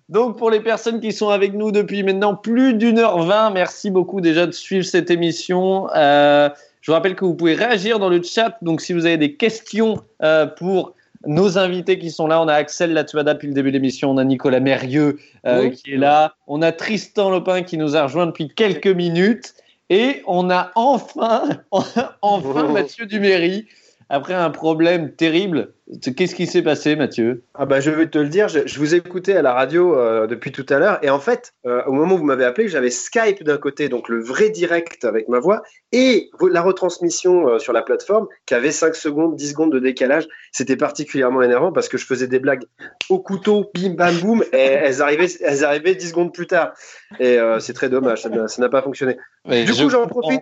Donc, 0.07 0.38
pour 0.38 0.52
les 0.52 0.62
personnes 0.62 1.02
qui 1.02 1.12
sont 1.12 1.30
avec 1.30 1.53
nous 1.53 1.72
depuis 1.72 2.02
maintenant 2.03 2.36
plus 2.36 2.74
d'une 2.74 2.98
heure 2.98 3.22
vingt, 3.24 3.49
merci 3.49 3.91
beaucoup 3.91 4.22
déjà 4.22 4.45
de 4.45 4.53
suivre 4.53 4.86
cette 4.86 5.12
émission. 5.12 5.90
Euh, 5.95 6.49
je 6.80 6.91
vous 6.91 6.95
rappelle 6.95 7.16
que 7.16 7.26
vous 7.26 7.36
pouvez 7.36 7.56
réagir 7.56 7.99
dans 7.99 8.10
le 8.10 8.24
chat. 8.24 8.57
Donc, 8.62 8.80
si 8.80 8.94
vous 8.94 9.06
avez 9.06 9.18
des 9.18 9.34
questions 9.34 10.02
euh, 10.24 10.45
pour 10.45 10.95
nos 11.26 11.57
invités 11.57 11.99
qui 11.99 12.11
sont 12.11 12.27
là, 12.27 12.41
on 12.41 12.47
a 12.47 12.53
Axel 12.53 12.93
Latuada 12.93 13.34
depuis 13.34 13.47
le 13.47 13.53
début 13.53 13.72
de 13.72 13.77
l'émission, 13.77 14.11
on 14.11 14.18
a 14.18 14.23
Nicolas 14.23 14.60
Mérieux 14.60 15.19
euh, 15.45 15.64
Oui. 15.64 15.72
qui 15.72 15.93
est 15.93 15.97
là, 15.97 16.35
on 16.47 16.61
a 16.61 16.72
Tristan 16.72 17.30
Lopin 17.30 17.64
qui 17.64 17.77
nous 17.77 17.95
a 17.95 18.03
rejoint 18.03 18.27
depuis 18.27 18.49
quelques 18.49 18.88
minutes. 18.88 19.53
Et 19.89 20.23
on 20.26 20.49
a 20.49 20.72
enfin, 20.76 21.43
enfin 22.22 22.68
Mathieu 22.69 23.06
Duméry, 23.06 23.68
après 24.10 24.34
un 24.34 24.49
problème 24.49 25.11
terrible. 25.14 25.73
Qu'est-ce 26.02 26.34
qui 26.34 26.48
s'est 26.48 26.64
passé, 26.64 26.95
Mathieu? 26.95 27.44
Ah 27.53 27.68
bah 27.68 27.80
je 27.80 27.91
vais 27.91 28.07
te 28.07 28.18
le 28.18 28.27
dire, 28.27 28.48
je, 28.48 28.65
je 28.65 28.80
vous 28.80 28.95
écoutais 28.95 29.36
à 29.36 29.44
la 29.44 29.53
radio 29.53 29.95
euh, 29.95 30.26
depuis 30.26 30.52
tout 30.52 30.65
à 30.69 30.80
l'heure 30.80 30.98
et 31.03 31.11
en 31.11 31.19
fait, 31.19 31.53
euh, 31.68 31.84
au 31.86 31.91
moment 31.91 32.15
où 32.15 32.18
vous 32.18 32.23
m'avez 32.23 32.44
appelé, 32.44 32.68
j'avais 32.68 32.90
Skype 32.90 33.44
d'un 33.44 33.57
côté, 33.57 33.88
donc 33.88 34.10
le 34.10 34.19
vrai 34.19 34.49
direct 34.49 35.06
avec 35.06 35.27
ma 35.27 35.40
voix, 35.40 35.61
et 35.91 36.32
la 36.49 36.61
retransmission 36.64 37.48
euh, 37.49 37.60
sur 37.60 37.72
la 37.72 37.84
plateforme 37.84 38.27
qui 38.48 38.56
avait 38.56 38.72
5 38.72 38.95
secondes, 38.95 39.36
10 39.36 39.49
secondes 39.52 39.72
de 39.72 39.80
décalage. 39.80 40.27
C'était 40.52 40.76
particulièrement 40.76 41.44
énervant 41.44 41.72
parce 41.72 41.88
que 41.88 41.98
je 41.98 42.06
faisais 42.06 42.27
des 42.27 42.40
blagues 42.40 42.64
au 43.10 43.19
couteau, 43.19 43.69
bim 43.76 43.94
bam 43.94 44.18
boum, 44.18 44.44
et 44.53 44.57
elles 44.57 45.03
arrivaient, 45.03 45.30
elles 45.41 45.64
arrivaient 45.64 45.94
10 45.94 46.10
secondes 46.10 46.34
plus 46.34 46.48
tard. 46.48 46.73
Et 47.19 47.38
euh, 47.38 47.60
c'est 47.60 47.73
très 47.73 47.90
dommage, 47.90 48.23
ça 48.23 48.61
n'a 48.61 48.69
pas 48.69 48.82
fonctionné. 48.82 49.18
Mais 49.48 49.65
Du 49.65 49.73
je 49.73 49.84
coup, 49.84 49.90
j'en 49.90 50.07
profite. 50.07 50.41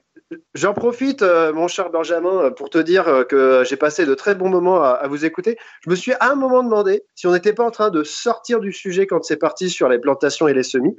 J'en 0.54 0.74
profite, 0.74 1.22
euh, 1.22 1.54
mon 1.54 1.68
cher 1.68 1.90
Benjamin, 1.90 2.44
euh, 2.46 2.50
pour 2.52 2.70
te 2.70 2.78
dire 2.78 3.08
euh, 3.08 3.24
que 3.24 3.64
j'ai 3.68 3.76
passé 3.78 4.06
de 4.06 4.14
très 4.14 4.36
bons 4.36 4.50
moments 4.50 4.84
à, 4.84 4.90
à 4.90 5.08
vous 5.08 5.26
écouter. 5.26 5.58
Je 5.86 5.90
me 5.90 5.96
suis 5.96 6.14
à 6.14 6.32
un 6.32 6.36
moment 6.36 6.64
demandé 6.64 7.04
si 7.16 7.28
on 7.28 7.32
n'était 7.32 7.54
pas 7.54 7.64
en 7.64 7.72
train 7.72 7.90
de 7.90 8.04
sortir 8.04 8.60
du 8.60 8.72
sujet 8.72 9.08
quand 9.08 9.24
c'est 9.24 9.38
parti 9.38 9.70
sur 9.70 9.90
les 9.90 10.00
plantations 10.00 10.48
et 10.48 10.54
les 10.54 10.64
semis. 10.64 10.96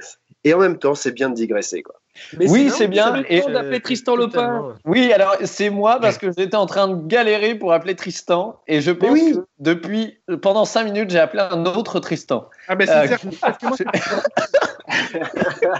Et 0.46 0.52
en 0.52 0.58
même 0.58 0.78
temps, 0.78 0.94
c'est 0.94 1.12
bien 1.12 1.30
de 1.30 1.34
digresser. 1.34 1.82
Quoi. 1.82 1.94
oui, 2.38 2.70
c'est 2.70 2.86
bien. 2.86 3.22
Et 3.28 3.38
Et, 3.38 3.40
d'appeler 3.50 3.80
Tristan 3.80 4.14
Lopin. 4.14 4.74
oui, 4.84 5.10
alors 5.12 5.36
c'est 5.44 5.70
moi 5.70 5.98
parce 6.00 6.18
que 6.18 6.26
j'étais 6.36 6.56
en 6.56 6.66
train 6.66 6.88
de 6.88 7.06
galérer 7.06 7.54
pour 7.54 7.72
appeler 7.72 7.96
Tristan 7.96 8.60
et 8.66 8.80
je 8.82 8.90
pense 8.90 9.10
oui. 9.10 9.32
que 9.34 9.38
depuis 9.58 10.18
pendant 10.42 10.66
cinq 10.66 10.84
minutes 10.84 11.08
j'ai 11.10 11.18
appelé 11.18 11.42
un 11.50 11.64
autre 11.64 12.00
Tristan. 12.00 12.48
Ah, 12.68 12.76
mais 12.76 12.86
Euh, 12.88 13.06
c'est 13.18 13.24
moi, 13.62 13.76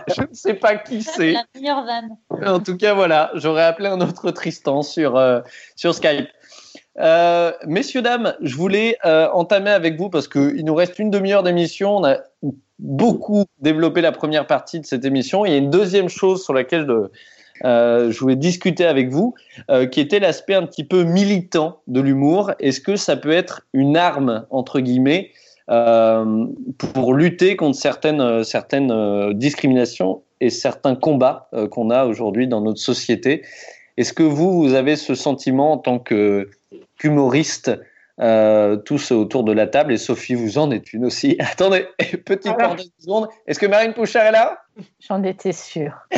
Je 0.09 0.23
ne 0.23 0.33
sais 0.33 0.55
pas 0.55 0.77
qui 0.77 1.03
c'est. 1.03 1.33
La 1.33 1.45
meilleure 1.55 1.85
vanne. 1.85 2.17
En 2.47 2.61
tout 2.61 2.77
cas, 2.77 2.95
voilà, 2.95 3.31
j'aurais 3.35 3.65
appelé 3.65 3.89
un 3.89 4.01
autre 4.01 4.31
Tristan 4.31 4.83
sur, 4.83 5.17
euh, 5.17 5.41
sur 5.77 5.95
Skype. 5.95 6.29
Euh, 6.99 7.53
messieurs, 7.67 8.03
dames, 8.03 8.35
je 8.41 8.57
voulais 8.57 8.97
euh, 9.05 9.29
entamer 9.33 9.71
avec 9.71 9.97
vous 9.99 10.11
parce 10.11 10.29
qu'il 10.29 10.65
nous 10.65 10.75
reste 10.75 10.99
une 10.99 11.11
demi-heure 11.11 11.43
d'émission. 11.43 11.97
On 11.97 12.05
a 12.05 12.19
beaucoup 12.79 13.45
développé 13.61 14.01
la 14.01 14.13
première 14.13 14.47
partie 14.47 14.81
de 14.81 14.87
cette 14.87 15.05
émission. 15.05 15.45
Il 15.45 15.53
y 15.53 15.55
a 15.55 15.59
une 15.59 15.71
deuxième 15.71 16.09
chose 16.09 16.45
sur 16.45 16.55
laquelle 16.55 16.87
je, 16.87 17.09
euh, 17.65 18.11
je 18.11 18.19
voulais 18.19 18.37
discuter 18.37 18.85
avec 18.85 19.11
vous, 19.11 19.35
euh, 19.71 19.87
qui 19.87 20.01
était 20.01 20.19
l'aspect 20.19 20.55
un 20.55 20.67
petit 20.67 20.85
peu 20.85 21.05
militant 21.05 21.81
de 21.87 22.01
l'humour. 22.01 22.53
Est-ce 22.59 22.81
que 22.81 22.97
ça 22.97 23.17
peut 23.17 23.33
être 23.33 23.63
une 23.73 23.97
arme, 23.97 24.47
entre 24.51 24.81
guillemets, 24.81 25.31
euh, 25.71 26.47
pour 26.79 27.15
lutter 27.15 27.57
contre 27.57 27.77
certaines, 27.77 28.21
euh, 28.21 28.43
certaines 28.43 28.91
euh, 28.91 29.33
discriminations 29.33 30.23
et 30.41 30.51
certains 30.51 30.95
combats 30.95 31.49
euh, 31.55 31.69
qu'on 31.69 31.91
a 31.91 32.05
aujourd'hui 32.05 32.47
dans 32.47 32.61
notre 32.61 32.81
société. 32.81 33.43
Est-ce 33.97 34.13
que 34.13 34.23
vous, 34.23 34.63
vous 34.63 34.75
avez 34.75 34.97
ce 34.97 35.15
sentiment 35.15 35.73
en 35.73 35.79
tant 35.79 35.99
qu'humoriste, 35.99 37.73
euh, 38.21 38.77
tous 38.77 39.11
autour 39.13 39.45
de 39.45 39.53
la 39.53 39.67
table, 39.67 39.93
et 39.93 39.97
Sophie, 39.97 40.35
vous 40.35 40.59
en 40.59 40.71
êtes 40.71 40.93
une 40.93 41.07
aussi? 41.07 41.37
Attendez, 41.41 41.87
petite 42.27 42.53
Alors. 42.59 42.77
seconde. 42.99 43.29
Est-ce 43.47 43.59
que 43.59 43.67
Marine 43.67 43.95
Pouchard 43.95 44.27
est 44.27 44.33
là? 44.33 44.59
J'en 45.07 45.23
étais 45.23 45.53
sûre. 45.53 45.93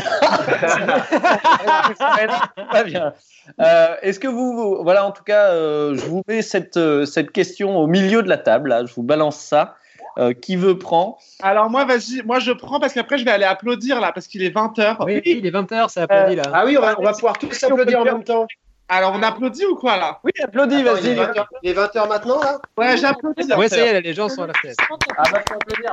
Très 2.70 2.84
bien. 2.84 3.12
Euh, 3.60 3.96
Est-ce 4.02 4.18
que 4.20 4.28
vous, 4.28 4.52
vous- 4.56 4.82
voilà, 4.82 5.04
en 5.06 5.10
tout 5.12 5.22
cas, 5.24 5.50
euh, 5.52 5.94
je 5.96 6.04
vous 6.06 6.22
mets 6.28 6.42
cette, 6.42 6.76
euh, 6.76 7.04
cette 7.04 7.30
question 7.32 7.76
au 7.78 7.86
milieu 7.86 8.22
de 8.22 8.28
la 8.28 8.38
table. 8.38 8.70
Là, 8.70 8.84
je 8.86 8.94
vous 8.94 9.02
balance 9.02 9.36
ça. 9.38 9.76
Euh, 10.18 10.32
qui 10.32 10.56
veut 10.56 10.78
prend 10.78 11.18
Alors 11.42 11.68
moi, 11.68 11.84
vas-y, 11.84 12.22
moi 12.24 12.38
je 12.38 12.50
prends 12.50 12.80
parce 12.80 12.94
qu'après 12.94 13.18
je 13.18 13.24
vais 13.26 13.32
aller 13.32 13.44
applaudir 13.44 14.00
là 14.00 14.12
parce 14.12 14.26
qu'il 14.28 14.42
est 14.42 14.48
20h. 14.48 14.96
Oui, 15.04 15.20
il 15.26 15.44
est 15.44 15.50
20h, 15.50 15.90
c'est 15.90 16.00
applaudi 16.00 16.36
là. 16.36 16.42
Ah 16.54 16.64
oui, 16.64 16.78
on 16.78 16.80
va, 16.80 16.94
on 16.98 17.02
va 17.02 17.12
pouvoir 17.12 17.36
tous 17.36 17.62
applaudir 17.64 18.00
en 18.00 18.04
même 18.04 18.24
temps. 18.24 18.46
Alors 18.88 19.12
on 19.14 19.22
applaudit 19.22 19.66
ou 19.66 19.76
quoi 19.76 19.98
là? 19.98 20.18
Oui, 20.24 20.32
applaudis, 20.42 20.82
vas-y. 20.82 21.00
il, 21.04 21.10
est 21.10 21.14
20 21.16 21.36
heures- 21.36 21.48
il 21.62 21.68
est 21.70 21.74
20h 21.74 22.08
maintenant 22.08 22.40
là? 22.40 22.58
Ouais, 22.78 22.96
j'applaudis. 22.96 23.52
Ouais, 23.52 23.68
ça 23.68 23.76
y 23.76 23.80
est, 23.80 24.00
les 24.00 24.14
gens 24.14 24.30
sont 24.30 24.44
à 24.44 24.46
la 24.46 24.54
fête. 24.54 24.76
Ah, 25.18 25.24
bah, 25.30 25.42
faut 25.46 25.54
applaudir. 25.56 25.92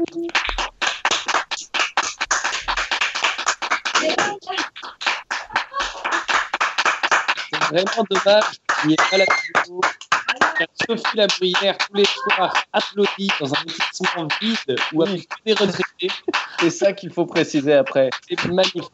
C'est 0.00 0.16
vraiment 7.70 8.04
dommage 8.08 8.44
qu'il 8.80 8.88
n'y 8.88 8.94
ait 8.94 8.96
pas 8.96 9.18
la 9.18 9.24
vidéo. 9.24 9.80
Sophie 10.86 11.16
Labruyère, 11.16 11.76
tous 11.78 11.94
les 11.94 12.04
soirs, 12.04 12.54
applaudit 12.72 13.30
dans 13.40 13.52
un 13.54 13.62
établissement 13.62 14.28
vide 14.40 14.78
ou 14.92 15.02
avec 15.02 15.28
des 15.44 15.52
retraités. 15.52 16.10
C'est 16.60 16.70
ça 16.70 16.92
qu'il 16.92 17.12
faut 17.12 17.26
préciser 17.26 17.74
après. 17.74 18.10
C'est 18.28 18.44
magnifique. 18.46 18.90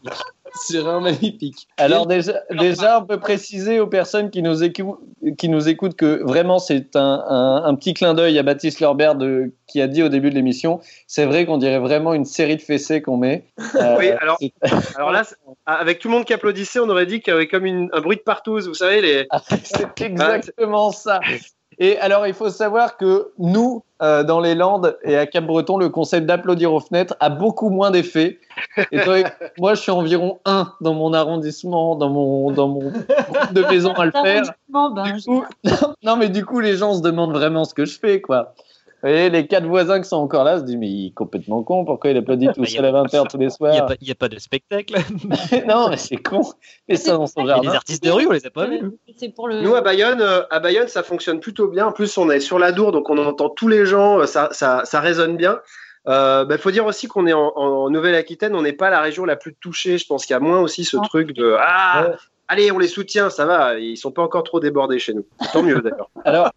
C'est 0.59 0.79
vraiment 0.79 1.01
magnifique. 1.01 1.69
Alors 1.77 2.07
déjà, 2.07 2.43
déjà, 2.51 3.01
on 3.01 3.07
peut 3.07 3.21
préciser 3.21 3.79
aux 3.81 3.87
personnes 3.87 4.31
qui 4.31 4.43
nous, 4.43 4.63
écou- 4.65 4.99
qui 5.39 5.49
nous 5.49 5.69
écoutent 5.69 5.97
que 5.97 6.23
vraiment 6.25 6.59
c'est 6.59 6.97
un, 6.97 7.25
un- 7.29 7.65
un 7.65 7.75
petit 7.75 7.95
clin 7.95 8.15
d'œil 8.15 8.39
à 8.39 8.43
Baptiste 8.43 8.81
Lorbert 8.81 9.15
de, 9.17 9.53
qui 9.67 9.81
a 9.83 9.87
dit 9.87 10.03
au 10.03 10.09
début 10.09 10.31
de 10.31 10.35
l'émission. 10.35 10.81
C'est 11.07 11.27
vrai 11.27 11.45
qu'on 11.47 11.59
dirait 11.59 11.79
vraiment 11.79 12.15
une 12.15 12.25
série 12.25 12.57
de 12.57 12.63
fessées 12.63 13.03
qu'on 13.03 13.17
met. 13.17 13.45
Euh, 13.77 13.97
Oui, 13.99 14.11
alors, 14.11 14.39
là, 15.13 15.23
avec 15.67 15.99
tout 15.99 16.09
le 16.09 16.15
monde 16.15 16.25
qui 16.25 16.33
applaudissait, 16.33 16.79
on 16.81 16.89
aurait 16.89 17.07
dit 17.07 17.21
qu'il 17.21 17.33
y 17.33 17.37
avait 17.37 17.47
comme 17.49 17.67
une- 17.67 17.91
un 17.93 18.01
bruit 18.01 18.17
de 18.17 18.23
partouze, 18.23 18.67
vous 18.69 18.75
savez, 18.75 19.01
les. 19.03 19.29
C'est 19.65 20.01
exactement 20.01 20.91
ça. 20.93 21.21
Et 21.79 21.99
alors, 21.99 22.27
il 22.27 22.33
faut 22.33 22.49
savoir 22.49 22.97
que 22.97 23.33
nous, 23.39 23.83
euh, 24.03 24.25
dans 24.25 24.41
les 24.41 24.55
Landes 24.55 24.97
et 25.03 25.17
à 25.17 25.27
Cap-Breton, 25.27 25.77
le 25.77 25.91
concept 25.91 26.27
d'applaudir 26.27 26.73
aux 26.73 26.81
fenêtres 26.81 27.15
a 27.21 27.29
beaucoup 27.29 27.69
moins 27.69 27.91
d'effet. 27.91 28.39
Moi, 29.59 29.75
je 29.75 29.81
suis 29.83 29.93
environ 29.93 30.39
un 30.47 30.73
dans 30.81 30.95
mon 30.95 31.13
arrondissement, 31.13 31.95
dans 31.95 32.09
mon, 32.09 32.51
dans 32.51 32.69
mon 32.69 32.91
groupe 32.91 33.53
de 33.53 33.63
maison 33.63 33.93
à 33.93 34.07
le 34.07 34.13
faire. 34.13 34.45
Ben, 34.71 34.91
Du 35.05 35.23
coup, 35.23 35.45
non, 36.03 36.17
mais 36.17 36.31
du 36.31 36.45
coup, 36.47 36.61
les 36.61 36.77
gens 36.77 36.95
se 36.95 37.03
demandent 37.03 37.35
vraiment 37.35 37.65
ce 37.65 37.75
que 37.75 37.85
je 37.85 37.99
fais, 37.99 38.21
quoi. 38.23 38.55
Voyez, 39.03 39.31
les 39.31 39.47
quatre 39.47 39.67
voisins 39.67 40.01
qui 40.01 40.09
sont 40.09 40.17
encore 40.17 40.45
là 40.45 40.59
se 40.59 40.65
disent 40.65 40.77
Mais 40.77 40.89
il 40.89 41.07
est 41.09 41.15
complètement 41.15 41.63
con, 41.63 41.85
pourquoi 41.85 42.11
il 42.11 42.17
applaudit 42.17 42.49
tout 42.55 42.65
seul 42.65 42.85
à 42.85 42.93
20h 42.93 43.29
tous 43.31 43.39
les 43.39 43.45
Il 43.45 43.47
n'y 43.47 43.47
a, 43.47 43.51
soirs 43.51 43.95
il 44.01 44.09
y 44.09 44.11
a 44.11 44.15
pas 44.15 44.29
de 44.29 44.39
spectacle. 44.39 44.97
Non, 45.67 45.89
mais 45.91 45.97
c'est 45.97 46.17
con. 46.17 46.43
Et 46.89 46.97
ça 46.97 47.17
dans 47.17 47.27
son 47.27 47.47
jardin. 47.47 47.69
des 47.69 47.75
artistes 47.75 48.05
de 48.05 48.11
rue, 48.11 48.27
on 48.27 48.33
les 48.33 48.47
a 48.47 48.51
pas 48.51 48.67
vus. 48.67 48.81
C'est 49.17 49.35
pour 49.35 49.49
le. 49.49 49.61
Nous 49.61 49.75
à 49.75 49.81
Bayonne, 49.81 50.21
euh, 50.21 50.43
à 50.51 50.61
Bayonne, 50.61 50.89
ça 50.89 51.03
fonctionne 51.03 51.41
plutôt 51.41 51.69
bien. 51.69 51.87
En 51.87 51.93
plus, 51.93 52.17
on 52.19 52.31
est 52.31 52.41
sur 52.41 52.59
la 52.59 52.73
Dour, 52.73 52.93
donc 52.93 53.11
on 53.11 53.19
entend 53.19 53.49
tous 53.49 53.69
les 53.69 53.87
gens, 53.87 54.21
euh, 54.21 54.27
ça, 54.27 54.49
ça, 54.53 54.83
ça 54.85 55.01
résonne 55.01 55.37
bien. 55.37 55.61
Il 56.09 56.47
bah, 56.49 56.57
faut 56.59 56.71
dire 56.71 56.87
aussi 56.87 57.09
qu'on 57.09 57.27
est 57.27 57.33
en, 57.33 57.53
en 57.57 57.91
Nouvelle-Aquitaine, 57.91 58.55
on 58.55 58.63
n'est 58.63 58.73
pas 58.73 58.91
la 58.91 59.01
région 59.01 59.25
la 59.25 59.35
plus 59.35 59.55
touchée. 59.55 59.99
Je 59.99 60.07
pense 60.07 60.25
qu'il 60.25 60.35
y 60.35 60.37
a 60.37 60.41
moins 60.41 60.61
aussi 60.61 60.85
ce 60.85 60.97
truc 60.99 61.33
de 61.33 61.57
ah, 61.59 62.13
allez, 62.49 62.71
on 62.71 62.79
les 62.79 62.89
soutient, 62.89 63.31
ça 63.31 63.45
va. 63.45 63.79
Ils 63.79 63.97
sont 63.97 64.13
pas 64.13 64.23
encore 64.23 64.45
trop 64.45 64.61
débordés 64.61 64.99
chez 64.99 65.15
nous. 65.15 65.27
Tant 65.53 65.63
mieux 65.63 65.81
d'ailleurs. 65.81 66.11
Alors, 66.25 66.53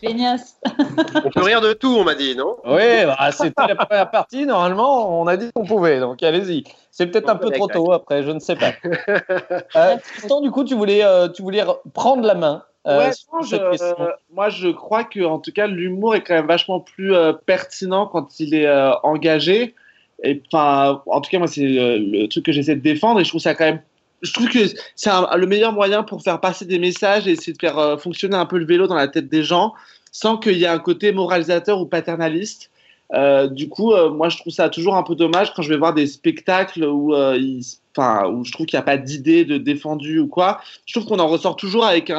Feignasse. 0.00 0.58
On 1.24 1.30
peut 1.30 1.42
rire 1.42 1.60
de 1.60 1.72
tout, 1.72 1.96
on 1.98 2.04
m'a 2.04 2.14
dit, 2.14 2.34
non? 2.36 2.56
Oui, 2.64 3.04
bah, 3.06 3.30
c'était 3.32 3.66
la 3.66 3.74
première 3.74 4.10
partie. 4.10 4.46
Normalement, 4.46 5.20
on 5.20 5.26
a 5.26 5.36
dit 5.36 5.50
qu'on 5.54 5.64
pouvait, 5.64 6.00
donc 6.00 6.22
allez-y. 6.22 6.64
C'est 6.90 7.06
peut-être 7.06 7.28
un 7.28 7.36
peu 7.36 7.50
trop 7.50 7.66
tôt 7.68 7.92
après, 7.92 8.22
je 8.22 8.30
ne 8.30 8.38
sais 8.38 8.56
pas. 8.56 8.72
Euh, 9.76 9.96
Tristan, 10.02 10.40
du 10.40 10.50
coup, 10.50 10.64
tu 10.64 10.74
voulais, 10.74 11.04
euh, 11.04 11.28
tu 11.28 11.42
voulais 11.42 11.62
re- 11.62 11.78
prendre 11.92 12.24
la 12.26 12.34
main. 12.34 12.62
euh, 12.86 12.98
Ouais, 12.98 13.10
non, 13.32 13.42
je- 13.42 13.56
euh, 13.56 14.12
moi 14.32 14.48
je 14.48 14.68
crois 14.68 15.04
que 15.04 15.20
en 15.24 15.38
tout 15.40 15.52
cas 15.52 15.66
l'humour 15.66 16.14
est 16.14 16.22
quand 16.22 16.34
même 16.34 16.46
vachement 16.46 16.80
plus 16.80 17.14
euh, 17.14 17.32
pertinent 17.32 18.06
quand 18.06 18.40
il 18.40 18.54
est 18.54 18.66
euh, 18.66 18.92
engagé. 19.02 19.74
Et 20.22 20.42
enfin, 20.50 21.02
en 21.06 21.20
tout 21.20 21.30
cas 21.30 21.38
moi 21.38 21.48
c'est 21.48 21.62
euh, 21.78 21.98
le 21.98 22.26
truc 22.28 22.46
que 22.46 22.52
j'essaie 22.52 22.76
de 22.76 22.80
défendre 22.80 23.20
et 23.20 23.24
je 23.24 23.28
trouve 23.30 23.40
ça 23.40 23.54
quand 23.54 23.64
même. 23.66 23.82
Je 24.22 24.32
trouve 24.32 24.48
que 24.48 24.58
c'est 24.96 25.10
le 25.36 25.46
meilleur 25.46 25.72
moyen 25.72 26.02
pour 26.02 26.22
faire 26.22 26.40
passer 26.40 26.64
des 26.64 26.78
messages 26.78 27.28
et 27.28 27.32
essayer 27.32 27.52
de 27.52 27.58
faire 27.58 27.78
euh, 27.78 27.96
fonctionner 27.96 28.36
un 28.36 28.46
peu 28.46 28.58
le 28.58 28.66
vélo 28.66 28.86
dans 28.86 28.94
la 28.94 29.08
tête 29.08 29.28
des 29.28 29.44
gens 29.44 29.74
sans 30.10 30.38
qu'il 30.38 30.56
y 30.56 30.64
ait 30.64 30.68
un 30.68 30.78
côté 30.78 31.12
moralisateur 31.12 31.80
ou 31.80 31.86
paternaliste. 31.86 32.70
Euh, 33.14 33.46
du 33.46 33.68
coup, 33.68 33.92
euh, 33.92 34.10
moi, 34.10 34.28
je 34.28 34.38
trouve 34.38 34.52
ça 34.52 34.68
toujours 34.68 34.96
un 34.96 35.02
peu 35.02 35.14
dommage 35.14 35.54
quand 35.54 35.62
je 35.62 35.68
vais 35.68 35.76
voir 35.76 35.94
des 35.94 36.06
spectacles 36.06 36.84
où, 36.84 37.14
où 37.14 37.14
je 37.14 38.52
trouve 38.52 38.66
qu'il 38.66 38.76
n'y 38.76 38.80
a 38.80 38.82
pas 38.82 38.96
d'idée 38.96 39.44
de 39.44 39.58
défendu 39.58 40.18
ou 40.18 40.26
quoi. 40.26 40.60
Je 40.86 40.94
trouve 40.94 41.06
qu'on 41.06 41.20
en 41.20 41.28
ressort 41.28 41.56
toujours 41.56 41.84
avec 41.84 42.12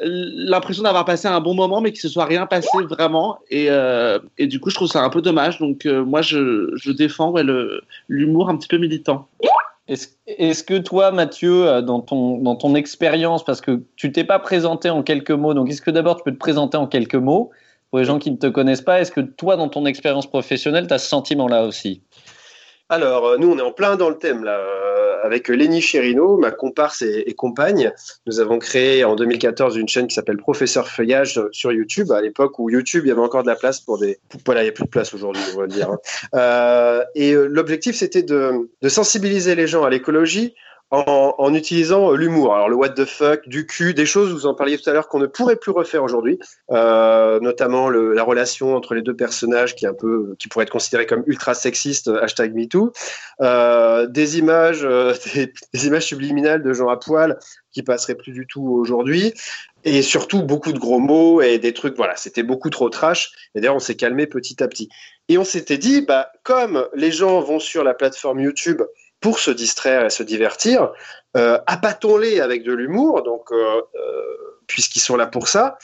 l'impression 0.00 0.84
d'avoir 0.84 1.04
passé 1.04 1.28
un 1.28 1.40
bon 1.40 1.54
moment, 1.54 1.80
mais 1.80 1.92
qu'il 1.92 2.00
se 2.00 2.08
soit 2.08 2.24
rien 2.24 2.46
passé 2.46 2.68
vraiment. 2.88 3.38
Et, 3.50 3.68
du 4.46 4.60
coup, 4.60 4.70
je 4.70 4.76
trouve 4.76 4.88
ça 4.88 5.02
un 5.02 5.10
peu 5.10 5.20
dommage. 5.20 5.58
Donc, 5.58 5.84
moi, 5.84 6.22
je, 6.22 6.72
je 6.76 6.92
défends 6.92 7.30
ouais, 7.30 7.44
l'humour 8.08 8.48
un 8.48 8.56
petit 8.56 8.68
peu 8.68 8.78
militant. 8.78 9.28
Est-ce 9.86 10.08
est-ce 10.26 10.64
que 10.64 10.78
toi, 10.78 11.10
Mathieu, 11.10 11.68
euh, 11.68 11.82
dans 11.82 12.00
ton, 12.00 12.38
dans 12.38 12.56
ton 12.56 12.74
expérience, 12.74 13.44
parce 13.44 13.60
que 13.60 13.82
tu 13.96 14.12
t'es 14.12 14.24
pas 14.24 14.38
présenté 14.38 14.88
en 14.88 15.02
quelques 15.02 15.30
mots, 15.30 15.52
donc 15.52 15.68
est-ce 15.68 15.82
que 15.82 15.90
d'abord 15.90 16.16
tu 16.16 16.22
peux 16.24 16.32
te 16.32 16.38
présenter 16.38 16.76
en 16.76 16.86
quelques 16.86 17.14
mots 17.14 17.50
pour 17.90 17.98
les 17.98 18.04
gens 18.04 18.18
qui 18.18 18.30
ne 18.30 18.36
te 18.36 18.46
connaissent 18.46 18.82
pas? 18.82 19.00
Est-ce 19.00 19.12
que 19.12 19.20
toi, 19.20 19.56
dans 19.56 19.68
ton 19.68 19.84
expérience 19.84 20.26
professionnelle, 20.26 20.86
tu 20.86 20.94
as 20.94 20.98
ce 20.98 21.08
sentiment-là 21.08 21.64
aussi? 21.64 22.02
Alors, 22.88 23.26
euh, 23.26 23.36
nous, 23.38 23.50
on 23.50 23.58
est 23.58 23.62
en 23.62 23.72
plein 23.72 23.96
dans 23.96 24.10
le 24.10 24.18
thème, 24.18 24.44
là. 24.44 24.58
Euh, 24.58 25.16
avec 25.24 25.48
Lénie 25.48 25.80
Chérino, 25.80 26.36
ma 26.36 26.50
comparse 26.50 27.00
et, 27.00 27.32
compagne, 27.34 27.90
nous 28.26 28.40
avons 28.40 28.58
créé 28.58 29.04
en 29.04 29.16
2014 29.16 29.76
une 29.78 29.88
chaîne 29.88 30.06
qui 30.06 30.14
s'appelle 30.14 30.36
Professeur 30.36 30.86
Feuillage 30.86 31.40
sur 31.50 31.72
YouTube, 31.72 32.12
à 32.12 32.20
l'époque 32.20 32.58
où 32.58 32.68
YouTube, 32.68 33.04
il 33.06 33.08
y 33.08 33.10
avait 33.10 33.22
encore 33.22 33.42
de 33.42 33.48
la 33.48 33.56
place 33.56 33.80
pour 33.80 33.98
des... 33.98 34.18
Voilà, 34.44 34.60
il 34.60 34.64
n'y 34.64 34.68
a 34.68 34.72
plus 34.72 34.84
de 34.84 34.90
place 34.90 35.14
aujourd'hui, 35.14 35.42
on 35.56 35.60
va 35.60 35.66
dire. 35.66 35.88
hein. 35.88 35.98
Euh, 36.34 37.02
et 37.14 37.32
l'objectif, 37.32 37.96
c'était 37.96 38.22
de 38.22 38.68
sensibiliser 38.86 39.54
les 39.54 39.66
gens 39.66 39.84
à 39.84 39.88
l'écologie 39.88 40.54
en, 40.90 41.54
utilisant 41.54 42.12
euh, 42.12 42.16
l'humour. 42.16 42.54
Alors, 42.54 42.68
le 42.68 42.76
what 42.76 42.90
the 42.90 43.04
fuck, 43.04 43.48
du 43.48 43.66
cul, 43.66 43.94
des 43.94 44.06
choses, 44.06 44.32
vous 44.32 44.46
en 44.46 44.54
parliez 44.54 44.78
tout 44.78 44.88
à 44.88 44.92
l'heure, 44.92 45.08
qu'on 45.08 45.18
ne 45.18 45.26
pourrait 45.26 45.56
plus 45.56 45.72
refaire 45.72 46.02
aujourd'hui, 46.02 46.38
euh, 46.70 47.40
notamment 47.40 47.90
la 47.90 48.22
relation 48.22 48.76
entre 48.76 48.94
les 48.94 49.02
deux 49.02 49.16
personnages 49.16 49.74
qui, 49.74 49.86
est 49.86 49.88
un 49.88 49.94
peu, 49.94 50.34
qui 50.38 50.48
pourrait 50.48 50.64
être 50.64 50.70
considérée 50.70 51.06
comme 51.06 51.24
ultra 51.26 51.54
sexiste, 51.54 52.08
euh, 52.08 52.22
hashtag 52.22 52.54
MeToo. 52.54 52.92
Des 53.40 54.38
images, 54.38 54.82
des, 55.72 55.86
images 55.86 56.06
subliminales 56.06 56.62
de 56.62 56.72
gens 56.72 56.88
à 56.88 56.96
poil 56.96 57.38
qui 57.72 57.82
passeraient 57.82 58.14
plus 58.14 58.32
du 58.32 58.46
tout 58.46 58.62
aujourd'hui. 58.62 59.34
Et 59.86 60.00
surtout 60.00 60.42
beaucoup 60.42 60.72
de 60.72 60.78
gros 60.78 60.98
mots 60.98 61.42
et 61.42 61.58
des 61.58 61.74
trucs, 61.74 61.96
voilà, 61.96 62.16
c'était 62.16 62.42
beaucoup 62.42 62.70
trop 62.70 62.88
trash. 62.88 63.32
Et 63.54 63.60
d'ailleurs, 63.60 63.76
on 63.76 63.80
s'est 63.80 63.96
calmé 63.96 64.26
petit 64.26 64.62
à 64.62 64.68
petit. 64.68 64.88
Et 65.28 65.36
on 65.36 65.44
s'était 65.44 65.78
dit, 65.78 66.00
bah, 66.00 66.30
comme 66.42 66.86
les 66.94 67.10
gens 67.10 67.40
vont 67.40 67.58
sur 67.58 67.84
la 67.84 67.92
plateforme 67.92 68.40
YouTube 68.40 68.82
pour 69.24 69.38
se 69.38 69.50
distraire 69.50 70.04
et 70.04 70.10
se 70.10 70.22
divertir, 70.22 70.92
euh, 71.34 71.58
appâtons-les 71.66 72.40
avec 72.40 72.62
de 72.62 72.74
l'humour, 72.74 73.22
donc 73.22 73.50
euh, 73.52 73.80
euh, 73.94 74.60
puisqu'ils 74.66 75.00
sont 75.00 75.16
là 75.16 75.26
pour 75.26 75.48
ça, 75.48 75.78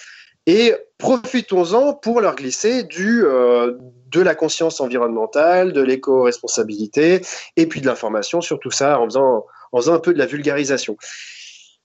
et 0.44 0.74
profitons-en 0.98 1.94
pour 1.94 2.20
leur 2.20 2.34
glisser 2.34 2.82
du, 2.82 3.24
euh, 3.24 3.78
de 4.10 4.20
la 4.20 4.34
conscience 4.34 4.78
environnementale, 4.82 5.72
de 5.72 5.80
l'éco-responsabilité, 5.80 7.22
et 7.56 7.64
puis 7.64 7.80
de 7.80 7.86
l'information 7.86 8.42
sur 8.42 8.58
tout 8.58 8.70
ça 8.70 9.00
en 9.00 9.06
faisant, 9.06 9.46
en 9.72 9.78
faisant 9.78 9.94
un 9.94 10.00
peu 10.00 10.12
de 10.12 10.18
la 10.18 10.26
vulgarisation. 10.26 10.98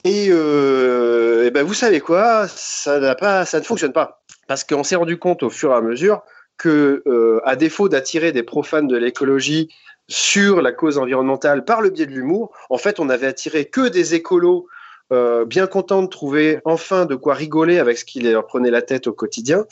Et, 0.03 0.27
ben 0.27 1.63
vous 1.63 1.73
savez 1.73 2.01
quoi, 2.01 2.49
ça, 2.49 3.15
pas, 3.15 3.45
ça 3.45 3.61
ne 3.61 3.63
fonctionne 3.63 3.93
pas. 3.93 4.21
Parce 4.49 4.65
qu'on 4.65 4.83
s'est 4.83 4.97
rendu 4.97 5.17
compte 5.17 5.41
au 5.41 5.49
fur 5.49 5.71
et 5.71 5.75
à 5.75 5.79
mesure 5.79 6.21
que, 6.57 7.01
à 7.45 7.55
défaut 7.55 7.87
d'attirer 7.87 8.33
des 8.33 8.43
profanes 8.43 8.89
de 8.89 8.97
l'écologie 8.97 9.69
sur 10.07 10.61
la 10.61 10.71
cause 10.71 10.97
environnementale 10.97 11.65
par 11.65 11.81
le 11.81 11.89
biais 11.89 12.05
de 12.05 12.11
l'humour, 12.11 12.51
en 12.69 12.77
fait, 12.77 12.99
on 12.99 13.09
avait 13.09 13.27
attiré 13.27 13.65
que 13.65 13.87
des 13.87 14.13
écolos 14.15 14.67
euh, 15.13 15.45
bien 15.45 15.67
contents 15.67 16.01
de 16.01 16.07
trouver 16.07 16.59
enfin 16.65 17.05
de 17.05 17.13
quoi 17.13 17.35
rigoler 17.35 17.77
avec 17.77 17.97
ce 17.99 18.05
qui 18.05 18.21
leur 18.21 18.47
prenait 18.47 18.71
la 18.71 18.81
tête 18.81 19.05
au 19.05 19.13
quotidien. 19.13 19.65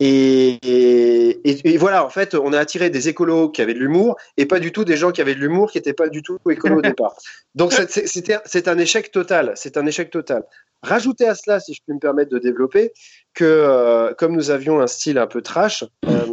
Et, 0.00 0.58
et- 0.62 1.40
et- 1.48 1.74
et 1.74 1.76
voilà, 1.76 2.04
en 2.06 2.08
fait, 2.08 2.34
on 2.34 2.52
a 2.54 2.58
attiré 2.58 2.88
des 2.88 3.08
écolos 3.08 3.50
qui 3.50 3.60
avaient 3.60 3.74
de 3.74 3.78
l'humour 3.78 4.16
et 4.38 4.46
pas 4.46 4.60
du 4.60 4.72
tout 4.72 4.84
des 4.84 4.96
gens 4.96 5.12
qui 5.12 5.20
avaient 5.20 5.34
de 5.34 5.40
l'humour 5.40 5.70
qui 5.70 5.76
n'étaient 5.78 5.92
pas 5.92 6.08
du 6.08 6.22
tout 6.22 6.38
écolos 6.50 6.78
au 6.78 6.80
départ. 6.96 7.14
Donc 7.54 7.72
c'est- 7.72 8.68
un 8.68 8.78
échec 8.78 9.12
total. 9.12 9.52
C'est 9.56 9.76
un 9.76 9.84
échec 9.86 10.10
total. 10.10 10.44
Rajoutez 10.82 11.28
à 11.28 11.34
cela, 11.34 11.60
si 11.60 11.74
je 11.74 11.80
peux 11.86 11.92
me 11.92 12.00
permettre 12.00 12.30
de 12.30 12.38
développer, 12.38 12.92
que 13.34 13.44
euh, 13.44 14.14
comme 14.14 14.32
nous 14.34 14.50
avions 14.50 14.80
un 14.80 14.86
style 14.86 15.18
un 15.18 15.26
peu 15.26 15.42
trash, 15.42 15.84
euh, 16.08 16.24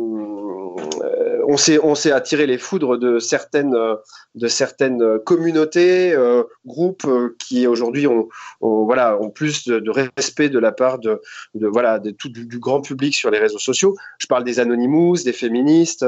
on 1.49 1.95
s'est 1.95 2.11
attiré 2.11 2.45
les 2.47 2.57
foudres 2.57 2.97
de 2.97 3.19
certaines 3.19 3.75
euh, 3.75 3.95
de 4.35 4.47
certaines 4.47 5.19
communautés, 5.19 6.13
euh, 6.13 6.43
groupes 6.65 7.05
euh, 7.05 7.35
qui 7.39 7.65
aujourd'hui 7.67 8.07
ont, 8.07 8.29
voilà 8.61 9.19
ont 9.19 9.29
plus 9.29 9.67
de, 9.67 9.89
respect 9.89 10.49
de 10.49 10.59
la 10.59 10.71
part 10.71 10.99
de, 10.99 11.19
voilà 11.55 11.99
de 11.99 12.11
tout 12.11 12.29
du, 12.29 12.59
grand 12.59 12.81
public 12.81 13.15
sur 13.15 13.31
les 13.31 13.39
réseaux 13.39 13.59
sociaux. 13.59 13.95
Je 14.19 14.27
parle 14.27 14.43
des 14.43 14.59
anonymous, 14.59 15.23
des 15.23 15.33
féministes, 15.33 16.05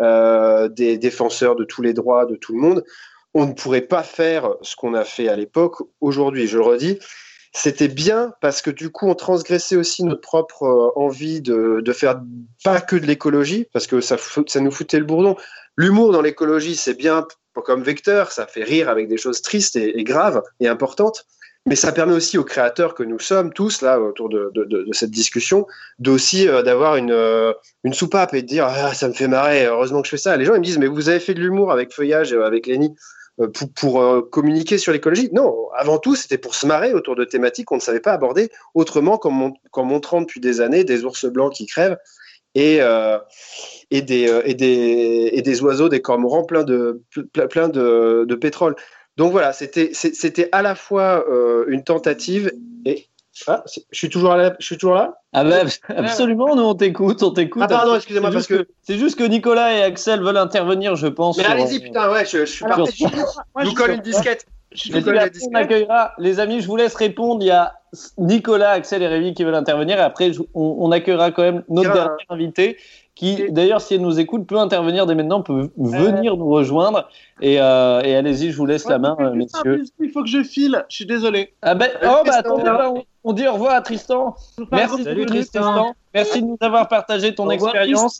euh, 0.00 0.68
des 0.68 0.96
défenseurs 0.96 1.56
de 1.56 1.64
tous 1.64 1.82
les 1.82 1.92
droits 1.92 2.24
de 2.24 2.36
tout 2.36 2.52
le 2.52 2.60
monde. 2.60 2.84
On 3.34 3.46
ne 3.46 3.52
pourrait 3.52 3.82
pas 3.82 4.02
faire 4.02 4.54
ce 4.62 4.74
qu'on 4.74 4.94
a 4.94 5.04
fait 5.04 5.28
à 5.28 5.36
l'époque 5.36 5.76
aujourd'hui. 6.00 6.46
Je 6.46 6.56
le 6.56 6.64
redis, 6.64 6.98
c'était 7.58 7.88
bien 7.88 8.32
parce 8.40 8.62
que 8.62 8.70
du 8.70 8.90
coup, 8.90 9.08
on 9.08 9.14
transgressait 9.14 9.76
aussi 9.76 10.04
notre 10.04 10.20
propre 10.20 10.62
euh, 10.62 10.90
envie 10.96 11.40
de, 11.40 11.80
de 11.84 11.92
faire 11.92 12.20
pas 12.64 12.80
que 12.80 12.96
de 12.96 13.06
l'écologie, 13.06 13.66
parce 13.72 13.86
que 13.86 14.00
ça, 14.00 14.16
ça 14.46 14.60
nous 14.60 14.70
foutait 14.70 14.98
le 14.98 15.04
bourdon. 15.04 15.36
L'humour 15.76 16.12
dans 16.12 16.22
l'écologie, 16.22 16.76
c'est 16.76 16.94
bien 16.94 17.26
comme 17.60 17.82
vecteur, 17.82 18.32
ça 18.32 18.46
fait 18.46 18.64
rire 18.64 18.88
avec 18.88 19.08
des 19.08 19.16
choses 19.16 19.42
tristes 19.42 19.76
et, 19.76 20.04
graves 20.04 20.42
et 20.60 20.68
importantes, 20.68 21.26
mais 21.66 21.74
ça 21.74 21.92
permet 21.92 22.14
aussi 22.14 22.38
aux 22.38 22.44
créateurs 22.44 22.94
que 22.94 23.02
nous 23.02 23.18
sommes 23.18 23.52
tous 23.52 23.82
là 23.82 24.00
autour 24.00 24.28
de, 24.28 24.52
cette 24.92 25.10
discussion 25.10 25.66
d'aussi 25.98 26.48
euh, 26.48 26.62
d'avoir 26.62 26.96
une, 26.96 27.12
euh, 27.12 27.52
une 27.84 27.92
soupape 27.92 28.34
et 28.34 28.42
de 28.42 28.46
dire 28.46 28.66
ah, 28.66 28.94
ça 28.94 29.08
me 29.08 29.12
fait 29.12 29.28
marrer, 29.28 29.66
heureusement 29.66 30.00
que 30.00 30.06
je 30.06 30.12
fais 30.12 30.18
ça. 30.18 30.36
Les 30.36 30.44
gens 30.44 30.54
ils 30.54 30.60
me 30.60 30.64
disent 30.64 30.78
mais 30.78 30.86
vous 30.86 31.08
avez 31.08 31.20
fait 31.20 31.34
de 31.34 31.40
l'humour 31.40 31.72
avec 31.72 31.92
Feuillage, 31.92 32.32
et 32.32 32.36
avec 32.36 32.66
Lenny 32.66 32.94
pour, 33.46 33.72
pour, 33.72 34.02
euh, 34.02 34.22
communiquer 34.22 34.78
sur 34.78 34.92
l'écologie. 34.92 35.30
Non, 35.32 35.68
avant 35.76 35.98
tout, 35.98 36.16
c'était 36.16 36.38
pour 36.38 36.54
se 36.54 36.66
marrer 36.66 36.92
autour 36.92 37.14
de 37.14 37.24
thématiques 37.24 37.66
qu'on 37.66 37.76
ne 37.76 37.80
savait 37.80 38.00
pas 38.00 38.12
aborder 38.12 38.50
autrement 38.74 39.16
qu'en 39.18 39.30
mon- 39.30 39.54
qu'en 39.70 39.84
montrant 39.84 40.20
depuis 40.20 40.40
des 40.40 40.60
années 40.60 40.84
des 40.84 41.04
ours 41.04 41.24
blancs 41.26 41.52
qui 41.52 41.66
crèvent 41.66 41.98
et, 42.54 42.78
euh, 42.80 43.18
des, 44.02 44.28
euh, 44.28 44.42
oiseaux, 45.62 45.88
des 45.88 46.00
cormorans 46.02 46.44
pleins 46.44 46.64
de, 46.64 47.02
ple- 47.14 47.46
plein 47.48 47.68
de, 47.68 48.24
pétrole. 48.34 48.74
Donc 49.16 49.32
voilà, 49.32 49.52
c'était 49.52 50.48
à 50.52 50.62
la 50.62 50.74
fois 50.74 51.24
euh, 51.28 51.64
une 51.68 51.84
tentative 51.84 52.52
et. 52.84 53.06
Ah, 53.46 53.62
je 53.66 53.80
suis 53.96 54.08
toujours 54.08 54.34
là. 54.34 54.54
Je 54.58 54.66
suis 54.66 54.76
toujours 54.76 54.94
là. 54.96 55.20
Ah 55.32 55.44
bah, 55.44 55.56
absolument, 55.96 56.56
nous 56.56 56.62
on 56.62 56.74
t'écoute, 56.74 57.22
on 57.22 57.30
t'écoute. 57.30 57.62
Ah, 57.64 57.68
pardon, 57.68 57.94
excusez-moi, 57.96 58.30
C'est 58.30 58.34
parce 58.36 58.48
juste 58.48 58.68
C'est 58.82 58.98
juste 58.98 59.18
que 59.18 59.24
Nicolas 59.24 59.74
et 59.74 59.82
Axel 59.82 60.22
veulent 60.22 60.36
intervenir, 60.38 60.96
je 60.96 61.06
pense. 61.06 61.36
Mais 61.36 61.44
sur- 61.44 61.52
allez-y, 61.52 61.80
putain, 61.80 62.10
ouais, 62.10 62.24
je, 62.24 62.38
je 62.38 62.44
suis 62.44 62.64
parti. 62.64 63.04
Je 63.60 63.64
vous 63.66 63.74
colle 63.74 63.92
une 63.92 64.00
disquette. 64.00 64.46
Je 64.72 64.92
la 65.10 65.26
on 65.50 65.54
accueillera, 65.54 66.12
les 66.18 66.40
amis, 66.40 66.60
je 66.60 66.66
vous 66.66 66.76
laisse 66.76 66.94
répondre. 66.94 67.42
Il 67.42 67.46
y 67.46 67.50
a 67.50 67.74
Nicolas, 68.18 68.70
Axel 68.72 69.02
et 69.02 69.06
Rémi 69.06 69.32
qui 69.34 69.44
veulent 69.44 69.54
intervenir. 69.54 69.98
Et 69.98 70.02
après, 70.02 70.32
je- 70.32 70.42
on, 70.54 70.76
on 70.80 70.90
accueillera 70.92 71.30
quand 71.30 71.42
même 71.42 71.64
notre 71.68 71.92
dernier 71.94 72.24
invité 72.28 72.76
qui, 73.14 73.50
d'ailleurs, 73.50 73.80
si 73.80 73.94
elle 73.94 74.02
nous 74.02 74.20
écoute, 74.20 74.46
peut 74.46 74.58
intervenir 74.58 75.06
dès 75.06 75.14
maintenant, 75.16 75.42
peut 75.42 75.70
venir 75.76 76.36
nous 76.36 76.48
rejoindre. 76.48 77.08
Et, 77.40 77.60
euh, 77.60 78.00
et 78.04 78.14
allez-y, 78.14 78.52
je 78.52 78.56
vous 78.56 78.66
laisse 78.66 78.86
la 78.88 78.98
main, 78.98 79.16
euh, 79.18 79.32
messieurs. 79.32 79.82
Il 80.00 80.10
faut 80.10 80.22
que 80.22 80.28
je 80.28 80.42
file, 80.44 80.84
je 80.88 80.96
suis 80.96 81.06
désolé. 81.06 81.54
Ah 81.62 81.74
ben, 81.74 81.88
oh, 82.04 82.22
bah 82.24 82.32
attendez, 82.36 82.70
on, 82.94 83.04
on 83.24 83.32
dit 83.32 83.48
au 83.48 83.54
revoir 83.54 83.72
à 83.74 83.80
Tristan. 83.80 84.36
Merci 84.70 85.02
Salut, 85.04 85.26
Tristan. 85.26 85.94
Merci 86.14 86.40
de 86.40 86.46
nous 86.46 86.56
avoir 86.60 86.88
partagé 86.88 87.34
ton 87.34 87.44
expérience. 87.50 88.18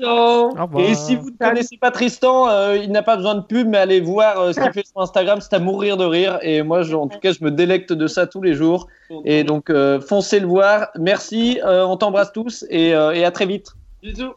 Et 0.78 0.94
si 0.94 1.16
vous 1.16 1.30
ne 1.30 1.36
connaissez 1.36 1.76
pas 1.78 1.90
Tristan, 1.90 2.48
euh, 2.48 2.76
il 2.76 2.90
n'a 2.92 3.02
pas 3.02 3.16
besoin 3.16 3.34
de 3.34 3.40
pub, 3.40 3.66
mais 3.66 3.78
allez 3.78 4.00
voir 4.00 4.38
euh, 4.40 4.52
ce 4.52 4.60
qu'il 4.60 4.72
fait 4.72 4.86
sur 4.86 5.00
Instagram, 5.00 5.40
c'est 5.40 5.54
à 5.54 5.58
mourir 5.58 5.96
de 5.96 6.04
rire. 6.04 6.38
Et 6.42 6.62
moi, 6.62 6.82
je- 6.82 6.94
en 6.94 7.08
tout 7.08 7.18
cas, 7.18 7.32
je 7.32 7.42
me 7.42 7.50
délecte 7.50 7.92
de 7.92 8.06
ça 8.06 8.26
tous 8.26 8.42
les 8.42 8.52
jours. 8.54 8.88
Et 9.24 9.42
donc, 9.42 9.70
euh, 9.70 10.00
foncez 10.00 10.38
le 10.40 10.46
voir. 10.46 10.88
Merci, 10.98 11.60
euh, 11.64 11.84
on 11.86 11.96
t'embrasse 11.96 12.32
tous 12.32 12.64
et, 12.68 12.94
euh, 12.94 13.12
et 13.12 13.24
à 13.24 13.30
très 13.30 13.46
vite. 13.46 13.72
Bisous. 14.02 14.34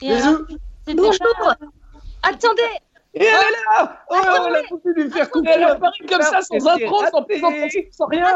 Et 0.00 0.12
alors, 0.12 0.38
c'était 0.86 0.94
Bonjour 1.00 1.54
Attendez 2.22 2.62
Et 3.14 3.24
elle 3.24 3.24
est 3.26 3.78
là 3.78 3.96
Oh, 4.10 4.14
on 4.16 4.54
a 4.54 4.60
voulu 4.70 5.04
lui 5.04 5.10
faire 5.10 5.30
couper 5.30 5.50
Elle 5.54 5.60
la 5.60 5.72
apparaît 5.72 5.92
comme 6.08 6.22
ça, 6.22 6.40
sans 6.42 6.66
intro, 6.68 7.02
sans 7.10 7.22
présentation, 7.22 7.80
sans 7.90 8.06
rien. 8.06 8.26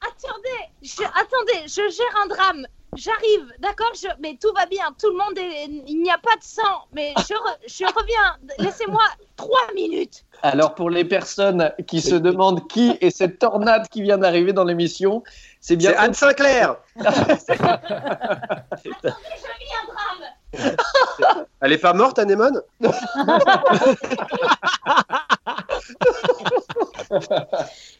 Attendez, 0.00 0.70
je, 0.82 1.02
attendez, 1.02 1.66
je 1.66 1.82
gère 1.94 2.22
un 2.22 2.26
drame. 2.26 2.66
J'arrive, 2.94 3.46
d'accord 3.58 3.90
je, 3.94 4.06
Mais 4.20 4.36
tout 4.40 4.52
va 4.54 4.66
bien, 4.66 4.84
tout 5.00 5.08
le 5.10 5.16
monde 5.16 5.38
est. 5.38 5.64
Il 5.88 6.02
n'y 6.02 6.10
a 6.10 6.18
pas 6.18 6.36
de 6.36 6.42
sang, 6.42 6.84
mais 6.92 7.14
je, 7.16 7.32
re- 7.32 7.56
je 7.66 7.84
reviens. 7.86 8.36
Laissez-moi 8.58 9.02
trois 9.36 9.72
minutes. 9.74 10.24
Alors, 10.42 10.74
pour 10.74 10.90
les 10.90 11.04
personnes 11.06 11.72
qui 11.86 12.02
se 12.02 12.14
demandent 12.16 12.66
qui 12.68 12.98
est 13.00 13.10
cette 13.10 13.38
tornade 13.38 13.88
qui 13.88 14.02
vient 14.02 14.18
d'arriver 14.18 14.52
dans 14.52 14.64
l'émission, 14.64 15.22
c'est 15.60 15.76
bien 15.76 15.94
Anne 15.96 16.12
Sinclair. 16.12 16.76
Elle 21.62 21.72
est 21.72 21.78
pas 21.78 21.94
morte, 21.94 22.18
Anémone 22.18 22.60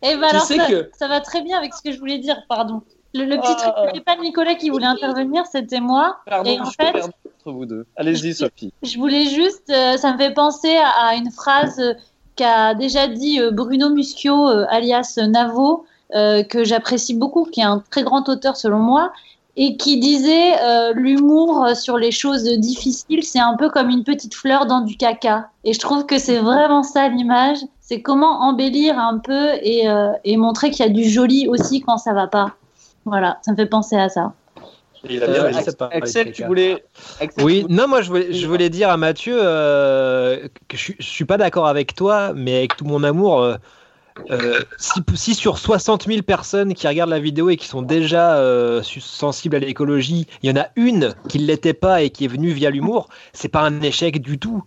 Et 0.02 0.16
ben 0.16 0.28
Tu 0.28 0.34
alors, 0.36 0.42
sais 0.46 0.56
ça, 0.56 0.66
que- 0.68 0.90
ça 0.98 1.08
va 1.08 1.20
très 1.20 1.42
bien 1.42 1.58
avec 1.58 1.72
ce 1.74 1.82
que 1.82 1.92
je 1.92 1.98
voulais 1.98 2.18
dire, 2.18 2.36
pardon. 2.48 2.82
Le, 3.14 3.24
le 3.24 3.36
petit 3.38 3.52
Ah. 3.52 3.72
truc, 3.72 3.74
c'était 3.88 4.00
pas 4.04 4.16
Nicolas 4.16 4.54
qui 4.54 4.70
voulait 4.70 4.86
intervenir, 4.86 5.44
c'était 5.46 5.80
moi. 5.80 6.16
Pardon, 6.26 6.50
et 6.50 6.60
en 6.60 6.64
fait, 6.66 7.02
entre 7.02 7.52
vous 7.52 7.66
deux. 7.66 7.86
Allez-y, 7.96 8.32
Sophie. 8.34 8.72
je 8.82 8.98
voulais 8.98 9.26
juste, 9.26 9.68
euh, 9.70 9.96
ça 9.96 10.12
me 10.12 10.18
fait 10.18 10.32
penser 10.32 10.74
à, 10.76 11.08
à 11.08 11.14
une 11.16 11.30
phrase 11.30 11.78
euh, 11.78 11.94
qu'a 12.36 12.74
déjà 12.74 13.08
dit 13.08 13.40
euh, 13.40 13.50
Bruno 13.50 13.90
Muschio, 13.90 14.46
alias 14.70 15.18
Navo, 15.28 15.84
que 16.14 16.64
j'apprécie 16.64 17.14
beaucoup, 17.14 17.44
qui 17.44 17.60
est 17.60 17.64
un 17.64 17.82
très 17.90 18.02
grand 18.02 18.28
auteur 18.28 18.56
selon 18.56 18.78
moi, 18.78 19.12
et 19.56 19.76
qui 19.78 19.98
disait 19.98 20.52
l'humour 20.94 21.68
sur 21.74 21.96
les 21.98 22.10
choses 22.10 22.44
difficiles, 22.44 23.22
c'est 23.22 23.38
un 23.38 23.56
peu 23.56 23.70
comme 23.70 23.88
une 23.90 24.04
petite 24.04 24.34
fleur 24.34 24.66
dans 24.66 24.80
du 24.80 24.96
caca. 24.98 25.48
Et 25.64 25.72
je 25.72 25.78
trouve 25.78 26.04
que 26.06 26.18
c'est 26.18 26.38
vraiment 26.38 26.82
ça 26.82 27.08
l'image. 27.08 27.58
C'est 27.80 28.02
comment 28.02 28.40
embellir 28.42 28.98
un 28.98 29.18
peu 29.18 29.54
et, 29.62 29.86
et 30.24 30.36
montrer 30.36 30.70
qu'il 30.70 30.84
y 30.84 30.88
a 30.88 30.92
du 30.92 31.04
joli 31.04 31.48
aussi 31.48 31.80
quand 31.80 31.96
ça 31.98 32.12
va 32.12 32.26
pas. 32.26 32.56
Voilà, 33.04 33.38
ça 33.42 33.52
me 33.52 33.56
fait 33.56 33.66
penser 33.66 33.96
à 33.96 34.08
ça. 34.08 34.32
Il 35.08 35.22
a 35.22 35.26
bien 35.26 35.44
Euh, 35.44 35.88
Axel, 35.90 36.32
tu 36.32 36.44
voulais. 36.44 36.84
Axel, 37.20 37.44
Oui, 37.44 37.66
non, 37.68 37.88
moi 37.88 38.02
je 38.02 38.08
voulais, 38.08 38.32
je 38.32 38.46
voulais 38.46 38.70
dire 38.70 38.88
à 38.88 38.96
Mathieu 38.96 39.36
euh, 39.36 40.46
que 40.68 40.76
je, 40.76 40.92
je 40.98 41.06
suis 41.06 41.24
pas 41.24 41.36
d'accord 41.36 41.66
avec 41.66 41.94
toi, 41.94 42.32
mais 42.34 42.58
avec 42.58 42.76
tout 42.76 42.84
mon 42.84 43.02
amour, 43.02 43.56
euh, 44.30 44.60
si, 44.78 45.00
si 45.14 45.34
sur 45.34 45.58
60 45.58 46.06
000 46.06 46.22
personnes 46.22 46.74
qui 46.74 46.86
regardent 46.86 47.10
la 47.10 47.18
vidéo 47.18 47.50
et 47.50 47.56
qui 47.56 47.66
sont 47.66 47.82
déjà 47.82 48.36
euh, 48.36 48.82
sensibles 48.82 49.56
à 49.56 49.58
l'écologie, 49.58 50.26
il 50.42 50.50
y 50.50 50.52
en 50.52 50.60
a 50.60 50.68
une 50.76 51.14
qui 51.28 51.38
ne 51.38 51.46
l'était 51.46 51.74
pas 51.74 52.02
et 52.02 52.10
qui 52.10 52.24
est 52.24 52.28
venue 52.28 52.50
via 52.50 52.70
l'humour, 52.70 53.08
c'est 53.32 53.48
pas 53.48 53.60
un 53.62 53.80
échec 53.80 54.20
du 54.20 54.38
tout. 54.38 54.62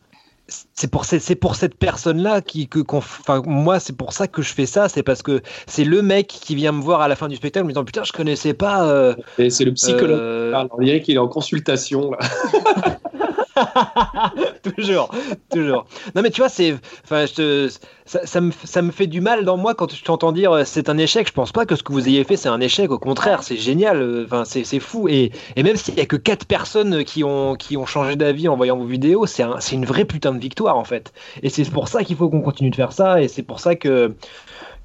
C'est 0.48 0.92
pour, 0.92 1.06
c'est 1.06 1.18
c'est 1.20 1.34
pour 1.36 1.56
cette 1.56 1.76
personne-là 1.76 2.42
qui, 2.42 2.68
que, 2.68 2.78
qu'on- 2.80 2.98
enfin, 3.00 3.42
moi, 3.48 3.80
c'est 3.80 3.98
pour 3.98 4.14
ça 4.14 4.28
que 4.28 4.44
je 4.44 4.54
fais 4.54 4.68
ça. 4.68 4.90
C'est 4.90 5.02
parce 5.02 5.24
que 5.24 5.42
c'est 5.66 5.84
le 5.86 6.04
mec 6.04 6.28
qui 6.28 6.54
vient 6.54 6.72
me 6.72 6.82
voir 6.84 7.02
à 7.02 7.08
la 7.08 7.16
fin 7.16 7.28
du 7.28 7.36
spectacle 7.36 7.64
en 7.64 7.68
me 7.68 7.72
disant 7.74 7.84
Putain, 7.84 8.04
je 8.04 8.12
connaissais 8.12 8.54
pas. 8.54 8.88
euh, 8.88 9.16
Et 9.40 9.50
c'est 9.50 9.66
le 9.66 9.74
psychologue 9.74 10.20
euh, 10.20 10.50
qui 10.50 10.54
parle. 10.54 10.68
On 10.78 10.82
dirait 10.84 11.02
qu'il 11.02 11.16
est 11.16 11.20
en 11.20 11.28
consultation. 11.28 12.12
Là. 12.12 12.20
toujours, 14.76 15.10
toujours. 15.52 15.86
Non 16.16 16.22
mais 16.22 16.30
tu 16.30 16.42
vois, 16.42 16.50
c'est, 16.50 16.76
enfin, 17.04 17.26
ça, 18.06 18.42
me, 18.42 18.92
fait 18.92 19.08
du 19.08 19.22
mal 19.22 19.46
dans 19.46 19.58
moi 19.58 19.74
quand 19.74 19.94
je 19.94 20.04
t'entends 20.04 20.32
dire 20.32 20.52
euh, 20.52 20.64
c'est 20.66 20.90
un 20.90 20.98
échec. 20.98 21.28
Je 21.28 21.34
pense 21.34 21.52
pas 21.52 21.66
que 21.66 21.76
ce 21.76 21.84
que 21.84 21.92
vous 21.94 22.08
ayez 22.08 22.24
fait 22.24 22.38
c'est 22.38 22.50
un 22.50 22.60
échec. 22.60 22.92
Au 22.92 23.00
contraire, 23.00 23.44
c'est 23.44 23.58
génial. 23.58 24.02
euh, 24.02 24.26
Enfin, 24.26 24.44
c'est, 24.46 24.64
c'est 24.64 24.80
fou. 24.80 25.08
Et, 25.08 25.32
et 25.56 25.64
même 25.64 25.76
s'il 25.76 25.96
y 25.96 26.02
a 26.02 26.06
que 26.06 26.16
quatre 26.16 26.46
personnes 26.46 27.04
qui 27.04 27.24
ont, 27.24 27.56
qui 27.56 27.78
ont 27.78 27.86
changé 27.86 28.16
d'avis 28.16 28.48
en 28.48 28.56
voyant 28.56 28.78
vos 28.78 28.86
vidéos, 28.86 29.26
c'est 29.26 29.44
un, 29.44 29.60
c'est 29.60 29.76
une 29.76 29.86
vraie 29.86 30.06
putain 30.06 30.34
de 30.34 30.40
victoire 30.40 30.78
en 30.78 30.84
fait. 30.84 31.14
Et 31.44 31.50
c'est 31.50 31.70
pour 31.70 31.88
ça 31.88 32.04
qu'il 32.04 32.16
faut 32.16 32.30
qu'on 32.30 32.42
continue 32.42 32.70
de 32.70 32.76
faire 32.76 32.92
ça. 32.94 33.22
Et 33.22 33.28
c'est 33.28 33.44
pour 33.44 33.60
ça 33.60 33.76
que 33.76 34.16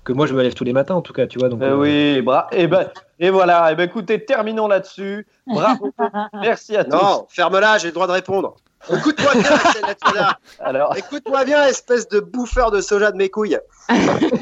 que 0.04 0.12
moi 0.12 0.26
je 0.26 0.34
me 0.34 0.42
lève 0.42 0.54
tous 0.54 0.64
les 0.64 0.72
matins 0.72 0.94
en 0.94 1.02
tout 1.02 1.12
cas, 1.12 1.26
tu 1.26 1.38
vois. 1.38 1.48
Donc, 1.48 1.62
Euh, 1.62 1.72
euh, 1.72 1.76
oui, 1.76 2.22
bra 2.22 2.48
et, 2.52 2.66
ben, 2.66 2.88
et 3.18 3.30
voilà. 3.30 3.70
Et 3.72 3.74
ben, 3.74 3.84
écoutez, 3.84 4.24
terminons 4.24 4.66
là-dessus. 4.68 5.26
Bravo. 5.46 5.90
Merci 6.40 6.76
à 6.76 6.84
tous. 6.84 6.90
Non, 6.96 7.26
ferme-la, 7.28 7.78
j'ai 7.78 7.88
le 7.88 7.92
droit 7.94 8.06
de 8.06 8.12
répondre. 8.12 8.56
Écoute-moi 8.90 9.32
bien. 9.34 10.28
Alors, 10.60 10.96
Écoute-moi 10.96 11.44
bien, 11.44 11.66
espèce 11.66 12.08
de 12.08 12.18
bouffeur 12.18 12.70
de 12.70 12.80
soja 12.80 13.12
de 13.12 13.16
mes 13.18 13.28
couilles. 13.28 13.58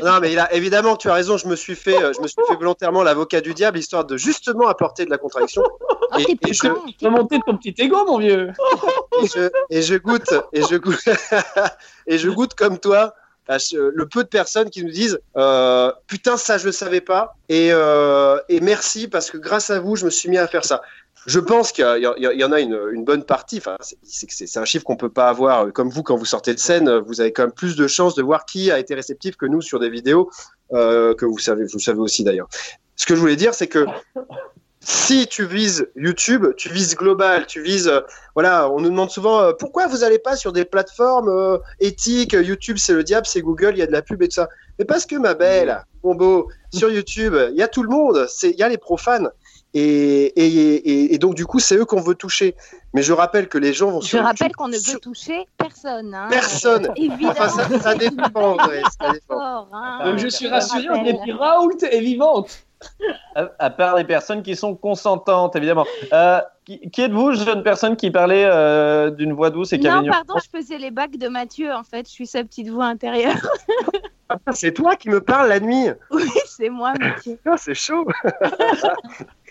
non, 0.05 0.21
mais 0.21 0.31
il 0.31 0.39
a, 0.39 0.53
évidemment, 0.55 0.95
tu 0.95 1.11
as 1.11 1.15
raison, 1.15 1.37
je 1.37 1.49
me 1.49 1.57
suis 1.57 1.75
fait, 1.75 2.01
euh, 2.01 2.13
je 2.17 2.21
me 2.23 2.29
suis 2.29 2.41
fait 2.47 2.55
volontairement 2.55 3.03
l'avocat 3.03 3.41
du 3.41 3.53
diable, 3.53 3.79
histoire 3.79 4.05
de 4.05 4.17
justement 4.17 4.69
apporter 4.69 5.05
de 5.07 5.11
la 5.11 5.19
contradiction. 5.19 5.63
Oh, 5.67 6.19
Et- 6.21 6.39
et 6.49 6.53
je- 6.55 6.69
con. 6.69 6.81
remontez 7.03 7.41
ton 7.45 7.57
petit 7.57 7.75
ego, 7.83 8.05
mon 8.07 8.19
vieux. 8.19 8.53
et 9.25 9.27
je, 9.27 9.51
et 9.71 9.83
je 9.83 9.97
goûte, 9.97 10.33
et 10.53 10.63
je 10.63 10.77
goûte, 10.77 11.09
et 12.07 12.17
je 12.19 12.31
goûte 12.31 12.55
comme 12.55 12.79
toi 12.79 13.15
le 13.49 14.07
peu 14.07 14.23
de 14.23 14.29
personnes 14.29 14.71
qui 14.71 14.85
nous 14.85 14.91
disent 14.91 15.19
euh, 15.37 15.93
putain 16.07 16.37
ça 16.37 16.59
je 16.59 16.67
le 16.67 16.73
savais 16.73 17.01
pas 17.01 17.37
et, 17.49 17.71
euh, 17.73 18.39
et 18.49 18.61
merci 18.61 19.09
parce 19.09 19.31
que 19.31 19.39
grâce 19.39 19.71
à 19.71 19.81
vous 19.81 19.97
je 19.97 20.05
me 20.05 20.11
suis 20.11 20.29
mis 20.29 20.39
à 20.39 20.47
faire 20.47 20.65
ça. 20.65 20.83
Je 21.27 21.41
pense 21.41 21.73
qu'il 21.73 21.85
y, 21.85 22.45
en 22.45 22.53
a 22.53 22.61
une, 22.61 23.05
bonne 23.05 23.25
partie. 23.25 23.61
C'est- 24.03 24.57
un 24.57 24.65
chiffre 24.65 24.85
qu'on 24.85 24.97
peut 24.97 25.11
pas 25.11 25.29
avoir 25.29 25.67
euh, 25.67 25.71
comme 25.71 25.91
vous 25.91 26.03
quand 26.03 26.17
vous 26.17 26.25
sortez 26.25 26.55
de 26.55 26.59
scène. 26.59 26.89
Vous 27.01 27.21
avez 27.21 27.33
quand 27.33 27.43
même 27.43 27.53
plus 27.53 27.77
de 27.77 27.87
chances 27.87 28.15
de 28.15 28.23
voir 28.23 28.47
qui 28.47 28.71
a 28.71 28.79
été 28.79 28.95
réceptif 28.95 29.37
que 29.37 29.45
nous 29.45 29.61
sur 29.61 29.79
des 29.79 29.91
vidéos 29.91 30.31
que 30.71 31.25
vous 31.25 31.39
savez, 31.39 31.65
vous 31.65 31.81
savez 31.81 31.99
aussi 31.99 32.25
d'ailleurs. 32.25 32.49
Ce 32.97 33.05
que 33.05 33.15
je 33.15 33.21
voulais 33.21 33.37
dire, 33.37 33.53
c'est 33.53 33.67
que 33.67 33.85
si 34.91 35.27
tu 35.27 35.45
vises 35.45 35.87
YouTube, 35.97 36.47
tu 36.57 36.71
vises 36.71 36.97
global, 36.97 37.47
tu 37.47 37.61
vises 37.63 37.89
euh, 37.89 38.01
voilà, 38.35 38.71
on 38.71 38.81
nous 38.81 38.89
demande 38.89 39.11
souvent 39.11 39.41
euh, 39.43 39.53
pourquoi 39.53 39.87
vous 39.87 39.99
n'allez 39.99 40.19
pas 40.19 40.35
sur 40.35 40.51
des 40.51 40.65
plateformes 40.65 41.29
euh, 41.29 41.59
éthiques. 41.79 42.33
YouTube, 42.33 42.79
c'est 42.79 42.95
le 42.95 43.05
diable, 43.05 43.27
c'est 43.27 43.43
Google, 43.43 43.73
il 43.75 43.79
y 43.81 43.83
a 43.83 43.87
de 43.87 43.93
la 43.93 44.01
pub 44.01 44.23
et 44.23 44.29
tout 44.29 44.37
ça. 44.37 44.49
Mais 44.79 44.87
parce 44.87 45.05
que 45.05 45.17
ma 45.17 45.35
belle, 45.35 45.85
mon 46.03 46.15
beau, 46.15 46.49
sur 46.73 46.91
YouTube, 46.91 47.35
il 47.51 47.57
y 47.57 47.63
a 47.63 47.69
tout 47.69 47.83
le 47.83 47.91
monde, 47.91 48.27
c'est- 48.31 48.51
il 48.51 48.57
y 48.59 48.63
a 48.63 48.69
les 48.71 48.79
profanes. 48.79 49.29
Et, 49.75 49.83
et, 50.41 50.47
et, 50.47 51.15
et 51.15 51.19
donc, 51.19 51.35
du 51.35 51.45
coup, 51.45 51.59
c'est 51.61 51.77
eux 51.77 51.85
qu'on 51.85 52.01
veut 52.01 52.15
toucher. 52.15 52.57
Mais 52.95 53.03
je 53.03 53.13
rappelle 53.13 53.49
que 53.51 53.59
les 53.59 53.75
gens 53.75 53.91
vont 53.91 54.01
Je 54.01 54.07
sur 54.07 54.23
rappelle 54.23 54.57
qu'on 54.57 54.69
ne 54.69 54.79
sur- 54.79 54.95
veut 54.95 54.99
toucher 55.01 55.45
personne. 55.59 56.15
hein. 56.15 56.29
Personne. 56.31 56.89
Évidemment. 56.97 57.29
Enfin, 57.39 57.49
ça, 57.51 57.79
ça 57.79 57.95
dépend, 57.95 58.57
ouais, 58.67 58.81
ça 58.99 59.13
dépend. 59.13 59.35
Fort, 59.39 59.69
hein. 59.75 60.01
Donc, 60.07 60.19
je 60.19 60.29
suis 60.29 60.49
rassuré, 60.49 60.87
on 60.91 61.37
Raoult 61.37 61.77
est 61.83 62.01
vivante. 62.01 62.65
À, 63.35 63.49
à 63.59 63.71
part 63.71 63.97
les 63.97 64.05
personnes 64.05 64.43
qui 64.43 64.55
sont 64.57 64.75
consentantes, 64.75 65.57
évidemment. 65.57 65.85
Euh, 66.13 66.41
qui, 66.65 66.89
qui 66.91 67.03
êtes-vous, 67.03 67.33
jeune 67.33 67.63
personne 67.63 67.97
qui 67.97 68.11
parlait 68.11 68.45
euh, 68.45 69.11
d'une 69.11 69.33
voix 69.33 69.51
douce 69.51 69.73
et 69.73 69.79
qui 69.81 69.89
avait 69.89 69.97
Non, 69.99 70.03
une- 70.05 70.11
pardon, 70.11 70.35
je 70.43 70.59
faisais 70.59 70.79
les 70.79 70.91
bacs 70.91 71.17
de 71.17 71.29
Mathieu, 71.29 71.73
en 71.73 71.83
fait. 71.85 72.07
Je 72.07 72.13
suis 72.13 72.27
sa 72.27 72.45
petite 72.45 72.69
voix 72.69 72.87
intérieure. 72.87 73.35
C'est 74.53 74.73
toi 74.75 74.95
qui 74.97 75.09
me 75.09 75.21
parles 75.23 75.49
la 75.49 75.59
nuit. 75.59 75.89
Oui, 76.11 76.29
c'est 76.47 76.69
moi, 76.69 76.93
Mathieu. 77.01 77.39
Oh, 77.47 77.55
c'est 77.57 77.73
chaud. 77.75 78.07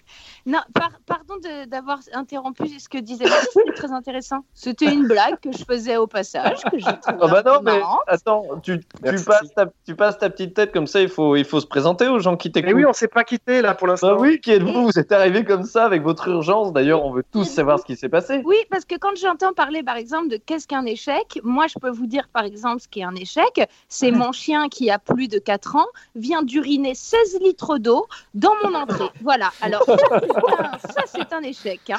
Non, 0.48 0.60
par- 0.74 0.92
pardon 1.06 1.36
de- 1.44 1.66
d'avoir 1.66 2.00
interrompu 2.14 2.68
ce 2.80 2.88
que 2.88 2.98
disait 2.98 3.26
Mathieu, 3.26 3.48
c'était 3.54 3.74
très 3.74 3.92
intéressant. 3.92 4.46
C'était 4.54 4.86
une 4.86 5.06
blague 5.06 5.40
que 5.42 5.52
je 5.52 5.64
faisais 5.66 5.98
au 5.98 6.08
passage, 6.08 6.62
que 6.72 6.80
j'ai 6.80 6.86
trouvée 7.02 7.18
Ah 7.22 7.28
bah 7.28 7.44
non, 7.46 7.60
mais 7.62 7.78
marrante. 7.80 8.00
attends, 8.08 8.44
tu, 8.64 8.80
passes 9.26 9.54
ta, 9.54 9.66
tu 9.86 9.94
passes 9.96 10.18
ta 10.18 10.30
petite 10.30 10.54
tête 10.54 10.72
comme 10.72 10.88
ça, 10.88 11.02
il 11.02 11.10
faut, 11.10 11.36
il 11.36 11.44
faut 11.44 11.60
se 11.60 11.68
présenter 11.68 12.08
aux 12.08 12.20
gens 12.20 12.38
qui 12.38 12.50
t'écoutent. 12.52 12.68
Mais 12.70 12.74
oui, 12.74 12.86
on 12.86 12.94
s'est 12.94 13.10
pas 13.10 13.26
quitté 13.26 13.62
là 13.62 13.76
pour 13.76 13.88
l'instant. 13.88 14.16
Bah 14.16 14.18
oui, 14.22 14.40
qui 14.40 14.52
êtes-vous? 14.52 14.86
Vous 14.86 14.98
êtes 14.98 15.12
arrivé 15.12 15.44
comme 15.44 15.64
ça 15.64 15.84
avec 15.84 16.02
votre 16.02 16.26
urgence. 16.30 16.72
D'ailleurs, 16.72 17.04
on 17.06 17.12
veut 17.12 17.26
tous 17.30 17.44
savoir 17.44 17.78
ce 17.80 17.84
qui 17.84 17.98
s'est 17.98 18.08
passé. 18.08 18.42
Oui, 18.46 18.56
parce 18.72 18.86
que 18.86 18.96
quand 18.98 19.16
j'entends 19.18 19.52
parler, 19.52 19.84
par 19.84 19.98
exemple, 19.98 20.30
de 20.30 20.38
qu'est-ce 20.38 20.66
qu'un 20.68 20.86
échec, 20.86 21.42
moi, 21.44 21.68
je 21.68 21.78
peux 21.78 21.90
vous 21.92 22.08
dire, 22.08 22.30
par 22.32 22.46
exemple, 22.46 22.82
ce 22.82 22.88
qu'est 22.88 23.04
un 23.04 23.16
échec. 23.16 23.68
C'est 23.90 24.12
mon 24.12 24.32
chien 24.32 24.70
qui 24.70 24.90
a 24.90 24.98
plus 24.98 25.28
de 25.28 25.40
4 25.40 25.76
ans 25.76 25.88
vient 26.16 26.42
d'uriner 26.42 26.96
16 26.96 27.40
litres 27.42 27.78
d'eau 27.80 28.08
dans 28.34 28.54
mon 28.64 28.74
entrée. 28.76 29.10
Voilà. 29.22 29.50
Alors, 29.62 29.84
ça, 30.40 30.72
c'est 30.82 30.90
un- 30.90 30.94
ça, 30.94 31.02
c'est 31.16 31.34
un 31.34 31.42
échec. 31.42 31.80
hein. 31.92 31.98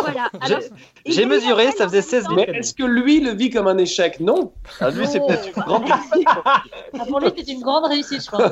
Voilà. 0.00 0.30
J'ai 1.06 1.26
mesuré, 1.26 1.70
ça 1.72 1.84
faisait 1.88 1.98
même 1.98 2.02
16 2.02 2.24
temps- 2.24 2.34
Mais 2.34 2.42
est-ce 2.54 2.74
que 2.74 2.82
lui 2.84 3.20
le 3.20 3.30
vit 3.32 3.50
comme 3.50 3.66
un 3.68 3.78
échec? 3.78 4.20
Non. 4.20 4.52
Ah, 4.80 4.90
lui, 4.90 5.06
c'est 5.06 5.20
peut-être 5.20 5.46
une 5.56 5.62
grande. 5.62 5.84
Ah, 6.98 7.04
pour 7.08 7.20
lui, 7.20 7.28
c'était 7.36 7.52
une 7.52 7.60
grande 7.62 7.86
réussite, 7.86 8.24
je 8.24 8.30
pense. 8.30 8.42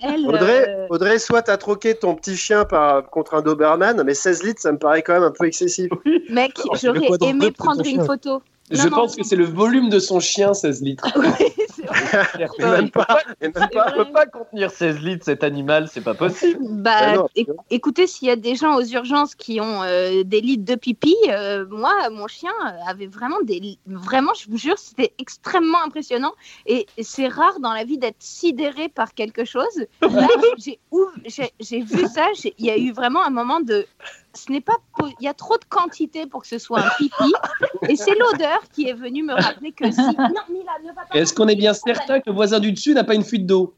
Elle, 0.00 0.26
Audrey, 0.26 0.66
euh, 0.68 0.86
Audrey, 0.90 1.18
soit 1.18 1.42
t'as 1.42 1.56
troqué 1.56 1.94
ton 1.94 2.14
petit 2.14 2.36
chien 2.36 2.64
par, 2.64 3.08
contre 3.08 3.34
un 3.34 3.42
Doberman, 3.42 4.02
mais 4.04 4.14
16 4.14 4.42
litres, 4.42 4.60
ça 4.60 4.72
me 4.72 4.78
paraît 4.78 5.02
quand 5.02 5.12
même 5.14 5.22
un 5.22 5.30
peu 5.30 5.46
excessif. 5.46 5.90
mec, 6.30 6.52
c'est 6.56 6.86
j'aurais 6.86 7.08
aimé 7.22 7.50
prendre 7.52 7.80
une 7.84 7.96
chien. 7.96 8.04
photo. 8.04 8.42
Je 8.70 8.78
Non, 8.78 8.84
non. 8.84 8.96
pense 8.96 9.16
que 9.16 9.22
c'est 9.22 9.36
le 9.36 9.44
volume 9.44 9.88
de 9.90 9.98
son 9.98 10.18
chien, 10.20 10.54
16 10.54 10.82
litres. 10.82 11.06
Oui, 11.16 11.28
c'est 11.74 12.58
Même 12.60 12.90
pas. 12.90 13.06
On 13.42 13.50
peut 13.50 14.12
pas 14.12 14.26
contenir 14.26 14.70
16 14.70 15.00
litres 15.00 15.24
cet 15.24 15.42
animal, 15.42 15.88
c'est 15.92 16.00
pas 16.00 16.14
possible. 16.14 16.58
Bah, 16.60 16.92
Ah 17.00 17.14
éc- 17.36 17.48
écoutez, 17.70 18.06
s'il 18.06 18.28
y 18.28 18.30
a 18.30 18.36
des 18.36 18.54
gens 18.54 18.76
aux 18.76 18.84
urgences 18.84 19.34
qui 19.34 19.60
ont 19.60 19.82
euh, 19.82 20.22
des 20.22 20.40
litres 20.40 20.64
de 20.64 20.74
pipi, 20.76 21.14
euh, 21.28 21.66
moi, 21.70 21.92
mon 22.10 22.28
chien 22.28 22.52
avait 22.86 23.06
vraiment 23.08 23.40
des. 23.42 23.78
Vraiment, 23.86 24.32
je 24.34 24.48
vous 24.48 24.58
jure, 24.58 24.78
c'était 24.78 25.12
extrêmement 25.18 25.82
impressionnant. 25.84 26.32
Et 26.66 26.86
c'est 27.00 27.28
rare 27.28 27.58
dans 27.60 27.72
la 27.72 27.84
vie 27.84 27.98
d'être 27.98 28.16
sidéré 28.20 28.88
par 28.88 29.12
quelque 29.14 29.44
chose. 29.44 29.86
Là, 30.02 30.28
j'ai 30.58 31.80
vu 31.80 32.06
ça, 32.06 32.26
il 32.58 32.64
y 32.66 32.70
a 32.70 32.76
eu 32.78 32.92
vraiment 32.92 33.24
un 33.24 33.30
moment 33.30 33.60
de. 33.60 33.86
Ce 34.34 34.50
n'est 34.50 34.60
pas. 34.60 34.76
Il 35.20 35.24
y 35.24 35.28
a 35.28 35.34
trop 35.34 35.58
de 35.58 35.64
quantité 35.68 36.26
pour 36.26 36.42
que 36.42 36.48
ce 36.48 36.58
soit 36.58 36.80
un 36.80 36.90
pipi. 36.96 37.32
Et 37.88 37.96
c'est 37.96 38.14
l'odeur 38.14 38.60
qui 38.72 38.88
est 38.88 38.94
venue 38.94 39.22
me 39.22 39.34
rappeler 39.34 39.72
que 39.72 39.90
si. 39.90 40.00
Non, 40.00 40.42
Mila, 40.48 40.72
ne 40.82 40.88
va 40.88 41.02
pas. 41.10 41.18
Est-ce 41.18 41.34
qu'on 41.34 41.48
est 41.48 41.56
bien 41.56 41.74
certain 41.74 42.20
que 42.20 42.30
le 42.30 42.32
voisin 42.32 42.60
du 42.60 42.72
dessus 42.72 42.94
n'a 42.94 43.04
pas 43.04 43.14
une 43.14 43.24
fuite 43.24 43.46
d'eau? 43.46 43.74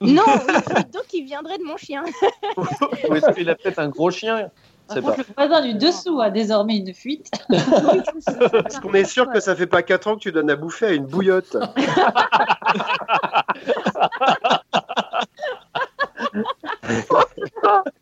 Non, 0.00 0.22
une 0.26 0.74
fuite 0.74 0.92
d'eau 0.92 1.00
qui 1.08 1.22
viendrait 1.22 1.58
de 1.58 1.64
mon 1.64 1.76
chien. 1.76 2.04
Ou 2.56 3.14
est-ce 3.14 3.34
qu'il 3.34 3.50
a 3.50 3.54
peut-être 3.54 3.78
un 3.78 3.88
gros 3.88 4.10
chien? 4.10 4.50
Contre, 4.88 5.18
le 5.18 5.24
voisin 5.34 5.62
du 5.62 5.74
dessous 5.74 6.20
a 6.20 6.30
désormais 6.30 6.76
une 6.76 6.92
fuite. 6.92 7.30
Est-ce 7.50 8.80
qu'on 8.80 8.92
est 8.92 9.04
sûr 9.04 9.30
que 9.30 9.40
ça 9.40 9.56
fait 9.56 9.66
pas 9.66 9.82
4 9.82 10.08
ans 10.08 10.14
que 10.16 10.20
tu 10.20 10.32
donnes 10.32 10.50
à 10.50 10.56
bouffer 10.56 10.86
à 10.86 10.92
une 10.92 11.06
bouillotte 11.06 11.56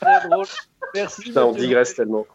Très 0.00 0.28
drôle. 0.28 0.46
Merci. 0.94 1.22
Putain, 1.22 1.44
on 1.44 1.52
digresse 1.52 1.94
tellement. 1.94 2.26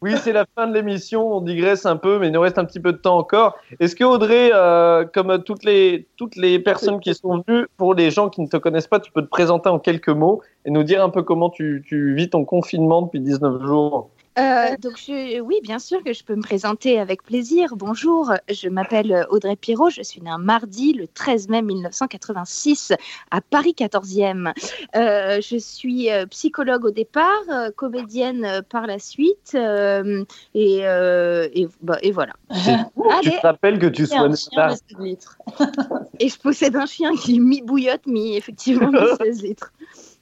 Oui, 0.00 0.14
c'est 0.22 0.32
la 0.32 0.46
fin 0.54 0.66
de 0.66 0.74
l'émission. 0.74 1.36
On 1.36 1.40
digresse 1.40 1.86
un 1.86 1.96
peu, 1.96 2.18
mais 2.18 2.28
il 2.28 2.32
nous 2.32 2.40
reste 2.40 2.58
un 2.58 2.64
petit 2.64 2.80
peu 2.80 2.92
de 2.92 2.98
temps 2.98 3.18
encore. 3.18 3.56
Est-ce 3.78 3.94
que 3.94 4.04
Audrey, 4.04 4.50
euh, 4.52 5.04
comme 5.04 5.42
toutes 5.44 5.64
les, 5.64 6.06
toutes 6.16 6.36
les 6.36 6.58
personnes 6.58 7.00
qui 7.00 7.14
sont 7.14 7.42
venues, 7.46 7.66
pour 7.76 7.94
les 7.94 8.10
gens 8.10 8.28
qui 8.28 8.40
ne 8.40 8.48
te 8.48 8.56
connaissent 8.56 8.88
pas, 8.88 9.00
tu 9.00 9.12
peux 9.12 9.22
te 9.22 9.28
présenter 9.28 9.68
en 9.68 9.78
quelques 9.78 10.08
mots 10.08 10.42
et 10.64 10.70
nous 10.70 10.82
dire 10.82 11.02
un 11.02 11.10
peu 11.10 11.22
comment 11.22 11.50
tu, 11.50 11.84
tu 11.86 12.14
vis 12.14 12.30
ton 12.30 12.44
confinement 12.44 13.02
depuis 13.02 13.20
19 13.20 13.62
jours? 13.62 14.10
Euh, 14.38 14.76
donc 14.78 14.96
je, 14.96 15.40
oui, 15.40 15.56
bien 15.62 15.78
sûr 15.78 16.02
que 16.02 16.12
je 16.14 16.24
peux 16.24 16.34
me 16.34 16.42
présenter 16.42 16.98
avec 16.98 17.22
plaisir. 17.22 17.76
Bonjour, 17.76 18.32
je 18.48 18.68
m'appelle 18.68 19.26
Audrey 19.30 19.56
Pirot, 19.56 19.90
je 19.90 20.02
suis 20.02 20.22
née 20.22 20.30
un 20.30 20.38
mardi 20.38 20.94
le 20.94 21.06
13 21.06 21.48
mai 21.48 21.60
1986 21.60 22.92
à 23.30 23.40
Paris 23.42 23.74
14e. 23.78 24.52
Euh, 24.96 25.40
je 25.42 25.56
suis 25.58 26.10
euh, 26.10 26.24
psychologue 26.26 26.86
au 26.86 26.90
départ, 26.90 27.42
euh, 27.50 27.70
comédienne 27.76 28.44
euh, 28.44 28.62
par 28.62 28.86
la 28.86 28.98
suite 28.98 29.52
euh, 29.54 30.24
et, 30.54 30.86
euh, 30.86 31.48
et, 31.52 31.68
bah, 31.82 31.98
et 32.02 32.10
voilà. 32.12 32.32
Tu 33.22 33.30
Allez, 33.30 33.36
te 33.36 33.46
rappelles 33.46 33.78
que 33.78 33.86
tu 33.86 34.06
sois 34.06 34.20
un 34.20 34.28
né 34.28 34.36
chien 34.36 34.50
tard. 34.54 34.70
de 34.70 34.76
16 34.96 34.98
litres. 35.00 35.38
et 36.20 36.28
je 36.28 36.38
possède 36.38 36.76
un 36.76 36.86
chien 36.86 37.14
qui 37.16 37.40
mi-bouillotte, 37.40 38.06
mi-effectivement 38.06 38.90
mi 38.92 39.00
16 39.20 39.42
litres. 39.42 39.72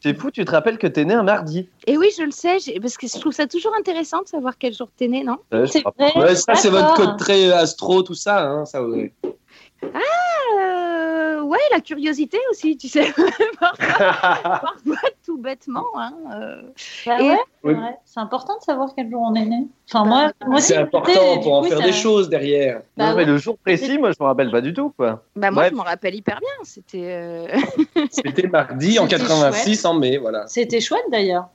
C'est 0.03 0.15
fou, 0.15 0.31
tu 0.31 0.45
te 0.45 0.51
rappelles 0.51 0.79
que 0.79 0.87
t'es 0.87 1.05
né 1.05 1.13
un 1.13 1.23
mardi. 1.23 1.69
Et 1.87 1.99
oui, 1.99 2.09
je 2.17 2.23
le 2.23 2.31
sais, 2.31 2.57
parce 2.81 2.97
que 2.97 3.07
je 3.07 3.19
trouve 3.19 3.33
ça 3.33 3.47
toujours 3.47 3.73
intéressant 3.79 4.23
de 4.23 4.29
savoir 4.29 4.57
quel 4.59 4.73
jour 4.73 4.89
t'es 4.97 5.09
né, 5.09 5.23
non? 5.23 5.37
Ouais, 5.53 5.67
je 5.67 5.73
C'est 5.73 5.83
vrai. 5.83 6.13
Ouais, 6.17 6.35
ça, 6.35 6.55
c'est 6.55 6.71
votre 6.71 6.95
code 6.95 7.19
très 7.19 7.53
astro, 7.53 8.03
tout 8.03 8.15
ça, 8.15 8.49
hein, 8.49 8.65
ça, 8.65 8.81
Audrey. 9.83 10.01
Euh, 10.61 11.43
ouais, 11.43 11.59
la 11.71 11.81
curiosité 11.81 12.39
aussi, 12.51 12.77
tu 12.77 12.89
sais. 12.89 13.13
parfois, 13.59 13.87
parfois, 14.43 14.97
tout 15.25 15.39
bêtement. 15.39 15.87
Hein, 15.97 16.13
euh. 16.35 16.63
Bah 17.07 17.17
ouais, 17.19 17.37
c'est 17.63 17.69
Oui. 17.69 17.75
vrai. 17.75 17.97
C'est 18.05 18.21
important 18.21 18.57
de 18.59 18.63
savoir 18.63 18.91
quel 18.97 19.11
jour 19.11 19.23
on 19.23 19.35
est 19.35 19.45
né. 19.45 19.67
Enfin, 19.89 20.05
moi, 20.05 20.33
moi 20.47 20.61
C'est 20.61 20.77
important 20.77 21.41
pour 21.43 21.55
en 21.55 21.63
faire 21.63 21.79
ça- 21.79 21.85
des 21.85 21.93
choses 21.93 22.29
derrière. 22.29 22.83
Bah 22.97 23.11
non, 23.11 23.17
mais 23.17 23.17
ouais. 23.19 23.25
le 23.27 23.39
jour 23.39 23.57
précis, 23.59 23.99
moi, 23.99 24.11
je 24.13 24.17
me 24.23 24.27
rappelle 24.27 24.51
pas 24.51 24.61
du 24.61 24.73
tout, 24.75 24.91
quoi. 24.97 25.23
Bah, 25.37 25.51
moi, 25.51 25.63
Bref. 25.63 25.71
je 25.71 25.77
m'en 25.77 25.83
rappelle 25.85 26.15
hyper 26.15 26.41
bien. 26.41 26.49
C'était. 26.65 27.05
euh, 27.05 27.47
C'était 28.11 28.49
mardi 28.49 28.99
en 28.99 29.05
C'était 29.05 29.17
86 29.23 29.85
en 29.85 29.95
mai, 29.95 30.19
voilà. 30.19 30.47
C'était 30.47 30.81
chouette 30.81 31.05
d'ailleurs. 31.11 31.49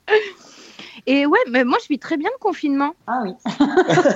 Et 1.08 1.26
ouais, 1.26 1.40
mais 1.52 1.64
moi, 1.64 1.78
je 1.84 1.88
vis 1.88 2.00
très 2.00 2.18
bien 2.18 2.30
le 2.34 2.40
confinement. 2.40 2.94
Ah 3.06 3.20
oui. 3.24 3.32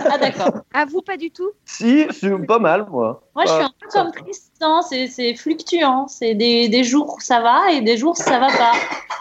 ah 0.10 0.18
d'accord. 0.18 0.62
À 0.74 0.86
vous, 0.86 1.02
pas 1.02 1.18
du 1.18 1.30
tout? 1.30 1.50
Si, 1.66 2.06
je 2.08 2.12
suis 2.14 2.46
pas 2.48 2.58
mal, 2.60 2.88
moi. 2.90 3.22
Moi, 3.36 3.46
je 3.46 3.52
suis 3.52 3.62
Ah, 3.62 3.66
un 3.66 3.72
peu 3.80 3.88
comme 3.92 4.12
Tristan, 4.12 4.82
c'est 4.82 5.08
c'est 5.08 5.36
fluctuant. 5.36 6.08
C'est 6.08 6.34
des, 6.34 6.68
des 6.68 6.84
jours 6.84 7.16
où 7.16 7.20
ça 7.20 7.42
va 7.42 7.72
et 7.72 7.82
des 7.82 7.98
jours 7.98 8.12
où 8.20 8.24
ça 8.24 8.40
va 8.40 8.48
pas. 8.48 8.74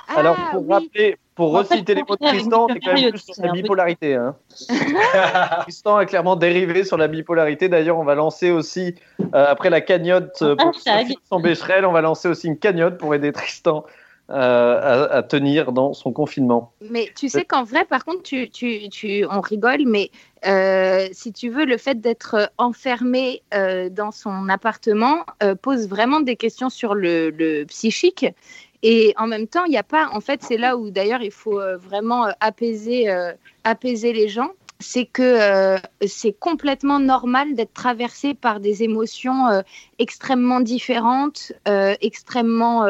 Alors, 0.17 0.37
Ah, 0.39 0.51
pour 0.53 0.63
oui. 0.63 0.73
rappeler, 0.75 1.17
pour 1.35 1.55
En 1.55 1.63
fait, 1.63 1.75
reciter 1.75 1.95
les 1.95 2.03
mots 2.03 2.17
de 2.17 2.27
Tristan, 2.27 2.67
c'est 2.73 2.81
quand 2.81 2.95
même 2.95 3.11
plus 3.11 3.19
sur 3.19 3.45
la 3.45 3.53
bipolarité. 3.53 4.15
Hein. 4.15 4.35
Tristan 5.63 5.97
a 5.97 6.07
clairement 6.07 6.37
dérivé 6.37 6.85
sur 6.85 6.97
la 6.97 7.09
bipolarité. 7.09 7.69
D'ailleurs, 7.69 7.99
on 7.99 8.05
va 8.05 8.15
lancer 8.15 8.51
aussi, 8.51 8.95
euh, 9.21 9.47
après 9.49 9.71
la 9.71 9.81
cagnotte 9.81 10.41
euh, 10.43 10.57
pour. 10.57 10.75
Sophie 10.75 11.19
son 11.29 11.41
Becherel, 11.41 11.85
on 11.85 11.93
va 11.93 12.01
lancer 12.01 12.29
aussi 12.29 12.47
une 12.47 12.59
cagnotte 12.59 12.99
pour 12.99 13.15
aider 13.15 13.33
Tristan 13.33 13.85
à, 14.29 15.05
à 15.05 15.23
tenir 15.23 15.73
dans 15.73 15.95
son 15.95 16.13
confinement. 16.13 16.73
Mais 16.91 17.11
tu 17.17 17.29
sais 17.29 17.45
qu'en 17.45 17.65
vrai, 17.65 17.85
par 17.85 18.05
contre, 18.05 18.23
tu, 18.23 18.51
tu, 18.51 18.89
tu, 18.89 19.25
on 19.31 19.41
rigole, 19.41 19.85
mais 19.87 20.11
euh, 20.47 21.09
si 21.13 21.33
tu 21.33 21.49
veux, 21.49 21.65
le 21.65 21.79
fait 21.79 22.01
d'être 22.01 22.51
enfermé 22.59 23.43
euh, 23.55 23.89
dans 23.89 24.11
son 24.11 24.49
appartement 24.49 25.25
euh, 25.43 25.55
pose 25.55 25.89
vraiment 25.89 26.21
des 26.21 26.37
questions 26.37 26.71
sur 26.71 26.95
le, 26.95 27.31
le 27.31 27.65
psychique. 27.65 28.27
Et 28.83 29.13
en 29.17 29.27
même 29.27 29.49
temps, 29.49 29.65
il 29.65 29.71
n'y 29.71 29.77
a 29.79 29.83
pas. 29.83 30.09
En 30.13 30.21
fait, 30.21 30.43
c'est 30.43 30.57
là 30.57 30.77
où 30.77 30.91
d'ailleurs 30.91 31.23
il 31.23 31.33
faut 31.33 31.61
euh, 31.61 31.77
vraiment 31.77 32.27
euh, 32.27 32.31
apaiser, 32.41 33.11
euh, 33.11 33.33
apaiser 33.65 34.13
les 34.13 34.29
gens. 34.29 34.51
C'est 34.81 35.07
que 35.07 35.23
euh, 35.23 35.79
c'est 36.07 36.33
complètement 36.33 37.01
normal 37.01 37.55
d'être 37.55 37.73
traversé 37.73 38.35
par 38.35 38.61
des 38.61 38.85
émotions 38.85 39.49
euh, 39.49 39.63
extrêmement 39.99 40.61
différentes, 40.61 41.53
euh, 41.67 41.97
extrêmement 42.01 42.87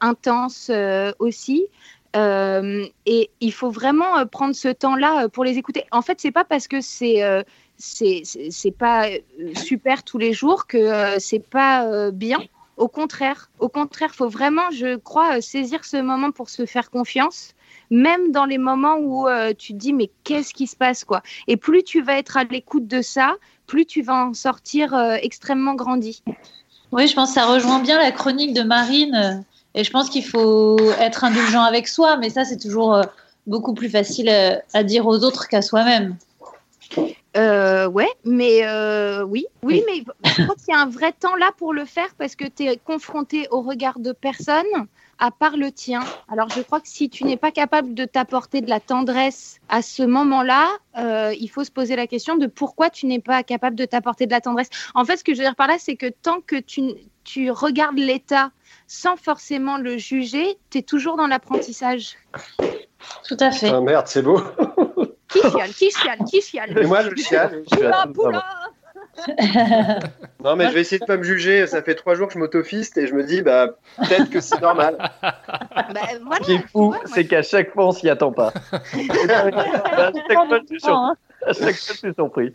intenses 0.00 0.70
aussi. 1.18 1.66
Et 2.14 3.30
il 3.40 3.52
faut 3.52 3.70
vraiment 3.70 4.26
prendre 4.26 4.54
ce 4.54 4.68
temps-là 4.68 5.28
pour 5.28 5.44
les 5.44 5.56
écouter. 5.56 5.84
En 5.90 6.02
fait, 6.02 6.20
c'est 6.20 6.32
pas 6.32 6.44
parce 6.44 6.68
que 6.68 6.80
c'est 6.80 7.44
c'est 7.78 8.76
pas 8.78 9.08
super 9.54 10.02
tous 10.02 10.18
les 10.18 10.34
jours 10.34 10.66
que 10.66 11.18
c'est 11.18 11.46
pas 11.48 12.10
bien. 12.10 12.40
Au 12.76 12.88
contraire, 12.88 13.50
au 13.58 13.68
contraire, 13.68 14.14
faut 14.14 14.30
vraiment, 14.30 14.70
je 14.70 14.96
crois, 14.96 15.42
saisir 15.42 15.84
ce 15.84 15.98
moment 15.98 16.30
pour 16.30 16.48
se 16.48 16.64
faire 16.64 16.90
confiance, 16.90 17.54
même 17.90 18.32
dans 18.32 18.44
les 18.44 18.58
moments 18.58 18.96
où 18.96 19.28
euh, 19.28 19.52
tu 19.56 19.72
te 19.72 19.78
dis 19.78 19.92
mais 19.92 20.10
qu'est-ce 20.24 20.54
qui 20.54 20.66
se 20.66 20.76
passe 20.76 21.04
quoi? 21.04 21.22
Et 21.48 21.56
plus 21.56 21.82
tu 21.82 22.02
vas 22.02 22.18
être 22.18 22.36
à 22.36 22.44
l'écoute 22.44 22.86
de 22.86 23.02
ça, 23.02 23.36
plus 23.66 23.86
tu 23.86 24.02
vas 24.02 24.26
en 24.26 24.34
sortir 24.34 24.94
euh, 24.94 25.16
extrêmement 25.20 25.74
grandi. 25.74 26.22
Oui, 26.92 27.06
je 27.06 27.14
pense 27.14 27.30
que 27.30 27.34
ça 27.34 27.46
rejoint 27.46 27.80
bien 27.80 27.98
la 27.98 28.12
chronique 28.12 28.54
de 28.54 28.62
Marine. 28.62 29.14
euh, 29.14 29.42
Et 29.74 29.84
je 29.84 29.90
pense 29.90 30.10
qu'il 30.10 30.24
faut 30.24 30.78
être 30.98 31.22
indulgent 31.24 31.62
avec 31.62 31.86
soi, 31.86 32.16
mais 32.16 32.30
ça, 32.30 32.44
c'est 32.44 32.58
toujours 32.58 33.00
beaucoup 33.46 33.74
plus 33.74 33.88
facile 33.88 34.28
à 34.74 34.82
dire 34.82 35.06
aux 35.06 35.22
autres 35.24 35.46
qu'à 35.46 35.62
soi-même. 35.62 36.16
Euh, 37.36 37.86
ouais, 37.86 38.08
mais 38.24 38.64
euh, 38.64 39.22
oui, 39.22 39.46
oui, 39.62 39.84
mais 39.86 40.02
je 40.24 40.42
crois 40.42 40.56
qu'il 40.56 40.74
y 40.74 40.76
a 40.76 40.80
un 40.80 40.88
vrai 40.88 41.12
temps 41.12 41.36
là 41.36 41.52
pour 41.56 41.72
le 41.72 41.84
faire 41.84 42.08
parce 42.18 42.34
que 42.34 42.44
tu 42.44 42.64
es 42.64 42.76
confronté 42.76 43.46
au 43.52 43.62
regard 43.62 44.00
de 44.00 44.10
personne 44.10 44.66
à 45.20 45.30
part 45.30 45.56
le 45.56 45.70
tien. 45.70 46.00
Alors 46.32 46.48
je 46.48 46.60
crois 46.62 46.80
que 46.80 46.88
si 46.88 47.08
tu 47.10 47.24
n'es 47.24 47.36
pas 47.36 47.50
capable 47.52 47.94
de 47.94 48.04
t'apporter 48.04 48.60
de 48.62 48.68
la 48.70 48.80
tendresse 48.80 49.60
à 49.68 49.82
ce 49.82 50.02
moment-là, 50.02 50.66
euh, 50.98 51.32
il 51.38 51.48
faut 51.48 51.62
se 51.62 51.70
poser 51.70 51.94
la 51.94 52.06
question 52.06 52.36
de 52.36 52.46
pourquoi 52.46 52.90
tu 52.90 53.06
n'es 53.06 53.20
pas 53.20 53.42
capable 53.42 53.76
de 53.76 53.84
t'apporter 53.84 54.26
de 54.26 54.32
la 54.32 54.40
tendresse. 54.40 54.68
En 54.94 55.04
fait, 55.04 55.18
ce 55.18 55.24
que 55.24 55.32
je 55.34 55.38
veux 55.38 55.44
dire 55.44 55.54
par 55.56 55.68
là, 55.68 55.76
c'est 55.78 55.96
que 55.96 56.06
tant 56.08 56.40
que 56.40 56.56
tu, 56.56 56.82
tu 57.24 57.50
regardes 57.50 57.98
l'état 57.98 58.50
sans 58.86 59.16
forcément 59.16 59.76
le 59.76 59.98
juger, 59.98 60.58
tu 60.70 60.78
es 60.78 60.82
toujours 60.82 61.16
dans 61.16 61.26
l'apprentissage. 61.26 62.16
Tout 63.28 63.36
à 63.40 63.50
fait. 63.50 63.70
Ah 63.70 63.80
merde, 63.80 64.06
c'est 64.08 64.22
beau. 64.22 64.40
Qui 65.28 65.40
chiale, 65.42 65.70
qui 65.70 65.90
chiale, 65.92 66.18
qui 66.28 66.42
chiale? 66.42 66.76
Et 66.78 66.86
moi, 66.86 67.02
je 67.02 67.14
chiale. 67.22 67.62
Je 67.70 67.76
suis 67.76 67.84
Poula, 67.84 68.00
à- 68.02 68.06
poula 68.08 68.44
Non, 70.44 70.56
mais 70.56 70.68
je 70.68 70.74
vais 70.74 70.80
essayer 70.80 70.98
de 70.98 71.04
pas 71.04 71.18
me 71.18 71.22
juger. 71.22 71.66
Ça 71.66 71.82
fait 71.82 71.94
trois 71.94 72.14
jours 72.14 72.28
que 72.28 72.34
je 72.34 72.38
m'autofiste 72.38 72.96
et 72.96 73.06
je 73.06 73.14
me 73.14 73.24
dis, 73.24 73.42
bah, 73.42 73.76
peut-être 73.98 74.30
que 74.30 74.40
c'est 74.40 74.60
normal. 74.60 74.96
Bah, 75.92 76.02
voilà, 76.24 76.40
Ce 76.40 76.44
qui 76.44 76.52
est 76.52 76.66
fou, 76.68 76.94
c'est 77.06 77.26
qu'à 77.26 77.42
chaque 77.42 77.72
fois, 77.72 77.88
on 77.88 77.92
s'y 77.92 78.08
attend 78.08 78.30
pas. 78.32 78.52
à 78.72 78.78
chaque 81.52 81.74
fois, 81.74 81.74
je 81.74 81.92
suis 81.92 82.14
surpris. 82.14 82.52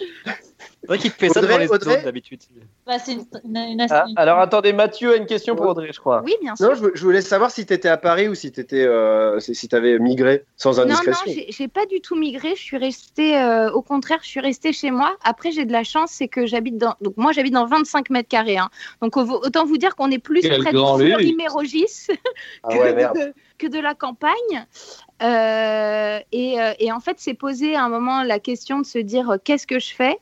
C'est 0.86 0.88
vrai 0.88 0.98
qu'il 0.99 1.12
te 1.12 1.18
fait 1.18 1.30
ça 1.30 1.41
devant 1.41 1.57
les 1.57 1.72
Audrey 1.72 1.94
autres 1.94 2.03
d'habitude. 2.03 2.41
Bah, 2.86 2.99
c'est 2.99 3.14
une, 3.14 3.26
une- 3.44 3.57
une- 3.57 3.88
Ah, 3.90 4.06
alors 4.16 4.40
attendez, 4.40 4.72
Mathieu 4.72 5.14
a 5.14 5.16
une 5.16 5.26
question 5.26 5.56
pour 5.56 5.66
Audrey, 5.66 5.91
je 5.91 5.99
crois. 5.99 6.22
Oui, 6.24 6.36
bien 6.41 6.56
sûr. 6.56 6.70
Non, 6.70 6.76
je, 6.76 6.86
je 6.94 7.03
voulais 7.03 7.22
savoir 7.22 7.49
si 7.49 7.66
tu 7.66 7.74
étais 7.74 7.90
à 7.90 7.98
Paris 7.98 8.28
ou 8.28 8.36
si 8.36 8.52
tu 8.52 8.64
euh, 8.74 9.40
si, 9.40 9.68
avais 9.72 9.98
migré 9.98 10.45
sans 10.57 10.80
Non, 10.80 10.86
non, 10.86 10.91
indiscrétion. 10.94 11.44
j'ai 11.49 11.68
pas 11.68 11.88
du 11.88 12.02
tout 12.02 12.16
migré. 12.16 12.49
Je 12.56 12.62
suis 12.62 12.78
restée, 12.78 13.38
euh, 13.40 13.72
au 13.72 13.82
contraire, 13.82 14.20
je 14.22 14.28
suis 14.28 14.40
restée 14.40 14.74
chez 14.74 14.91
moi. 14.91 15.18
Après, 15.24 15.52
j'ai 15.52 15.66
de 15.66 15.72
la 15.72 15.84
chance, 15.84 16.12
c'est 16.12 16.28
que 16.28 16.45
j'habite 16.45 16.78
dans. 16.78 16.94
Donc, 17.02 17.18
moi, 17.18 17.32
j'habite 17.32 17.53
dans 17.53 17.66
25 17.66 18.12
mètres 18.12 18.30
carrés. 18.30 18.57
hein. 18.57 18.70
Donc, 19.02 19.18
au- 19.18 19.24
autant 19.24 19.66
vous 19.66 19.78
dire 19.78 19.95
qu'on 19.95 20.12
est 20.12 20.20
plus 20.20 20.41
Quel 20.41 20.62
près 20.62 20.72
grand 20.72 20.99
de. 20.99 21.06
Fleury-Mérogis 21.06 22.07
Ah 22.64 22.70
que, 22.70 22.78
ouais, 22.78 22.94
de, 22.94 23.34
que 23.57 23.66
de 23.68 23.80
la 23.80 23.95
campagne. 23.95 24.68
Euh, 25.24 26.20
et, 26.32 26.57
et 26.80 26.91
en 26.91 26.99
fait, 26.99 27.16
c'est 27.20 27.34
posé 27.34 27.76
à 27.76 27.84
un 27.84 27.90
moment 27.90 28.24
la 28.24 28.40
question 28.40 28.80
de 28.80 28.86
se 28.86 28.99
dire 28.99 29.30
euh, 29.32 29.38
qu'est-ce 29.44 29.66
que 29.66 29.80
je 29.80 29.94
fais? 29.94 30.18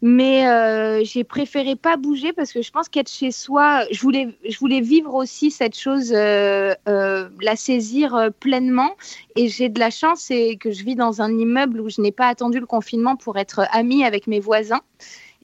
Mais 0.00 0.46
euh, 0.46 1.02
j'ai 1.02 1.24
préféré 1.24 1.74
pas 1.74 1.96
bouger 1.96 2.32
parce 2.32 2.52
que 2.52 2.62
je 2.62 2.70
pense 2.70 2.88
qu'être 2.88 3.10
chez 3.10 3.32
soi, 3.32 3.84
je 3.90 4.00
voulais, 4.00 4.28
je 4.48 4.56
voulais 4.58 4.80
vivre 4.80 5.12
aussi 5.14 5.50
cette 5.50 5.76
chose, 5.76 6.12
euh, 6.14 6.72
euh, 6.88 7.28
la 7.40 7.56
saisir 7.56 8.14
euh, 8.14 8.30
pleinement. 8.30 8.96
Et 9.34 9.48
j'ai 9.48 9.68
de 9.68 9.80
la 9.80 9.90
chance, 9.90 10.20
c'est 10.20 10.56
que 10.56 10.70
je 10.70 10.84
vis 10.84 10.94
dans 10.94 11.20
un 11.20 11.36
immeuble 11.36 11.80
où 11.80 11.88
je 11.88 12.00
n'ai 12.00 12.12
pas 12.12 12.28
attendu 12.28 12.60
le 12.60 12.66
confinement 12.66 13.16
pour 13.16 13.38
être 13.38 13.66
amie 13.72 14.04
avec 14.04 14.28
mes 14.28 14.38
voisins. 14.38 14.82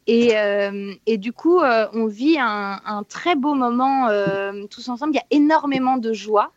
Et, 0.07 0.37
euh, 0.37 0.93
et 1.07 1.17
du 1.17 1.33
coup, 1.33 1.61
euh, 1.61 1.87
on 1.95 2.07
vit 2.07 2.37
un, 2.39 2.79
un 2.85 3.03
très 3.05 3.37
beau 3.37 3.55
moment 3.55 4.09
euh, 4.09 4.65
tous 4.71 4.87
ensemble. 4.91 5.13
Il 5.15 5.17
y 5.17 5.19
a 5.19 5.25
énormément 5.31 5.97
de 5.97 6.13
joie. 6.13 6.53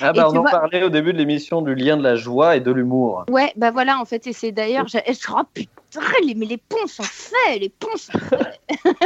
Ah 0.00 0.12
bah, 0.12 0.26
on 0.28 0.36
en 0.36 0.40
vois- 0.42 0.50
parlait 0.50 0.82
au 0.82 0.88
début 0.88 1.12
de 1.12 1.18
l'émission 1.18 1.62
du 1.62 1.74
lien 1.76 1.96
de 1.96 2.02
la 2.02 2.16
joie 2.16 2.56
et 2.56 2.60
de 2.60 2.72
l'humour. 2.72 3.24
Ouais, 3.30 3.52
bah 3.56 3.70
voilà, 3.70 4.00
en 4.00 4.04
fait, 4.04 4.26
et 4.26 4.32
c'est 4.32 4.50
d'ailleurs, 4.52 4.88
je, 4.88 4.98
oh 5.32 5.42
putain, 5.54 6.00
les, 6.26 6.34
mais 6.34 6.46
les 6.46 6.56
ponts 6.56 6.86
sont 6.88 7.04
faits, 7.04 7.60
les 7.60 7.68
ponts 7.68 7.96
sont 7.96 8.18
faits. 8.18 8.60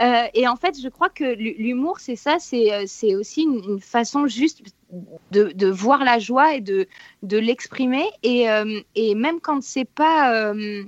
Euh, 0.00 0.22
et 0.32 0.48
en 0.48 0.56
fait, 0.56 0.80
je 0.82 0.88
crois 0.88 1.10
que 1.10 1.24
l'hu- 1.24 1.54
l'humour, 1.58 1.98
c'est 2.00 2.16
ça, 2.16 2.36
c'est 2.38 2.86
c'est 2.86 3.14
aussi 3.14 3.42
une, 3.42 3.62
une 3.74 3.80
façon 3.80 4.26
juste 4.26 4.62
de, 5.30 5.52
de 5.54 5.66
voir 5.66 6.04
la 6.04 6.18
joie 6.18 6.54
et 6.54 6.60
de, 6.62 6.86
de 7.22 7.36
l'exprimer. 7.38 8.04
Et, 8.22 8.50
euh, 8.50 8.80
et 8.94 9.14
même 9.14 9.40
quand 9.40 9.62
c'est 9.62 9.84
pas. 9.84 10.34
euh, 10.34 10.84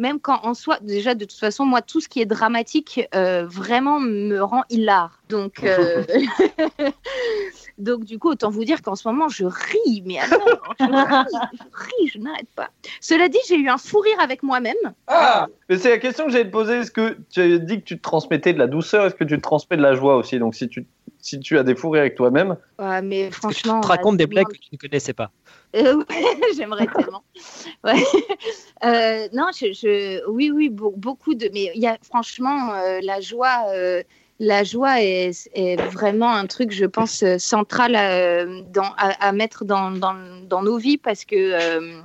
même 0.00 0.18
quand 0.18 0.40
en 0.44 0.54
soi, 0.54 0.78
déjà 0.80 1.14
de 1.14 1.24
toute 1.24 1.38
façon, 1.38 1.64
moi, 1.64 1.82
tout 1.82 2.00
ce 2.00 2.08
qui 2.08 2.20
est 2.20 2.26
dramatique, 2.26 3.02
euh, 3.14 3.46
vraiment 3.46 4.00
me 4.00 4.40
rend 4.40 4.64
hilar. 4.70 5.19
Donc, 5.30 5.54
euh, 5.64 6.04
donc 7.78 8.04
du 8.04 8.18
coup, 8.18 8.30
autant 8.30 8.50
vous 8.50 8.64
dire 8.64 8.82
qu'en 8.82 8.94
ce 8.96 9.06
moment, 9.08 9.28
je 9.28 9.44
ris, 9.44 10.02
mais 10.04 10.18
alors, 10.18 10.74
je 10.78 10.84
ris, 10.84 11.38
je 11.52 11.64
ris, 11.72 12.08
je 12.14 12.18
n'arrête 12.18 12.48
pas. 12.54 12.70
Cela 13.00 13.28
dit, 13.28 13.38
j'ai 13.48 13.56
eu 13.56 13.68
un 13.68 13.78
fou 13.78 14.00
rire 14.00 14.18
avec 14.20 14.42
moi-même. 14.42 14.76
Ah 15.06 15.46
Mais 15.68 15.78
c'est 15.78 15.90
la 15.90 15.98
question 15.98 16.26
que 16.26 16.32
j'allais 16.32 16.44
te 16.46 16.50
poser. 16.50 16.74
Est-ce 16.78 16.90
que 16.90 17.16
tu 17.30 17.40
as 17.40 17.58
dit 17.58 17.78
que 17.80 17.84
tu 17.84 17.96
te 17.96 18.02
transmettais 18.02 18.52
de 18.52 18.58
la 18.58 18.66
douceur 18.66 19.06
Est-ce 19.06 19.14
que 19.14 19.24
tu 19.24 19.36
te 19.36 19.42
transmets 19.42 19.76
de 19.76 19.82
la 19.82 19.94
joie 19.94 20.16
aussi? 20.16 20.38
Donc 20.38 20.54
si 20.54 20.68
tu, 20.68 20.86
si 21.20 21.40
tu 21.40 21.58
as 21.58 21.62
des 21.62 21.74
fous 21.74 21.90
rires 21.90 22.02
avec 22.02 22.14
toi-même, 22.16 22.56
Ouais, 22.78 23.02
mais 23.02 23.30
Tu 23.30 23.62
te 23.62 23.86
racontes 23.86 24.16
des 24.16 24.26
blagues 24.26 24.48
que 24.48 24.52
tu 24.58 24.68
ne 24.72 24.78
connaissais 24.78 25.12
pas? 25.12 25.30
Euh, 25.76 25.96
ouais, 25.96 26.04
J'aimerais 26.56 26.86
tellement. 26.86 27.22
Ouais. 27.84 28.02
Euh, 28.84 29.28
non, 29.32 29.46
je, 29.54 29.72
je- 29.72 30.26
oui, 30.28 30.50
oui, 30.50 30.68
beau- 30.68 30.94
beaucoup 30.96 31.34
de. 31.34 31.48
Mais 31.52 31.70
il 31.74 31.80
y 31.80 31.86
a 31.86 31.96
franchement 32.02 32.72
euh, 32.74 32.98
la 33.02 33.20
joie. 33.20 33.64
Euh, 34.40 34.46
la 34.46 34.64
joie 34.64 35.02
est, 35.02 35.48
est 35.54 35.76
vraiment 35.90 36.32
un 36.32 36.46
truc, 36.46 36.72
je 36.72 36.86
pense, 36.86 37.22
euh, 37.22 37.38
central 37.38 37.94
à, 37.94 38.44
dans, 38.46 38.92
à, 38.96 39.28
à 39.28 39.32
mettre 39.32 39.64
dans, 39.64 39.90
dans, 39.90 40.16
dans 40.48 40.62
nos 40.62 40.78
vies 40.78 40.98
parce 40.98 41.24
que 41.24 41.36
euh, 41.36 42.00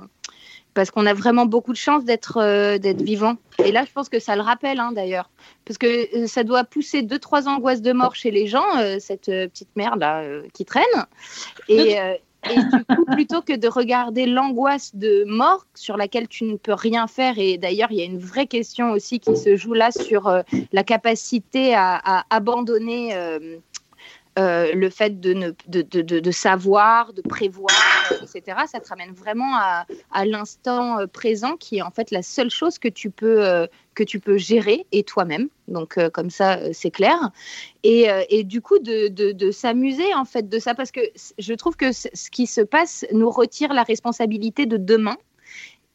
parce 0.74 0.90
qu'on 0.90 1.06
a 1.06 1.14
vraiment 1.14 1.46
beaucoup 1.46 1.72
de 1.72 1.78
chance 1.78 2.04
d'être 2.04 2.36
euh, 2.36 2.76
d'être 2.76 3.00
vivant. 3.00 3.36
Et 3.64 3.72
là, 3.72 3.84
je 3.86 3.92
pense 3.92 4.10
que 4.10 4.18
ça 4.18 4.36
le 4.36 4.42
rappelle, 4.42 4.78
hein, 4.78 4.92
d'ailleurs, 4.92 5.30
parce 5.64 5.78
que 5.78 5.86
euh, 6.24 6.26
ça 6.26 6.44
doit 6.44 6.64
pousser 6.64 7.00
deux 7.00 7.18
trois 7.18 7.48
angoisses 7.48 7.80
de 7.80 7.92
mort 7.92 8.14
chez 8.14 8.30
les 8.30 8.46
gens, 8.46 8.76
euh, 8.76 8.98
cette 9.00 9.30
euh, 9.30 9.48
petite 9.48 9.74
merde 9.74 10.00
là 10.00 10.20
euh, 10.20 10.42
qui 10.52 10.66
traîne. 10.66 10.84
Et, 11.68 11.98
euh, 11.98 12.14
et 12.50 12.56
du 12.56 12.84
coup, 12.84 13.04
plutôt 13.06 13.42
que 13.42 13.54
de 13.54 13.68
regarder 13.68 14.26
l'angoisse 14.26 14.94
de 14.94 15.24
mort 15.24 15.66
sur 15.74 15.96
laquelle 15.96 16.28
tu 16.28 16.44
ne 16.44 16.56
peux 16.56 16.74
rien 16.74 17.06
faire, 17.06 17.38
et 17.38 17.58
d'ailleurs, 17.58 17.90
il 17.90 17.98
y 17.98 18.02
a 18.02 18.04
une 18.04 18.18
vraie 18.18 18.46
question 18.46 18.90
aussi 18.92 19.20
qui 19.20 19.36
se 19.36 19.56
joue 19.56 19.74
là 19.74 19.90
sur 19.90 20.26
euh, 20.28 20.42
la 20.72 20.84
capacité 20.84 21.74
à, 21.74 22.24
abandonner 22.30 23.14
euh, 23.14 23.58
euh, 24.38 24.72
le 24.74 24.90
fait 24.90 25.20
de, 25.20 25.32
ne, 25.32 25.50
de, 25.68 25.82
de, 25.82 26.20
de- 26.20 26.30
savoir, 26.30 27.12
de 27.12 27.22
prévoir, 27.22 27.72
etc. 28.22 28.58
Ça 28.66 28.80
te 28.80 28.88
ramène 28.88 29.12
vraiment 29.12 29.56
à, 29.56 29.86
l'instant 30.24 30.98
présent 31.12 31.56
qui 31.56 31.78
est 31.78 31.82
en 31.82 31.90
fait 31.90 32.10
la 32.10 32.22
seule 32.22 32.50
chose 32.50 32.78
que 32.78 32.88
tu 32.88 33.10
peux, 33.10 33.66
que 33.96 34.04
tu 34.04 34.20
peux 34.20 34.36
gérer 34.36 34.86
et 34.92 35.02
toi-même. 35.02 35.48
Donc 35.66 35.98
euh, 35.98 36.10
comme 36.10 36.30
ça, 36.30 36.58
euh, 36.58 36.70
c'est 36.72 36.92
clair. 36.92 37.30
Et, 37.82 38.08
euh, 38.08 38.22
et 38.28 38.44
du 38.44 38.60
coup, 38.60 38.78
de, 38.78 39.08
de, 39.08 39.50
s'amuser 39.50 40.14
en 40.14 40.24
fait 40.24 40.48
de 40.48 40.58
ça, 40.60 40.74
parce 40.74 40.92
que 40.92 41.00
je 41.38 41.54
trouve 41.54 41.76
que 41.76 41.90
ce 41.92 42.30
qui 42.30 42.46
se 42.46 42.60
passe 42.60 43.04
nous 43.12 43.30
retire 43.30 43.72
la 43.72 43.82
responsabilité 43.82 44.66
de 44.66 44.76
demain 44.76 45.16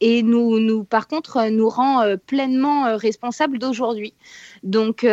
et 0.00 0.22
nous, 0.22 0.58
nous 0.58 0.82
par 0.84 1.06
contre, 1.06 1.48
nous 1.48 1.68
rend 1.68 2.16
pleinement 2.26 2.96
responsables 2.96 3.58
d'aujourd'hui. 3.60 4.14
Donc, 4.64 5.06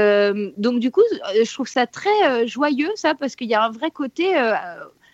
donc 0.57 0.79
du 0.79 0.89
coup, 0.89 1.03
je 1.35 1.53
trouve 1.53 1.67
ça 1.67 1.85
très 1.85 2.47
joyeux, 2.47 2.89
ça, 2.95 3.13
parce 3.13 3.35
qu'il 3.35 3.49
y 3.49 3.53
a 3.53 3.63
un 3.63 3.69
vrai 3.69 3.91
côté 3.91 4.33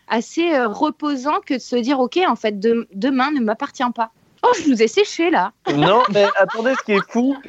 assez 0.08 0.58
reposant 0.64 1.42
que 1.46 1.56
de 1.56 1.60
se 1.60 1.76
dire, 1.76 2.00
OK, 2.00 2.18
en 2.26 2.38
fait, 2.38 2.58
de- 2.58 2.88
demain 2.94 3.32
ne 3.32 3.42
m'appartient 3.42 3.92
pas. 3.94 4.12
Oh, 4.48 4.52
je 4.60 4.70
vous 4.70 4.84
ai 4.84 4.88
séché 4.88 5.32
là. 5.32 5.52
non, 5.76 6.04
mais 6.14 6.26
attendez, 6.38 6.74
ce 6.80 6.84
qui 6.84 6.92
est 6.92 7.12
fou, 7.12 7.36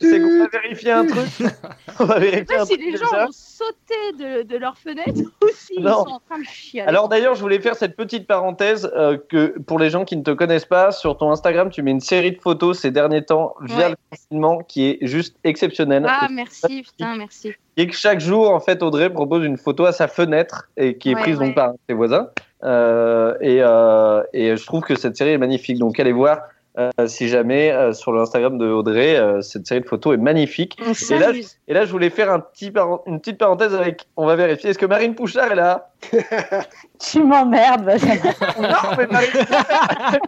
c'est 0.00 0.20
qu'on 0.20 0.38
va 0.40 0.48
vérifier 0.52 0.90
un 0.92 1.06
truc. 1.06 1.28
On 2.00 2.04
va 2.04 2.18
vérifier 2.18 2.56
un 2.58 2.64
si 2.66 2.74
truc 2.76 2.86
les 2.90 2.96
gens 2.96 3.06
ont 3.26 3.32
sauté 3.32 3.94
de, 4.18 4.42
de 4.42 4.56
leur 4.56 4.76
fenêtre 4.76 5.12
ou 5.42 5.46
s'ils 5.54 5.82
Non. 5.82 6.04
sont 6.04 6.10
en 6.10 6.20
train 6.20 6.38
de 6.40 6.44
chialer. 6.44 6.88
Alors 6.88 7.08
d'ailleurs, 7.08 7.34
je 7.36 7.40
voulais 7.40 7.60
faire 7.60 7.76
cette 7.76 7.96
petite 7.96 8.26
parenthèse 8.26 8.90
euh, 8.96 9.16
que 9.28 9.58
pour 9.60 9.78
les 9.78 9.88
gens 9.90 10.04
qui 10.04 10.16
ne 10.16 10.22
te 10.22 10.32
connaissent 10.32 10.64
pas, 10.66 10.90
sur 10.92 11.16
ton 11.16 11.30
Instagram, 11.30 11.70
tu 11.70 11.82
mets 11.82 11.92
une 11.92 12.00
série 12.00 12.32
de 12.32 12.40
photos 12.40 12.80
ces 12.80 12.90
derniers 12.90 13.24
temps 13.24 13.54
via 13.62 13.76
Ouais. 13.76 13.88
le 13.90 13.96
confinement 14.10 14.58
qui 14.62 14.86
est 14.90 14.98
juste 15.02 15.36
exceptionnelle. 15.44 16.04
Ah, 16.08 16.26
merci, 16.30 16.82
putain, 16.82 17.16
merci. 17.16 17.52
Et 17.76 17.86
que 17.86 17.94
chaque 17.94 18.20
jour, 18.20 18.50
en 18.50 18.60
fait, 18.60 18.82
Audrey 18.82 19.10
propose 19.10 19.44
une 19.44 19.56
photo 19.56 19.84
à 19.84 19.92
sa 19.92 20.08
fenêtre 20.08 20.68
et 20.76 20.98
qui 20.98 21.10
est 21.10 21.14
Ouais, 21.14 21.20
prise 21.22 21.38
ouais. 21.38 21.46
donc 21.46 21.54
par 21.54 21.72
ses 21.88 21.94
voisins. 21.94 22.28
Euh, 22.64 23.34
et, 23.40 23.58
euh, 23.62 24.22
et 24.32 24.56
je 24.56 24.66
trouve 24.66 24.82
que 24.82 24.94
cette 24.96 25.16
série 25.16 25.30
est 25.32 25.38
magnifique. 25.38 25.78
Donc 25.78 26.00
allez 26.00 26.12
voir 26.12 26.38
euh, 26.78 26.90
si 27.06 27.28
jamais 27.28 27.70
euh, 27.70 27.92
sur 27.92 28.12
l'Instagram 28.12 28.58
de 28.58 28.66
Audrey, 28.66 29.16
euh, 29.16 29.40
cette 29.42 29.66
série 29.66 29.80
de 29.82 29.86
photos 29.86 30.14
est 30.14 30.18
magnifique. 30.20 30.76
On 30.80 30.86
Et 30.92 31.18
là, 31.18 31.26
s'amuse. 31.26 31.56
et 31.68 31.74
là, 31.74 31.84
je 31.84 31.92
voulais 31.92 32.10
faire 32.10 32.32
un 32.32 32.40
petit 32.40 32.70
paren- 32.72 33.00
une 33.06 33.20
petite 33.20 33.38
parenthèse 33.38 33.74
avec. 33.74 34.08
On 34.16 34.26
va 34.26 34.34
vérifier. 34.34 34.70
Est-ce 34.70 34.78
que 34.78 34.86
Marine 34.86 35.14
Pouchard 35.14 35.52
est 35.52 35.56
là? 35.56 35.90
Tu 36.98 37.22
m'emmerdes, 37.22 37.84
Benjamin. 37.84 38.16
Non, 38.60 38.96
mais 38.98 39.06
Marine 39.06 39.30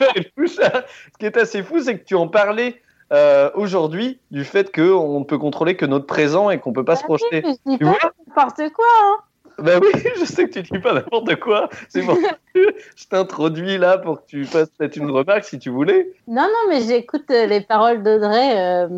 Marine 0.00 0.24
Pouchard, 0.36 0.82
ce 1.12 1.18
qui 1.18 1.26
est 1.26 1.36
assez 1.36 1.62
fou, 1.62 1.80
c'est 1.80 1.98
que 1.98 2.04
tu 2.04 2.14
en 2.14 2.28
parlais 2.28 2.80
euh, 3.12 3.50
aujourd'hui 3.54 4.20
du 4.30 4.44
fait 4.44 4.74
qu'on 4.74 5.18
ne 5.20 5.24
peut 5.24 5.38
contrôler 5.38 5.76
que 5.76 5.84
notre 5.86 6.06
présent 6.06 6.48
et 6.50 6.58
qu'on 6.58 6.72
peut 6.72 6.84
pas 6.84 6.96
se 6.96 7.04
projeter. 7.04 7.42
Je 7.44 7.70
dis 7.72 7.78
Tu 7.78 7.84
pas 7.84 7.90
vois? 7.90 7.98
n'importe 8.28 8.72
quoi. 8.72 8.86
Hein. 9.02 9.16
Bah 9.60 9.78
oui, 9.80 9.88
je 10.18 10.24
sais 10.24 10.48
que 10.48 10.58
tu 10.58 10.62
dis 10.62 10.78
pas 10.78 10.94
n'importe 10.94 11.36
quoi. 11.36 11.68
C'est 11.88 12.02
bon. 12.02 12.16
je 12.54 13.06
t'introduis 13.08 13.78
là 13.78 13.98
pour 13.98 14.22
que 14.22 14.26
tu 14.26 14.44
fasses 14.44 14.70
peut-être 14.70 14.96
une 14.96 15.10
remarque 15.10 15.44
si 15.44 15.58
tu 15.58 15.70
voulais. 15.70 16.12
Non, 16.26 16.42
non, 16.42 16.70
mais 16.70 16.80
j'écoute 16.80 17.30
euh, 17.30 17.46
les 17.46 17.60
paroles 17.60 18.02
d'Audrey. 18.02 18.58
euh, 18.58 18.88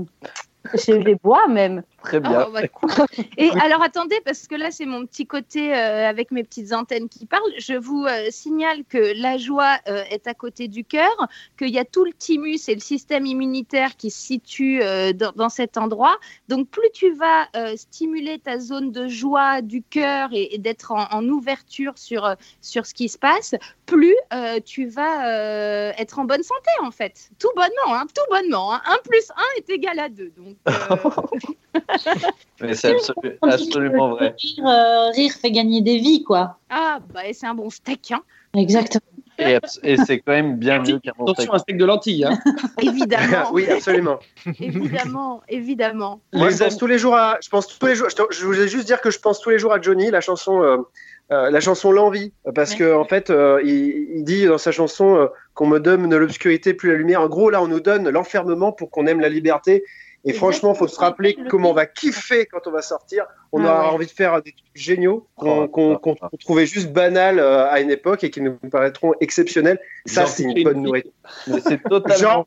je 0.74 0.92
les 0.92 1.16
bois 1.16 1.48
même. 1.48 1.82
Très 2.02 2.20
bien. 2.20 2.46
Oh, 2.48 2.52
bah, 2.52 2.66
cool. 2.68 2.90
Et 3.38 3.50
alors 3.60 3.82
attendez, 3.82 4.20
parce 4.24 4.48
que 4.48 4.56
là 4.56 4.70
c'est 4.70 4.86
mon 4.86 5.06
petit 5.06 5.26
côté 5.26 5.72
euh, 5.72 6.08
avec 6.08 6.32
mes 6.32 6.42
petites 6.42 6.72
antennes 6.72 7.08
qui 7.08 7.26
parlent. 7.26 7.42
Je 7.58 7.74
vous 7.74 8.04
euh, 8.04 8.26
signale 8.30 8.84
que 8.88 9.20
la 9.20 9.38
joie 9.38 9.78
euh, 9.88 10.02
est 10.10 10.26
à 10.26 10.34
côté 10.34 10.66
du 10.68 10.84
cœur, 10.84 11.14
qu'il 11.56 11.70
y 11.70 11.78
a 11.78 11.84
tout 11.84 12.04
le 12.04 12.12
thymus 12.12 12.68
et 12.68 12.74
le 12.74 12.80
système 12.80 13.24
immunitaire 13.24 13.96
qui 13.96 14.10
se 14.10 14.20
situe 14.20 14.82
euh, 14.82 15.12
dans, 15.12 15.32
dans 15.36 15.48
cet 15.48 15.78
endroit. 15.78 16.18
Donc 16.48 16.68
plus 16.68 16.90
tu 16.92 17.12
vas 17.12 17.46
euh, 17.54 17.76
stimuler 17.76 18.38
ta 18.40 18.58
zone 18.58 18.90
de 18.90 19.06
joie 19.06 19.62
du 19.62 19.82
cœur 19.82 20.30
et, 20.32 20.54
et 20.54 20.58
d'être 20.58 20.90
en, 20.92 21.06
en 21.12 21.26
ouverture 21.28 21.92
sur, 21.96 22.34
sur 22.60 22.84
ce 22.86 22.94
qui 22.94 23.08
se 23.08 23.18
passe, 23.18 23.54
plus 23.86 24.16
euh, 24.32 24.58
tu 24.64 24.86
vas 24.86 25.28
euh, 25.28 25.92
être 25.98 26.18
en 26.18 26.24
bonne 26.24 26.42
santé 26.42 26.70
en 26.80 26.90
fait. 26.90 27.30
Tout 27.38 27.50
bonnement, 27.54 27.94
hein, 27.94 28.06
tout 28.14 28.22
bonnement. 28.30 28.72
1 28.72 28.78
plus 29.04 29.30
1 29.36 29.42
est 29.58 29.70
égal 29.70 29.98
à 29.98 30.08
2. 30.08 30.32
Donc, 30.36 30.56
euh, 30.68 30.72
Mais 32.60 32.74
c'est 32.74 32.92
absolu- 32.92 33.38
absolument 33.42 34.10
vrai. 34.10 34.34
Rire, 34.38 34.66
euh, 34.66 35.10
rire 35.10 35.32
fait 35.32 35.50
gagner 35.50 35.80
des 35.80 35.98
vies, 35.98 36.22
quoi. 36.22 36.58
Ah, 36.70 37.00
bah, 37.12 37.26
et 37.26 37.32
c'est 37.32 37.46
un 37.46 37.54
bon 37.54 37.70
steak, 37.70 38.12
hein. 38.12 38.22
Exactement. 38.54 39.02
Et, 39.38 39.96
c'est 39.96 40.18
quand 40.20 40.32
même 40.32 40.56
bien 40.56 40.80
mieux 40.80 40.98
qu'un 40.98 41.12
bon 41.18 41.26
steak. 41.26 41.44
Attention, 41.44 41.54
un 41.54 41.58
steak 41.58 41.76
de 41.78 41.84
lentilles. 41.84 42.24
Hein. 42.24 42.38
Évidemment. 42.82 43.48
oui, 43.52 43.66
absolument. 43.68 44.18
évidemment, 44.60 45.42
évidemment. 45.48 46.20
Moi, 46.32 46.50
je 46.50 46.58
pense 46.58 46.76
tous 46.76 46.86
les 46.86 46.98
jours 46.98 47.16
à. 47.16 47.38
Je 47.42 47.48
pense 47.48 47.66
tous 47.66 47.86
les 47.86 47.94
jours. 47.94 48.08
Je, 48.30 48.44
voulais 48.44 48.68
juste 48.68 48.86
dire 48.86 49.00
que 49.00 49.10
je 49.10 49.18
pense 49.18 49.40
tous 49.40 49.50
les 49.50 49.58
jours 49.58 49.72
à 49.72 49.80
Johnny, 49.80 50.10
la 50.10 50.20
chanson, 50.20 50.62
euh, 50.62 50.76
euh, 51.32 51.50
la 51.50 51.60
chanson 51.60 51.92
L'envie, 51.92 52.32
parce 52.54 52.74
que 52.74 52.94
en 52.94 53.04
fait, 53.04 53.30
euh, 53.30 53.60
il, 53.64 54.16
il 54.16 54.24
dit 54.24 54.44
dans 54.44 54.58
sa 54.58 54.70
chanson 54.70 55.16
euh, 55.16 55.26
qu'on 55.54 55.66
me 55.66 55.78
donne 55.78 56.08
de 56.08 56.16
l'obscurité 56.16 56.74
plus 56.74 56.90
la 56.90 56.96
lumière. 56.96 57.22
En 57.22 57.28
gros, 57.28 57.48
là, 57.48 57.62
on 57.62 57.68
nous 57.68 57.80
donne 57.80 58.08
l'enfermement 58.10 58.70
pour 58.70 58.90
qu'on 58.90 59.06
aime 59.06 59.20
la 59.20 59.30
liberté. 59.30 59.82
Et 60.24 60.32
franchement, 60.32 60.72
faut 60.74 60.86
se 60.86 61.00
rappeler 61.00 61.36
comment 61.48 61.70
on 61.70 61.74
va 61.74 61.86
kiffer 61.86 62.46
quand 62.46 62.66
on 62.66 62.70
va 62.70 62.80
sortir. 62.82 63.26
On 63.50 63.62
Ah 63.64 63.66
aura 63.68 63.80
ouais. 63.88 63.94
envie 63.94 64.06
de 64.06 64.10
faire 64.12 64.40
des 64.40 64.52
trucs 64.52 64.64
géniaux 64.74 65.26
qu'on 65.36 65.66
qu'on- 65.68 65.96
qu'on 65.96 66.14
trouvait 66.40 66.64
juste 66.64 66.92
banals 66.92 67.40
euh, 67.40 67.68
à 67.68 67.80
une 67.80 67.90
époque 67.90 68.22
et 68.24 68.30
qui 68.30 68.40
nous 68.40 68.54
paraîtront 68.70 69.12
exceptionnels. 69.20 69.78
Ça, 70.06 70.26
c'est 70.26 70.44
une 70.44 70.62
bonne 70.62 70.80
nourriture. 70.82 71.10
C'est 71.66 71.82
totalement. 71.82 72.16
Genre, 72.18 72.46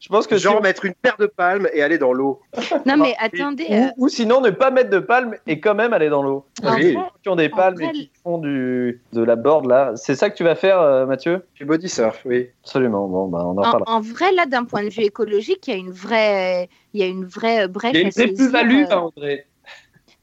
Je 0.00 0.08
pense 0.08 0.26
que 0.28 0.36
genre 0.36 0.56
si- 0.58 0.62
mettre 0.62 0.84
une 0.84 0.94
paire 0.94 1.16
de 1.18 1.26
palmes 1.26 1.68
et 1.72 1.82
aller 1.82 1.98
dans 1.98 2.12
l'eau. 2.12 2.40
Non, 2.86 2.96
mais 2.96 3.14
attendez. 3.18 3.66
euh, 3.70 3.86
ou, 3.96 4.06
ou 4.06 4.08
sinon 4.08 4.40
ne 4.40 4.50
pas 4.50 4.70
mettre 4.70 4.90
de 4.90 5.00
palme 5.00 5.34
et 5.46 5.58
quand 5.60 5.74
même 5.74 5.92
aller 5.92 6.08
dans 6.08 6.22
l'eau. 6.22 6.46
En 6.62 6.74
Oui. 6.76 6.94
vrai- 6.94 7.02
Qui 7.22 7.28
ont 7.28 7.36
des 7.36 7.48
palmes 7.48 7.74
vrai, 7.76 7.86
et 7.88 7.92
qui 7.92 8.10
font 8.22 8.38
du 8.38 9.02
de 9.12 9.22
la 9.24 9.34
board 9.36 9.66
là. 9.66 9.92
C'est 9.96 10.14
ça 10.14 10.30
que 10.30 10.36
tu 10.36 10.44
vas 10.44 10.54
faire, 10.54 10.80
euh, 10.80 11.04
Mathieu? 11.04 11.44
Du 11.56 11.64
body 11.64 11.88
surf, 11.88 12.22
oui. 12.24 12.48
Absolument. 12.64 13.06
Bon, 13.08 13.26
bah, 13.26 13.40
on 13.44 13.58
en 13.58 13.62
En, 13.62 13.82
en 13.86 14.00
vrai, 14.00 14.32
là, 14.32 14.46
d'un 14.46 14.64
point 14.64 14.84
de 14.84 14.88
vue 14.90 15.02
écologique, 15.02 15.66
il 15.66 15.70
y 15.72 15.74
a 15.74 15.78
une 15.78 15.90
vraie, 15.92 16.68
il 16.94 17.00
y 17.00 17.02
a 17.02 17.06
une 17.06 17.24
vraie 17.26 17.68
brèche 17.68 17.92
Il 17.94 17.96
y 17.96 17.98
a 17.98 18.02
une 18.02 18.06
à 18.08 18.10
vraie 18.10 18.26
saisir, 18.26 18.34
plus-value, 18.36 18.84
euh, 18.90 18.96
André. 18.96 19.46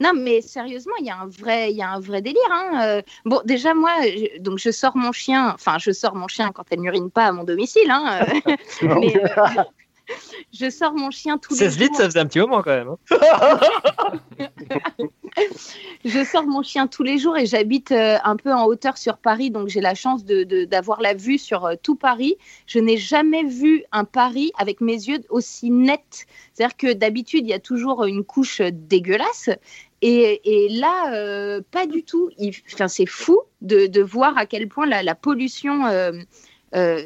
Non, 0.02 0.12
mais 0.14 0.42
sérieusement, 0.42 0.94
il 1.00 1.06
y 1.06 1.10
a 1.10 1.18
un 1.18 1.28
vrai, 1.28 1.72
il 1.72 1.78
y 1.78 1.82
a 1.82 1.90
un 1.90 2.00
vrai 2.02 2.22
délire. 2.22 2.42
hein. 2.52 2.82
Euh, 2.84 3.02
Bon, 3.24 3.42
déjà 3.46 3.74
moi, 3.74 3.92
je, 4.04 4.40
donc 4.42 4.58
je 4.60 4.70
sors 4.72 4.98
mon 4.98 5.12
chien. 5.14 5.52
Enfin, 5.54 5.78
je 5.80 5.92
sors 5.92 6.16
mon 6.16 6.28
chien 6.28 6.52
quand 6.54 6.66
elle 6.70 6.82
n'urine 6.82 7.10
pas 7.10 7.28
à 7.28 7.32
mon 7.32 7.46
domicile. 7.46 7.90
Hein, 7.90 8.26
euh, 8.46 8.56
mais, 9.00 9.16
euh, 9.16 9.64
je 10.54 10.70
sors 10.70 10.94
mon 10.94 11.12
chien 11.12 11.38
tous 11.38 11.54
les 11.54 11.60
16 11.60 11.80
litres, 11.80 11.94
jours. 11.94 12.02
ça 12.02 12.06
faisait 12.10 12.20
un 12.20 12.26
petit 12.26 12.40
moment 12.40 12.62
quand 12.62 12.72
même. 12.76 12.90
hein. 12.90 13.60
Je 16.06 16.24
sors 16.24 16.46
mon 16.46 16.62
chien 16.62 16.88
tous 16.88 17.04
les 17.04 17.18
jours 17.18 17.38
et 17.38 17.46
j'habite 17.46 17.92
euh, 17.92 18.18
un 18.24 18.36
peu 18.36 18.54
en 18.54 18.66
hauteur 18.66 18.98
sur 18.98 19.18
Paris, 19.18 19.50
donc 19.50 19.70
j'ai 19.70 19.82
la 19.82 19.96
chance 19.96 20.24
d'avoir 20.24 21.02
la 21.02 21.14
vue 21.14 21.38
sur 21.38 21.66
euh, 21.66 21.74
tout 21.82 21.96
Paris. 21.96 22.36
Je 22.68 22.80
n'ai 22.80 22.98
jamais 22.98 23.44
vu 23.44 23.84
un 23.92 24.04
Paris 24.04 24.52
avec 24.58 24.82
mes 24.82 24.94
yeux 24.94 25.20
aussi 25.30 25.72
net. 25.72 26.26
C'est-à-dire 26.54 26.78
que 26.78 26.94
d'habitude, 26.94 27.46
il 27.46 27.50
y 27.50 27.54
a 27.54 27.60
toujours 27.60 28.06
une 28.06 28.24
couche 28.24 28.62
dégueulasse. 28.62 29.50
Et, 30.02 30.68
là, 30.70 31.16
euh, 31.16 31.62
pas 31.72 31.88
du 31.88 32.04
tout. 32.04 32.30
Enfin, 32.72 32.88
c'est 32.88 33.08
fou 33.08 33.40
de, 33.62 34.02
voir 34.04 34.38
à 34.38 34.46
quel 34.46 34.68
point 34.68 34.86
la, 34.86 35.02
la 35.02 35.16
pollution 35.16 35.82
euh, 36.74 37.06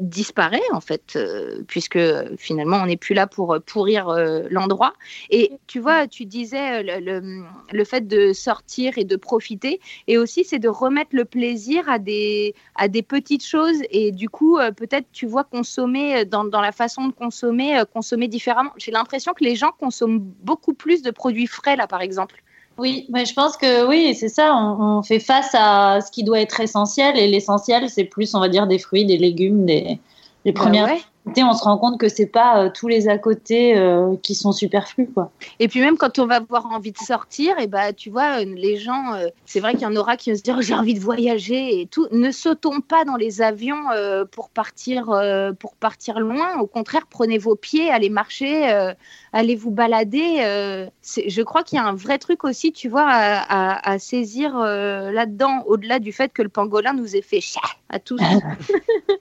disparaît, 0.00 0.60
en 0.72 0.80
fait, 0.80 1.14
euh, 1.16 1.62
puisque 1.66 1.98
finalement, 2.36 2.76
on 2.76 2.86
n'est 2.86 2.96
plus 2.96 3.14
là 3.14 3.26
pour 3.26 3.54
euh, 3.54 3.60
pourrir 3.60 4.08
l'endroit. 4.50 4.92
Et 5.30 5.52
tu 5.66 5.80
vois, 5.80 6.06
tu 6.06 6.24
disais 6.26 6.82
le, 6.82 7.00
le- 7.20 7.44
le 7.72 7.84
fait 7.84 8.06
de 8.06 8.32
sortir 8.32 8.98
et 8.98 9.04
de 9.04 9.16
profiter, 9.16 9.80
et 10.06 10.18
aussi 10.18 10.44
c'est 10.44 10.58
de 10.58 10.68
remettre 10.68 11.10
le 11.16 11.24
plaisir 11.24 11.88
à 11.88 11.98
des, 11.98 12.54
à 12.76 12.88
des 12.88 13.02
petites 13.02 13.44
choses, 13.44 13.78
et 13.90 14.12
du 14.12 14.28
coup, 14.28 14.58
peut-être, 14.76 15.06
tu 15.12 15.26
vois, 15.26 15.44
consommer 15.44 16.24
dans, 16.24 16.44
dans 16.44 16.60
la 16.60 16.72
façon 16.72 17.08
de 17.08 17.12
consommer, 17.12 17.82
consommer 17.92 18.28
différemment. 18.28 18.70
J'ai 18.76 18.90
l'impression 18.92 19.32
que 19.34 19.44
les 19.44 19.56
gens 19.56 19.72
consomment 19.78 20.18
beaucoup 20.20 20.74
plus 20.74 21.02
de 21.02 21.10
produits 21.10 21.46
frais, 21.46 21.76
là, 21.76 21.86
par 21.86 22.02
exemple. 22.02 22.42
Oui, 22.78 23.06
mais 23.10 23.26
je 23.26 23.34
pense 23.34 23.56
que 23.56 23.86
oui, 23.86 24.14
c'est 24.14 24.28
ça. 24.28 24.54
On, 24.56 24.98
on 24.98 25.02
fait 25.02 25.20
face 25.20 25.50
à 25.54 26.00
ce 26.00 26.10
qui 26.10 26.24
doit 26.24 26.40
être 26.40 26.60
essentiel 26.60 27.18
et 27.18 27.26
l'essentiel, 27.28 27.88
c'est 27.90 28.04
plus, 28.04 28.34
on 28.34 28.40
va 28.40 28.48
dire, 28.48 28.66
des 28.66 28.78
fruits, 28.78 29.04
des 29.04 29.18
légumes, 29.18 29.66
des 29.66 29.98
Bah 30.46 30.52
premières. 30.52 30.86
ouais. 30.86 31.00
On 31.24 31.54
se 31.54 31.62
rend 31.64 31.78
compte 31.78 32.00
que 32.00 32.08
c'est 32.08 32.26
pas 32.26 32.64
euh, 32.64 32.70
tous 32.72 32.88
les 32.88 33.08
à 33.08 33.16
côté 33.16 33.76
euh, 33.78 34.16
qui 34.22 34.34
sont 34.34 34.50
superflus, 34.52 35.08
quoi. 35.14 35.30
Et 35.60 35.68
puis 35.68 35.80
même 35.80 35.96
quand 35.96 36.18
on 36.18 36.26
va 36.26 36.36
avoir 36.36 36.66
envie 36.66 36.90
de 36.92 36.98
sortir, 36.98 37.58
et 37.60 37.68
bah 37.68 37.92
tu 37.92 38.10
vois, 38.10 38.40
euh, 38.40 38.44
les 38.44 38.76
gens, 38.76 39.14
euh, 39.14 39.28
c'est 39.46 39.60
vrai 39.60 39.72
qu'il 39.74 39.82
y 39.82 39.86
en 39.86 39.94
aura 39.94 40.16
qui 40.16 40.30
vont 40.32 40.36
se 40.36 40.42
dire 40.42 40.56
Oh, 40.58 40.62
j'ai 40.62 40.74
envie 40.74 40.94
de 40.94 41.00
voyager 41.00 41.80
et 41.80 41.86
tout. 41.86 42.08
Ne 42.10 42.30
sautons 42.32 42.80
pas 42.80 43.04
dans 43.04 43.16
les 43.16 43.40
avions 43.40 43.90
euh, 43.94 44.24
pour 44.24 44.50
partir 44.50 45.10
euh, 45.10 45.52
pour 45.52 45.74
partir 45.76 46.18
loin. 46.18 46.58
Au 46.58 46.66
contraire, 46.66 47.02
prenez 47.08 47.38
vos 47.38 47.54
pieds, 47.54 47.90
allez 47.90 48.10
marcher, 48.10 48.70
euh, 48.72 48.92
allez 49.32 49.54
vous 49.54 49.70
balader. 49.70 50.38
euh. 50.40 50.86
Je 51.04 51.42
crois 51.42 51.62
qu'il 51.62 51.76
y 51.76 51.80
a 51.80 51.84
un 51.84 51.94
vrai 51.94 52.18
truc 52.18 52.42
aussi, 52.44 52.72
tu 52.72 52.88
vois, 52.88 53.06
à, 53.06 53.74
à- 53.78 53.90
à 53.92 53.98
saisir 54.00 54.56
euh, 54.58 55.12
là-dedans, 55.12 55.62
au-delà 55.66 55.98
du 56.00 56.12
fait 56.12 56.32
que 56.32 56.42
le 56.42 56.48
pangolin 56.48 56.94
nous 56.94 57.14
ait 57.16 57.22
fait 57.22 57.40
chia 57.40 57.60
à 57.90 57.98
tous. 57.98 58.18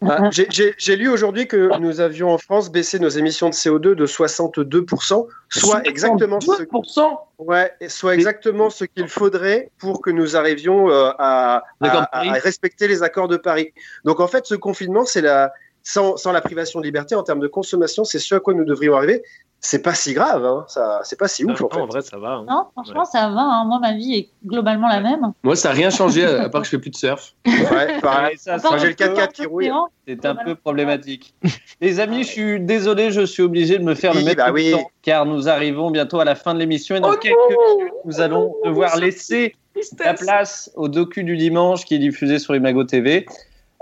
Ah, 0.02 0.30
j'ai- 0.32 0.95
lu 0.95 1.07
aujourd'hui 1.10 1.48
que 1.48 1.78
nous 1.80 1.91
avions 2.00 2.32
en 2.32 2.38
France 2.38 2.72
baissé 2.72 3.00
nos 3.00 3.10
émissions 3.10 3.50
de 3.50 3.54
CO2 3.54 3.96
de 3.96 4.06
62%, 4.06 5.28
soit 5.50 5.82
exactement 5.86 6.40
ce, 6.40 6.64
2% 6.64 7.18
ouais, 7.40 7.72
soit 7.88 8.14
exactement 8.14 8.70
ce 8.70 8.86
qu'il 8.86 9.08
faudrait 9.08 9.70
pour 9.78 10.02
que 10.02 10.10
nous 10.10 10.36
arrivions 10.36 10.90
euh, 10.90 11.12
à 11.18 11.64
respecter 11.82 12.88
les 12.88 13.04
accords 13.04 13.28
de 13.28 13.38
Paris. 13.38 13.74
Donc 14.06 14.20
en 14.20 14.28
fait, 14.28 14.46
ce 14.46 14.56
confinement, 14.56 15.06
c'est 15.06 15.22
la 15.22 15.52
sans, 15.84 16.18
sans 16.18 16.32
la 16.32 16.41
privation 16.41 16.80
de 16.80 16.86
liberté 16.86 17.16
en 17.16 17.24
termes 17.24 17.40
de 17.40 17.48
consommation, 17.48 18.03
c'est 18.03 18.20
ce 18.20 18.36
à 18.36 18.40
quoi 18.40 18.53
nous 18.53 18.66
devrions 18.66 18.95
arriver. 18.95 19.24
C'est 19.64 19.84
pas 19.84 19.94
si 19.94 20.14
grave, 20.16 20.44
hein, 20.44 20.66
ça, 20.68 21.02
c'est 21.03 21.20
pas 21.20 21.28
si 21.28 21.45
ouf 21.45 21.62
en 21.62 21.70
fait. 21.70 21.80
en 21.80 21.86
vrai, 21.86 22.02
ça 22.02 22.18
va. 22.18 22.30
hein. 22.32 22.45
Non, 22.49 22.66
franchement, 22.72 23.06
ça 23.06 23.30
va. 23.30 23.41
hein. 23.41 23.66
Moi, 23.66 23.78
ma 23.80 23.94
vie 23.94 24.16
est 24.16 24.30
globalement 24.44 24.88
la 24.88 25.02
même. 25.02 25.34
Moi, 25.44 25.56
ça 25.56 25.70
n'a 25.70 25.76
rien 25.76 25.91
changé, 25.91 26.26
à 26.26 26.49
part 26.49 26.62
que 26.62 26.66
je 26.66 26.72
fais 26.72 26.80
plus 26.80 26.90
de 26.90 26.95
surf. 26.95 27.36
Ouais, 27.45 27.99
pareil. 28.02 28.38
Ça, 28.40 28.58
j'ai 28.80 28.88
le 28.88 28.94
un 28.94 28.95
peu- 28.95 29.14
4x4 29.14 29.22
un 29.22 29.28
qui 29.28 29.45
rouille. 29.45 29.72
C'est 30.08 30.26
un 30.26 30.34
peu 30.34 30.56
problématique. 30.56 31.36
Les 31.80 31.99
amis, 31.99 32.24
je 32.24 32.30
suis 32.30 32.60
désolé, 32.60 33.12
je 33.12 33.22
suis 33.22 33.44
obligé 33.44 33.78
de 33.78 33.84
me 33.84 33.94
faire 33.94 34.16
le 34.16 34.24
mettre 34.24 34.38
bah 34.44 34.52
oui. 34.52 34.72
temps, 34.72 34.90
car 35.03 35.28
nous 35.28 35.48
arrivons 35.48 35.91
bientôt 35.91 36.20
à 36.20 36.26
la 36.26 36.34
fin 36.34 36.56
de 36.56 36.60
l'émission 36.60 36.95
et 36.95 36.99
dans 36.99 37.12
Oh 37.14 37.18
quelques 37.22 37.38
minutes, 37.78 37.94
nous 38.06 38.20
allons 38.20 38.56
devoir 38.66 38.98
laisser 38.98 39.56
la 40.03 40.16
place 40.16 40.72
au 40.76 40.88
docu 40.88 41.24
du 41.24 41.38
dimanche 41.38 41.86
qui 41.86 41.94
est 41.94 41.99
diffusé 41.99 42.40
sur 42.40 42.56
Imago 42.56 42.84
TV. 42.84 43.28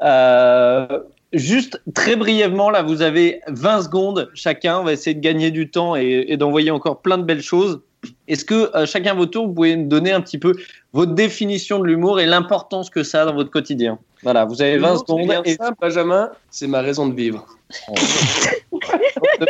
Euh, 0.01 0.99
juste 1.33 1.81
très 1.93 2.15
brièvement, 2.15 2.69
là, 2.69 2.81
vous 2.83 3.01
avez 3.01 3.41
20 3.47 3.83
secondes 3.83 4.29
chacun. 4.33 4.79
On 4.79 4.83
va 4.83 4.93
essayer 4.93 5.13
de 5.13 5.21
gagner 5.21 5.51
du 5.51 5.69
temps 5.69 5.95
et, 5.95 6.25
et 6.27 6.37
d'envoyer 6.37 6.71
encore 6.71 7.01
plein 7.01 7.17
de 7.17 7.23
belles 7.23 7.41
choses. 7.41 7.81
Est-ce 8.27 8.45
que 8.45 8.75
euh, 8.75 8.85
chacun 8.85 9.13
votre 9.13 9.31
tour, 9.31 9.47
vous 9.47 9.53
pouvez 9.53 9.75
me 9.75 9.87
donner 9.87 10.11
un 10.11 10.21
petit 10.21 10.37
peu 10.37 10.55
votre 10.93 11.13
définition 11.13 11.79
de 11.79 11.85
l'humour 11.85 12.19
et 12.19 12.25
l'importance 12.25 12.89
que 12.89 13.03
ça 13.03 13.23
a 13.23 13.25
dans 13.25 13.33
votre 13.33 13.51
quotidien? 13.51 13.99
Voilà, 14.23 14.45
vous 14.45 14.61
avez 14.61 14.77
20 14.77 14.87
L'humour, 14.87 15.03
c'est 15.45 15.51
secondes. 15.51 15.69
Et 15.71 15.75
Benjamin, 15.81 16.31
c'est 16.49 16.67
ma 16.67 16.81
raison 16.81 17.07
de 17.07 17.15
vivre. 17.15 17.45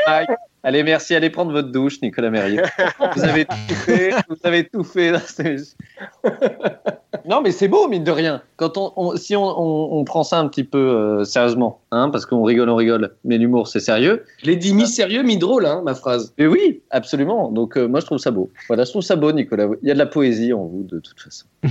Mike. 0.07 0.29
Allez, 0.63 0.83
merci. 0.83 1.15
Allez 1.15 1.29
prendre 1.29 1.51
votre 1.51 1.69
douche, 1.69 2.01
Nicolas 2.01 2.29
Merrier. 2.29 2.61
Vous 3.15 3.23
avez 3.23 3.45
tout 3.45 3.75
fait. 3.85 4.13
Vous 4.27 4.37
avez 4.43 4.67
tout 4.67 4.83
fait. 4.83 5.13
Non, 7.25 7.41
mais 7.41 7.51
c'est 7.51 7.67
beau, 7.67 7.87
mine 7.87 8.03
de 8.03 8.11
rien. 8.11 8.41
Quand 8.57 8.77
on, 8.77 8.93
on- 8.95 9.15
si 9.15 9.35
on, 9.35 9.43
on- 9.43 9.97
on 9.99 10.03
prend 10.03 10.23
ça 10.23 10.39
un 10.39 10.47
petit 10.47 10.63
peu 10.63 10.77
euh, 10.77 11.23
sérieusement, 11.23 11.81
hein, 11.91 12.09
parce 12.09 12.25
qu'on 12.25 12.43
rigole, 12.43 12.69
on 12.69 12.75
rigole, 12.75 13.15
mais 13.23 13.37
l'humour, 13.37 13.67
c'est 13.67 13.79
sérieux. 13.79 14.23
Je 14.41 14.45
l'ai 14.47 14.55
dit 14.55 14.73
mi-sérieux, 14.73 15.23
mi-drôle, 15.23 15.65
hein, 15.65 15.81
ma 15.83 15.95
phrase. 15.95 16.33
Mais 16.37 16.47
oui, 16.47 16.81
absolument. 16.91 17.51
Donc, 17.51 17.77
euh, 17.77 17.87
moi, 17.87 17.99
je 17.99 18.05
trouve 18.05 18.17
ça 18.17 18.31
beau. 18.31 18.49
Voilà, 18.67 18.83
je 18.83 18.89
trouve 18.91 19.01
ça 19.03 19.15
beau, 19.15 19.31
Nicolas. 19.31 19.67
Il 19.81 19.87
y 19.87 19.91
a 19.91 19.93
de 19.93 19.99
la 19.99 20.05
poésie 20.05 20.53
en 20.53 20.63
vous, 20.65 20.83
de 20.83 20.99
toute 20.99 21.19
façon. 21.19 21.45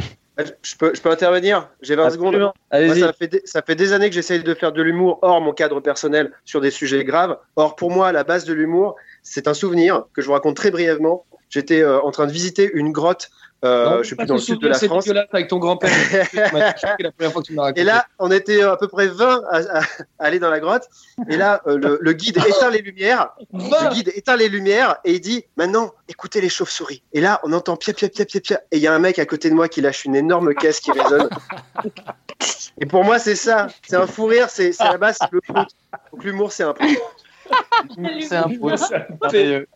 Je 0.63 0.77
peux, 0.77 0.93
je 0.95 1.01
peux 1.03 1.11
intervenir? 1.11 1.69
J'ai 1.83 1.97
20 1.97 2.11
secondes. 2.11 2.37
Moi, 2.37 2.53
ça, 2.95 3.13
fait 3.13 3.27
des, 3.27 3.43
ça 3.45 3.61
fait 3.61 3.75
des 3.75 3.93
années 3.93 4.09
que 4.09 4.15
j'essaye 4.15 4.41
de 4.45 4.55
faire 4.55 4.71
de 4.71 4.81
l'humour 4.83 5.19
hors 5.23 5.41
mon 5.41 5.53
cadre 5.53 5.81
personnel 5.81 6.31
sur 6.45 6.61
des 6.61 6.71
sujets 6.71 7.03
graves. 7.03 7.37
Or, 7.57 7.75
pour 7.75 7.91
moi, 7.91 8.13
la 8.13 8.23
base 8.23 8.45
de 8.45 8.53
l'humour, 8.53 8.95
c'est 9.25 9.49
un 9.49 9.53
souvenir 9.55 10.05
que 10.15 10.23
je 10.23 10.29
vous 10.29 10.35
raconte 10.35 10.55
très 10.55 10.71
brièvement. 10.71 11.25
J'étais 11.51 11.83
euh, 11.83 12.01
en 12.03 12.13
train 12.13 12.29
de 12.29 12.31
visiter 12.31 12.71
une 12.75 12.93
grotte, 12.93 13.31
euh, 13.65 13.91
Non, 13.97 14.03
je 14.03 14.09
sais 14.11 14.15
pas 14.17 14.23
plus, 14.23 14.29
dans 14.29 14.35
le 14.35 14.41
sud 14.41 14.61
de 14.61 14.69
la 14.69 14.75
c'est 14.75 14.87
France. 14.87 15.05
dégueulasse 15.05 15.29
avec 15.33 15.49
ton 15.49 15.59
grand-père. 15.59 15.91
Tu 16.31 16.37
m'as 16.37 16.77
choqué 16.77 17.03
la 17.03 17.13
première 17.13 17.33
fois 17.33 17.43
que 17.43 17.47
tu 17.47 17.55
m'as 17.55 17.63
raconté. 17.63 17.81
Et 17.81 17.85
là, 17.85 18.07
on 18.19 18.31
était 18.31 18.63
euh, 18.63 18.73
à 18.73 18.77
peu 18.77 18.89
près 18.89 19.09
20 19.09 19.43
à, 19.51 19.57
à- 19.57 19.79
à 19.81 19.85
aller 20.19 20.39
dans 20.39 20.51
la 20.51 20.61
grotte. 20.61 20.89
Et 21.29 21.37
là, 21.37 21.61
euh, 21.67 21.77
le, 21.77 21.99
le 22.01 22.13
guide 22.13 22.39
éteint 22.47 22.71
les 22.71 22.83
lumières. 22.83 23.31
Le 23.53 23.93
guide 23.95 24.13
éteint 24.15 24.37
les 24.37 24.49
lumières 24.49 24.97
et 25.05 25.15
il 25.15 25.21
dit 25.21 25.45
Maintenant, 25.57 25.93
écoutez 26.09 26.41
les 26.41 26.49
chauves-souris. 26.49 27.03
Et 27.13 27.21
là, 27.21 27.41
on 27.43 27.53
entend 27.53 27.77
pia, 27.77 27.93
pia, 27.95 28.09
pia, 28.09 28.25
pia, 28.25 28.41
pia. 28.41 28.61
Et 28.71 28.77
il 28.77 28.83
y 28.83 28.87
a 28.87 28.95
un 28.95 28.99
mec 29.01 29.19
à 29.19 29.27
côté 29.27 29.51
de 29.51 29.55
moi 29.55 29.69
qui 29.69 29.81
lâche 29.81 30.05
une 30.05 30.15
énorme 30.17 30.55
caisse 30.55 30.81
qui 30.81 30.93
résonne. 30.93 31.29
Et 32.81 32.87
pour 32.87 33.03
moi, 33.05 33.19
c'est 33.19 33.35
ça. 33.35 33.67
C'est 33.87 33.97
un 33.97 34.07
fou 34.07 34.27
rire. 34.27 34.49
C'est 34.51 34.81
à 34.81 34.93
la 34.93 34.99
base, 34.99 35.19
le 35.33 35.41
foot. 35.45 35.57
Donc 36.13 36.23
l'humour, 36.25 36.53
c'est 36.53 36.63
un 36.63 36.75
peu. 36.75 36.85
C'est 38.21 38.37
un 38.37 38.43
peu 38.43 38.55
merveilleux. 39.23 39.69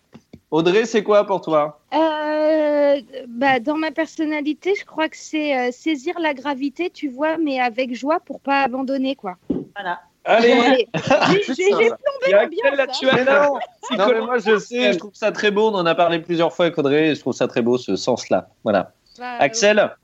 Audrey, 0.53 0.85
c'est 0.85 1.03
quoi 1.03 1.25
pour 1.27 1.41
toi? 1.41 1.81
Euh, 1.95 3.01
bah, 3.27 3.59
dans 3.59 3.79
ma 3.79 3.91
personnalité, 3.91 4.75
je 4.79 4.85
crois 4.85 5.09
que 5.09 5.17
c'est 5.17 5.57
euh, 5.57 5.73
saisir 5.73 6.15
la 6.21 6.35
gravité, 6.35 6.91
tu 6.91 7.09
vois, 7.09 7.39
mais 7.39 7.59
avec 7.59 7.95
joie 7.95 8.21
pour 8.21 8.39
pas 8.39 8.61
abandonner, 8.61 9.17
quoi. 9.17 9.37
Voilà. 9.49 10.01
Allez. 10.27 10.87
J'ai- 10.95 11.55
plombé 11.55 12.31
l'ambiance. 12.31 12.77
là 12.77 12.83
hein. 12.83 12.93
tu 13.01 13.09
as 13.09 13.25
là 13.25 13.49
Non, 13.97 14.09
mais 14.09 14.21
moi, 14.21 14.39
je 14.39 14.59
sais, 14.59 14.93
je 14.93 14.99
trouve 14.99 15.15
ça 15.15 15.33
très 15.33 15.51
beau. 15.51 15.71
On 15.71 15.75
en 15.75 15.87
a 15.87 15.95
parlé 15.95 16.19
plusieurs 16.19 16.53
fois 16.53 16.67
avec 16.67 16.77
Audrey 16.77 17.09
et 17.09 17.15
je 17.15 17.21
trouve 17.21 17.33
ça 17.33 17.49
très 17.49 17.63
beau, 17.63 17.79
ce 17.79 17.97
sens-là. 17.97 18.51
Voilà. 18.63 18.93
Bah, 19.19 19.37
Axel? 19.39 19.97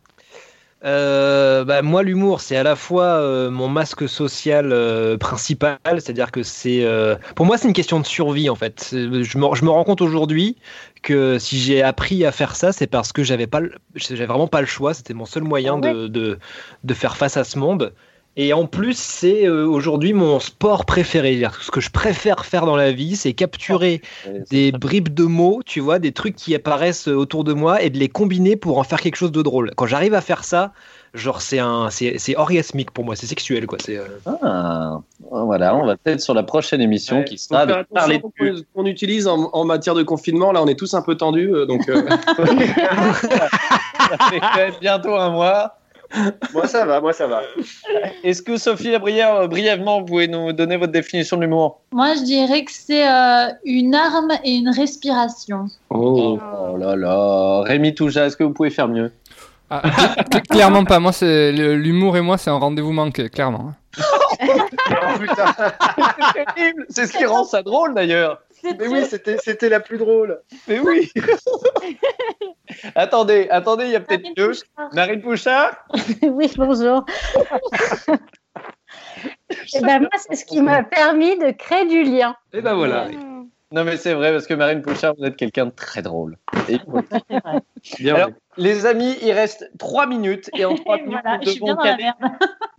Euh, 0.85 1.65
bah, 1.65 1.83
moi, 1.83 2.03
l'humour, 2.05 2.41
c'est 2.41 2.57
à 2.57 2.63
la 2.63 2.77
fois 2.77 3.05
euh, 3.05 3.51
mon 3.51 3.69
masque 3.69 4.09
social 4.09 4.71
euh, 4.73 5.17
principal, 5.19 5.79
c'est-à-dire 5.85 6.31
que 6.31 6.45
c'est, 6.45 6.85
euh, 6.85 7.17
pour 7.35 7.47
moi, 7.47 7.59
c'est 7.59 7.67
une 7.67 7.75
question 7.75 7.99
de 7.99 8.07
survie 8.07 8.49
en 8.49 8.55
fait. 8.55 8.89
Je 8.93 9.39
me, 9.39 9.55
je 9.55 9.65
me 9.65 9.71
rends 9.71 9.85
compte 9.85 10.01
aujourd'hui 10.03 10.57
que 11.03 11.39
si 11.39 11.59
j'ai 11.59 11.83
appris 11.83 12.25
à 12.25 12.31
faire 12.31 12.55
ça, 12.55 12.71
c'est 12.73 12.87
parce 12.87 13.13
que 13.13 13.25
j'avais 13.25 13.49
pas, 13.49 13.61
j'avais 13.97 14.27
vraiment 14.27 14.47
pas 14.47 14.61
le 14.61 14.67
choix. 14.69 14.95
C'était 14.95 15.15
mon 15.15 15.27
seul 15.27 15.43
moyen 15.43 15.81
Ah 15.83 15.93
de, 15.93 16.07
de, 16.07 16.39
de 16.85 16.95
faire 16.95 17.17
face 17.17 17.37
à 17.37 17.43
ce 17.45 17.59
monde. 17.59 17.93
Et 18.41 18.53
en 18.53 18.67
plus, 18.67 18.97
c'est 18.97 19.47
euh, 19.49 19.67
aujourd'hui 19.67 20.13
mon 20.13 20.39
sport 20.39 20.85
préféré. 20.85 21.43
Ce 21.61 21.73
que 21.73 21.81
je 21.81 21.91
préfère 21.91 22.47
faire 22.47 22.67
dans 22.67 22.77
la 22.77 22.93
vie, 22.93 23.17
c'est 23.17 23.33
capturer 23.33 24.01
des 24.49 24.71
bribes 24.71 25.13
de 25.13 25.25
mots, 25.25 25.61
tu 25.67 25.81
vois, 25.81 25.99
des 25.99 26.13
trucs 26.13 26.37
qui 26.37 26.55
apparaissent 26.55 27.09
autour 27.09 27.43
de 27.43 27.53
moi 27.53 27.83
et 27.83 27.91
de 27.91 27.99
les 27.99 28.09
combiner 28.09 28.55
pour 28.55 28.79
en 28.79 28.85
faire 28.85 29.01
quelque 29.01 29.17
chose 29.17 29.33
de 29.33 29.43
drôle. 29.43 29.73
Quand 29.77 29.87
j'arrive 29.87 30.15
à 30.15 30.21
faire 30.21 30.45
ça, 30.45 30.73
genre 31.15 31.41
c'est 31.41 31.59
un, 31.59 31.91
c'est 31.91 32.19
c'est 32.19 32.37
orgasmique 32.37 32.93
pour 32.93 33.05
moi, 33.05 33.17
c'est 33.17 33.27
sexuel 33.27 33.67
quoi. 33.67 33.79
C'est 33.85 33.97
euh, 33.97 34.05
Ah, 34.43 35.01
voilà, 35.31 35.75
on 35.75 35.85
va 35.85 35.97
peut-être 35.97 36.21
sur 36.21 36.35
la 36.35 36.45
prochaine 36.45 36.81
émission 36.81 37.25
qui 37.25 37.39
Faut 37.39 37.55
sera 37.55 37.67
de 37.67 37.75
parler 37.93 38.21
qu'on 38.21 38.31
qu'on 38.73 38.87
utilise 38.87 39.27
en, 39.27 39.51
en 39.53 39.65
matière 39.65 39.97
de 39.97 40.05
confinement. 40.05 40.53
Là, 40.53 40.63
on 40.63 40.69
est 40.69 40.79
tous 40.79 40.95
un 40.95 41.03
peu 41.03 41.17
tendus, 41.17 41.53
euh, 41.53 41.67
donc. 41.67 41.89
euh, 41.89 42.03
Ça 43.99 44.31
fait 44.55 44.73
bientôt 44.81 45.17
un 45.17 45.31
mois. 45.31 45.75
Moi 46.55 46.67
ça 46.67 46.85
va, 46.87 47.01
moi 47.01 47.13
ça 47.13 47.27
va. 47.27 47.43
Est-ce 48.25 48.41
que 48.43 48.57
Sophie 48.57 48.91
Labrière, 48.91 49.35
euh, 49.35 49.47
brièvement, 49.47 50.01
vous 50.01 50.07
pouvez 50.07 50.27
nous 50.29 50.53
donner 50.53 50.77
votre 50.77 50.93
définition 50.93 51.37
de 51.37 51.43
l'humour? 51.43 51.81
Moi, 51.93 52.15
je 52.15 52.23
dirais 52.25 52.65
que 52.65 52.71
c'est 52.73 53.07
euh, 53.07 53.49
une 53.65 53.95
arme 53.95 54.31
et 54.45 54.53
une 54.57 54.71
respiration. 54.71 55.67
oh. 55.91 56.39
là 56.79 56.97
là. 56.97 57.63
Rémi 57.63 57.95
Touja, 57.95 58.27
est-ce 58.27 58.37
que 58.37 58.45
vous 58.45 58.53
pouvez 58.55 58.71
faire 58.71 58.89
mieux? 58.89 59.13
Ah, 59.71 59.83
cl- 60.31 60.43
clairement 60.49 60.85
pas. 60.85 60.99
Moi, 60.99 61.13
c'est 61.13 61.53
le- 61.53 61.77
l'humour 61.77 62.17
et 62.17 62.23
moi, 62.23 62.39
c'est 62.39 62.49
un 62.49 62.59
rendez-vous 62.59 62.93
manqué, 62.93 63.29
clairement. 63.29 63.75
C'est 66.35 66.45
terrible. 66.55 66.87
C'est 66.89 67.07
ce 67.07 67.13
qui 67.17 67.25
rend 67.25 67.45
ça 67.45 67.63
drôle 67.63 67.95
d'ailleurs. 67.95 68.41
Mais 68.65 68.89
oui, 68.89 69.05
c'était 69.07 69.37
c'était 69.39 69.69
la 69.69 69.81
plus 69.81 69.99
drôle. 69.99 70.41
Mais 70.67 70.79
oui. 70.79 71.11
attendez, 72.95 73.49
attendez, 73.51 73.87
il 73.87 73.91
y 73.93 73.97
a 73.97 74.01
peut-être 74.01 74.35
deux. 74.37 74.53
Marine 74.93 75.21
Pouchard 75.21 75.77
oui, 76.23 76.53
bonjour. 76.57 77.05
Et 79.75 79.81
ben 79.81 80.01
moi, 80.01 80.11
c'est 80.17 80.37
ce 80.37 80.45
qui 80.45 80.61
m'a 80.61 80.83
permis 80.83 81.37
de 81.39 81.51
créer 81.51 81.87
du 81.87 82.03
lien. 82.03 82.37
Et 82.53 82.61
ben 82.61 82.75
voilà. 82.75 83.09
Non 83.71 83.85
mais 83.85 83.99
c'est 83.99 84.15
vrai 84.15 84.33
parce 84.33 84.47
que 84.47 84.55
Marine 84.55 84.81
Pouchard, 84.81 85.15
vous 85.19 85.25
êtes 85.25 85.37
quelqu'un 85.37 85.67
de 85.67 85.71
très 85.71 86.01
drôle. 86.01 86.39
Et- 86.69 86.79
Alors, 88.11 88.31
les 88.57 88.87
amis, 88.87 89.17
il 89.21 89.31
reste 89.33 89.71
trois 89.79 90.07
minutes 90.07 90.49
et 90.55 90.65
en 90.65 90.75
trois 90.75 90.97
minutes, 90.97 91.19
Voilà, 91.23 91.39
nous 91.39 91.45
bien 91.45 91.55
devons 91.55 91.77
caler. 91.77 92.11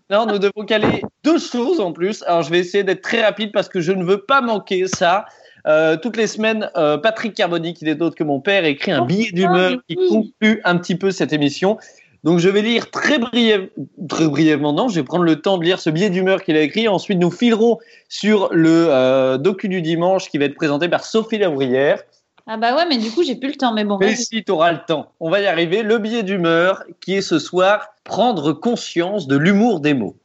Non, 0.10 0.26
nous 0.26 0.40
devons 0.40 0.66
caler 0.66 1.04
deux 1.24 1.38
choses 1.38 1.80
en 1.80 1.94
plus. 1.94 2.24
Alors, 2.24 2.42
je 2.42 2.50
vais 2.50 2.58
essayer 2.58 2.84
d'être 2.84 3.02
très 3.02 3.24
rapide 3.24 3.52
parce 3.54 3.70
que 3.70 3.82
je 3.82 3.92
ne 3.92 4.04
veux 4.04 4.22
pas 4.22 4.42
manquer 4.42 4.88
ça. 4.88 5.26
Euh, 5.68 5.98
toutes 5.98 6.18
les 6.18 6.28
semaines, 6.28 6.70
euh, 6.78 6.98
Patrick 6.98 7.34
Carboni, 7.34 7.74
qui 7.74 7.86
n'est 7.86 7.96
d'autre 7.96 8.16
que 8.16 8.24
mon 8.24 8.40
père, 8.40 8.66
écrit 8.66 8.92
un 8.92 9.06
billet 9.06 9.32
d'humeur 9.32 9.74
qui 9.88 9.96
conclut 9.96 10.62
un 10.64 10.78
petit 10.78 10.96
peu 10.96 11.12
cette 11.12 11.34
émission. 11.34 11.78
Donc, 12.24 12.40
je 12.40 12.50
vais 12.50 12.62
lire 12.62 12.92
très, 12.92 13.18
briève- 13.18 13.70
très 14.10 14.28
brièvement, 14.28 14.74
non, 14.74 14.90
je 14.90 14.96
vais 14.96 15.04
prendre 15.04 15.24
le 15.24 15.42
temps 15.42 15.58
de 15.58 15.64
lire 15.64 15.80
ce 15.80 15.90
billet 15.90 16.10
d'humeur 16.10 16.44
qu'il 16.44 16.58
a 16.58 16.62
écrit. 16.62 16.88
Ensuite, 16.88 17.18
nous 17.18 17.32
filerons 17.32 17.78
sur 18.10 18.50
le 18.52 18.88
euh, 18.90 19.38
docu 19.38 19.70
du 19.70 19.82
dimanche 19.82 20.30
qui 20.30 20.38
va 20.38 20.46
être 20.46 20.56
présenté 20.56 20.90
par 20.90 21.06
Sophie 21.06 21.38
Lavrière. 21.38 22.04
Ah 22.52 22.58
bah 22.58 22.76
ouais, 22.76 22.86
mais 22.90 22.98
du 22.98 23.12
coup, 23.12 23.24
j'ai 23.24 23.36
plus 23.36 23.50
le 23.50 23.56
temps. 23.56 23.74
Mais 23.74 23.86
bon, 23.86 23.98
Mais 24.00 24.16
si, 24.16 24.44
tu 24.44 24.52
auras 24.52 24.72
le 24.72 24.80
temps. 24.88 25.14
On 25.20 25.30
va 25.30 25.40
y 25.40 25.46
arriver. 25.46 25.84
Le 25.84 26.00
billet 26.00 26.24
d'humeur 26.24 26.84
qui 27.00 27.14
est 27.14 27.22
ce 27.22 27.38
soir 27.38 27.90
prendre 28.04 28.54
conscience 28.54 29.28
de 29.28 29.38
l'humour 29.38 29.80
des 29.80 29.94
mots. 29.94 30.18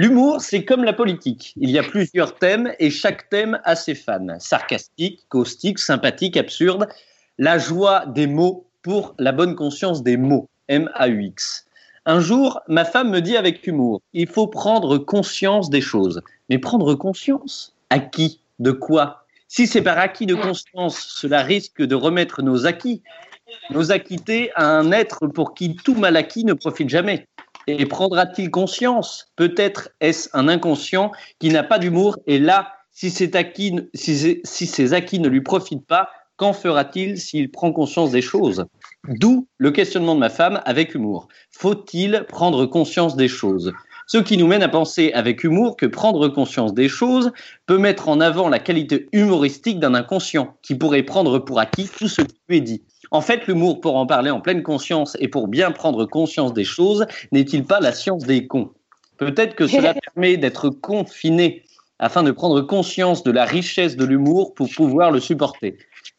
L'humour, 0.00 0.40
c'est 0.40 0.64
comme 0.64 0.82
la 0.82 0.94
politique. 0.94 1.52
Il 1.58 1.68
y 1.68 1.78
a 1.78 1.82
plusieurs 1.82 2.36
thèmes 2.36 2.72
et 2.78 2.88
chaque 2.88 3.28
thème 3.28 3.60
a 3.64 3.76
ses 3.76 3.94
fans. 3.94 4.38
Sarcastique, 4.38 5.26
caustique, 5.28 5.78
sympathique, 5.78 6.38
absurde. 6.38 6.88
La 7.36 7.58
joie 7.58 8.06
des 8.06 8.26
mots 8.26 8.66
pour 8.80 9.14
la 9.18 9.32
bonne 9.32 9.54
conscience 9.54 10.02
des 10.02 10.16
mots. 10.16 10.48
M-A-U-X. 10.68 11.66
Un 12.06 12.18
jour, 12.18 12.62
ma 12.66 12.86
femme 12.86 13.10
me 13.10 13.20
dit 13.20 13.36
avec 13.36 13.66
humour, 13.66 14.00
il 14.14 14.26
faut 14.26 14.46
prendre 14.46 14.96
conscience 14.96 15.68
des 15.68 15.82
choses. 15.82 16.22
Mais 16.48 16.56
prendre 16.56 16.94
conscience? 16.94 17.76
À 17.90 17.98
qui 17.98 18.40
De 18.58 18.70
quoi? 18.70 19.26
Si 19.48 19.66
c'est 19.66 19.82
par 19.82 19.98
acquis 19.98 20.24
de 20.24 20.34
conscience, 20.34 20.98
cela 20.98 21.42
risque 21.42 21.82
de 21.82 21.94
remettre 21.94 22.40
nos 22.40 22.64
acquis, 22.64 23.02
nos 23.68 23.92
acquittés 23.92 24.50
à 24.54 24.66
un 24.66 24.92
être 24.92 25.26
pour 25.26 25.52
qui 25.52 25.76
tout 25.76 25.94
mal 25.94 26.16
acquis 26.16 26.46
ne 26.46 26.54
profite 26.54 26.88
jamais. 26.88 27.26
Et 27.66 27.86
prendra-t-il 27.86 28.50
conscience? 28.50 29.32
Peut-être 29.36 29.90
est-ce 30.00 30.28
un 30.32 30.48
inconscient 30.48 31.12
qui 31.38 31.50
n'a 31.50 31.62
pas 31.62 31.78
d'humour 31.78 32.18
et 32.26 32.38
là, 32.38 32.72
si, 32.92 33.10
cet 33.10 33.36
acquis, 33.36 33.76
acquis 34.92 35.18
ne 35.20 35.28
lui 35.28 35.40
profitent 35.40 35.86
pas, 35.86 36.08
qu'en 36.36 36.52
fera-t-il 36.54 37.18
s'il 37.18 37.50
prend 37.50 37.70
conscience 37.70 38.10
des 38.10 38.22
choses? 38.22 38.64
D'où 39.08 39.46
le 39.58 39.70
questionnement 39.70 40.14
de 40.14 40.20
ma 40.20 40.30
femme 40.30 40.60
avec 40.64 40.94
humour. 40.94 41.28
Faut-il 41.50 42.24
prendre 42.28 42.66
conscience 42.66 43.14
des 43.14 43.28
choses? 43.28 43.72
Ce 44.06 44.18
qui 44.18 44.36
nous 44.38 44.46
mène 44.46 44.62
à 44.62 44.68
penser 44.68 45.12
avec 45.12 45.44
humour 45.44 45.76
que 45.76 45.86
prendre 45.86 46.28
conscience 46.28 46.74
des 46.74 46.88
choses 46.88 47.30
peut 47.66 47.78
mettre 47.78 48.08
en 48.08 48.20
avant 48.20 48.48
la 48.48 48.58
qualité 48.58 49.08
humoristique 49.12 49.78
d'un 49.78 49.94
inconscient 49.94 50.56
qui 50.62 50.74
pourrait 50.74 51.04
prendre 51.04 51.38
pour 51.38 51.60
acquis 51.60 51.88
tout 51.88 52.08
ce 52.08 52.22
qui 52.22 52.40
lui 52.48 52.56
est 52.56 52.62
dit. 52.62 52.82
En 53.12 53.20
fait, 53.20 53.46
l'humour, 53.46 53.80
pour 53.80 53.96
en 53.96 54.06
parler 54.06 54.30
en 54.30 54.40
pleine 54.40 54.62
conscience 54.62 55.16
et 55.20 55.28
pour 55.28 55.48
bien 55.48 55.72
prendre 55.72 56.06
conscience 56.06 56.52
des 56.52 56.64
choses, 56.64 57.06
n'est-il 57.32 57.64
pas 57.64 57.80
la 57.80 57.92
science 57.92 58.24
des 58.24 58.46
cons? 58.46 58.70
Peut-être 59.16 59.56
que 59.56 59.66
cela 59.66 59.94
permet 60.14 60.36
d'être 60.36 60.70
confiné 60.70 61.64
afin 61.98 62.22
de 62.22 62.30
prendre 62.30 62.60
conscience 62.62 63.22
de 63.24 63.32
la 63.32 63.44
richesse 63.44 63.96
de 63.96 64.04
l'humour 64.04 64.54
pour 64.54 64.68
pouvoir 64.74 65.10
le 65.10 65.20
supporter. 65.20 65.76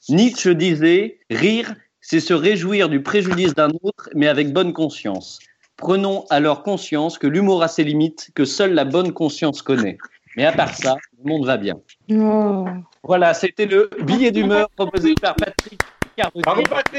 Nietzsche 0.09 0.53
disait 0.53 1.19
Rire, 1.29 1.73
c'est 2.01 2.19
se 2.19 2.33
réjouir 2.33 2.89
du 2.89 3.01
préjudice 3.01 3.55
d'un 3.55 3.71
autre, 3.83 4.09
mais 4.13 4.27
avec 4.27 4.51
bonne 4.51 4.73
conscience. 4.73 5.39
Prenons 5.77 6.25
alors 6.29 6.61
conscience 6.61 7.17
que 7.17 7.25
l'humour 7.25 7.63
a 7.63 7.67
ses 7.67 7.83
limites, 7.83 8.31
que 8.35 8.45
seule 8.45 8.73
la 8.73 8.85
bonne 8.85 9.13
conscience 9.13 9.61
connaît. 9.61 9.97
Mais 10.35 10.45
à 10.45 10.51
part 10.51 10.75
ça, 10.75 10.97
le 11.23 11.29
monde 11.29 11.45
va 11.45 11.57
bien. 11.57 11.79
Voilà, 13.03 13.33
c'était 13.33 13.65
le 13.65 13.89
billet 14.03 14.31
d'humeur 14.31 14.69
proposé 14.75 15.15
par 15.15 15.35
Patrick 15.35 15.81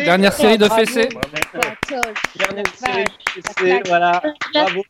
Dernière 0.05 0.33
série 0.33 0.59
de 0.59 0.69
fessées. 0.69 1.09
Dernière 2.37 2.67
série 2.75 3.05
de 3.05 3.43
fessées, 3.43 3.83
voilà. 3.87 4.23
Bravo. 4.53 4.83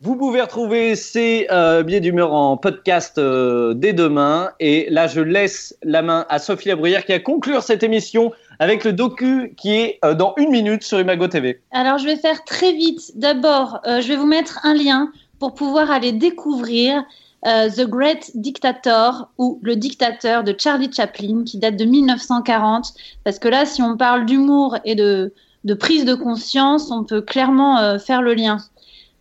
Vous 0.00 0.16
pouvez 0.16 0.40
retrouver 0.40 0.94
ces 0.96 1.46
euh, 1.50 1.82
billets 1.82 2.00
d'humeur 2.00 2.32
en 2.32 2.56
podcast 2.56 3.18
euh, 3.18 3.74
dès 3.74 3.92
demain. 3.92 4.50
Et 4.60 4.86
là, 4.90 5.06
je 5.06 5.20
laisse 5.20 5.76
la 5.82 6.02
main 6.02 6.26
à 6.28 6.38
Sophie 6.38 6.68
Labruyère 6.68 7.04
qui 7.04 7.12
va 7.12 7.18
conclure 7.18 7.62
cette 7.62 7.82
émission 7.82 8.32
avec 8.58 8.84
le 8.84 8.92
docu 8.92 9.54
qui 9.56 9.74
est 9.74 9.98
euh, 10.04 10.14
dans 10.14 10.34
une 10.36 10.50
minute 10.50 10.82
sur 10.82 11.00
Imago 11.00 11.28
TV. 11.28 11.60
Alors, 11.72 11.98
je 11.98 12.06
vais 12.06 12.16
faire 12.16 12.44
très 12.44 12.72
vite. 12.72 13.12
D'abord, 13.16 13.80
euh, 13.86 14.00
je 14.00 14.08
vais 14.08 14.16
vous 14.16 14.26
mettre 14.26 14.60
un 14.64 14.74
lien 14.74 15.10
pour 15.38 15.54
pouvoir 15.54 15.90
aller 15.90 16.12
découvrir 16.12 17.04
euh, 17.46 17.68
The 17.68 17.82
Great 17.88 18.30
Dictator 18.34 19.28
ou 19.38 19.58
Le 19.62 19.76
Dictateur 19.76 20.44
de 20.44 20.54
Charlie 20.58 20.90
Chaplin 20.92 21.44
qui 21.44 21.58
date 21.58 21.76
de 21.76 21.84
1940. 21.84 22.94
Parce 23.22 23.38
que 23.38 23.48
là, 23.48 23.66
si 23.66 23.82
on 23.82 23.96
parle 23.96 24.24
d'humour 24.24 24.78
et 24.84 24.94
de, 24.94 25.32
prise 25.78 26.04
de 26.04 26.14
conscience, 26.14 26.90
on 26.90 27.04
peut 27.04 27.20
clairement 27.20 27.78
euh, 27.78 27.98
faire 27.98 28.22
le 28.22 28.34
lien. 28.34 28.58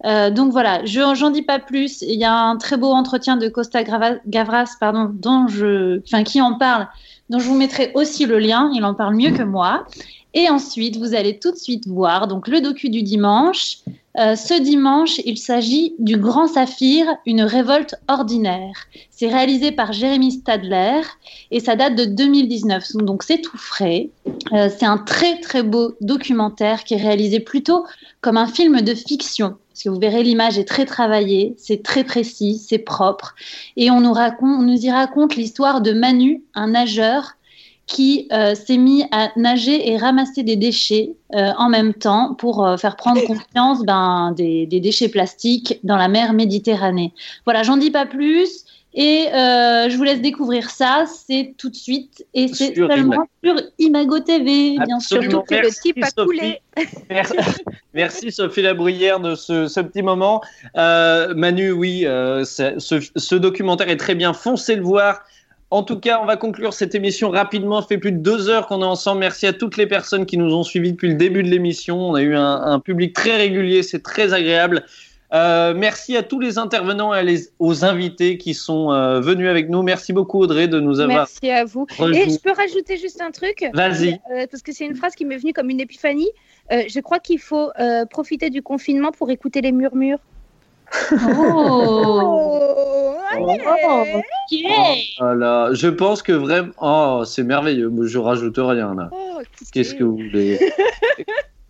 Euh, 0.06 0.30
donc 0.30 0.52
voilà, 0.52 0.84
je 0.86 1.00
j'en 1.16 1.30
dis 1.30 1.42
pas 1.42 1.60
plus. 1.60 2.02
Il 2.02 2.20
y 2.20 2.26
a 2.26 2.34
un 2.34 2.58
très 2.58 2.78
beau 2.78 2.92
entretien 2.92 3.38
de 3.38 3.48
Costa 3.48 3.84
Gavras, 3.84 4.76
pardon, 4.80 5.10
dont 5.14 5.48
je, 5.48 6.02
enfin 6.04 6.24
qui 6.24 6.42
en 6.42 6.56
parle, 6.56 6.88
dont 7.30 7.40
je 7.40 7.48
vous 7.48 7.56
mettrai 7.56 7.92
aussi 7.94 8.26
le 8.26 8.40
lien. 8.40 8.70
Il 8.74 8.84
en 8.84 8.94
parle 8.94 9.16
mieux 9.16 9.32
que 9.32 9.44
moi. 9.44 9.86
Et 10.34 10.50
ensuite, 10.50 10.98
vous 10.98 11.14
allez 11.14 11.38
tout 11.38 11.52
de 11.52 11.58
suite 11.58 11.88
voir 11.88 12.28
donc 12.28 12.48
le 12.48 12.60
docu 12.60 12.90
du 12.90 13.04
dimanche. 13.04 13.78
Euh, 14.20 14.36
ce 14.36 14.60
dimanche, 14.60 15.20
il 15.26 15.38
s'agit 15.38 15.96
du 15.98 16.18
Grand 16.18 16.48
Saphir, 16.48 17.06
une 17.26 17.42
révolte 17.42 17.96
ordinaire. 18.08 18.76
C'est 19.10 19.28
réalisé 19.28 19.72
par 19.72 19.92
Jérémy 19.92 20.32
Stadler 20.32 21.02
et 21.50 21.60
ça 21.60 21.76
date 21.76 21.96
de 21.96 22.06
2019, 22.06 22.98
donc 22.98 23.24
c'est 23.24 23.42
tout 23.42 23.58
frais. 23.58 24.10
Euh, 24.54 24.70
c'est 24.76 24.86
un 24.86 25.00
très 25.00 25.40
très 25.40 25.64
beau 25.64 25.96
documentaire 26.02 26.84
qui 26.84 26.94
est 26.94 27.02
réalisé 27.02 27.40
plutôt 27.40 27.86
comme 28.22 28.38
un 28.38 28.48
film 28.48 28.82
de 28.82 28.94
fiction. 28.94 29.56
Parce 29.70 29.84
que 29.84 29.90
vous 29.90 30.00
verrez, 30.00 30.22
l'image 30.22 30.60
est 30.60 30.68
très 30.68 30.86
travaillée, 30.86 31.56
c'est 31.58 31.82
très 31.82 32.04
précis, 32.04 32.64
c'est 32.64 32.78
propre. 32.78 33.34
Et 33.76 33.90
on 33.90 34.02
nous, 34.02 34.14
raconte, 34.14 34.60
on 34.60 34.62
nous 34.62 34.86
y 34.86 34.92
raconte 34.92 35.36
l'histoire 35.36 35.82
de 35.82 35.94
Manu, 35.94 36.44
un 36.54 36.68
nageur 36.68 37.34
qui 37.86 38.28
euh, 38.32 38.56
s'est 38.56 38.78
mis 38.78 39.04
à 39.12 39.30
nager 39.36 39.92
et 39.92 39.98
ramasser 39.98 40.44
des 40.44 40.56
déchets 40.56 41.12
euh, 41.36 41.52
en 41.58 41.70
même 41.70 41.94
temps 41.94 42.34
pour 42.34 42.66
euh, 42.66 42.78
faire 42.78 42.96
prendre 42.96 43.22
conscience 43.26 43.84
ben, 43.84 44.34
des, 44.36 44.66
des 44.66 44.80
déchets 44.80 45.10
plastiques 45.10 45.80
dans 45.84 45.98
la 45.98 46.08
mer 46.08 46.34
Méditerranée. 46.34 47.14
Voilà, 47.46 47.64
j'en 47.64 47.78
dis 47.78 47.92
pas 47.92 48.06
plus. 48.06 48.66
Et 48.96 49.26
je 49.34 49.98
vous 49.98 50.04
laisse 50.04 50.22
découvrir 50.22 50.70
ça. 50.70 51.06
C'est 51.08 51.56
tout 51.58 51.72
de 51.72 51.76
suite. 51.76 52.28
Et 52.36 52.48
c'est 52.48 52.76
seulement 52.76 53.26
sur 53.44 53.56
Imago 53.80 54.20
TV, 54.20 54.78
bien 54.86 55.00
sûr. 55.00 55.18
Absolument. 55.18 55.44
Merci, 55.50 55.94
Sophie. 56.16 56.60
Merci, 57.10 57.36
merci 57.96 58.32
Sophie 58.32 58.62
Labruyère 58.62 59.20
de 59.20 59.34
ce, 59.34 59.68
ce 59.68 59.80
petit 59.80 60.04
moment. 60.04 60.44
Manu, 60.76 61.72
oui, 61.72 62.02
ce 62.04 63.36
documentaire 63.36 63.90
est 63.90 63.98
très 63.98 64.14
bien. 64.14 64.32
Foncez 64.32 64.76
le 64.76 64.84
voir. 64.84 65.24
En 65.74 65.82
tout 65.82 66.00
cas, 66.00 66.20
on 66.22 66.26
va 66.26 66.38
conclure 66.38 66.72
cette 66.72 66.94
émission 66.94 67.32
rapidement. 67.32 67.82
Ça 67.82 67.88
fait 67.88 67.98
plus 67.98 68.12
de 68.12 68.20
deux 68.20 68.48
heures 68.48 68.68
qu'on 68.68 68.84
est 68.84 68.86
ensemble. 68.86 69.22
Merci 69.22 69.48
à 69.48 69.54
toutes 69.54 69.76
les 69.76 69.88
personnes 69.88 70.28
qui 70.28 70.38
nous 70.38 70.54
ont 70.54 70.62
suivis 70.62 70.92
depuis 70.92 71.08
le 71.10 71.16
début 71.16 71.42
de 71.42 71.50
l'émission. 71.50 71.98
On 72.10 72.14
a 72.14 72.22
eu 72.22 72.36
un, 72.36 72.62
un 72.62 72.80
public 72.80 73.14
très 73.14 73.38
régulier, 73.38 73.82
c'est 73.82 74.04
très 74.04 74.34
agréable. 74.34 74.86
Euh, 75.34 75.74
merci 75.76 76.16
à 76.16 76.22
tous 76.22 76.40
les 76.40 76.60
intervenants 76.60 77.12
et 77.12 77.18
à 77.18 77.24
les- 77.24 77.50
aux 77.58 77.84
invités 77.86 78.38
qui 78.38 78.54
sont 78.54 78.92
euh, 78.92 79.20
venus 79.20 79.50
avec 79.50 79.68
nous. 79.68 79.82
Merci 79.82 80.14
beaucoup 80.14 80.40
Audrey 80.40 80.68
de 80.68 80.80
nous 80.80 81.00
avoir. 81.00 81.26
Merci 81.28 81.50
à 81.50 81.66
vous. 81.66 81.88
rejoint. 81.98 82.20
Et 82.20 82.30
je 82.30 82.38
peux 82.38 82.52
rajouter 82.52 82.98
juste 82.98 83.20
un 83.20 83.32
truc 83.32 83.66
Vas-y. 83.74 84.20
Euh, 84.32 84.46
parce 84.52 84.62
que 84.62 84.72
c'est 84.72 84.86
une 84.86 84.96
phrase 84.96 85.16
qui 85.16 85.26
m'est 85.26 85.38
venue 85.38 85.54
comme 85.54 85.72
une 85.72 85.80
épiphanie. 85.80 86.30
Euh, 86.72 86.84
je 86.88 87.00
crois 87.00 87.18
qu'il 87.18 87.40
faut 87.40 87.72
euh, 87.80 88.06
profiter 88.06 88.52
du 88.52 88.62
confinement 88.62 89.12
pour 89.12 89.32
écouter 89.32 89.62
les 89.62 89.72
murmures. 89.72 90.20
Oh, 91.14 93.13
Voilà, 95.20 95.70
je 95.74 95.88
pense 95.88 96.22
que 96.22 96.34
vraiment. 96.34 96.74
Oh, 96.82 97.24
c'est 97.26 97.44
merveilleux. 97.44 97.90
Moi, 97.90 98.06
Je 98.08 98.18
rajoute 98.18 98.58
rien 98.58 98.94
là. 98.96 99.10
Oh, 99.12 99.42
Qu'est-ce 99.72 99.96
que 99.96 100.04
vous 100.04 100.18
voulez? 100.18 100.60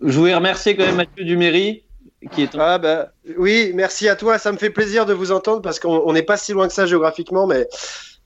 Je 0.02 0.19
voulais 0.19 0.35
remercier 0.35 0.76
quand 0.76 0.85
même 0.85 0.98
Mathieu 0.98 1.23
Duméry 1.23 1.84
qui 2.31 2.44
est. 2.44 2.56
Ah 2.57 2.77
bah, 2.77 3.11
oui, 3.38 3.72
merci 3.73 4.07
à 4.07 4.15
toi. 4.15 4.38
Ça 4.38 4.52
me 4.52 4.57
fait 4.57 4.69
plaisir 4.69 5.06
de 5.06 5.14
vous 5.14 5.31
entendre 5.31 5.61
parce 5.61 5.80
qu'on 5.80 6.03
on 6.06 6.14
n'est 6.14 6.23
pas 6.23 6.38
si 6.38 6.53
loin 6.53 6.68
que 6.68 6.73
ça 6.73 6.85
géographiquement, 6.85 7.48
mais, 7.48 7.68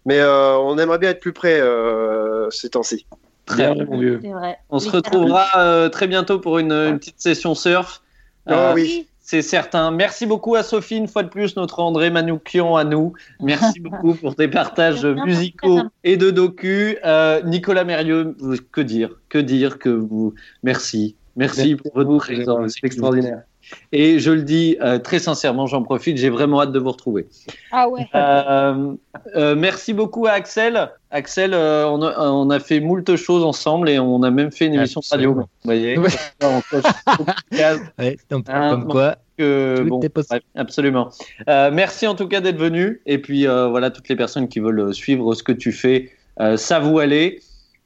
mais 0.06 0.20
euh, 0.20 0.58
on 0.58 0.78
aimerait 0.78 1.00
bien 1.00 1.12
être 1.12 1.20
plus 1.20 1.34
près 1.34 1.60
euh, 1.60 2.50
ces 2.50 2.70
temps-ci. 2.70 3.06
Très 3.46 3.74
bien, 3.74 3.86
mon 3.86 3.98
vieux. 3.98 4.22
On 4.70 4.80
se 4.80 4.90
retrouvera 4.90 5.48
euh, 5.58 5.90
très 5.90 6.08
bientôt 6.08 6.40
pour 6.40 6.60
une, 6.60 6.74
une 6.74 7.00
petite 7.00 7.22
session 7.22 7.56
surf. 7.56 8.02
Oh 8.50 8.72
oui. 8.74 9.07
C'est 9.30 9.42
certain. 9.42 9.92
Merci 9.92 10.26
beaucoup 10.26 10.56
à 10.56 10.64
Sophie, 10.64 10.96
une 10.96 11.10
fois 11.10 11.22
de 11.22 11.28
plus, 11.28 11.58
notre 11.58 11.82
André 11.82 12.10
Manoukian 12.10 12.78
à 12.78 12.86
nous. 12.86 13.12
Merci 13.42 13.78
beaucoup 13.82 14.14
pour 14.14 14.38
tes 14.38 14.48
partages 14.48 15.06
musicaux 15.06 15.82
et 16.06 16.16
de 16.16 16.32
docu. 16.32 16.98
Euh, 17.04 17.42
Nicolas 17.44 17.84
Mérieux, 17.84 18.38
que 18.72 18.80
dire? 18.80 19.10
Que 19.28 19.38
dire 19.38 19.80
que 19.80 19.90
vous. 19.90 20.34
Merci. 20.64 21.18
Merci, 21.36 21.58
Merci 21.58 21.76
pour 21.76 21.92
votre 21.94 22.18
présence. 22.20 22.76
c'est 22.80 22.88
extraordinaire. 22.88 23.42
Et 23.92 24.20
je 24.20 24.32
le 24.32 24.44
dis 24.44 24.78
euh, 24.82 25.00
très 25.00 25.20
sincèrement, 25.20 25.68
j'en 25.68 25.84
profite, 25.84 26.18
j'ai 26.18 26.30
vraiment 26.30 26.62
hâte 26.62 26.72
de 26.72 26.80
vous 26.80 26.92
retrouver. 26.92 27.28
Ah 27.72 27.88
ouais. 27.90 28.08
Euh, 28.16 28.94
euh, 29.36 29.56
merci 29.56 29.94
beaucoup 29.94 30.28
à 30.28 30.32
Axel. 30.32 30.90
Axel, 31.12 31.54
euh, 31.54 31.88
on, 31.88 32.02
a, 32.02 32.30
on 32.30 32.50
a 32.50 32.60
fait 32.60 32.80
moult 32.80 33.16
choses 33.16 33.44
ensemble 33.44 33.90
et 33.90 34.00
on 34.00 34.24
a 34.24 34.32
même 34.32 34.52
fait 34.52 34.66
une 34.66 34.74
émission 34.76 35.02
radio. 35.10 35.34
Vous 35.34 35.46
voyez 35.64 35.98
Ouais. 35.98 36.10
Ouais, 37.98 38.18
donc, 38.30 38.46
Hein, 38.50 38.72
comme 38.72 38.88
quoi. 38.88 39.16
que, 39.38 39.84
bon, 39.88 40.00
bref, 40.00 40.42
absolument. 40.56 41.10
Euh, 41.48 41.72
merci 41.72 42.08
en 42.08 42.16
tout 42.16 42.28
cas 42.28 42.42
d'être 42.42 42.58
venu. 42.58 43.02
Et 43.06 43.18
puis 43.20 43.48
euh, 43.48 43.68
voilà, 43.68 43.90
toutes 43.90 44.10
les 44.10 44.16
personnes 44.16 44.48
qui 44.48 44.60
veulent 44.60 44.94
suivre 44.94 45.34
ce 45.34 45.44
que 45.44 45.52
tu 45.52 45.72
fais, 45.72 46.12
euh, 46.40 46.58
ça 46.58 46.80
vous 46.80 47.00
aller. 47.00 47.42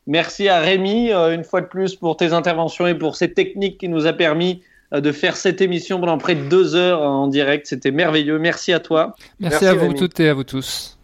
Merci 0.07 0.49
à 0.49 0.59
Rémi, 0.59 1.11
euh, 1.11 1.33
une 1.33 1.43
fois 1.43 1.61
de 1.61 1.67
plus, 1.67 1.95
pour 1.95 2.17
tes 2.17 2.33
interventions 2.33 2.87
et 2.87 2.95
pour 2.95 3.15
ces 3.15 3.33
techniques 3.33 3.77
qui 3.77 3.87
nous 3.87 4.07
a 4.07 4.13
permis 4.13 4.61
euh, 4.61 4.70
de 4.91 5.11
faire 5.11 5.37
cette 5.37 5.61
émission 5.61 5.99
pendant 5.99 6.17
près 6.17 6.35
de 6.35 6.43
deux 6.43 6.75
heures 6.75 7.01
en 7.01 7.27
direct. 7.27 7.67
C'était 7.67 7.91
merveilleux. 7.91 8.39
Merci 8.39 8.73
à 8.73 8.79
toi. 8.79 9.15
Merci, 9.39 9.63
Merci, 9.63 9.65
à 9.65 9.73
vous 9.73 9.87
Rémi. 9.87 9.99
toutes 9.99 10.19
et 10.19 10.29
à 10.29 10.33
vous 10.33 10.43
tous. 10.43 10.97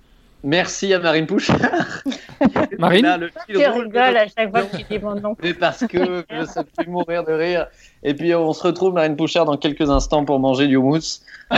Merci 0.44 0.94
à 0.94 1.00
Marine 1.00 1.26
Pouchard. 1.26 1.58
Marine 2.80 3.06
Là, 3.06 3.18
le 3.18 3.28
fil 3.28 3.56
Tu 3.56 3.58
rigoles 3.58 4.18
à 4.18 4.28
chaque 4.28 4.52
fois 4.52 4.64
que 4.64 4.78
tu 4.78 4.84
dis 4.90 5.00
mon 5.00 5.16
nom. 5.16 5.36
mais 5.44 5.54
parce 5.54 5.86
que 5.88 6.24
ça 6.46 6.62
me 6.62 6.68
fait 6.84 6.90
mourir 6.90 7.24
de 7.24 7.34
rire. 7.34 7.68
Et 8.04 8.14
puis 8.14 8.36
on 8.36 8.54
se 8.54 8.64
retrouve 8.64 8.94
Marine 8.94 9.16
Pouchard 9.16 9.46
dans 9.46 9.58
quelques 9.58 9.90
instants 9.90 10.26
pour 10.26 10.40
manger 10.40 10.68
du 10.68 10.78
mousse. 10.78 11.24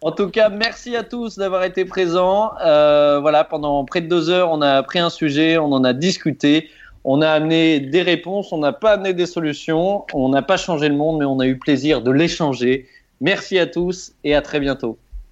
en 0.00 0.12
tout 0.12 0.28
cas, 0.28 0.48
merci 0.48 0.94
à 0.94 1.02
tous 1.02 1.36
d'avoir 1.36 1.64
été 1.64 1.84
présents. 1.84 2.52
Euh, 2.64 3.18
voilà, 3.20 3.42
pendant 3.42 3.84
près 3.84 4.00
de 4.00 4.08
deux 4.08 4.30
heures, 4.30 4.50
on 4.52 4.62
a 4.62 4.82
pris 4.84 5.00
un 5.00 5.10
sujet, 5.10 5.58
on 5.58 5.72
en 5.72 5.82
a 5.82 5.92
discuté, 5.92 6.70
on 7.08 7.22
a 7.22 7.30
amené 7.30 7.78
des 7.78 8.02
réponses, 8.02 8.52
on 8.52 8.58
n'a 8.58 8.72
pas 8.72 8.94
amené 8.94 9.14
des 9.14 9.26
solutions, 9.26 10.04
on 10.12 10.28
n'a 10.28 10.42
pas 10.42 10.56
changé 10.56 10.88
le 10.88 10.96
monde, 10.96 11.20
mais 11.20 11.24
on 11.24 11.38
a 11.38 11.46
eu 11.46 11.56
plaisir 11.56 12.02
de 12.02 12.10
l'échanger. 12.10 12.88
Merci 13.20 13.60
à 13.60 13.66
tous 13.68 14.12
et 14.24 14.34
à 14.34 14.42
très 14.42 14.58
bientôt. 14.58 14.98